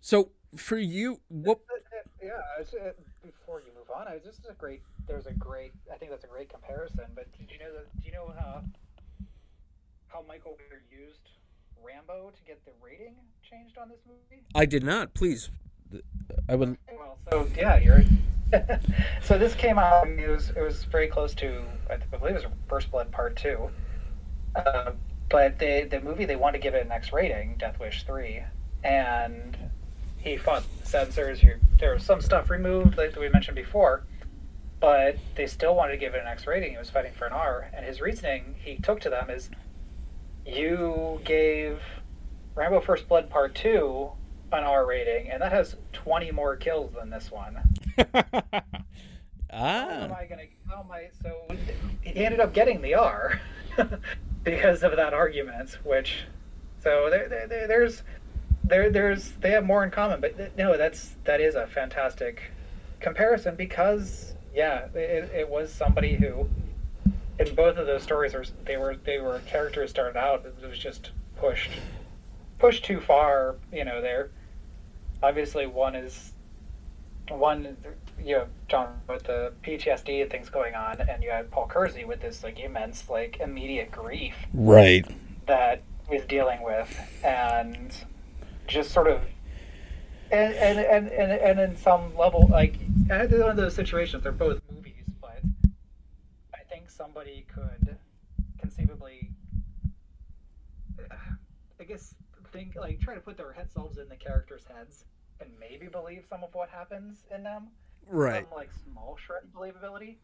so 0.00 0.30
for 0.56 0.78
you 0.78 1.20
what 1.28 1.60
yeah 2.22 2.30
uh, 2.58 2.90
before 3.22 3.60
you 3.60 3.68
move 3.76 3.86
on 3.94 4.08
I, 4.08 4.18
this 4.24 4.38
is 4.38 4.46
a 4.50 4.54
great 4.54 4.82
there's 5.06 5.26
a 5.26 5.32
great 5.32 5.72
i 5.92 5.96
think 5.96 6.10
that's 6.10 6.24
a 6.24 6.28
great 6.28 6.48
comparison 6.48 7.04
but 7.14 7.30
did 7.38 7.50
you 7.50 7.58
know 7.58 7.72
that 7.72 8.00
do 8.00 8.06
you 8.06 8.12
know 8.12 8.32
how 8.38 8.62
how 10.08 10.24
Michael 10.26 10.56
Winner 10.58 10.82
used 10.90 11.28
rambo 11.84 12.32
to 12.36 12.44
get 12.44 12.64
the 12.64 12.72
rating 12.82 13.14
changed 13.48 13.78
on 13.78 13.88
this 13.88 14.00
movie? 14.06 14.42
I 14.54 14.66
did 14.66 14.82
not. 14.82 15.14
Please. 15.14 15.50
I 16.48 16.54
would 16.56 16.76
well 16.92 17.18
so 17.30 17.48
yeah 17.56 17.78
you're 17.78 18.04
so 19.22 19.38
this 19.38 19.54
came 19.54 19.78
out 19.78 20.08
it 20.08 20.28
was 20.28 20.50
it 20.50 20.60
was 20.60 20.84
very 20.84 21.06
close 21.08 21.34
to 21.34 21.62
i 21.88 21.96
believe 22.16 22.36
it 22.36 22.44
was 22.44 22.52
first 22.68 22.90
blood 22.90 23.10
part 23.12 23.36
two 23.36 23.70
uh, 24.54 24.92
but 25.28 25.58
the 25.58 25.86
the 25.90 26.00
movie 26.00 26.24
they 26.24 26.36
wanted 26.36 26.58
to 26.58 26.62
give 26.62 26.74
it 26.74 26.84
an 26.84 26.92
X 26.92 27.12
rating, 27.12 27.56
Death 27.58 27.78
Wish 27.78 28.04
three, 28.04 28.42
and 28.82 29.56
he 30.18 30.36
fought 30.36 30.64
censors. 30.84 31.40
There 31.78 31.94
was 31.94 32.04
some 32.04 32.20
stuff 32.20 32.50
removed, 32.50 32.98
like 32.98 33.16
we 33.16 33.28
mentioned 33.28 33.56
before, 33.56 34.04
but 34.80 35.16
they 35.36 35.46
still 35.46 35.74
wanted 35.74 35.92
to 35.92 35.98
give 35.98 36.14
it 36.14 36.20
an 36.20 36.26
X 36.26 36.46
rating. 36.46 36.72
He 36.72 36.78
was 36.78 36.90
fighting 36.90 37.12
for 37.12 37.26
an 37.26 37.32
R, 37.32 37.70
and 37.72 37.84
his 37.86 38.00
reasoning 38.00 38.56
he 38.58 38.76
took 38.76 39.00
to 39.00 39.10
them 39.10 39.30
is, 39.30 39.50
you 40.44 41.20
gave 41.24 41.80
Rambo 42.54 42.80
First 42.80 43.08
Blood 43.08 43.30
Part 43.30 43.54
Two 43.54 44.10
an 44.52 44.64
R 44.64 44.84
rating, 44.84 45.30
and 45.30 45.40
that 45.42 45.52
has 45.52 45.76
twenty 45.92 46.32
more 46.32 46.56
kills 46.56 46.92
than 46.94 47.10
this 47.10 47.30
one. 47.30 47.58
ah. 47.98 48.62
How 49.52 50.00
am 50.00 50.12
I 50.12 50.26
gonna? 50.26 50.42
How 50.68 50.80
am 50.80 50.90
I? 50.90 51.08
So 51.22 51.46
he 52.02 52.24
ended 52.24 52.40
up 52.40 52.52
getting 52.52 52.82
the 52.82 52.94
R. 52.94 53.40
because 54.44 54.82
of 54.82 54.96
that 54.96 55.14
argument. 55.14 55.78
Which, 55.84 56.24
so 56.82 57.08
there, 57.10 57.28
there, 57.28 57.66
there's, 57.66 58.02
there, 58.64 58.90
there's, 58.90 59.32
they 59.40 59.50
have 59.50 59.64
more 59.64 59.84
in 59.84 59.90
common. 59.90 60.20
But 60.20 60.56
no, 60.56 60.76
that's 60.76 61.16
that 61.24 61.40
is 61.40 61.54
a 61.54 61.66
fantastic 61.66 62.42
comparison 63.00 63.56
because 63.56 64.34
yeah, 64.54 64.86
it, 64.94 65.30
it 65.34 65.48
was 65.48 65.72
somebody 65.72 66.16
who, 66.16 66.48
in 67.38 67.54
both 67.54 67.76
of 67.76 67.86
those 67.86 68.02
stories, 68.02 68.34
are 68.34 68.44
they 68.64 68.76
were 68.76 68.96
they 68.96 69.18
were 69.18 69.40
characters 69.46 69.90
started 69.90 70.18
out 70.18 70.44
it 70.44 70.68
was 70.68 70.78
just 70.78 71.10
pushed, 71.36 71.70
pushed 72.58 72.84
too 72.84 73.00
far. 73.00 73.56
You 73.72 73.84
know, 73.84 74.00
there. 74.02 74.30
Obviously, 75.22 75.66
one 75.66 75.94
is 75.94 76.32
one 77.28 77.76
you 78.24 78.36
have 78.36 78.48
John 78.68 79.00
with 79.08 79.24
the 79.24 79.52
PTSD 79.62 80.22
and 80.22 80.30
things 80.30 80.48
going 80.48 80.74
on, 80.74 81.00
and 81.00 81.22
you 81.22 81.30
had 81.30 81.50
Paul 81.50 81.66
Kersey 81.66 82.04
with 82.04 82.20
this 82.20 82.42
like 82.42 82.58
immense 82.58 83.08
like 83.08 83.40
immediate 83.40 83.90
grief, 83.90 84.34
right? 84.52 85.06
That 85.46 85.82
he's 86.08 86.24
dealing 86.24 86.62
with, 86.62 86.96
and 87.24 87.92
just 88.66 88.90
sort 88.90 89.08
of, 89.08 89.22
and 90.30 90.54
and 90.54 90.78
and 90.78 91.08
and, 91.08 91.32
and 91.32 91.60
in 91.60 91.76
some 91.76 92.16
level, 92.16 92.46
like 92.48 92.76
one 93.08 93.20
of 93.50 93.56
those 93.56 93.74
situations, 93.74 94.22
they're 94.22 94.32
both 94.32 94.60
movies, 94.72 95.04
but 95.20 95.40
I 96.54 96.62
think 96.68 96.90
somebody 96.90 97.46
could 97.52 97.96
conceivably, 98.58 99.30
I 101.80 101.84
guess, 101.84 102.14
think 102.52 102.76
like 102.76 103.00
try 103.00 103.14
to 103.14 103.20
put 103.20 103.36
their 103.36 103.52
head 103.52 103.70
selves 103.72 103.98
in 103.98 104.08
the 104.08 104.16
characters' 104.16 104.64
heads 104.74 105.04
and 105.40 105.48
maybe 105.58 105.86
believe 105.86 106.24
some 106.28 106.44
of 106.44 106.54
what 106.54 106.68
happens 106.68 107.24
in 107.34 107.42
them 107.42 107.68
right? 108.10 108.46
Some 108.48 108.56
like 108.56 108.70
small 108.90 109.16
shred 109.24 109.42
of 109.44 109.50
believability. 109.50 110.16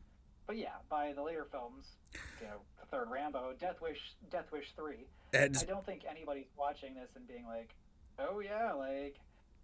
But 0.46 0.56
yeah, 0.56 0.74
by 0.88 1.12
the 1.12 1.22
later 1.22 1.46
films, 1.50 1.96
you 2.40 2.46
know, 2.46 2.58
the 2.80 2.86
third 2.86 3.10
Rambo, 3.10 3.54
Death 3.58 3.80
Wish, 3.82 3.98
Death 4.30 4.46
Wish 4.52 4.72
three. 4.76 5.06
I 5.34 5.64
don't 5.64 5.84
think 5.84 6.02
anybody's 6.08 6.46
watching 6.56 6.94
this 6.94 7.10
and 7.16 7.26
being 7.26 7.46
like, 7.46 7.74
"Oh 8.18 8.38
yeah, 8.40 8.72
like 8.72 9.16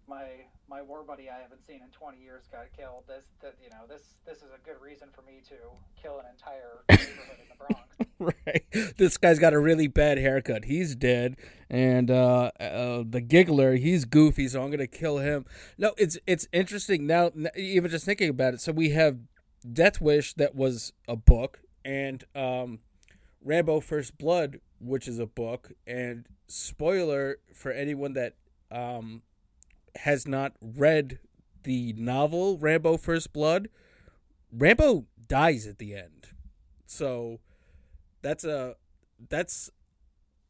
my 0.07 0.25
my 0.69 0.81
war 0.81 1.03
buddy 1.03 1.29
I 1.29 1.41
haven't 1.41 1.65
seen 1.65 1.81
in 1.83 1.89
20 1.91 2.21
years 2.21 2.43
got 2.51 2.65
killed. 2.75 3.03
This 3.07 3.25
that 3.41 3.55
you 3.63 3.69
know 3.69 3.85
this 3.87 4.15
this 4.25 4.37
is 4.37 4.49
a 4.55 4.65
good 4.65 4.81
reason 4.81 5.09
for 5.13 5.21
me 5.21 5.41
to 5.49 5.55
kill 6.01 6.19
an 6.19 6.25
entire 6.31 6.83
neighborhood 6.89 7.37
in 7.39 7.49
the 7.49 7.55
Bronx." 7.57 8.35
right. 8.45 8.95
This 8.97 9.17
guy's 9.17 9.39
got 9.39 9.53
a 9.53 9.59
really 9.59 9.87
bad 9.87 10.17
haircut. 10.17 10.65
He's 10.65 10.95
dead, 10.95 11.35
and 11.69 12.09
uh, 12.09 12.51
uh, 12.59 13.03
the 13.07 13.21
giggler, 13.21 13.75
he's 13.75 14.05
goofy, 14.05 14.47
so 14.47 14.63
I'm 14.63 14.71
gonna 14.71 14.87
kill 14.87 15.17
him. 15.19 15.45
No, 15.77 15.93
it's 15.97 16.17
it's 16.25 16.47
interesting 16.51 17.05
now. 17.05 17.31
Even 17.55 17.89
just 17.91 18.05
thinking 18.05 18.29
about 18.29 18.53
it. 18.53 18.61
So 18.61 18.71
we 18.71 18.89
have 18.91 19.17
Death 19.71 20.01
Wish, 20.01 20.33
that 20.35 20.55
was 20.55 20.93
a 21.07 21.15
book, 21.15 21.61
and 21.85 22.23
um, 22.35 22.79
Rambo 23.43 23.79
First 23.79 24.17
Blood, 24.17 24.59
which 24.79 25.07
is 25.07 25.19
a 25.19 25.25
book. 25.25 25.71
And 25.87 26.25
spoiler 26.47 27.37
for 27.53 27.71
anyone 27.71 28.13
that 28.13 28.35
um, 28.71 29.21
has 29.97 30.27
not 30.27 30.53
read 30.61 31.19
the 31.63 31.93
novel 31.93 32.57
Rambo 32.57 32.97
First 32.97 33.33
Blood, 33.33 33.69
Rambo 34.51 35.05
dies 35.27 35.65
at 35.67 35.77
the 35.77 35.95
end. 35.95 36.27
So 36.85 37.39
that's 38.21 38.43
a 38.43 38.75
that's 39.29 39.71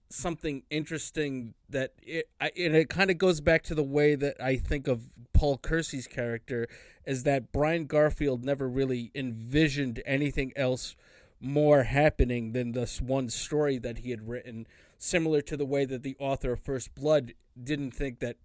something 0.09 0.63
interesting 0.69 1.53
that 1.69 1.93
it 2.01 2.29
I, 2.39 2.51
and 2.57 2.75
it 2.75 2.89
kind 2.89 3.09
of 3.09 3.17
goes 3.17 3.41
back 3.41 3.63
to 3.63 3.75
the 3.75 3.83
way 3.83 4.15
that 4.15 4.41
I 4.41 4.57
think 4.57 4.87
of 4.87 5.09
Paul 5.33 5.57
Kersey's 5.57 6.07
character 6.07 6.67
is 7.05 7.23
that 7.23 7.51
Brian 7.51 7.85
Garfield 7.85 8.43
never 8.45 8.69
really 8.69 9.11
envisioned 9.15 10.01
anything 10.05 10.53
else 10.55 10.95
more 11.39 11.83
happening 11.83 12.53
than 12.53 12.71
this 12.71 13.01
one 13.01 13.29
story 13.29 13.77
that 13.77 13.99
he 13.99 14.11
had 14.11 14.27
written 14.27 14.65
similar 14.97 15.41
to 15.41 15.57
the 15.57 15.65
way 15.65 15.83
that 15.83 16.03
the 16.03 16.15
author 16.19 16.53
of 16.53 16.61
First 16.61 16.95
Blood 16.95 17.33
didn't 17.61 17.91
think 17.91 18.19
that 18.19 18.37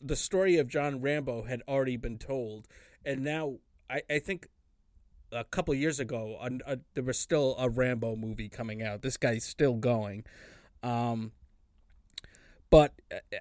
the 0.00 0.16
story 0.16 0.56
of 0.56 0.68
John 0.68 1.00
Rambo 1.00 1.42
had 1.42 1.62
already 1.68 1.96
been 1.96 2.18
told 2.18 2.66
and 3.04 3.22
now 3.22 3.58
I, 3.90 4.02
I 4.10 4.18
think 4.18 4.48
a 5.32 5.44
couple 5.44 5.74
years 5.74 6.00
ago, 6.00 6.38
uh, 6.40 6.76
there 6.94 7.04
was 7.04 7.18
still 7.18 7.54
a 7.58 7.68
Rambo 7.68 8.16
movie 8.16 8.48
coming 8.48 8.82
out. 8.82 9.02
This 9.02 9.16
guy's 9.16 9.44
still 9.44 9.74
going. 9.74 10.24
Um, 10.82 11.32
but 12.70 12.92
uh, 13.12 13.38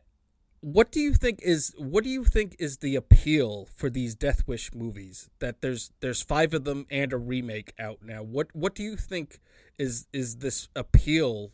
what 0.62 0.92
do 0.92 1.00
you 1.00 1.14
think 1.14 1.40
is 1.42 1.74
what 1.78 2.04
do 2.04 2.10
you 2.10 2.24
think 2.24 2.56
is 2.60 2.78
the 2.78 2.96
appeal 2.96 3.68
for 3.74 3.90
these 3.90 4.16
Death 4.16 4.48
Wish 4.48 4.74
movies? 4.74 5.30
That 5.40 5.62
there's 5.62 5.92
there's 6.00 6.22
five 6.22 6.54
of 6.54 6.64
them 6.64 6.86
and 6.90 7.14
a 7.14 7.18
remake 7.18 7.74
out 7.80 8.00
now. 8.02 8.24
What 8.24 8.48
what 8.54 8.74
do 8.74 8.84
you 8.84 8.96
think 8.96 9.40
is 9.78 10.08
is 10.12 10.38
this 10.38 10.68
appeal 10.76 11.52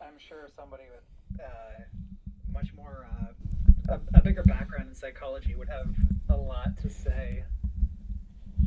I'm 0.00 0.17
sure 0.28 0.48
somebody 0.54 0.82
with 0.94 1.40
uh, 1.40 1.82
much 2.52 2.68
more 2.76 3.06
uh, 3.88 3.94
a, 3.94 4.18
a 4.18 4.22
bigger 4.22 4.42
background 4.42 4.88
in 4.88 4.94
psychology 4.94 5.54
would 5.54 5.68
have 5.68 5.88
a 6.28 6.36
lot 6.36 6.76
to 6.82 6.90
say 6.90 7.44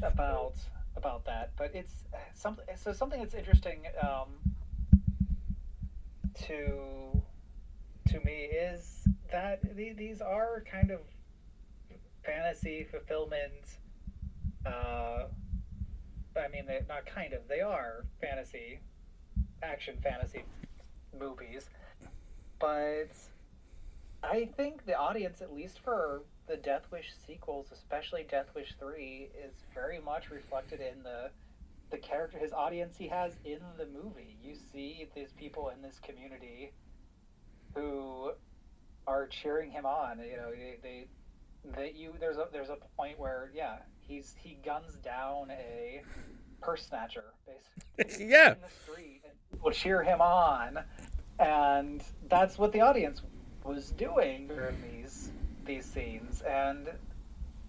about 0.02 0.56
about 0.96 1.24
that. 1.26 1.52
But 1.58 1.76
it's 1.76 1.92
something. 2.34 2.66
So 2.76 2.94
something 2.94 3.20
that's 3.20 3.36
interesting 3.36 3.84
um, 4.02 4.30
to 6.48 7.22
to 8.10 8.20
me 8.22 8.46
is 8.46 9.08
that 9.32 9.62
the, 9.76 9.94
these 9.94 10.20
are 10.20 10.64
kind 10.70 10.90
of 10.90 11.02
fantasy 12.26 12.88
fulfillment. 12.90 13.78
Uh, 14.66 15.26
I 16.36 16.48
mean, 16.52 16.66
they 16.66 16.80
not 16.90 17.06
kind 17.06 17.34
of. 17.34 17.48
They 17.48 17.62
are 17.62 18.06
fantasy, 18.20 18.80
action 19.62 19.98
fantasy 20.02 20.44
movies, 21.18 21.70
but 22.60 23.10
I 24.24 24.50
think 24.58 24.86
the 24.86 24.98
audience, 24.98 25.42
at 25.42 25.54
least 25.54 25.80
for 25.80 26.22
the 26.48 26.58
Death 26.58 26.84
Wish 26.92 27.12
sequels, 27.26 27.68
especially 27.72 28.26
Death 28.30 28.48
Wish 28.56 28.74
Three, 28.80 29.30
is 29.38 29.54
very 29.74 30.00
much 30.00 30.30
reflected 30.30 30.80
in 30.82 31.04
the 31.04 31.32
the 31.90 31.98
character, 31.98 32.38
his 32.38 32.54
audience 32.54 32.96
he 32.98 33.08
has 33.10 33.34
in 33.44 33.60
the 33.78 33.86
movie. 33.86 34.38
You 34.42 34.56
see 34.56 35.08
these 35.14 35.34
people 35.38 35.70
in 35.70 35.82
this 35.82 36.00
community 36.00 36.72
who 37.76 38.32
are 39.08 39.28
cheering 39.28 39.72
him 39.72 39.86
on. 39.86 40.20
You 40.20 40.38
know, 40.38 40.52
they, 40.52 40.78
they 40.82 41.08
that 41.76 41.96
you 41.96 42.14
there's 42.20 42.38
a 42.38 42.48
there's 42.52 42.70
a 42.70 42.78
point 42.98 43.20
where 43.20 43.52
yeah 43.54 43.78
he's 44.00 44.36
he 44.40 44.58
guns 44.66 44.96
down 45.04 45.52
a 45.52 46.02
purse 46.60 46.88
snatcher 46.88 47.26
basically 47.46 48.26
yeah 48.28 48.54
in 48.54 48.58
the 48.62 48.92
street 48.92 49.22
and 49.24 49.62
will 49.62 49.72
cheer 49.72 50.04
him 50.04 50.22
on 50.22 50.80
and 51.42 52.04
that's 52.30 52.58
what 52.58 52.72
the 52.72 52.82
audience 52.82 53.22
was 53.64 53.92
doing 53.92 54.48
during 54.48 54.78
these 54.92 55.32
these 55.66 55.86
scenes. 55.86 56.42
And 56.42 56.90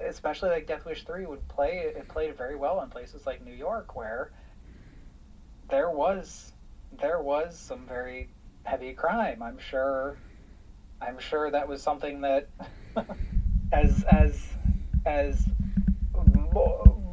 especially 0.00 0.50
like 0.50 0.66
Death 0.66 0.84
Wish 0.84 1.04
3 1.04 1.26
would 1.26 1.46
play 1.48 1.92
it 1.96 2.08
played 2.08 2.36
very 2.36 2.56
well 2.56 2.82
in 2.82 2.90
places 2.90 3.26
like 3.26 3.44
New 3.44 3.54
York 3.54 3.96
where 3.96 4.30
there 5.70 5.90
was 5.90 6.52
there 7.00 7.20
was 7.20 7.58
some 7.58 7.86
very 7.86 8.28
heavy 8.64 8.92
crime. 8.92 9.42
I'm 9.42 9.58
sure 9.58 10.18
I'm 11.00 11.18
sure 11.18 11.50
that 11.50 11.66
was 11.66 11.82
something 11.82 12.20
that 12.20 12.48
as 13.72 14.04
as 14.04 14.48
as 15.06 15.48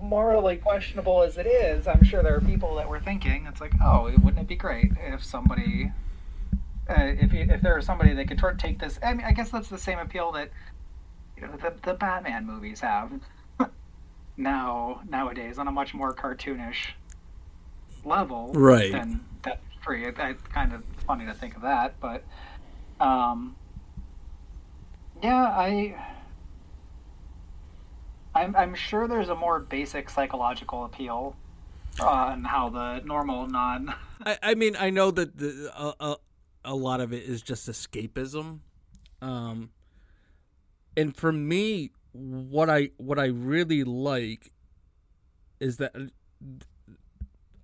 morally 0.09 0.57
questionable 0.57 1.21
as 1.21 1.37
it 1.37 1.45
is, 1.45 1.87
I'm 1.87 2.03
sure 2.03 2.23
there 2.23 2.35
are 2.35 2.41
people 2.41 2.75
that 2.75 2.89
were 2.89 2.99
thinking 2.99 3.45
it's 3.47 3.61
like, 3.61 3.73
oh, 3.81 4.11
wouldn't 4.23 4.39
it 4.39 4.47
be 4.47 4.55
great 4.55 4.91
if 4.99 5.23
somebody, 5.23 5.91
uh, 6.89 6.93
if 6.97 7.33
you, 7.33 7.45
if 7.49 7.61
there 7.61 7.75
was 7.75 7.85
somebody 7.85 8.13
that 8.13 8.27
could 8.27 8.41
take 8.57 8.79
this. 8.79 8.99
I 9.03 9.13
mean, 9.13 9.25
I 9.25 9.31
guess 9.31 9.49
that's 9.51 9.69
the 9.69 9.77
same 9.77 9.99
appeal 9.99 10.31
that 10.33 10.49
you 11.37 11.43
know 11.43 11.55
the 11.57 11.73
the 11.83 11.93
Batman 11.93 12.45
movies 12.45 12.79
have 12.81 13.11
now 14.37 15.01
nowadays 15.07 15.57
on 15.57 15.67
a 15.67 15.71
much 15.71 15.93
more 15.93 16.13
cartoonish 16.13 16.91
level, 18.03 18.51
right? 18.53 18.91
Than 18.91 19.23
that 19.43 19.61
free. 19.83 20.05
It, 20.05 20.15
it's 20.17 20.43
kind 20.47 20.73
of 20.73 20.83
funny 21.05 21.25
to 21.25 21.33
think 21.33 21.55
of 21.55 21.61
that, 21.61 21.99
but 21.99 22.23
um, 22.99 23.55
yeah, 25.21 25.43
I 25.43 25.95
I'm, 28.35 28.55
I'm 28.55 28.75
sure 28.75 29.07
there's 29.07 29.29
a 29.29 29.35
more 29.35 29.59
basic 29.59 30.09
psychological 30.09 30.85
appeal 30.85 31.35
on 31.99 32.43
how 32.43 32.69
the 32.69 33.01
normal 33.05 33.47
non. 33.47 33.93
I, 34.25 34.37
I 34.41 34.55
mean, 34.55 34.75
I 34.77 34.89
know 34.89 35.11
that 35.11 35.37
the, 35.37 35.71
uh, 35.75 35.93
uh, 35.99 36.15
a 36.63 36.75
lot 36.75 37.01
of 37.01 37.13
it 37.13 37.23
is 37.23 37.41
just 37.41 37.67
escapism, 37.67 38.59
um, 39.21 39.71
and 40.97 41.15
for 41.15 41.31
me, 41.31 41.91
what 42.11 42.69
I 42.69 42.91
what 42.97 43.19
I 43.19 43.27
really 43.27 43.83
like 43.83 44.51
is 45.59 45.77
that 45.77 45.93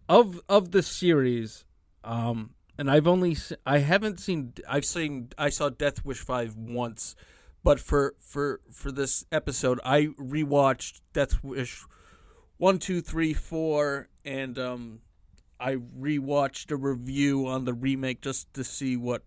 of 0.08 0.42
of 0.48 0.72
the 0.72 0.84
series, 0.84 1.66
um, 2.04 2.56
and 2.78 2.90
I've 2.90 3.08
only 3.08 3.38
I 3.66 3.80
haven't 3.80 4.20
seen 4.20 4.54
I've 4.68 4.86
seen 4.86 5.30
I 5.38 5.50
saw 5.50 5.70
Death 5.70 6.06
Wish 6.06 6.20
five 6.20 6.56
once 6.56 7.16
but 7.66 7.80
for 7.80 8.14
for 8.20 8.62
for 8.72 8.92
this 8.92 9.26
episode, 9.32 9.80
I 9.84 10.10
rewatched 10.20 11.02
Death 11.14 11.44
Wish 11.44 11.84
one, 12.58 12.78
two, 12.78 13.02
three, 13.02 13.34
four, 13.34 14.08
and 14.24 14.60
um, 14.60 15.02
I 15.66 15.78
rewatched 15.78 16.70
a 16.70 16.76
review 16.76 17.48
on 17.48 17.66
the 17.66 17.74
remake 17.74 18.22
just 18.22 18.54
to 18.54 18.64
see 18.64 18.96
what 18.96 19.24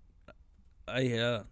I 0.86 1.19
uh, 1.19 1.43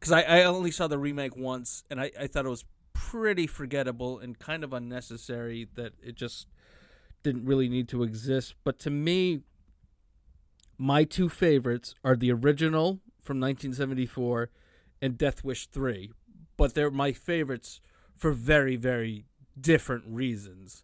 because 0.00 0.12
I, 0.12 0.22
I 0.22 0.44
only 0.44 0.70
saw 0.70 0.86
the 0.86 0.96
remake 0.96 1.36
once, 1.36 1.84
and 1.90 2.00
I, 2.00 2.10
I 2.18 2.26
thought 2.26 2.46
it 2.46 2.48
was 2.48 2.64
pretty 2.94 3.46
forgettable 3.46 4.18
and 4.18 4.38
kind 4.38 4.64
of 4.64 4.72
unnecessary 4.72 5.68
that 5.74 5.92
it 6.02 6.14
just 6.14 6.46
didn't 7.22 7.44
really 7.44 7.68
need 7.68 7.86
to 7.88 8.02
exist. 8.02 8.54
But 8.64 8.78
to 8.80 8.90
me, 8.90 9.42
my 10.78 11.04
two 11.04 11.28
favorites 11.28 11.94
are 12.02 12.16
the 12.16 12.32
original 12.32 13.00
from 13.20 13.38
1974 13.40 14.48
and 15.02 15.18
Death 15.18 15.44
Wish 15.44 15.66
3, 15.66 16.12
but 16.56 16.72
they're 16.72 16.90
my 16.90 17.12
favorites 17.12 17.82
for 18.16 18.32
very, 18.32 18.76
very 18.76 19.26
different 19.60 20.04
reasons. 20.06 20.82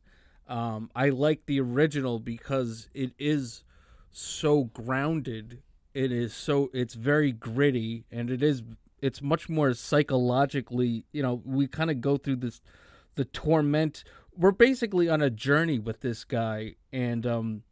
Um, 0.49 0.91
I 0.95 1.09
like 1.09 1.47
the 1.47 1.61
original 1.61 2.19
because 2.19 2.89
it 2.95 3.13
is 3.19 3.65
so 4.11 4.65
grounded. 4.65 5.63
It 5.95 6.13
is 6.13 6.35
so 6.35 6.71
it's 6.73 6.95
very 6.95 7.33
gritty 7.33 8.05
and 8.11 8.31
it 8.31 8.43
is 8.43 8.63
it's 9.01 9.23
much 9.23 9.49
more 9.49 9.75
psychologically, 9.75 11.05
you 11.13 11.23
know, 11.23 11.43
we 11.45 11.67
kind 11.67 11.91
of 11.91 12.01
go 12.01 12.17
through 12.17 12.37
this 12.37 12.61
the 13.15 13.25
torment. 13.25 14.05
We're 14.37 14.51
basically 14.51 15.09
on 15.09 15.23
a 15.23 15.31
journey 15.31 15.79
with 15.79 16.01
this 16.01 16.25
guy 16.25 16.75
and 16.93 17.27
um 17.27 17.63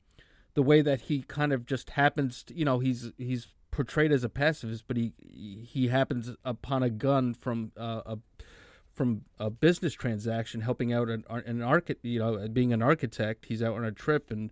the 0.54 0.62
way 0.62 0.82
that 0.82 1.02
he 1.02 1.22
kind 1.22 1.52
of 1.52 1.66
just 1.66 1.90
happens 1.90 2.42
to, 2.44 2.54
you 2.54 2.64
know, 2.64 2.78
he's 2.78 3.10
he's 3.18 3.48
portrayed 3.70 4.12
as 4.12 4.22
a 4.22 4.28
pacifist, 4.28 4.84
but 4.86 4.96
he 4.96 5.12
he 5.20 5.88
happens 5.88 6.36
upon 6.44 6.82
a 6.82 6.90
gun 6.90 7.34
from 7.34 7.72
uh, 7.76 8.02
a 8.06 8.18
from 8.94 9.24
a 9.38 9.50
business 9.50 9.94
transaction, 9.94 10.60
helping 10.60 10.92
out 10.92 11.08
an 11.08 11.24
an 11.28 11.62
architect. 11.62 12.04
You 12.04 12.18
know, 12.18 12.48
being 12.48 12.72
an 12.72 12.82
architect, 12.82 13.46
he's 13.46 13.62
out 13.62 13.76
on 13.76 13.84
a 13.84 13.92
trip 13.92 14.30
and 14.30 14.50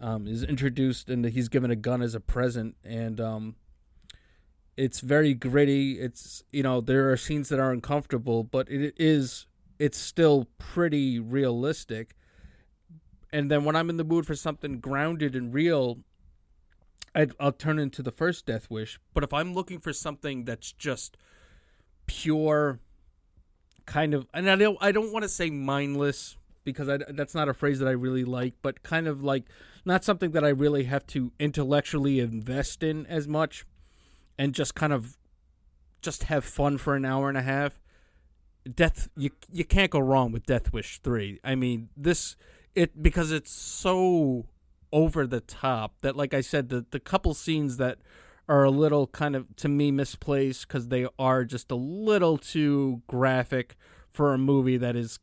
um, 0.00 0.26
is 0.26 0.42
introduced, 0.42 1.08
and 1.08 1.24
he's 1.24 1.48
given 1.48 1.70
a 1.70 1.76
gun 1.76 2.02
as 2.02 2.14
a 2.14 2.20
present, 2.20 2.76
and 2.84 3.20
um, 3.20 3.56
it's 4.76 5.00
very 5.00 5.34
gritty. 5.34 6.00
It's 6.00 6.42
you 6.52 6.62
know 6.62 6.80
there 6.80 7.10
are 7.10 7.16
scenes 7.16 7.48
that 7.48 7.58
are 7.58 7.72
uncomfortable, 7.72 8.44
but 8.44 8.70
it 8.70 8.94
is 8.98 9.46
it's 9.78 9.98
still 9.98 10.46
pretty 10.58 11.18
realistic. 11.18 12.14
And 13.32 13.50
then 13.50 13.64
when 13.64 13.76
I'm 13.76 13.88
in 13.88 13.96
the 13.96 14.04
mood 14.04 14.26
for 14.26 14.34
something 14.34 14.80
grounded 14.80 15.36
and 15.36 15.54
real, 15.54 16.00
i 17.14 17.26
will 17.38 17.52
turn 17.52 17.78
into 17.78 18.02
the 18.02 18.10
first 18.10 18.46
Death 18.46 18.70
Wish. 18.70 19.00
But 19.14 19.24
if 19.24 19.32
I'm 19.32 19.54
looking 19.54 19.80
for 19.80 19.92
something 19.92 20.44
that's 20.44 20.72
just 20.72 21.16
pure, 22.06 22.80
kind 23.90 24.14
of, 24.14 24.26
and 24.32 24.48
I 24.48 24.54
don't, 24.54 24.78
I 24.80 24.92
don't 24.92 25.12
want 25.12 25.24
to 25.24 25.28
say 25.28 25.50
mindless 25.50 26.36
because 26.62 26.88
I, 26.88 26.98
that's 27.08 27.34
not 27.34 27.48
a 27.48 27.54
phrase 27.54 27.80
that 27.80 27.88
I 27.88 27.92
really 27.92 28.24
like, 28.24 28.54
but 28.62 28.84
kind 28.84 29.08
of 29.08 29.22
like 29.22 29.44
not 29.84 30.04
something 30.04 30.30
that 30.30 30.44
I 30.44 30.50
really 30.50 30.84
have 30.84 31.06
to 31.08 31.32
intellectually 31.40 32.20
invest 32.20 32.84
in 32.84 33.04
as 33.06 33.26
much, 33.26 33.66
and 34.38 34.54
just 34.54 34.74
kind 34.76 34.92
of 34.92 35.16
just 36.02 36.24
have 36.24 36.44
fun 36.44 36.78
for 36.78 36.94
an 36.94 37.04
hour 37.04 37.28
and 37.28 37.36
a 37.36 37.42
half. 37.42 37.80
Death, 38.72 39.08
you 39.16 39.30
you 39.50 39.64
can't 39.64 39.90
go 39.90 39.98
wrong 39.98 40.30
with 40.30 40.46
Death 40.46 40.72
Wish 40.72 41.00
three. 41.02 41.40
I 41.42 41.54
mean 41.56 41.88
this 41.96 42.36
it 42.74 43.02
because 43.02 43.32
it's 43.32 43.50
so 43.50 44.46
over 44.92 45.26
the 45.26 45.40
top 45.40 45.94
that 46.02 46.16
like 46.16 46.34
i 46.34 46.40
said 46.40 46.68
the, 46.68 46.84
the 46.90 46.98
couple 46.98 47.32
scenes 47.32 47.76
that 47.76 47.98
are 48.50 48.64
a 48.64 48.70
little 48.70 49.06
kind 49.06 49.36
of 49.36 49.54
to 49.54 49.68
me 49.68 49.92
misplaced 49.92 50.66
because 50.66 50.88
they 50.88 51.06
are 51.20 51.44
just 51.44 51.70
a 51.70 51.76
little 51.76 52.36
too 52.36 53.00
graphic 53.06 53.76
for 54.10 54.34
a 54.34 54.38
movie 54.38 54.76
that 54.76 54.96
is 54.96 55.20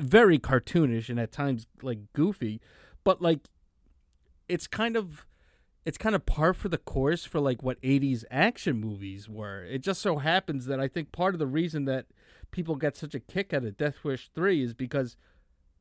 very 0.00 0.36
cartoonish 0.36 1.08
and 1.08 1.20
at 1.20 1.30
times 1.30 1.68
like 1.82 2.12
goofy. 2.12 2.60
But 3.04 3.22
like 3.22 3.48
it's 4.48 4.66
kind 4.66 4.96
of 4.96 5.24
it's 5.84 5.96
kind 5.96 6.16
of 6.16 6.26
par 6.26 6.52
for 6.52 6.68
the 6.68 6.78
course 6.78 7.24
for 7.24 7.38
like 7.38 7.62
what 7.62 7.80
80s 7.80 8.24
action 8.28 8.80
movies 8.80 9.28
were. 9.28 9.62
It 9.62 9.78
just 9.78 10.02
so 10.02 10.18
happens 10.18 10.66
that 10.66 10.80
i 10.80 10.88
think 10.88 11.12
part 11.12 11.36
of 11.36 11.38
the 11.38 11.46
reason 11.46 11.84
that 11.84 12.06
people 12.50 12.74
get 12.74 12.96
such 12.96 13.14
a 13.14 13.20
kick 13.20 13.54
out 13.54 13.64
of 13.64 13.76
death 13.76 14.02
wish 14.02 14.30
3 14.34 14.64
is 14.64 14.74
because 14.74 15.16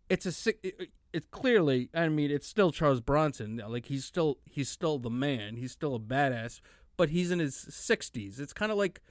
it's 0.09 0.25
a 0.25 0.53
it's 1.13 1.27
clearly 1.31 1.89
I 1.93 2.09
mean 2.09 2.31
it's 2.31 2.47
still 2.47 2.71
Charles 2.71 3.01
Bronson 3.01 3.61
like 3.67 3.87
he's 3.87 4.05
still 4.05 4.39
he's 4.45 4.69
still 4.69 4.99
the 4.99 5.09
man 5.09 5.57
he's 5.57 5.71
still 5.71 5.95
a 5.95 5.99
badass 5.99 6.59
but 6.97 7.09
he's 7.09 7.31
in 7.31 7.39
his 7.39 7.55
60s 7.55 8.39
it's 8.39 8.53
kind 8.53 8.71
of 8.71 8.77
like 8.77 9.01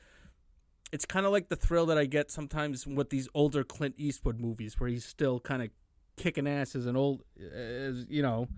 it's 0.92 1.04
kind 1.04 1.24
of 1.24 1.32
like 1.32 1.48
the 1.48 1.56
thrill 1.56 1.86
that 1.86 1.96
I 1.96 2.04
get 2.04 2.30
sometimes 2.30 2.86
with 2.86 3.10
these 3.10 3.28
older 3.34 3.64
Clint 3.64 3.94
Eastwood 3.96 4.38
movies 4.38 4.78
where 4.78 4.90
he's 4.90 5.04
still 5.04 5.40
kind 5.40 5.62
of 5.62 5.70
kicking 6.16 6.46
ass 6.46 6.76
as 6.76 6.86
an 6.86 6.96
old 6.96 7.22
as 7.40 8.06
you 8.08 8.22
know 8.22 8.48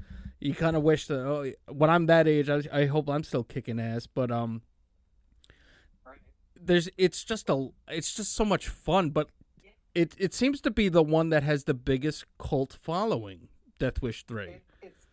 you 0.44 0.55
kind 0.55 0.77
of 0.77 0.82
wish 0.82 1.06
that 1.06 1.20
oh, 1.20 1.51
when 1.73 1.90
I'm 1.90 2.06
that 2.06 2.28
age, 2.28 2.51
I, 2.51 2.61
I 2.70 2.86
hope 2.86 3.09
I'm 3.09 3.24
still 3.24 3.44
kicking 3.44 3.81
ass. 3.81 4.06
But 4.06 4.31
um, 4.31 4.61
there's 6.55 6.89
it's 6.98 7.24
just 7.24 7.48
a 7.48 7.69
it's 7.89 8.15
just 8.15 8.35
so 8.35 8.44
much 8.44 8.69
fun. 8.69 9.11
But 9.11 9.31
it 9.94 10.14
it 10.18 10.34
seems 10.34 10.60
to 10.62 10.70
be 10.70 10.88
the 10.88 11.02
one 11.02 11.30
that 11.30 11.42
has 11.42 11.64
the 11.64 11.74
biggest 11.74 12.24
cult 12.38 12.76
following. 12.80 13.48
Death 13.78 14.02
Wish 14.02 14.24
three. 14.24 14.58
It's 14.82 15.06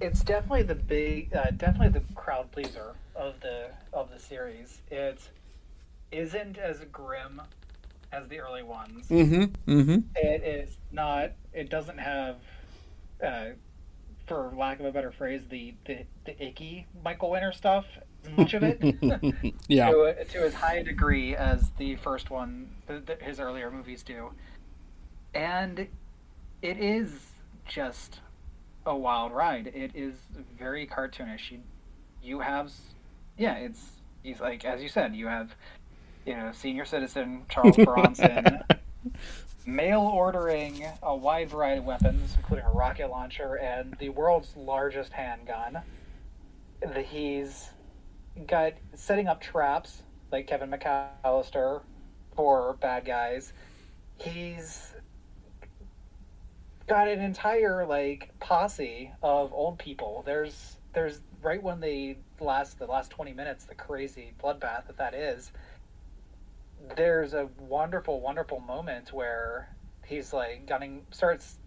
it's 0.00 0.22
definitely 0.22 0.64
the 0.64 0.74
big, 0.74 1.34
uh, 1.34 1.50
definitely 1.56 2.00
the 2.00 2.14
crowd 2.14 2.50
pleaser 2.52 2.94
of 3.14 3.40
the 3.40 3.70
of 3.92 4.10
the 4.10 4.18
series. 4.18 4.82
It 4.90 5.20
isn't 6.10 6.58
as 6.58 6.80
grim 6.92 7.42
as 8.12 8.28
the 8.28 8.40
early 8.40 8.62
ones. 8.62 9.08
Mm-hmm. 9.08 9.70
Mm-hmm. 9.70 9.98
It 10.16 10.42
is 10.42 10.76
not. 10.92 11.32
It 11.52 11.70
doesn't 11.70 11.98
have, 11.98 12.36
uh, 13.24 13.46
for 14.26 14.52
lack 14.56 14.80
of 14.80 14.86
a 14.86 14.92
better 14.92 15.12
phrase, 15.12 15.42
the 15.48 15.74
the, 15.86 16.04
the 16.24 16.44
icky 16.44 16.86
Michael 17.02 17.30
Winner 17.30 17.52
stuff. 17.52 17.86
Much 18.36 18.54
of 18.54 18.62
it, 18.62 18.80
Yeah. 19.68 19.90
to, 19.90 20.24
to 20.24 20.38
as 20.44 20.54
high 20.54 20.76
a 20.76 20.84
degree 20.84 21.36
as 21.36 21.70
the 21.78 21.96
first 21.96 22.30
one, 22.30 22.68
his 23.20 23.40
earlier 23.40 23.70
movies 23.70 24.02
do, 24.02 24.30
and 25.34 25.86
it 26.62 26.78
is 26.78 27.10
just 27.66 28.20
a 28.86 28.96
wild 28.96 29.32
ride. 29.32 29.68
It 29.68 29.92
is 29.94 30.14
very 30.58 30.86
cartoonish. 30.86 31.50
You, 31.50 31.60
you 32.22 32.40
have, 32.40 32.72
yeah, 33.38 33.54
it's 33.56 33.80
he's 34.22 34.40
like 34.40 34.64
as 34.64 34.82
you 34.82 34.88
said, 34.88 35.14
you 35.14 35.26
have, 35.26 35.54
you 36.26 36.34
know, 36.36 36.50
senior 36.52 36.84
citizen 36.84 37.42
Charles 37.48 37.76
Bronson, 37.76 38.62
mail 39.66 40.00
ordering 40.00 40.84
a 41.02 41.14
wide 41.14 41.50
variety 41.50 41.78
of 41.78 41.84
weapons, 41.84 42.34
including 42.36 42.64
a 42.66 42.70
rocket 42.70 43.08
launcher 43.10 43.54
and 43.58 43.96
the 43.98 44.08
world's 44.10 44.56
largest 44.56 45.12
handgun. 45.12 45.80
The, 46.80 47.00
he's 47.02 47.70
got 48.46 48.74
setting 48.94 49.28
up 49.28 49.40
traps 49.40 50.02
like 50.32 50.46
Kevin 50.46 50.70
McAllister 50.70 51.82
for 52.34 52.74
bad 52.80 53.04
guys. 53.04 53.52
He's 54.18 54.94
got 56.86 57.08
an 57.08 57.20
entire 57.20 57.86
like 57.86 58.30
posse 58.40 59.12
of 59.22 59.52
old 59.52 59.78
people. 59.78 60.22
There's 60.26 60.78
there's 60.92 61.20
right 61.42 61.62
when 61.62 61.80
the 61.80 62.16
last 62.40 62.78
the 62.78 62.86
last 62.86 63.10
20 63.10 63.32
minutes 63.32 63.64
the 63.64 63.74
crazy 63.74 64.32
bloodbath 64.42 64.86
that 64.86 64.96
that 64.96 65.14
is 65.14 65.52
there's 66.96 67.34
a 67.34 67.48
wonderful 67.58 68.20
wonderful 68.20 68.60
moment 68.60 69.12
where 69.12 69.74
he's 70.04 70.32
like 70.32 70.66
gunning 70.66 71.02
starts 71.10 71.58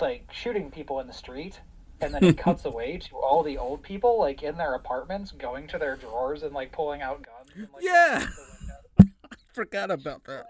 like 0.00 0.30
shooting 0.32 0.70
people 0.70 1.00
in 1.00 1.06
the 1.06 1.12
street 1.12 1.60
and 2.00 2.14
then 2.14 2.24
it 2.24 2.38
cuts 2.46 2.64
away 2.64 2.98
to 2.98 3.16
all 3.16 3.42
the 3.42 3.58
old 3.58 3.82
people 3.82 4.18
like 4.18 4.42
in 4.42 4.56
their 4.56 4.74
apartments 4.74 5.32
going 5.32 5.66
to 5.68 5.78
their 5.78 5.96
drawers 5.96 6.42
and 6.42 6.52
like 6.54 6.72
pulling 6.72 7.02
out 7.02 7.22
guns 7.22 7.50
and, 7.54 7.68
like, 7.74 7.82
Yeah. 7.84 8.18
window. 8.18 9.12
Forgot 9.52 9.90
about 9.90 10.24
that. 10.24 10.46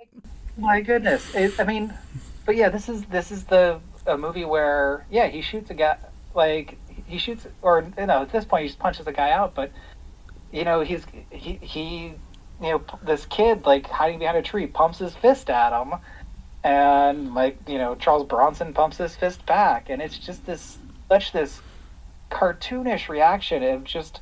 My 0.56 0.80
goodness. 0.80 1.34
It, 1.34 1.58
I 1.60 1.64
mean, 1.64 1.92
but 2.44 2.56
yeah, 2.56 2.68
this 2.68 2.88
is 2.88 3.04
this 3.06 3.30
is 3.30 3.44
the 3.44 3.80
a 4.06 4.16
movie 4.16 4.44
where 4.44 5.04
yeah 5.10 5.26
he 5.26 5.40
shoots 5.42 5.70
a 5.70 5.74
guy 5.74 5.96
like 6.34 6.78
he 7.06 7.18
shoots 7.18 7.46
or 7.62 7.84
you 7.98 8.06
know 8.06 8.22
at 8.22 8.30
this 8.32 8.44
point 8.44 8.62
he 8.62 8.68
just 8.68 8.78
punches 8.78 9.04
the 9.04 9.12
guy 9.12 9.30
out, 9.30 9.54
but 9.54 9.70
you 10.52 10.64
know 10.64 10.80
he's 10.80 11.04
he 11.30 11.54
he 11.60 12.14
you 12.60 12.68
know 12.68 12.82
this 13.02 13.26
kid 13.26 13.64
like 13.66 13.86
hiding 13.86 14.18
behind 14.18 14.38
a 14.38 14.42
tree 14.42 14.66
pumps 14.66 14.98
his 14.98 15.14
fist 15.14 15.50
at 15.50 15.72
him, 15.78 15.94
and 16.64 17.34
like 17.34 17.58
you 17.68 17.78
know 17.78 17.94
Charles 17.94 18.26
Bronson 18.26 18.72
pumps 18.72 18.96
his 18.96 19.14
fist 19.14 19.44
back, 19.46 19.88
and 19.90 20.00
it's 20.00 20.18
just 20.18 20.46
this 20.46 20.78
such 21.08 21.32
this 21.32 21.60
cartoonish 22.30 23.08
reaction 23.08 23.62
of 23.62 23.84
just 23.84 24.20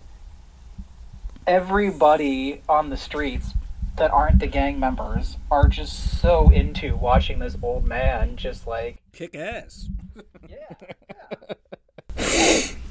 everybody 1.46 2.60
on 2.68 2.90
the 2.90 2.96
streets 2.96 3.50
that 3.96 4.10
aren't 4.10 4.40
the 4.40 4.46
gang 4.46 4.78
members 4.80 5.36
are 5.50 5.68
just 5.68 6.20
so 6.20 6.50
into 6.50 6.96
watching 6.96 7.38
this 7.38 7.56
old 7.62 7.86
man 7.86 8.36
just 8.36 8.66
like 8.66 8.98
Kick 9.12 9.34
ass. 9.34 9.88
yeah 10.48 10.74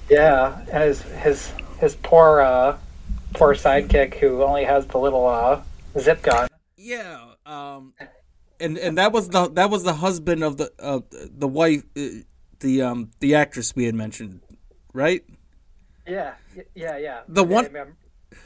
yeah 0.10 0.60
and 0.72 0.84
his 0.84 1.02
his 1.02 1.52
his 1.80 1.96
poor 1.96 2.42
uh 2.42 2.78
poor 3.34 3.54
sidekick 3.56 4.16
who 4.16 4.44
only 4.44 4.64
has 4.66 4.86
the 4.88 4.98
little 4.98 5.28
uh 5.28 5.62
zip 6.00 6.22
gun 6.22 6.48
Yeah. 6.78 7.20
Um. 7.46 7.94
And 8.60 8.78
and 8.78 8.98
that 8.98 9.12
was 9.12 9.30
the 9.30 9.50
that 9.52 9.70
was 9.70 9.84
the 9.84 9.94
husband 9.96 10.44
of 10.44 10.58
the 10.58 10.72
uh, 10.80 11.00
the 11.12 11.48
wife 11.48 11.84
uh, 11.98 12.02
the 12.64 12.82
um 12.82 13.12
the 13.20 13.36
actress 13.36 13.76
we 13.76 13.86
had 13.86 13.94
mentioned, 13.94 14.40
right? 14.94 15.24
yeah 16.08 16.34
yeah 16.76 16.98
yeah. 16.98 17.22
The 17.28 17.44
one- 17.44 17.70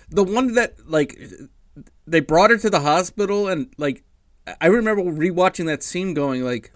the 0.09 0.23
one 0.23 0.53
that 0.55 0.89
like 0.89 1.17
they 2.05 2.19
brought 2.19 2.49
her 2.51 2.57
to 2.57 2.69
the 2.69 2.81
hospital 2.81 3.47
and 3.47 3.73
like 3.77 4.03
I 4.61 4.67
remember 4.67 5.03
rewatching 5.03 5.65
that 5.67 5.81
scene 5.83 6.13
going 6.13 6.43
like 6.43 6.71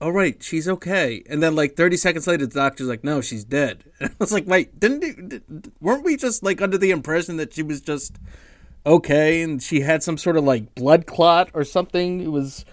all 0.00 0.12
right 0.12 0.42
she's 0.42 0.68
okay. 0.68 1.22
And 1.28 1.42
then 1.42 1.54
like 1.54 1.76
30 1.76 1.96
seconds 1.96 2.26
later 2.26 2.46
the 2.46 2.54
doctor's 2.54 2.88
like 2.88 3.04
no 3.04 3.20
she's 3.20 3.44
dead. 3.44 3.84
And 4.00 4.10
I 4.12 4.14
was 4.18 4.32
like 4.32 4.46
wait 4.46 4.78
didn't 4.80 5.02
you, 5.02 5.62
weren't 5.80 6.04
we 6.04 6.16
just 6.16 6.42
like 6.42 6.60
under 6.62 6.78
the 6.78 6.90
impression 6.90 7.36
that 7.36 7.54
she 7.54 7.62
was 7.62 7.80
just 7.80 8.16
okay 8.86 9.42
and 9.42 9.62
she 9.62 9.80
had 9.80 10.02
some 10.02 10.18
sort 10.18 10.36
of 10.36 10.44
like 10.44 10.74
blood 10.74 11.06
clot 11.06 11.50
or 11.54 11.64
something? 11.64 12.20
It 12.20 12.32
was 12.32 12.64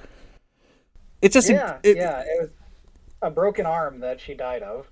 it 1.21 1.31
just 1.31 1.49
yeah 1.49 1.77
it, 1.83 1.97
yeah 1.97 2.21
it 2.21 2.41
was 2.41 2.49
a 3.22 3.30
broken 3.30 3.65
arm 3.65 3.99
that 3.99 4.19
she 4.19 4.34
died 4.34 4.64
of 4.64 4.88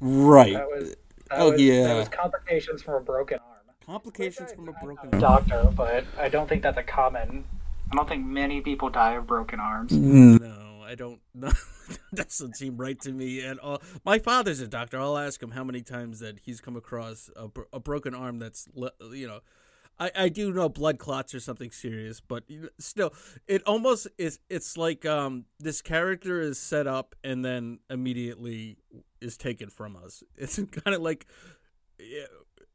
right 0.00 0.54
that 0.54 0.66
was 0.68 0.90
that 0.90 0.96
Oh, 1.40 1.50
was, 1.50 1.60
yeah. 1.60 1.84
that 1.84 1.94
was 1.96 2.08
complications 2.08 2.82
from 2.82 2.94
a 2.94 3.00
broken 3.00 3.38
arm 3.38 3.58
complications 3.88 4.52
from 4.52 4.68
a 4.68 4.72
broken 4.72 5.18
doctor, 5.18 5.66
but 5.74 6.04
I 6.18 6.28
don't 6.28 6.46
think 6.46 6.62
that's 6.62 6.76
a 6.76 6.82
common. 6.82 7.44
I 7.90 7.96
don't 7.96 8.06
think 8.06 8.24
many 8.24 8.60
people 8.60 8.90
die 8.90 9.14
of 9.14 9.26
broken 9.26 9.60
arms. 9.60 9.92
Mm, 9.92 10.40
no, 10.40 10.82
I 10.84 10.94
don't. 10.94 11.20
No, 11.34 11.50
doesn't 12.14 12.54
seem 12.56 12.76
right 12.76 13.00
to 13.00 13.12
me 13.12 13.42
at 13.42 13.58
all. 13.58 13.80
My 14.04 14.18
father's 14.18 14.60
a 14.60 14.68
doctor. 14.68 15.00
I'll 15.00 15.16
ask 15.16 15.42
him 15.42 15.52
how 15.52 15.64
many 15.64 15.80
times 15.80 16.20
that 16.20 16.40
he's 16.40 16.60
come 16.60 16.76
across 16.76 17.30
a, 17.34 17.48
a 17.72 17.80
broken 17.80 18.14
arm 18.14 18.38
that's 18.38 18.68
you 19.10 19.26
know. 19.26 19.40
I, 20.00 20.10
I 20.14 20.28
do 20.28 20.52
know 20.52 20.68
blood 20.68 20.98
clots 20.98 21.34
or 21.34 21.40
something 21.40 21.70
serious, 21.70 22.20
but 22.20 22.44
still, 22.78 23.12
it 23.46 23.62
almost 23.64 24.06
is. 24.16 24.38
It's 24.48 24.76
like 24.76 25.04
um, 25.04 25.46
this 25.58 25.82
character 25.82 26.40
is 26.40 26.58
set 26.58 26.86
up 26.86 27.14
and 27.24 27.44
then 27.44 27.80
immediately 27.90 28.78
is 29.20 29.36
taken 29.36 29.70
from 29.70 29.96
us. 29.96 30.22
It's 30.36 30.56
kind 30.56 30.94
of 30.94 31.02
like, 31.02 31.26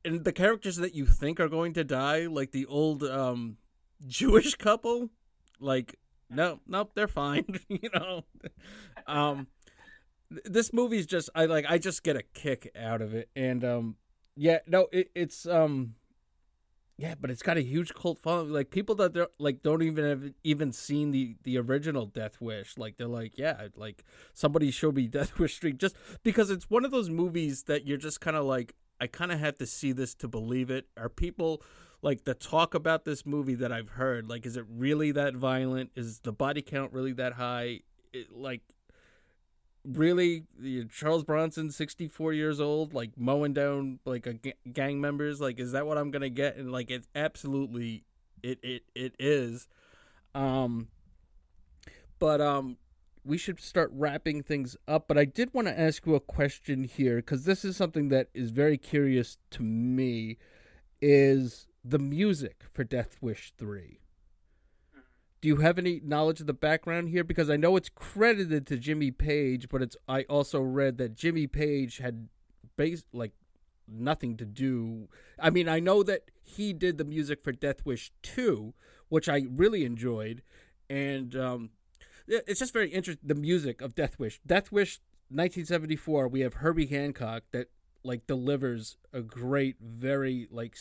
and 0.04 0.24
the 0.24 0.34
characters 0.34 0.78
that 0.78 0.94
you 0.94 1.06
think 1.06 1.40
are 1.40 1.50
going 1.50 1.74
to 1.74 1.84
die, 1.84 2.28
like 2.28 2.52
the 2.52 2.66
old 2.66 3.04
um, 3.04 3.58
Jewish 4.06 4.56
couple, 4.56 5.10
like 5.60 5.98
no, 6.30 6.60
nope, 6.68 6.92
they're 6.96 7.08
fine. 7.08 7.46
you 7.68 7.90
know, 7.94 8.26
um, 9.08 9.48
this 10.30 10.74
movie's 10.74 11.06
just 11.06 11.30
I 11.36 11.46
like 11.46 11.66
I 11.70 11.78
just 11.78 12.04
get 12.04 12.16
a 12.16 12.24
kick 12.24 12.72
out 12.76 13.02
of 13.02 13.14
it, 13.14 13.30
and 13.36 13.64
um, 13.64 13.96
yeah, 14.36 14.60
no, 14.68 14.88
it, 14.92 15.12
it's 15.16 15.46
um, 15.46 15.96
yeah, 17.04 17.16
but 17.20 17.30
it's 17.30 17.42
got 17.42 17.58
a 17.58 17.62
huge 17.62 17.94
cult 17.94 18.18
following. 18.18 18.54
Like 18.54 18.70
people 18.70 18.96
that 18.96 19.14
they're 19.14 19.28
like 19.38 19.62
don't 19.62 19.82
even 19.82 20.06
have 20.06 20.32
even 20.46 20.72
seen 20.72 21.12
the 21.12 21.36
the 21.44 21.58
original 21.58 22.06
Death 22.06 22.40
Wish. 22.40 22.78
Like 22.78 22.96
they're 22.96 23.08
like, 23.08 23.38
yeah, 23.38 23.68
like 23.76 24.06
somebody 24.34 24.72
showed 24.72 24.96
me 24.96 25.08
Death 25.10 25.38
Wish 25.38 25.60
Three 25.60 25.74
just 25.74 25.98
because 26.24 26.50
it's 26.50 26.70
one 26.70 26.86
of 26.86 26.92
those 26.92 27.10
movies 27.10 27.64
that 27.64 27.86
you're 27.86 27.98
just 27.98 28.22
kind 28.22 28.38
of 28.38 28.46
like, 28.46 28.74
I 29.02 29.08
kind 29.08 29.34
of 29.34 29.40
have 29.42 29.58
to 29.58 29.66
see 29.66 29.92
this 29.92 30.16
to 30.16 30.30
believe 30.30 30.70
it. 30.70 30.88
Are 30.96 31.10
people 31.10 31.62
like 32.02 32.24
the 32.24 32.34
talk 32.34 32.74
about 32.74 33.04
this 33.04 33.26
movie 33.26 33.56
that 33.56 33.74
I've 33.74 33.90
heard? 33.90 34.30
Like, 34.30 34.46
is 34.46 34.56
it 34.56 34.64
really 34.70 35.12
that 35.12 35.36
violent? 35.36 35.92
Is 35.98 36.20
the 36.20 36.32
body 36.32 36.62
count 36.62 36.94
really 36.94 37.12
that 37.14 37.34
high? 37.34 37.82
It, 38.14 38.32
like, 38.32 38.62
really, 39.86 40.46
Charles 40.92 41.24
Bronson, 41.24 41.72
sixty 41.72 42.08
four 42.08 42.34
years 42.34 42.60
old, 42.60 42.94
like 42.94 43.12
mowing 43.18 43.54
down 43.54 44.00
like 44.06 44.28
a 44.28 44.34
gang 44.70 45.02
members. 45.02 45.42
Like, 45.42 45.60
is 45.60 45.72
that 45.74 45.86
what 45.86 45.98
I'm 45.98 46.12
gonna 46.12 46.30
get? 46.30 46.58
And 46.58 46.72
like, 46.72 46.90
it's 46.92 47.08
absolutely, 47.16 48.04
it 48.42 48.60
it 48.64 48.84
it 48.96 49.16
is. 49.20 49.68
Um, 50.36 50.88
but 52.20 52.42
um, 52.42 52.78
we 53.24 53.38
should 53.38 53.60
start 53.60 53.92
wrapping 53.94 54.44
things 54.44 54.78
up. 54.88 55.08
But 55.08 55.18
I 55.18 55.26
did 55.26 55.54
want 55.54 55.68
to 55.68 55.80
ask 55.80 56.06
you 56.06 56.16
a 56.16 56.20
question 56.20 56.84
here 56.84 57.18
because 57.18 57.46
this 57.46 57.66
is 57.66 57.76
something 57.78 58.10
that 58.10 58.30
is 58.34 58.52
very 58.52 58.78
curious 58.78 59.38
to 59.52 59.64
me. 59.64 60.38
Is 61.02 61.68
the 61.84 62.00
music 62.00 62.64
for 62.72 62.86
Death 62.86 63.18
Wish 63.22 63.54
three? 63.58 64.00
Do 65.44 65.50
you 65.50 65.58
have 65.58 65.78
any 65.78 66.00
knowledge 66.02 66.40
of 66.40 66.48
the 66.48 66.54
background 66.54 67.10
here? 67.10 67.26
Because 67.26 67.50
I 67.50 67.58
know 67.58 67.76
it's 67.76 67.90
credited 67.90 68.66
to 68.68 68.78
Jimmy 68.78 69.12
Page, 69.12 69.68
but 69.68 69.82
it's 69.82 69.98
I 70.08 70.24
also 70.30 70.62
read 70.62 70.98
that 71.00 71.16
Jimmy 71.16 71.48
Page 71.48 71.98
had 71.98 72.30
base 72.78 73.04
like 73.12 73.34
nothing 73.86 74.38
to 74.38 74.46
do. 74.46 75.10
I 75.38 75.50
mean, 75.50 75.68
I 75.68 75.82
know 75.82 76.02
that 76.02 76.32
he 76.42 76.72
did 76.72 76.98
the 76.98 77.04
music 77.04 77.44
for 77.44 77.52
Death 77.52 77.86
Wish 77.86 78.14
two, 78.22 78.74
which 79.10 79.28
I 79.28 79.44
really 79.50 79.84
enjoyed, 79.84 80.44
and 80.90 81.36
um, 81.36 81.72
it's 82.26 82.62
just 82.62 82.72
very 82.72 82.88
interesting. 82.88 83.28
The 83.28 83.36
music 83.36 83.82
of 83.82 83.96
Death 83.96 84.18
Wish, 84.18 84.40
Death 84.48 84.72
Wish 84.72 85.02
1974, 85.28 86.30
we 86.30 86.40
have 86.40 86.54
Herbie 86.54 86.86
Hancock 86.86 87.44
that 87.52 87.68
like 88.02 88.28
delivers 88.28 88.96
a 89.12 89.20
great, 89.20 89.76
very 89.82 90.48
like 90.50 90.78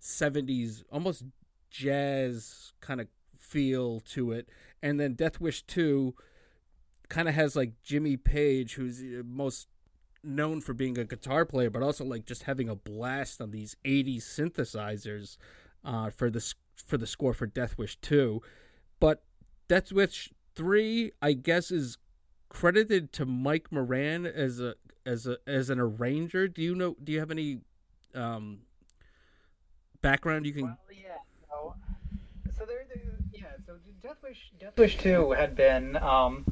70s, 0.00 0.82
almost 0.90 1.24
jazz 1.68 2.72
kind 2.80 2.98
of 2.98 3.08
feel 3.42 4.00
to 4.00 4.32
it, 4.32 4.48
and 4.82 4.98
then 4.98 5.14
Death 5.14 5.40
Wish 5.40 5.62
2 5.62 6.14
kind 7.08 7.28
of 7.28 7.34
has 7.34 7.54
like 7.54 7.82
Jimmy 7.82 8.16
Page, 8.16 8.74
who's 8.74 9.00
uh, 9.00 9.22
most 9.24 9.68
known 10.24 10.60
for 10.60 10.72
being 10.72 10.98
a 10.98 11.04
guitar 11.04 11.44
player, 11.44 11.68
but 11.68 11.82
also 11.82 12.04
like 12.04 12.24
just 12.24 12.44
having 12.44 12.68
a 12.68 12.74
blast 12.74 13.40
on 13.40 13.50
these 13.50 13.76
80s 13.84 14.22
synthesizers 14.22 15.36
uh, 15.84 16.10
for 16.10 16.30
the 16.30 16.54
for 16.86 16.96
the 16.96 17.06
score 17.06 17.34
for 17.34 17.46
Death 17.46 17.76
Wish 17.76 17.96
2. 17.96 18.40
But 18.98 19.22
Death 19.68 19.92
Wish 19.92 20.32
3, 20.54 21.12
I 21.20 21.32
guess, 21.32 21.70
is 21.70 21.98
credited 22.48 23.12
to 23.14 23.26
Mike 23.26 23.72
Moran 23.72 24.26
as 24.26 24.60
a 24.60 24.74
as 25.04 25.26
a 25.26 25.38
as 25.46 25.70
an 25.70 25.80
arranger. 25.80 26.48
Do 26.48 26.62
you 26.62 26.74
know? 26.74 26.96
Do 27.02 27.12
you 27.12 27.18
have 27.18 27.30
any 27.30 27.60
um, 28.14 28.60
background 30.00 30.46
you 30.46 30.52
can? 30.52 30.64
Well, 30.64 30.78
yeah. 30.90 31.16
So, 31.48 31.74
so 32.58 32.64
there, 32.64 32.86
there. 32.88 33.21
So 33.72 33.78
Death 34.58 34.76
Wish, 34.76 34.98
Two 34.98 35.30
had 35.30 35.56
been 35.56 35.96
um, 35.96 36.44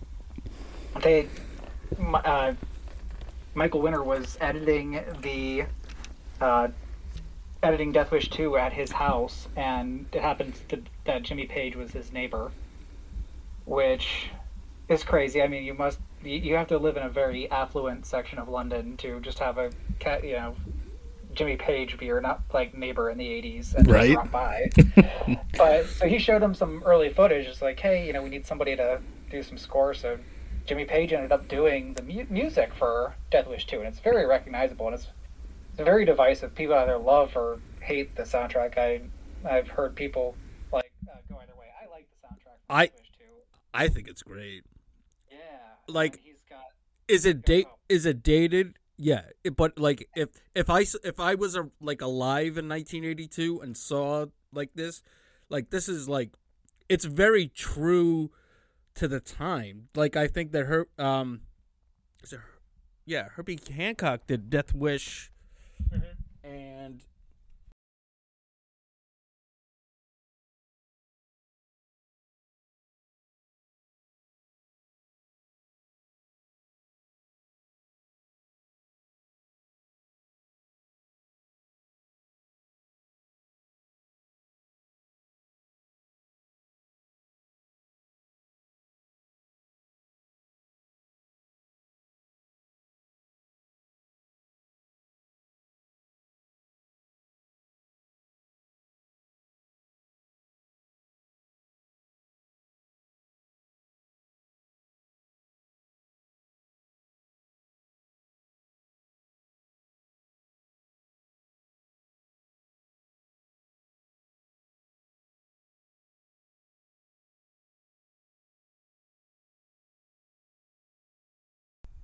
they 1.03 1.29
uh, 2.15 2.55
Michael 3.53 3.83
Winner 3.83 4.03
was 4.03 4.39
editing 4.41 5.03
the 5.21 5.65
uh, 6.41 6.69
editing 7.63 7.93
Death 7.93 8.11
Wish 8.11 8.31
2 8.31 8.57
at 8.57 8.73
his 8.73 8.93
house, 8.93 9.49
and 9.55 10.07
it 10.13 10.23
happens 10.23 10.63
that 11.05 11.23
Jimmy 11.23 11.45
Page 11.45 11.77
was 11.77 11.91
his 11.91 12.11
neighbor, 12.11 12.53
which 13.67 14.31
is 14.89 15.05
crazy. 15.05 15.43
I 15.43 15.49
mean, 15.49 15.65
you 15.65 15.75
must 15.75 15.99
you 16.25 16.55
have 16.55 16.69
to 16.69 16.79
live 16.79 16.97
in 16.97 17.03
a 17.03 17.11
very 17.11 17.51
affluent 17.51 18.07
section 18.07 18.39
of 18.39 18.49
London 18.49 18.97
to 18.99 19.21
just 19.21 19.41
have 19.41 19.59
a 19.59 19.71
cat, 19.99 20.25
you 20.25 20.37
know, 20.37 20.57
Jimmy 21.35 21.57
Page 21.57 21.97
beer, 21.99 22.21
not 22.21 22.43
like 22.53 22.77
neighbor 22.77 23.11
in 23.11 23.19
the 23.19 23.27
'80s 23.27 23.75
and 23.75 23.91
right. 23.91 24.13
drop 24.13 24.31
by. 24.31 24.71
but 25.57 25.87
so 25.87 26.07
he 26.07 26.19
showed 26.19 26.43
him 26.43 26.55
some 26.55 26.83
early 26.85 27.09
footage. 27.11 27.47
It's 27.47 27.63
like, 27.63 27.79
hey, 27.81 28.07
you 28.07 28.13
know, 28.13 28.23
we 28.23 28.29
need 28.31 28.47
somebody 28.47 28.77
to 28.77 29.01
do 29.31 29.43
some 29.43 29.59
score. 29.59 29.95
So 29.95 30.19
Jimmy 30.67 30.85
Page 30.85 31.13
ended 31.13 31.33
up 31.33 31.49
doing 31.49 31.95
the 31.95 32.03
mu- 32.03 32.27
music 32.29 32.73
for 32.75 33.15
Death 33.31 33.47
Wish 33.49 33.67
2, 33.67 33.79
and 33.79 33.87
it's 33.87 34.01
very 34.01 34.27
recognizable 34.27 34.87
and 34.87 34.95
it's 34.95 35.09
it's 35.73 35.83
very 35.83 36.05
divisive. 36.05 36.55
People 36.55 36.75
either 36.75 36.99
love 36.99 37.37
or 37.37 37.61
hate 37.81 38.17
the 38.17 38.25
soundtrack. 38.25 38.77
I 38.77 39.01
I've 39.49 39.69
heard 39.69 39.95
people 39.95 40.35
like 40.73 40.93
uh, 41.09 41.17
go 41.29 41.39
either 41.41 41.53
way. 41.59 41.67
I 41.81 41.91
like 41.91 42.09
the 42.11 42.27
soundtrack. 42.27 42.57
For 42.67 42.73
I 42.73 42.87
Death 42.87 42.97
Wish 42.99 43.11
2. 43.19 43.25
I 43.73 43.89
think 43.89 44.09
it's 44.09 44.23
great. 44.23 44.65
Yeah. 45.31 45.37
Like- 45.89 46.15
and 46.15 46.23
he's 46.25 46.43
got 46.49 46.65
Is 47.09 47.25
it 47.25 47.45
date? 47.45 47.67
Is 47.89 48.05
it 48.07 48.23
dated? 48.23 48.75
Yeah, 49.03 49.23
it- 49.43 49.57
but 49.57 49.79
like 49.79 50.09
if 50.15 50.29
if 50.55 50.69
I 50.69 50.85
if 51.03 51.19
I 51.19 51.35
was 51.35 51.57
a, 51.57 51.71
like 51.81 52.03
alive 52.03 52.59
in 52.59 52.69
1982 52.69 53.61
and 53.63 53.75
saw 53.75 54.27
like 54.53 54.75
this, 54.75 55.03
like 55.49 55.71
this 55.71 55.89
is 55.89 56.07
like 56.07 56.33
it's 56.87 57.07
very 57.07 57.49
true 57.49 58.31
to 58.97 59.09
the 59.09 59.19
time. 59.21 59.89
Like 59.95 60.17
I 60.17 60.27
think 60.29 60.53
that 60.53 60.67
her 60.67 60.87
um, 60.99 61.41
is 62.23 62.35
it, 62.35 62.41
Her- 62.41 62.45
yeah, 63.07 63.29
Herbie 63.37 63.59
Hancock 63.75 64.27
did 64.27 64.51
Death 64.51 64.75
Wish, 64.75 65.33
and 66.45 67.01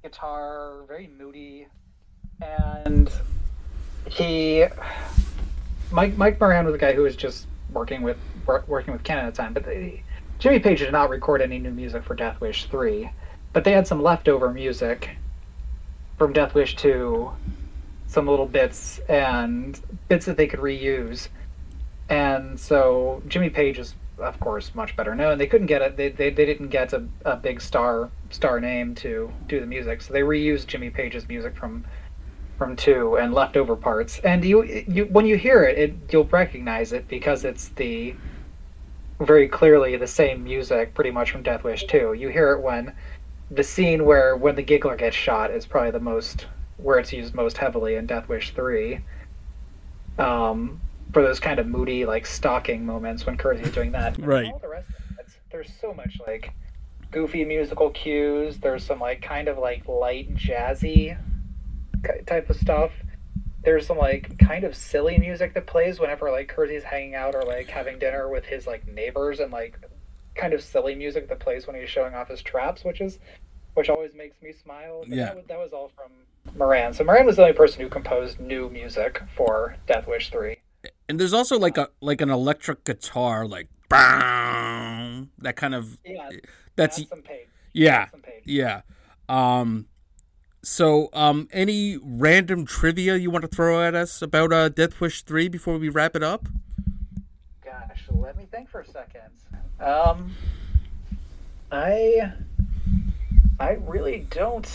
guitar, 0.02 0.85
very 0.86 1.09
moody, 1.18 1.66
and 2.43 3.10
he 4.09 4.64
Mike 5.90 6.16
Mike 6.16 6.40
Moran 6.40 6.66
was 6.66 6.74
a 6.74 6.78
guy 6.78 6.93
who 6.93 7.02
was 7.02 7.16
just 7.16 7.47
working 7.73 8.02
with 8.02 8.16
wor- 8.47 8.64
working 8.66 8.93
with 8.93 9.02
Ken 9.02 9.18
at 9.18 9.27
the 9.27 9.36
time, 9.43 9.52
but 9.52 9.64
they, 9.64 10.02
Jimmy 10.39 10.59
Page 10.59 10.81
did 10.81 10.93
not 10.93 11.10
record 11.10 11.43
any 11.43 11.59
new 11.59 11.70
music 11.70 12.05
for 12.05 12.14
Death 12.14 12.40
Wish 12.40 12.66
three, 12.66 13.10
but 13.52 13.64
they 13.64 13.73
had 13.73 13.86
some 13.86 14.02
leftover 14.02 14.52
music 14.52 15.16
from 16.18 16.32
Death 16.32 16.55
Wish 16.55 16.77
two, 16.77 17.32
some 18.06 18.27
little 18.27 18.47
bits 18.47 18.98
and 19.09 19.81
bits 20.09 20.27
that 20.27 20.36
they 20.36 20.47
could 20.47 20.60
reuse, 20.60 21.28
and 22.09 22.59
so 22.59 23.23
Jimmy 23.28 23.51
Page 23.51 23.78
is 23.78 23.94
of 24.19 24.41
course 24.41 24.75
much 24.75 24.97
better 24.97 25.15
known. 25.15 25.39
They 25.39 25.47
couldn't 25.47 25.67
get 25.67 25.83
it. 25.83 25.97
They, 25.97 26.09
they, 26.09 26.31
they 26.31 26.47
didn't 26.47 26.69
get 26.69 26.93
a, 26.93 27.07
a 27.25 27.37
big 27.37 27.61
star 27.61 28.11
star 28.31 28.61
name 28.61 28.95
to 28.97 29.31
do 29.47 29.61
the 29.61 29.67
music, 29.67 30.03
so 30.03 30.13
they 30.13 30.21
reused 30.21 30.67
Jimmy 30.67 30.91
Page's 30.91 31.29
music 31.29 31.57
from 31.57 31.85
from 32.59 32.75
two 32.75 33.17
and 33.19 33.35
leftover 33.35 33.77
parts. 33.77 34.19
And 34.21 34.45
you 34.45 34.63
you 34.65 35.05
when 35.07 35.27
you 35.27 35.37
hear 35.37 35.65
it, 35.65 35.79
it 35.79 35.95
you'll 36.11 36.25
recognize 36.25 36.93
it 36.93 37.09
because 37.09 37.45
it's 37.45 37.69
the 37.69 38.15
very 39.21 39.49
clearly 39.49 39.97
the 39.97 40.07
same 40.07 40.45
music, 40.45 40.95
pretty 40.95 41.11
much 41.11 41.31
from 41.31 41.43
Death 41.43 41.65
Wish 41.65 41.85
two. 41.87 42.13
You 42.13 42.29
hear 42.29 42.53
it 42.53 42.61
when 42.61 42.95
the 43.51 43.63
scene 43.63 44.05
where 44.05 44.37
when 44.37 44.57
the 44.57 44.63
giggler 44.63 44.97
gets 44.97 45.17
shot 45.17 45.51
is 45.51 45.67
probably 45.67 45.93
the 45.93 46.01
most 46.01 46.47
where 46.79 46.99
it's 46.99 47.13
used 47.13 47.35
most 47.35 47.57
heavily 47.59 47.95
in 47.95 48.07
Death 48.07 48.29
Wish 48.29 48.55
three. 48.55 49.01
Um, 50.19 50.81
for 51.17 51.23
those 51.23 51.41
kind 51.41 51.59
of 51.59 51.67
moody 51.67 52.05
like 52.05 52.27
stalking 52.27 52.85
moments 52.85 53.25
when 53.25 53.39
Kersey's 53.39 53.73
doing 53.73 53.91
that. 53.93 54.19
Right. 54.23 54.53
All 54.53 54.59
the 54.59 54.69
rest 54.69 54.91
of 54.91 54.97
it, 54.97 55.21
it's, 55.21 55.37
there's 55.51 55.73
so 55.81 55.95
much 55.95 56.19
like 56.27 56.53
goofy 57.11 57.43
musical 57.43 57.89
cues. 57.89 58.59
There's 58.59 58.85
some 58.85 59.01
like 59.01 59.23
kind 59.23 59.49
of 59.49 59.57
like 59.57 59.89
light 59.89 60.35
jazzy 60.35 61.17
type 62.27 62.51
of 62.51 62.57
stuff. 62.57 62.91
There's 63.65 63.87
some 63.87 63.97
like 63.97 64.39
kind 64.41 64.65
of 64.65 64.77
silly 64.77 65.17
music 65.17 65.55
that 65.55 65.67
plays 65.67 65.99
whenever 65.99 66.31
like 66.31 66.49
Kersey's 66.49 66.83
hanging 66.83 67.15
out 67.15 67.35
or 67.35 67.45
like 67.45 67.71
having 67.71 67.99
dinner 67.99 68.29
with 68.29 68.45
his 68.45 68.67
like 68.67 68.87
neighbors 68.87 69.41
and 69.41 69.51
like 69.51 69.79
kind 70.35 70.53
of 70.53 70.63
silly 70.63 70.95
music 70.95 71.31
that 71.31 71.41
plays 71.41 71.67
when 71.67 71.77
he's 71.77 71.89
showing 71.89 72.13
off 72.13 72.29
his 72.29 72.43
traps, 72.43 72.85
which 72.85 73.01
is 73.01 73.21
which 73.73 73.89
always 73.89 74.13
makes 74.13 74.37
me 74.43 74.53
smile. 74.53 75.01
But 75.09 75.17
Yeah. 75.17 75.25
that 75.25 75.37
was, 75.37 75.45
that 75.47 75.59
was 75.59 75.73
all 75.73 75.91
from 75.97 76.13
Moran. 76.59 76.93
So 76.93 77.05
Moran 77.05 77.25
was 77.25 77.37
the 77.37 77.43
only 77.43 77.55
person 77.55 77.81
who 77.81 77.89
composed 77.89 78.39
new 78.39 78.69
music 78.69 79.23
for 79.35 79.77
Death 79.87 80.07
Wish 80.07 80.29
three. 80.29 80.59
And 81.09 81.19
there's 81.20 81.33
also 81.33 81.59
like 81.59 81.78
a 81.78 81.89
like 82.01 82.20
an 82.20 82.31
electric 82.31 82.85
guitar, 82.85 83.47
like 83.47 83.69
bang, 83.89 85.31
that 85.39 85.57
kind 85.57 85.74
of 85.74 85.99
Yeah, 86.05 86.28
that's 86.77 86.97
that's 86.99 87.20
yeah 87.73 87.99
That's 87.99 88.11
some 88.11 88.20
page. 88.23 88.43
yeah. 88.45 88.81
Um, 89.28 89.87
so 90.62 91.09
um, 91.12 91.49
any 91.53 91.99
random 92.03 92.65
trivia 92.66 93.16
you 93.16 93.31
want 93.31 93.43
to 93.43 93.49
throw 93.49 93.83
at 93.83 93.95
us 93.95 94.20
about 94.23 94.53
uh 94.53 94.69
Death 94.69 95.01
Wish 95.01 95.23
three 95.23 95.49
before 95.49 95.78
we 95.78 95.89
wrap 95.89 96.16
it 96.16 96.23
up? 96.23 96.49
Gosh, 97.65 98.03
let 98.11 98.37
me 98.37 98.47
think 98.51 98.69
for 98.69 98.81
a 98.81 98.87
second. 98.87 99.23
Um, 99.81 100.33
I, 101.70 102.33
I 103.61 103.73
really 103.73 104.27
don't. 104.31 104.66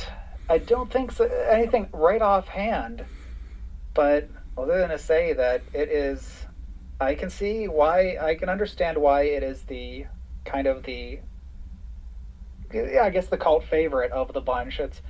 I 0.50 0.58
don't 0.60 0.92
think 0.92 1.12
so, 1.14 1.26
anything 1.26 1.88
right 1.94 2.22
offhand. 2.22 3.04
But 3.94 4.30
other 4.64 4.80
than 4.80 4.90
to 4.90 4.98
say 4.98 5.34
that 5.34 5.62
it 5.74 5.90
is, 5.90 6.46
I 7.00 7.16
can 7.16 7.30
see 7.30 7.68
why. 7.68 8.18
I 8.20 8.36
can 8.36 8.50
understand 8.50 8.98
why 8.98 9.24
it 9.24 9.44
is 9.44 9.64
the 9.64 10.06
kind 10.46 10.68
of 10.68 10.84
the. 10.84 11.20
Yeah, 12.74 13.04
I 13.04 13.10
guess 13.10 13.28
the 13.28 13.38
cult 13.38 13.66
favorite 13.66 14.12
of 14.12 14.32
the 14.34 14.42
bunch. 14.42 14.80
It's 14.80 15.02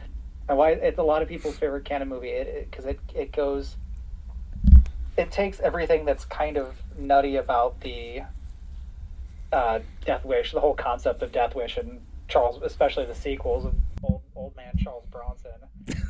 and 0.50 0.58
why 0.58 0.72
it's 0.72 1.00
a 1.00 1.04
lot 1.04 1.22
of 1.22 1.28
people's 1.28 1.58
favorite 1.58 1.86
Cannon 1.86 2.10
movie. 2.10 2.30
It 2.30 2.70
because 2.70 2.86
it, 2.86 3.00
it 3.14 3.32
goes 3.32 3.78
it 5.18 5.32
takes 5.32 5.60
everything 5.60 6.06
that's 6.06 6.26
kind 6.26 6.58
of 6.58 6.76
nutty 6.98 7.36
about 7.36 7.80
the 7.82 8.22
uh, 9.52 9.80
Death 10.06 10.24
Wish, 10.26 10.52
the 10.52 10.60
whole 10.60 10.76
concept 10.76 11.22
of 11.22 11.32
Death 11.32 11.56
Wish, 11.56 11.78
and 11.78 12.02
Charles, 12.28 12.62
especially 12.64 13.06
the 13.06 13.16
sequels 13.16 13.66
of 13.66 13.76
Old, 14.04 14.22
Old 14.36 14.56
Man 14.56 14.74
Charles 14.78 15.06
Bronson 15.12 15.52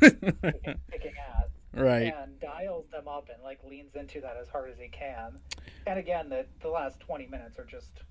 kicking 0.90 1.12
ass. 1.30 1.31
Right. 1.74 2.12
And 2.14 2.38
dials 2.40 2.86
them 2.90 3.08
up 3.08 3.28
and 3.32 3.42
like 3.42 3.60
leans 3.64 3.94
into 3.94 4.20
that 4.20 4.36
as 4.40 4.48
hard 4.48 4.70
as 4.70 4.78
he 4.78 4.88
can. 4.88 5.38
And 5.86 5.98
again, 5.98 6.28
the 6.28 6.46
the 6.60 6.68
last 6.68 7.00
twenty 7.00 7.26
minutes 7.26 7.58
are 7.58 7.64
just 7.64 8.02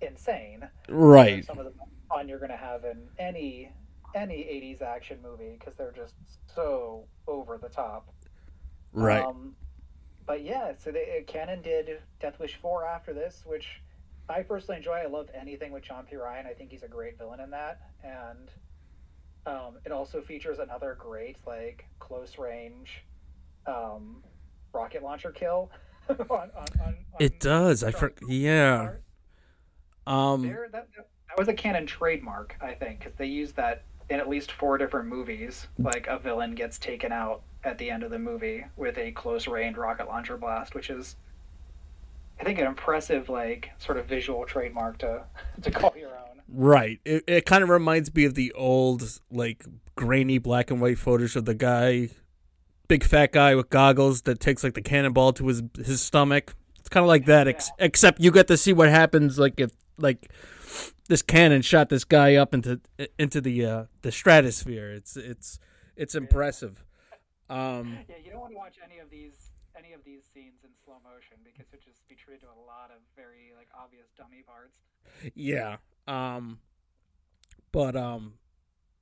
insane. 0.00 0.68
Right. 0.88 1.44
Some 1.44 1.58
of 1.58 1.66
the 1.66 1.72
fun 2.08 2.28
you're 2.28 2.40
gonna 2.40 2.56
have 2.56 2.84
in 2.84 3.08
any 3.18 3.70
any 4.14 4.36
'80s 4.36 4.82
action 4.82 5.18
movie 5.22 5.56
because 5.58 5.76
they're 5.76 5.92
just 5.92 6.14
so 6.54 7.06
over 7.26 7.58
the 7.58 7.68
top. 7.68 8.08
Right. 8.92 9.24
Um, 9.24 9.54
but 10.26 10.42
yeah, 10.42 10.72
so 10.74 10.90
they, 10.90 11.20
uh, 11.20 11.30
Cannon 11.30 11.62
did 11.62 12.00
Death 12.20 12.38
Wish 12.38 12.56
4 12.56 12.86
after 12.86 13.12
this, 13.12 13.42
which 13.44 13.82
I 14.28 14.42
personally 14.42 14.78
enjoy. 14.78 14.94
I 14.94 15.06
love 15.06 15.28
anything 15.34 15.72
with 15.72 15.82
John 15.82 16.06
P. 16.08 16.16
Ryan. 16.16 16.46
I 16.46 16.54
think 16.54 16.70
he's 16.70 16.82
a 16.82 16.88
great 16.88 17.18
villain 17.18 17.40
in 17.40 17.50
that. 17.50 17.80
And 18.02 18.50
um, 19.46 19.78
it 19.84 19.92
also 19.92 20.20
features 20.20 20.58
another 20.58 20.96
great, 20.98 21.36
like, 21.46 21.86
close 21.98 22.38
range 22.38 23.04
um, 23.66 24.22
rocket 24.72 25.02
launcher 25.02 25.30
kill. 25.30 25.70
on, 26.08 26.18
on, 26.30 26.50
on, 26.84 26.96
it 27.18 27.40
does. 27.40 27.82
I 27.82 27.90
for, 27.90 28.12
yeah. 28.28 28.92
Um. 30.06 30.42
There, 30.42 30.68
that, 30.70 30.88
that 30.96 31.38
was 31.38 31.48
a 31.48 31.54
Cannon 31.54 31.86
trademark, 31.86 32.56
I 32.60 32.74
think, 32.74 33.00
because 33.00 33.14
they 33.16 33.26
used 33.26 33.56
that 33.56 33.82
in 34.10 34.20
at 34.20 34.28
least 34.28 34.52
four 34.52 34.76
different 34.76 35.08
movies. 35.08 35.66
Like 35.78 36.06
a 36.06 36.18
villain 36.18 36.54
gets 36.54 36.78
taken 36.78 37.10
out 37.10 37.42
at 37.64 37.78
the 37.78 37.90
end 37.90 38.02
of 38.02 38.10
the 38.10 38.18
movie 38.18 38.64
with 38.76 38.98
a 38.98 39.12
close 39.12 39.46
range 39.46 39.76
rocket 39.76 40.06
launcher 40.06 40.36
blast, 40.36 40.74
which 40.74 40.90
is, 40.90 41.16
I 42.38 42.44
think, 42.44 42.58
an 42.58 42.66
impressive 42.66 43.30
like 43.30 43.70
sort 43.78 43.96
of 43.96 44.06
visual 44.06 44.44
trademark 44.44 44.98
to 44.98 45.24
to 45.62 45.70
call. 45.70 45.94
Right. 46.48 47.00
It 47.04 47.24
it 47.26 47.46
kind 47.46 47.62
of 47.62 47.68
reminds 47.68 48.14
me 48.14 48.24
of 48.24 48.34
the 48.34 48.52
old 48.52 49.20
like 49.30 49.64
grainy 49.96 50.38
black 50.38 50.70
and 50.70 50.80
white 50.80 50.98
photos 50.98 51.36
of 51.36 51.44
the 51.46 51.54
guy, 51.54 52.10
big 52.88 53.02
fat 53.04 53.32
guy 53.32 53.54
with 53.54 53.70
goggles 53.70 54.22
that 54.22 54.40
takes 54.40 54.62
like 54.62 54.74
the 54.74 54.82
cannonball 54.82 55.32
to 55.34 55.46
his 55.48 55.62
his 55.76 56.00
stomach. 56.00 56.54
It's 56.78 56.88
kind 56.90 57.02
of 57.02 57.08
like 57.08 57.24
that, 57.26 57.48
ex- 57.48 57.70
except 57.78 58.20
you 58.20 58.30
get 58.30 58.46
to 58.48 58.58
see 58.58 58.74
what 58.74 58.90
happens 58.90 59.38
like 59.38 59.58
if 59.58 59.70
like 59.96 60.30
this 61.08 61.22
cannon 61.22 61.62
shot 61.62 61.88
this 61.88 62.04
guy 62.04 62.34
up 62.36 62.52
into 62.52 62.80
into 63.18 63.40
the 63.40 63.64
uh, 63.64 63.84
the 64.02 64.12
stratosphere. 64.12 64.90
It's 64.90 65.16
it's 65.16 65.58
it's 65.96 66.14
impressive. 66.14 66.84
Um, 67.48 67.98
Yeah, 68.08 68.16
you 68.24 68.30
don't 68.32 68.40
want 68.40 68.52
to 68.52 68.56
watch 68.58 68.76
any 68.84 68.98
of 68.98 69.08
these 69.10 69.52
any 69.78 69.92
of 69.94 70.04
these 70.04 70.22
scenes 70.34 70.60
in 70.62 70.70
slow 70.84 70.96
motion 71.04 71.38
because 71.44 71.72
it 71.72 71.80
just 71.82 72.06
be 72.08 72.14
treated 72.14 72.42
to 72.42 72.48
a 72.48 72.60
lot 72.66 72.90
of 72.90 73.00
very 73.16 73.52
like 73.56 73.68
obvious 73.74 74.08
dummy 74.16 74.42
parts. 74.46 74.76
yeah. 75.34 75.76
Um, 76.06 76.58
but 77.72 77.96
um, 77.96 78.34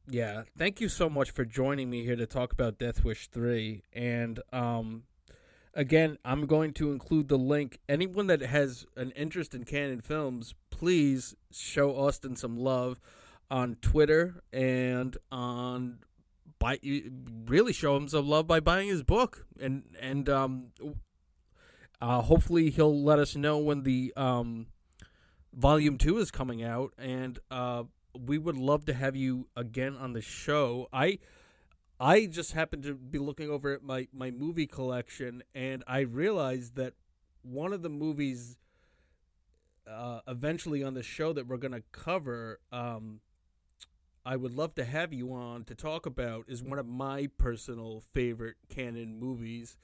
yeah. 0.09 0.43
Thank 0.57 0.81
you 0.81 0.89
so 0.89 1.09
much 1.09 1.31
for 1.31 1.45
joining 1.45 1.91
me 1.91 2.05
here 2.05 2.17
to 2.17 2.27
talk 2.27 2.53
about 2.53 2.79
Death 2.79 3.05
Wish 3.05 3.29
three. 3.29 3.83
And 3.93 4.41
um, 4.53 5.05
again, 5.75 6.19
I'm 6.25 6.47
going 6.47 6.73
to 6.75 6.93
include 6.93 7.29
the 7.29 7.39
link. 7.39 7.79
Anyone 7.89 8.27
that 8.27 8.41
has 8.41 8.87
an 8.97 9.13
interest 9.13 9.55
in 9.55 9.65
Cannon 9.65 10.01
films, 10.01 10.55
please 10.71 11.35
show 11.51 11.97
Austin 11.97 12.37
some 12.37 12.57
love 12.57 13.01
on 13.51 13.77
Twitter 13.81 14.43
and 14.53 15.17
on 15.31 15.99
buy 16.59 16.79
really 17.47 17.73
show 17.73 17.97
him 17.97 18.09
some 18.09 18.27
love 18.29 18.47
by 18.47 18.61
buying 18.61 18.89
his 18.89 19.03
book 19.03 19.47
and 19.61 19.83
and 20.01 20.29
um 20.29 20.69
uh 22.01 22.23
hopefully 22.23 22.71
he'll 22.71 23.03
let 23.03 23.19
us 23.19 23.37
know 23.37 23.59
when 23.59 23.83
the 23.83 24.13
um 24.17 24.67
volume 25.55 25.99
2 25.99 26.19
is 26.19 26.31
coming 26.31 26.63
out 26.63 26.93
and 26.99 27.39
uh 27.51 27.85
we 28.19 28.37
would 28.37 28.57
love 28.57 28.85
to 28.85 28.93
have 28.93 29.17
you 29.17 29.49
again 29.57 29.97
on 29.97 30.13
the 30.13 30.21
show. 30.21 30.89
I 30.93 31.19
i 32.01 32.27
just 32.27 32.53
happened 32.53 32.83
to 32.83 32.95
be 32.95 33.19
looking 33.19 33.51
over 33.51 33.73
at 33.73 33.83
my 33.83 34.09
my 34.13 34.31
movie 34.31 34.67
collection 34.67 35.43
and 35.55 35.85
i 35.87 36.01
realized 36.01 36.75
that 36.75 36.95
one 37.43 37.73
of 37.73 37.83
the 37.83 37.89
movies 37.89 38.57
uh 39.87 40.21
eventually 40.27 40.83
on 40.83 40.95
the 40.95 41.03
show 41.03 41.33
that 41.33 41.47
we're 41.47 41.59
going 41.59 41.73
to 41.73 41.83
cover 41.93 42.59
um 42.73 43.21
I 44.25 44.37
would 44.37 44.55
love 44.55 44.75
to 44.77 44.85
have 44.85 45.13
you 45.13 45.33
on 45.33 45.65
to 45.65 45.75
talk 45.75 46.07
about 46.07 46.45
is 46.47 46.63
one 46.63 46.79
of 46.79 46.87
my 46.87 47.29
personal 47.39 48.03
favorite 48.13 48.55
Cannon 48.69 49.19
movies, 49.19 49.77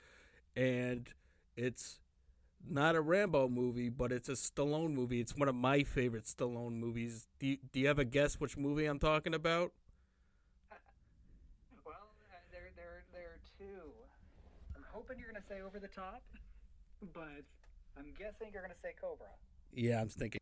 and 0.54 1.08
it's 1.56 1.98
not 2.66 2.94
a 2.96 3.00
Rambo 3.00 3.48
movie, 3.48 3.88
but 3.88 4.12
it's 4.12 4.28
a 4.28 4.32
Stallone 4.32 4.92
movie. 4.92 5.20
It's 5.20 5.36
one 5.36 5.48
of 5.48 5.54
my 5.54 5.82
favorite 5.82 6.24
Stallone 6.24 6.74
movies. 6.78 7.26
Do 7.38 7.46
you, 7.46 7.58
do 7.72 7.80
you 7.80 7.86
have 7.88 7.98
a 7.98 8.04
guess 8.04 8.40
which 8.40 8.56
movie 8.56 8.86
I'm 8.86 8.98
talking 8.98 9.34
about? 9.34 9.72
Well, 11.84 12.14
uh, 12.30 12.36
there 12.50 12.70
there 12.76 13.04
there 13.12 13.28
are 13.38 13.40
two. 13.58 13.92
I'm 14.76 14.84
hoping 14.92 15.18
you're 15.18 15.30
gonna 15.30 15.44
say 15.44 15.60
over 15.60 15.78
the 15.78 15.88
top, 15.88 16.22
but 17.12 17.44
I'm 17.96 18.12
guessing 18.18 18.50
you're 18.52 18.62
gonna 18.62 18.74
say 18.82 18.94
Cobra. 19.00 19.28
Yeah, 19.72 20.00
I'm 20.00 20.08
thinking. 20.08 20.40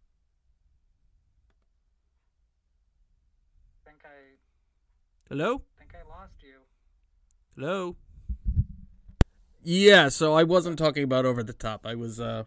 I 3.87 3.91
think 3.91 4.05
I 4.05 4.37
Hello? 5.29 5.63
think 5.79 5.95
I 5.95 6.03
lost 6.09 6.43
you. 6.43 6.61
Hello? 7.57 7.97
Yeah, 9.69 10.11
so 10.11 10.33
I 10.35 10.45
wasn't 10.45 10.79
talking 10.79 11.03
about 11.03 11.27
over 11.27 11.43
the 11.43 11.53
top. 11.53 11.87
I 11.87 11.97
was 11.97 12.21
uh 12.21 12.45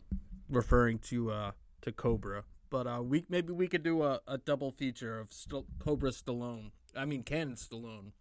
referring 0.47 0.99
to 1.11 1.31
uh 1.31 1.51
to 1.81 1.91
Cobra. 1.91 2.45
But 2.69 2.87
uh 2.87 3.03
we 3.03 3.25
maybe 3.27 3.51
we 3.51 3.67
could 3.67 3.83
do 3.83 4.03
a, 4.03 4.21
a 4.25 4.37
double 4.37 4.71
feature 4.71 5.19
of 5.19 5.33
St- 5.33 5.67
Cobra 5.83 6.11
Stallone. 6.11 6.71
I 6.95 7.03
mean 7.03 7.23
Cannon 7.23 7.55
Stallone. 7.59 8.15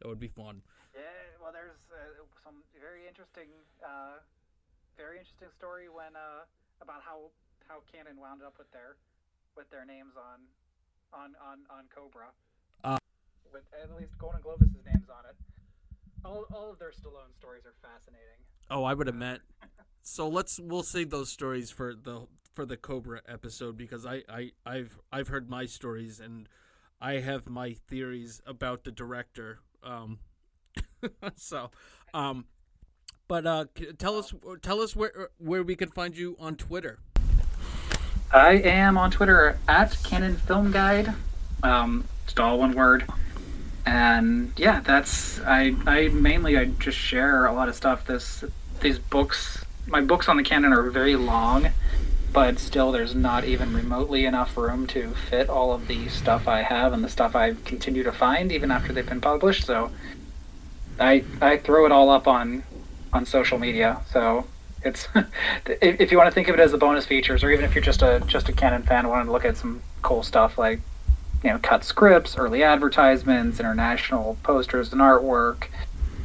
That 0.00 0.08
would 0.08 0.20
be 0.20 0.28
fun. 0.28 0.60
Yeah, 0.92 1.00
well, 1.40 1.48
there's 1.48 1.80
uh, 1.88 2.28
some 2.44 2.60
very 2.76 3.08
interesting, 3.08 3.48
uh, 3.80 4.20
very 5.00 5.16
interesting 5.16 5.48
story 5.56 5.88
when 5.88 6.12
uh, 6.12 6.44
about 6.84 7.00
how 7.00 7.32
how 7.64 7.80
Cannon 7.88 8.20
wound 8.20 8.44
up 8.44 8.60
with 8.60 8.68
their 8.76 9.00
with 9.56 9.70
their 9.72 9.88
names 9.88 10.12
on 10.12 10.44
on 11.16 11.32
on 11.40 11.64
on 11.72 11.88
Cobra. 11.88 12.28
Uh. 12.84 13.00
with 13.48 13.64
at 13.72 13.88
least 13.96 14.12
Golan-Globus' 14.20 14.76
names 14.84 15.08
on 15.08 15.24
it. 15.24 15.36
All 16.24 16.44
all 16.54 16.70
of 16.70 16.78
their 16.78 16.90
Stallone 16.90 17.34
stories 17.36 17.64
are 17.66 17.74
fascinating. 17.82 18.38
Oh, 18.70 18.84
I 18.84 18.94
would 18.94 19.06
have 19.06 19.16
meant. 19.16 19.42
So 20.02 20.28
let's 20.28 20.58
we'll 20.60 20.82
save 20.82 21.10
those 21.10 21.30
stories 21.30 21.70
for 21.70 21.94
the 21.94 22.26
for 22.54 22.66
the 22.66 22.76
Cobra 22.76 23.20
episode 23.28 23.76
because 23.76 24.06
I 24.06 24.22
I 24.28 24.50
I've 24.64 24.98
I've 25.12 25.28
heard 25.28 25.48
my 25.48 25.66
stories 25.66 26.20
and 26.20 26.48
I 27.00 27.14
have 27.14 27.48
my 27.48 27.72
theories 27.88 28.40
about 28.46 28.84
the 28.84 28.92
director. 28.92 29.60
Um, 29.82 30.20
so, 31.36 31.70
um, 32.14 32.46
but 33.26 33.46
uh, 33.46 33.64
tell 33.98 34.18
us 34.18 34.32
tell 34.62 34.80
us 34.80 34.94
where 34.94 35.30
where 35.38 35.62
we 35.62 35.74
can 35.74 35.90
find 35.90 36.16
you 36.16 36.36
on 36.38 36.56
Twitter. 36.56 37.00
I 38.32 38.52
am 38.52 38.96
on 38.96 39.10
Twitter 39.10 39.58
at 39.68 39.98
Cannon 40.04 40.36
Film 40.36 40.70
Guide. 40.70 41.12
Um, 41.62 42.04
just 42.24 42.40
all 42.40 42.58
one 42.58 42.72
word. 42.72 43.04
And 43.84 44.52
yeah, 44.56 44.80
that's 44.80 45.40
I. 45.40 45.74
I 45.86 46.08
mainly 46.08 46.56
I 46.56 46.66
just 46.66 46.96
share 46.96 47.46
a 47.46 47.52
lot 47.52 47.68
of 47.68 47.74
stuff. 47.74 48.06
This 48.06 48.44
these 48.80 48.98
books, 48.98 49.64
my 49.86 50.00
books 50.00 50.28
on 50.28 50.36
the 50.36 50.42
Cannon 50.42 50.72
are 50.72 50.88
very 50.90 51.16
long, 51.16 51.68
but 52.32 52.58
still 52.58 52.92
there's 52.92 53.14
not 53.14 53.44
even 53.44 53.74
remotely 53.74 54.24
enough 54.24 54.56
room 54.56 54.86
to 54.88 55.10
fit 55.28 55.48
all 55.48 55.72
of 55.72 55.88
the 55.88 56.08
stuff 56.08 56.46
I 56.46 56.62
have 56.62 56.92
and 56.92 57.02
the 57.02 57.08
stuff 57.08 57.34
I 57.34 57.54
continue 57.64 58.02
to 58.04 58.12
find 58.12 58.52
even 58.52 58.70
after 58.70 58.92
they've 58.92 59.08
been 59.08 59.20
published. 59.20 59.64
So 59.64 59.90
I 61.00 61.24
I 61.40 61.56
throw 61.56 61.84
it 61.84 61.92
all 61.92 62.10
up 62.10 62.28
on 62.28 62.62
on 63.12 63.26
social 63.26 63.58
media. 63.58 64.00
So 64.10 64.46
it's 64.84 65.08
if, 65.66 66.12
you 66.12 66.18
want 66.18 66.28
to 66.28 66.34
think 66.34 66.48
of 66.48 66.54
it 66.54 66.60
as 66.60 66.72
the 66.72 66.78
bonus 66.78 67.04
features, 67.04 67.42
or 67.42 67.50
even 67.50 67.64
if 67.64 67.74
you're 67.74 67.84
just 67.84 68.02
a 68.02 68.22
just 68.26 68.48
a 68.48 68.52
Cannon 68.52 68.82
fan 68.82 69.08
wanting 69.08 69.26
to 69.26 69.32
look 69.32 69.44
at 69.44 69.56
some 69.56 69.82
cool 70.02 70.22
stuff 70.22 70.58
like 70.58 70.80
you 71.42 71.50
know 71.50 71.58
cut 71.58 71.84
scripts, 71.84 72.36
early 72.36 72.62
advertisements, 72.62 73.60
international 73.60 74.36
posters 74.42 74.92
and 74.92 75.00
artwork, 75.00 75.68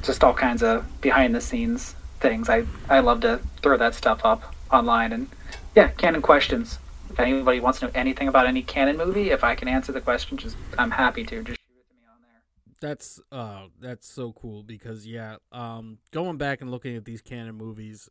just 0.03 0.23
all 0.23 0.33
kinds 0.33 0.63
of 0.63 0.85
behind 1.01 1.33
the 1.35 1.41
scenes 1.41 1.95
things. 2.19 2.49
I 2.49 2.65
I 2.89 2.99
love 2.99 3.21
to 3.21 3.39
throw 3.61 3.77
that 3.77 3.95
stuff 3.95 4.25
up 4.25 4.53
online 4.71 5.13
and 5.13 5.29
yeah, 5.75 5.89
Cannon 5.89 6.21
questions. 6.21 6.79
If 7.09 7.19
anybody 7.19 7.59
wants 7.59 7.79
to 7.79 7.85
know 7.85 7.91
anything 7.95 8.27
about 8.27 8.47
any 8.47 8.61
Cannon 8.63 8.97
movie, 8.97 9.29
if 9.29 9.43
I 9.43 9.55
can 9.55 9.67
answer 9.67 9.91
the 9.91 10.01
question, 10.01 10.37
just 10.37 10.57
I'm 10.77 10.91
happy 10.91 11.23
to. 11.25 11.43
Just 11.43 11.59
shoot 11.61 11.77
it 11.77 11.87
to 11.89 11.95
me 11.95 12.01
on 12.11 12.21
there. 12.21 12.41
That's 12.81 13.21
uh 13.31 13.67
that's 13.79 14.07
so 14.07 14.33
cool 14.33 14.63
because 14.63 15.05
yeah, 15.05 15.37
um 15.51 15.99
going 16.11 16.37
back 16.37 16.61
and 16.61 16.71
looking 16.71 16.95
at 16.95 17.05
these 17.05 17.21
Cannon 17.21 17.55
movies, 17.55 18.09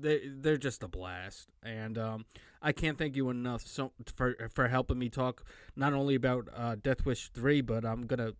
they 0.00 0.22
they're 0.28 0.56
just 0.56 0.82
a 0.82 0.88
blast. 0.88 1.48
And 1.62 1.96
um 1.98 2.24
I 2.62 2.72
can't 2.72 2.98
thank 2.98 3.16
you 3.16 3.30
enough 3.30 3.62
so 3.66 3.92
for 4.14 4.34
for 4.52 4.68
helping 4.68 4.98
me 4.98 5.08
talk 5.08 5.44
not 5.76 5.92
only 5.92 6.14
about 6.14 6.48
uh 6.54 6.76
Death 6.76 7.04
Wish 7.04 7.28
3, 7.30 7.60
but 7.62 7.84
I'm 7.84 8.06
going 8.06 8.18
to 8.18 8.34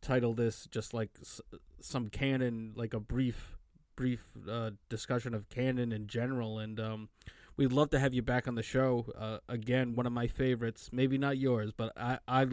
title 0.00 0.32
this 0.34 0.66
just 0.70 0.94
like 0.94 1.10
s- 1.20 1.40
some 1.80 2.08
Cannon 2.08 2.72
like 2.74 2.94
a 2.94 3.00
brief 3.00 3.56
brief 3.96 4.24
uh 4.48 4.70
discussion 4.88 5.34
of 5.34 5.48
Cannon 5.50 5.92
in 5.92 6.06
general 6.06 6.58
and 6.58 6.80
um 6.80 7.08
we'd 7.56 7.72
love 7.72 7.90
to 7.90 7.98
have 7.98 8.14
you 8.14 8.22
back 8.22 8.48
on 8.48 8.54
the 8.54 8.62
show 8.62 9.04
uh, 9.18 9.36
again. 9.46 9.94
One 9.94 10.06
of 10.06 10.12
my 10.14 10.26
favorites, 10.28 10.88
maybe 10.92 11.18
not 11.18 11.36
yours, 11.36 11.72
but 11.76 11.92
I 11.96 12.18
I 12.26 12.46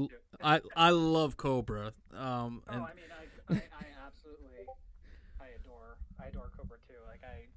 I, 0.44 0.60
I 0.76 0.90
love 0.90 1.38
Cobra. 1.38 1.94
Um, 2.14 2.62
oh, 2.68 2.74
and 2.74 2.82
I 2.84 2.94
mean, 2.94 3.12
I, 3.16 3.54
I, 3.54 3.56
I 3.56 3.86
absolutely, 4.06 4.68
I 5.40 5.48
adore, 5.56 5.96
I 6.22 6.28
adore 6.28 6.52
Cobra 6.58 6.78
too. 6.90 7.00
Like 7.08 7.22
I, 7.24 7.48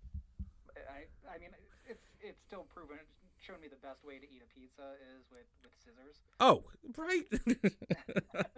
I, 0.89 1.35
I 1.35 1.39
mean, 1.39 1.51
it's 1.89 2.05
it's 2.23 2.40
still 2.51 2.67
proven. 2.75 2.99
Shown 3.39 3.61
me 3.61 3.69
the 3.69 3.77
best 3.77 4.05
way 4.05 4.19
to 4.19 4.25
eat 4.25 4.43
a 4.43 4.51
pizza 4.59 4.83
is 5.17 5.25
with 5.31 5.47
with 5.63 5.73
scissors. 5.79 6.17
oh, 6.41 6.65
right. 6.99 7.25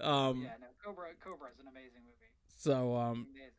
um, 0.00 0.42
yeah, 0.42 0.50
no, 0.60 0.66
Cobra, 0.84 1.08
Cobra 1.24 1.48
is 1.48 1.58
an 1.58 1.66
amazing 1.68 2.02
movie. 2.04 2.30
so 2.56 2.94
um, 2.96 3.26
Amazing. 3.34 3.50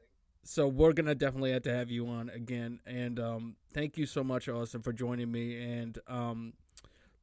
so 0.43 0.67
we're 0.67 0.93
gonna 0.93 1.15
definitely 1.15 1.51
have 1.51 1.63
to 1.63 1.73
have 1.75 1.89
you 1.89 2.07
on 2.07 2.29
again 2.29 2.79
and 2.85 3.19
um 3.19 3.55
thank 3.73 3.97
you 3.97 4.05
so 4.05 4.23
much 4.23 4.47
austin 4.47 4.81
for 4.81 4.93
joining 4.93 5.31
me 5.31 5.61
and 5.61 5.99
um 6.07 6.53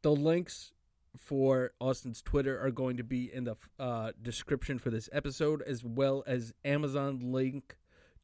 the 0.03 0.11
links 0.11 0.73
for 1.16 1.73
austin's 1.81 2.20
twitter 2.20 2.61
are 2.62 2.70
going 2.70 2.97
to 2.98 3.03
be 3.05 3.32
in 3.32 3.44
the 3.44 3.57
uh, 3.78 4.12
description 4.20 4.78
for 4.78 4.90
this 4.90 5.09
episode 5.12 5.62
as 5.62 5.82
well 5.82 6.23
as 6.27 6.53
amazon 6.65 7.20
link 7.32 7.77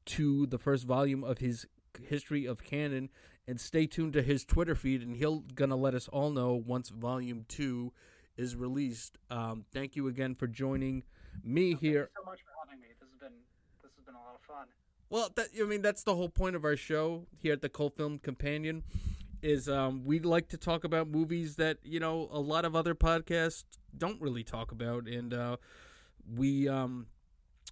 to 0.04 0.44
the 0.46 0.58
first 0.58 0.84
volume 0.84 1.24
of 1.24 1.38
his 1.38 1.66
history 2.08 2.46
of 2.46 2.62
Cannon 2.64 3.10
and 3.46 3.60
stay 3.60 3.86
tuned 3.86 4.12
to 4.12 4.22
his 4.22 4.44
twitter 4.44 4.74
feed 4.74 5.02
and 5.02 5.16
he'll 5.16 5.40
gonna 5.54 5.76
let 5.76 5.94
us 5.94 6.08
all 6.08 6.30
know 6.30 6.52
once 6.52 6.88
volume 6.88 7.44
two 7.48 7.92
is 8.36 8.56
released 8.56 9.18
um 9.30 9.64
thank 9.72 9.96
you 9.96 10.08
again 10.08 10.34
for 10.34 10.46
joining 10.46 11.02
me 11.42 11.70
Thank 11.70 11.80
here 11.80 12.10
you 12.14 12.22
so 12.22 12.30
much 12.30 12.40
for 12.40 12.50
having 12.64 12.80
me. 12.80 12.88
This 13.00 13.08
has 13.08 13.18
been 13.18 13.38
this 13.82 13.92
has 13.96 14.04
been 14.04 14.14
a 14.14 14.18
lot 14.18 14.34
of 14.34 14.40
fun. 14.42 14.66
Well, 15.10 15.30
that, 15.36 15.48
I 15.58 15.64
mean, 15.64 15.82
that's 15.82 16.02
the 16.02 16.14
whole 16.14 16.28
point 16.28 16.56
of 16.56 16.64
our 16.64 16.76
show 16.76 17.26
here 17.36 17.52
at 17.52 17.62
the 17.62 17.68
Cult 17.68 17.96
Film 17.96 18.18
Companion. 18.18 18.82
Is 19.42 19.68
um, 19.68 20.04
we 20.04 20.20
like 20.20 20.48
to 20.50 20.56
talk 20.56 20.84
about 20.84 21.08
movies 21.08 21.56
that 21.56 21.78
you 21.82 21.98
know 21.98 22.28
a 22.30 22.38
lot 22.38 22.64
of 22.64 22.76
other 22.76 22.94
podcasts 22.94 23.64
don't 23.96 24.20
really 24.20 24.44
talk 24.44 24.70
about, 24.70 25.08
and 25.08 25.34
uh, 25.34 25.56
we 26.32 26.68
um, 26.68 27.06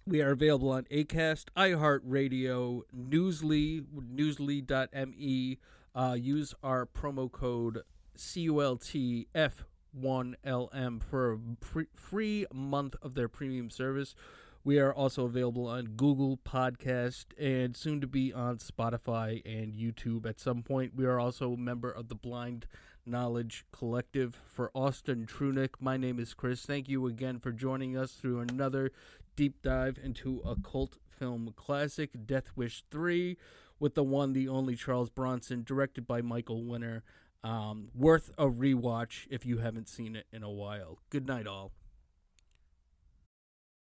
we 0.05 0.21
are 0.21 0.31
available 0.31 0.69
on 0.69 0.83
Acast, 0.85 1.45
iHeartRadio, 1.55 2.81
Newsly, 2.95 3.81
Newsly.me. 3.81 5.57
Uh, 5.93 6.15
use 6.19 6.55
our 6.63 6.85
promo 6.85 7.29
code 7.31 7.81
CULTF1LM 8.17 11.03
for 11.03 11.33
a 11.33 11.37
pre- 11.59 11.87
free 11.95 12.45
month 12.53 12.95
of 13.01 13.13
their 13.13 13.27
premium 13.27 13.69
service. 13.69 14.15
We 14.63 14.79
are 14.79 14.93
also 14.93 15.25
available 15.25 15.67
on 15.67 15.95
Google 15.97 16.37
Podcast 16.37 17.25
and 17.39 17.75
soon 17.75 17.99
to 18.01 18.07
be 18.07 18.31
on 18.31 18.57
Spotify 18.57 19.41
and 19.43 19.73
YouTube 19.73 20.27
at 20.27 20.39
some 20.39 20.61
point. 20.61 20.95
We 20.95 21.05
are 21.05 21.19
also 21.19 21.53
a 21.53 21.57
member 21.57 21.89
of 21.89 22.09
the 22.09 22.15
Blind 22.15 22.67
Knowledge 23.03 23.65
Collective. 23.71 24.39
For 24.45 24.69
Austin 24.75 25.25
Trunick, 25.25 25.69
my 25.79 25.97
name 25.97 26.19
is 26.19 26.35
Chris. 26.35 26.61
Thank 26.61 26.89
you 26.89 27.07
again 27.07 27.39
for 27.39 27.51
joining 27.51 27.97
us 27.97 28.11
through 28.11 28.41
another 28.41 28.91
deep 29.35 29.61
dive 29.61 29.97
into 30.01 30.41
a 30.45 30.55
cult 30.55 30.97
film 31.09 31.53
classic, 31.55 32.11
Death 32.25 32.51
Wish 32.55 32.83
3, 32.91 33.37
with 33.79 33.95
the 33.95 34.03
one, 34.03 34.33
the 34.33 34.47
only 34.47 34.75
Charles 34.75 35.09
Bronson, 35.09 35.63
directed 35.63 36.07
by 36.07 36.21
Michael 36.21 36.63
Winner. 36.63 37.03
Um, 37.43 37.89
worth 37.95 38.29
a 38.37 38.45
rewatch 38.45 39.25
if 39.31 39.45
you 39.45 39.57
haven't 39.57 39.89
seen 39.89 40.15
it 40.15 40.27
in 40.31 40.43
a 40.43 40.51
while. 40.51 40.99
Good 41.09 41.25
night, 41.25 41.47
all. 41.47 41.71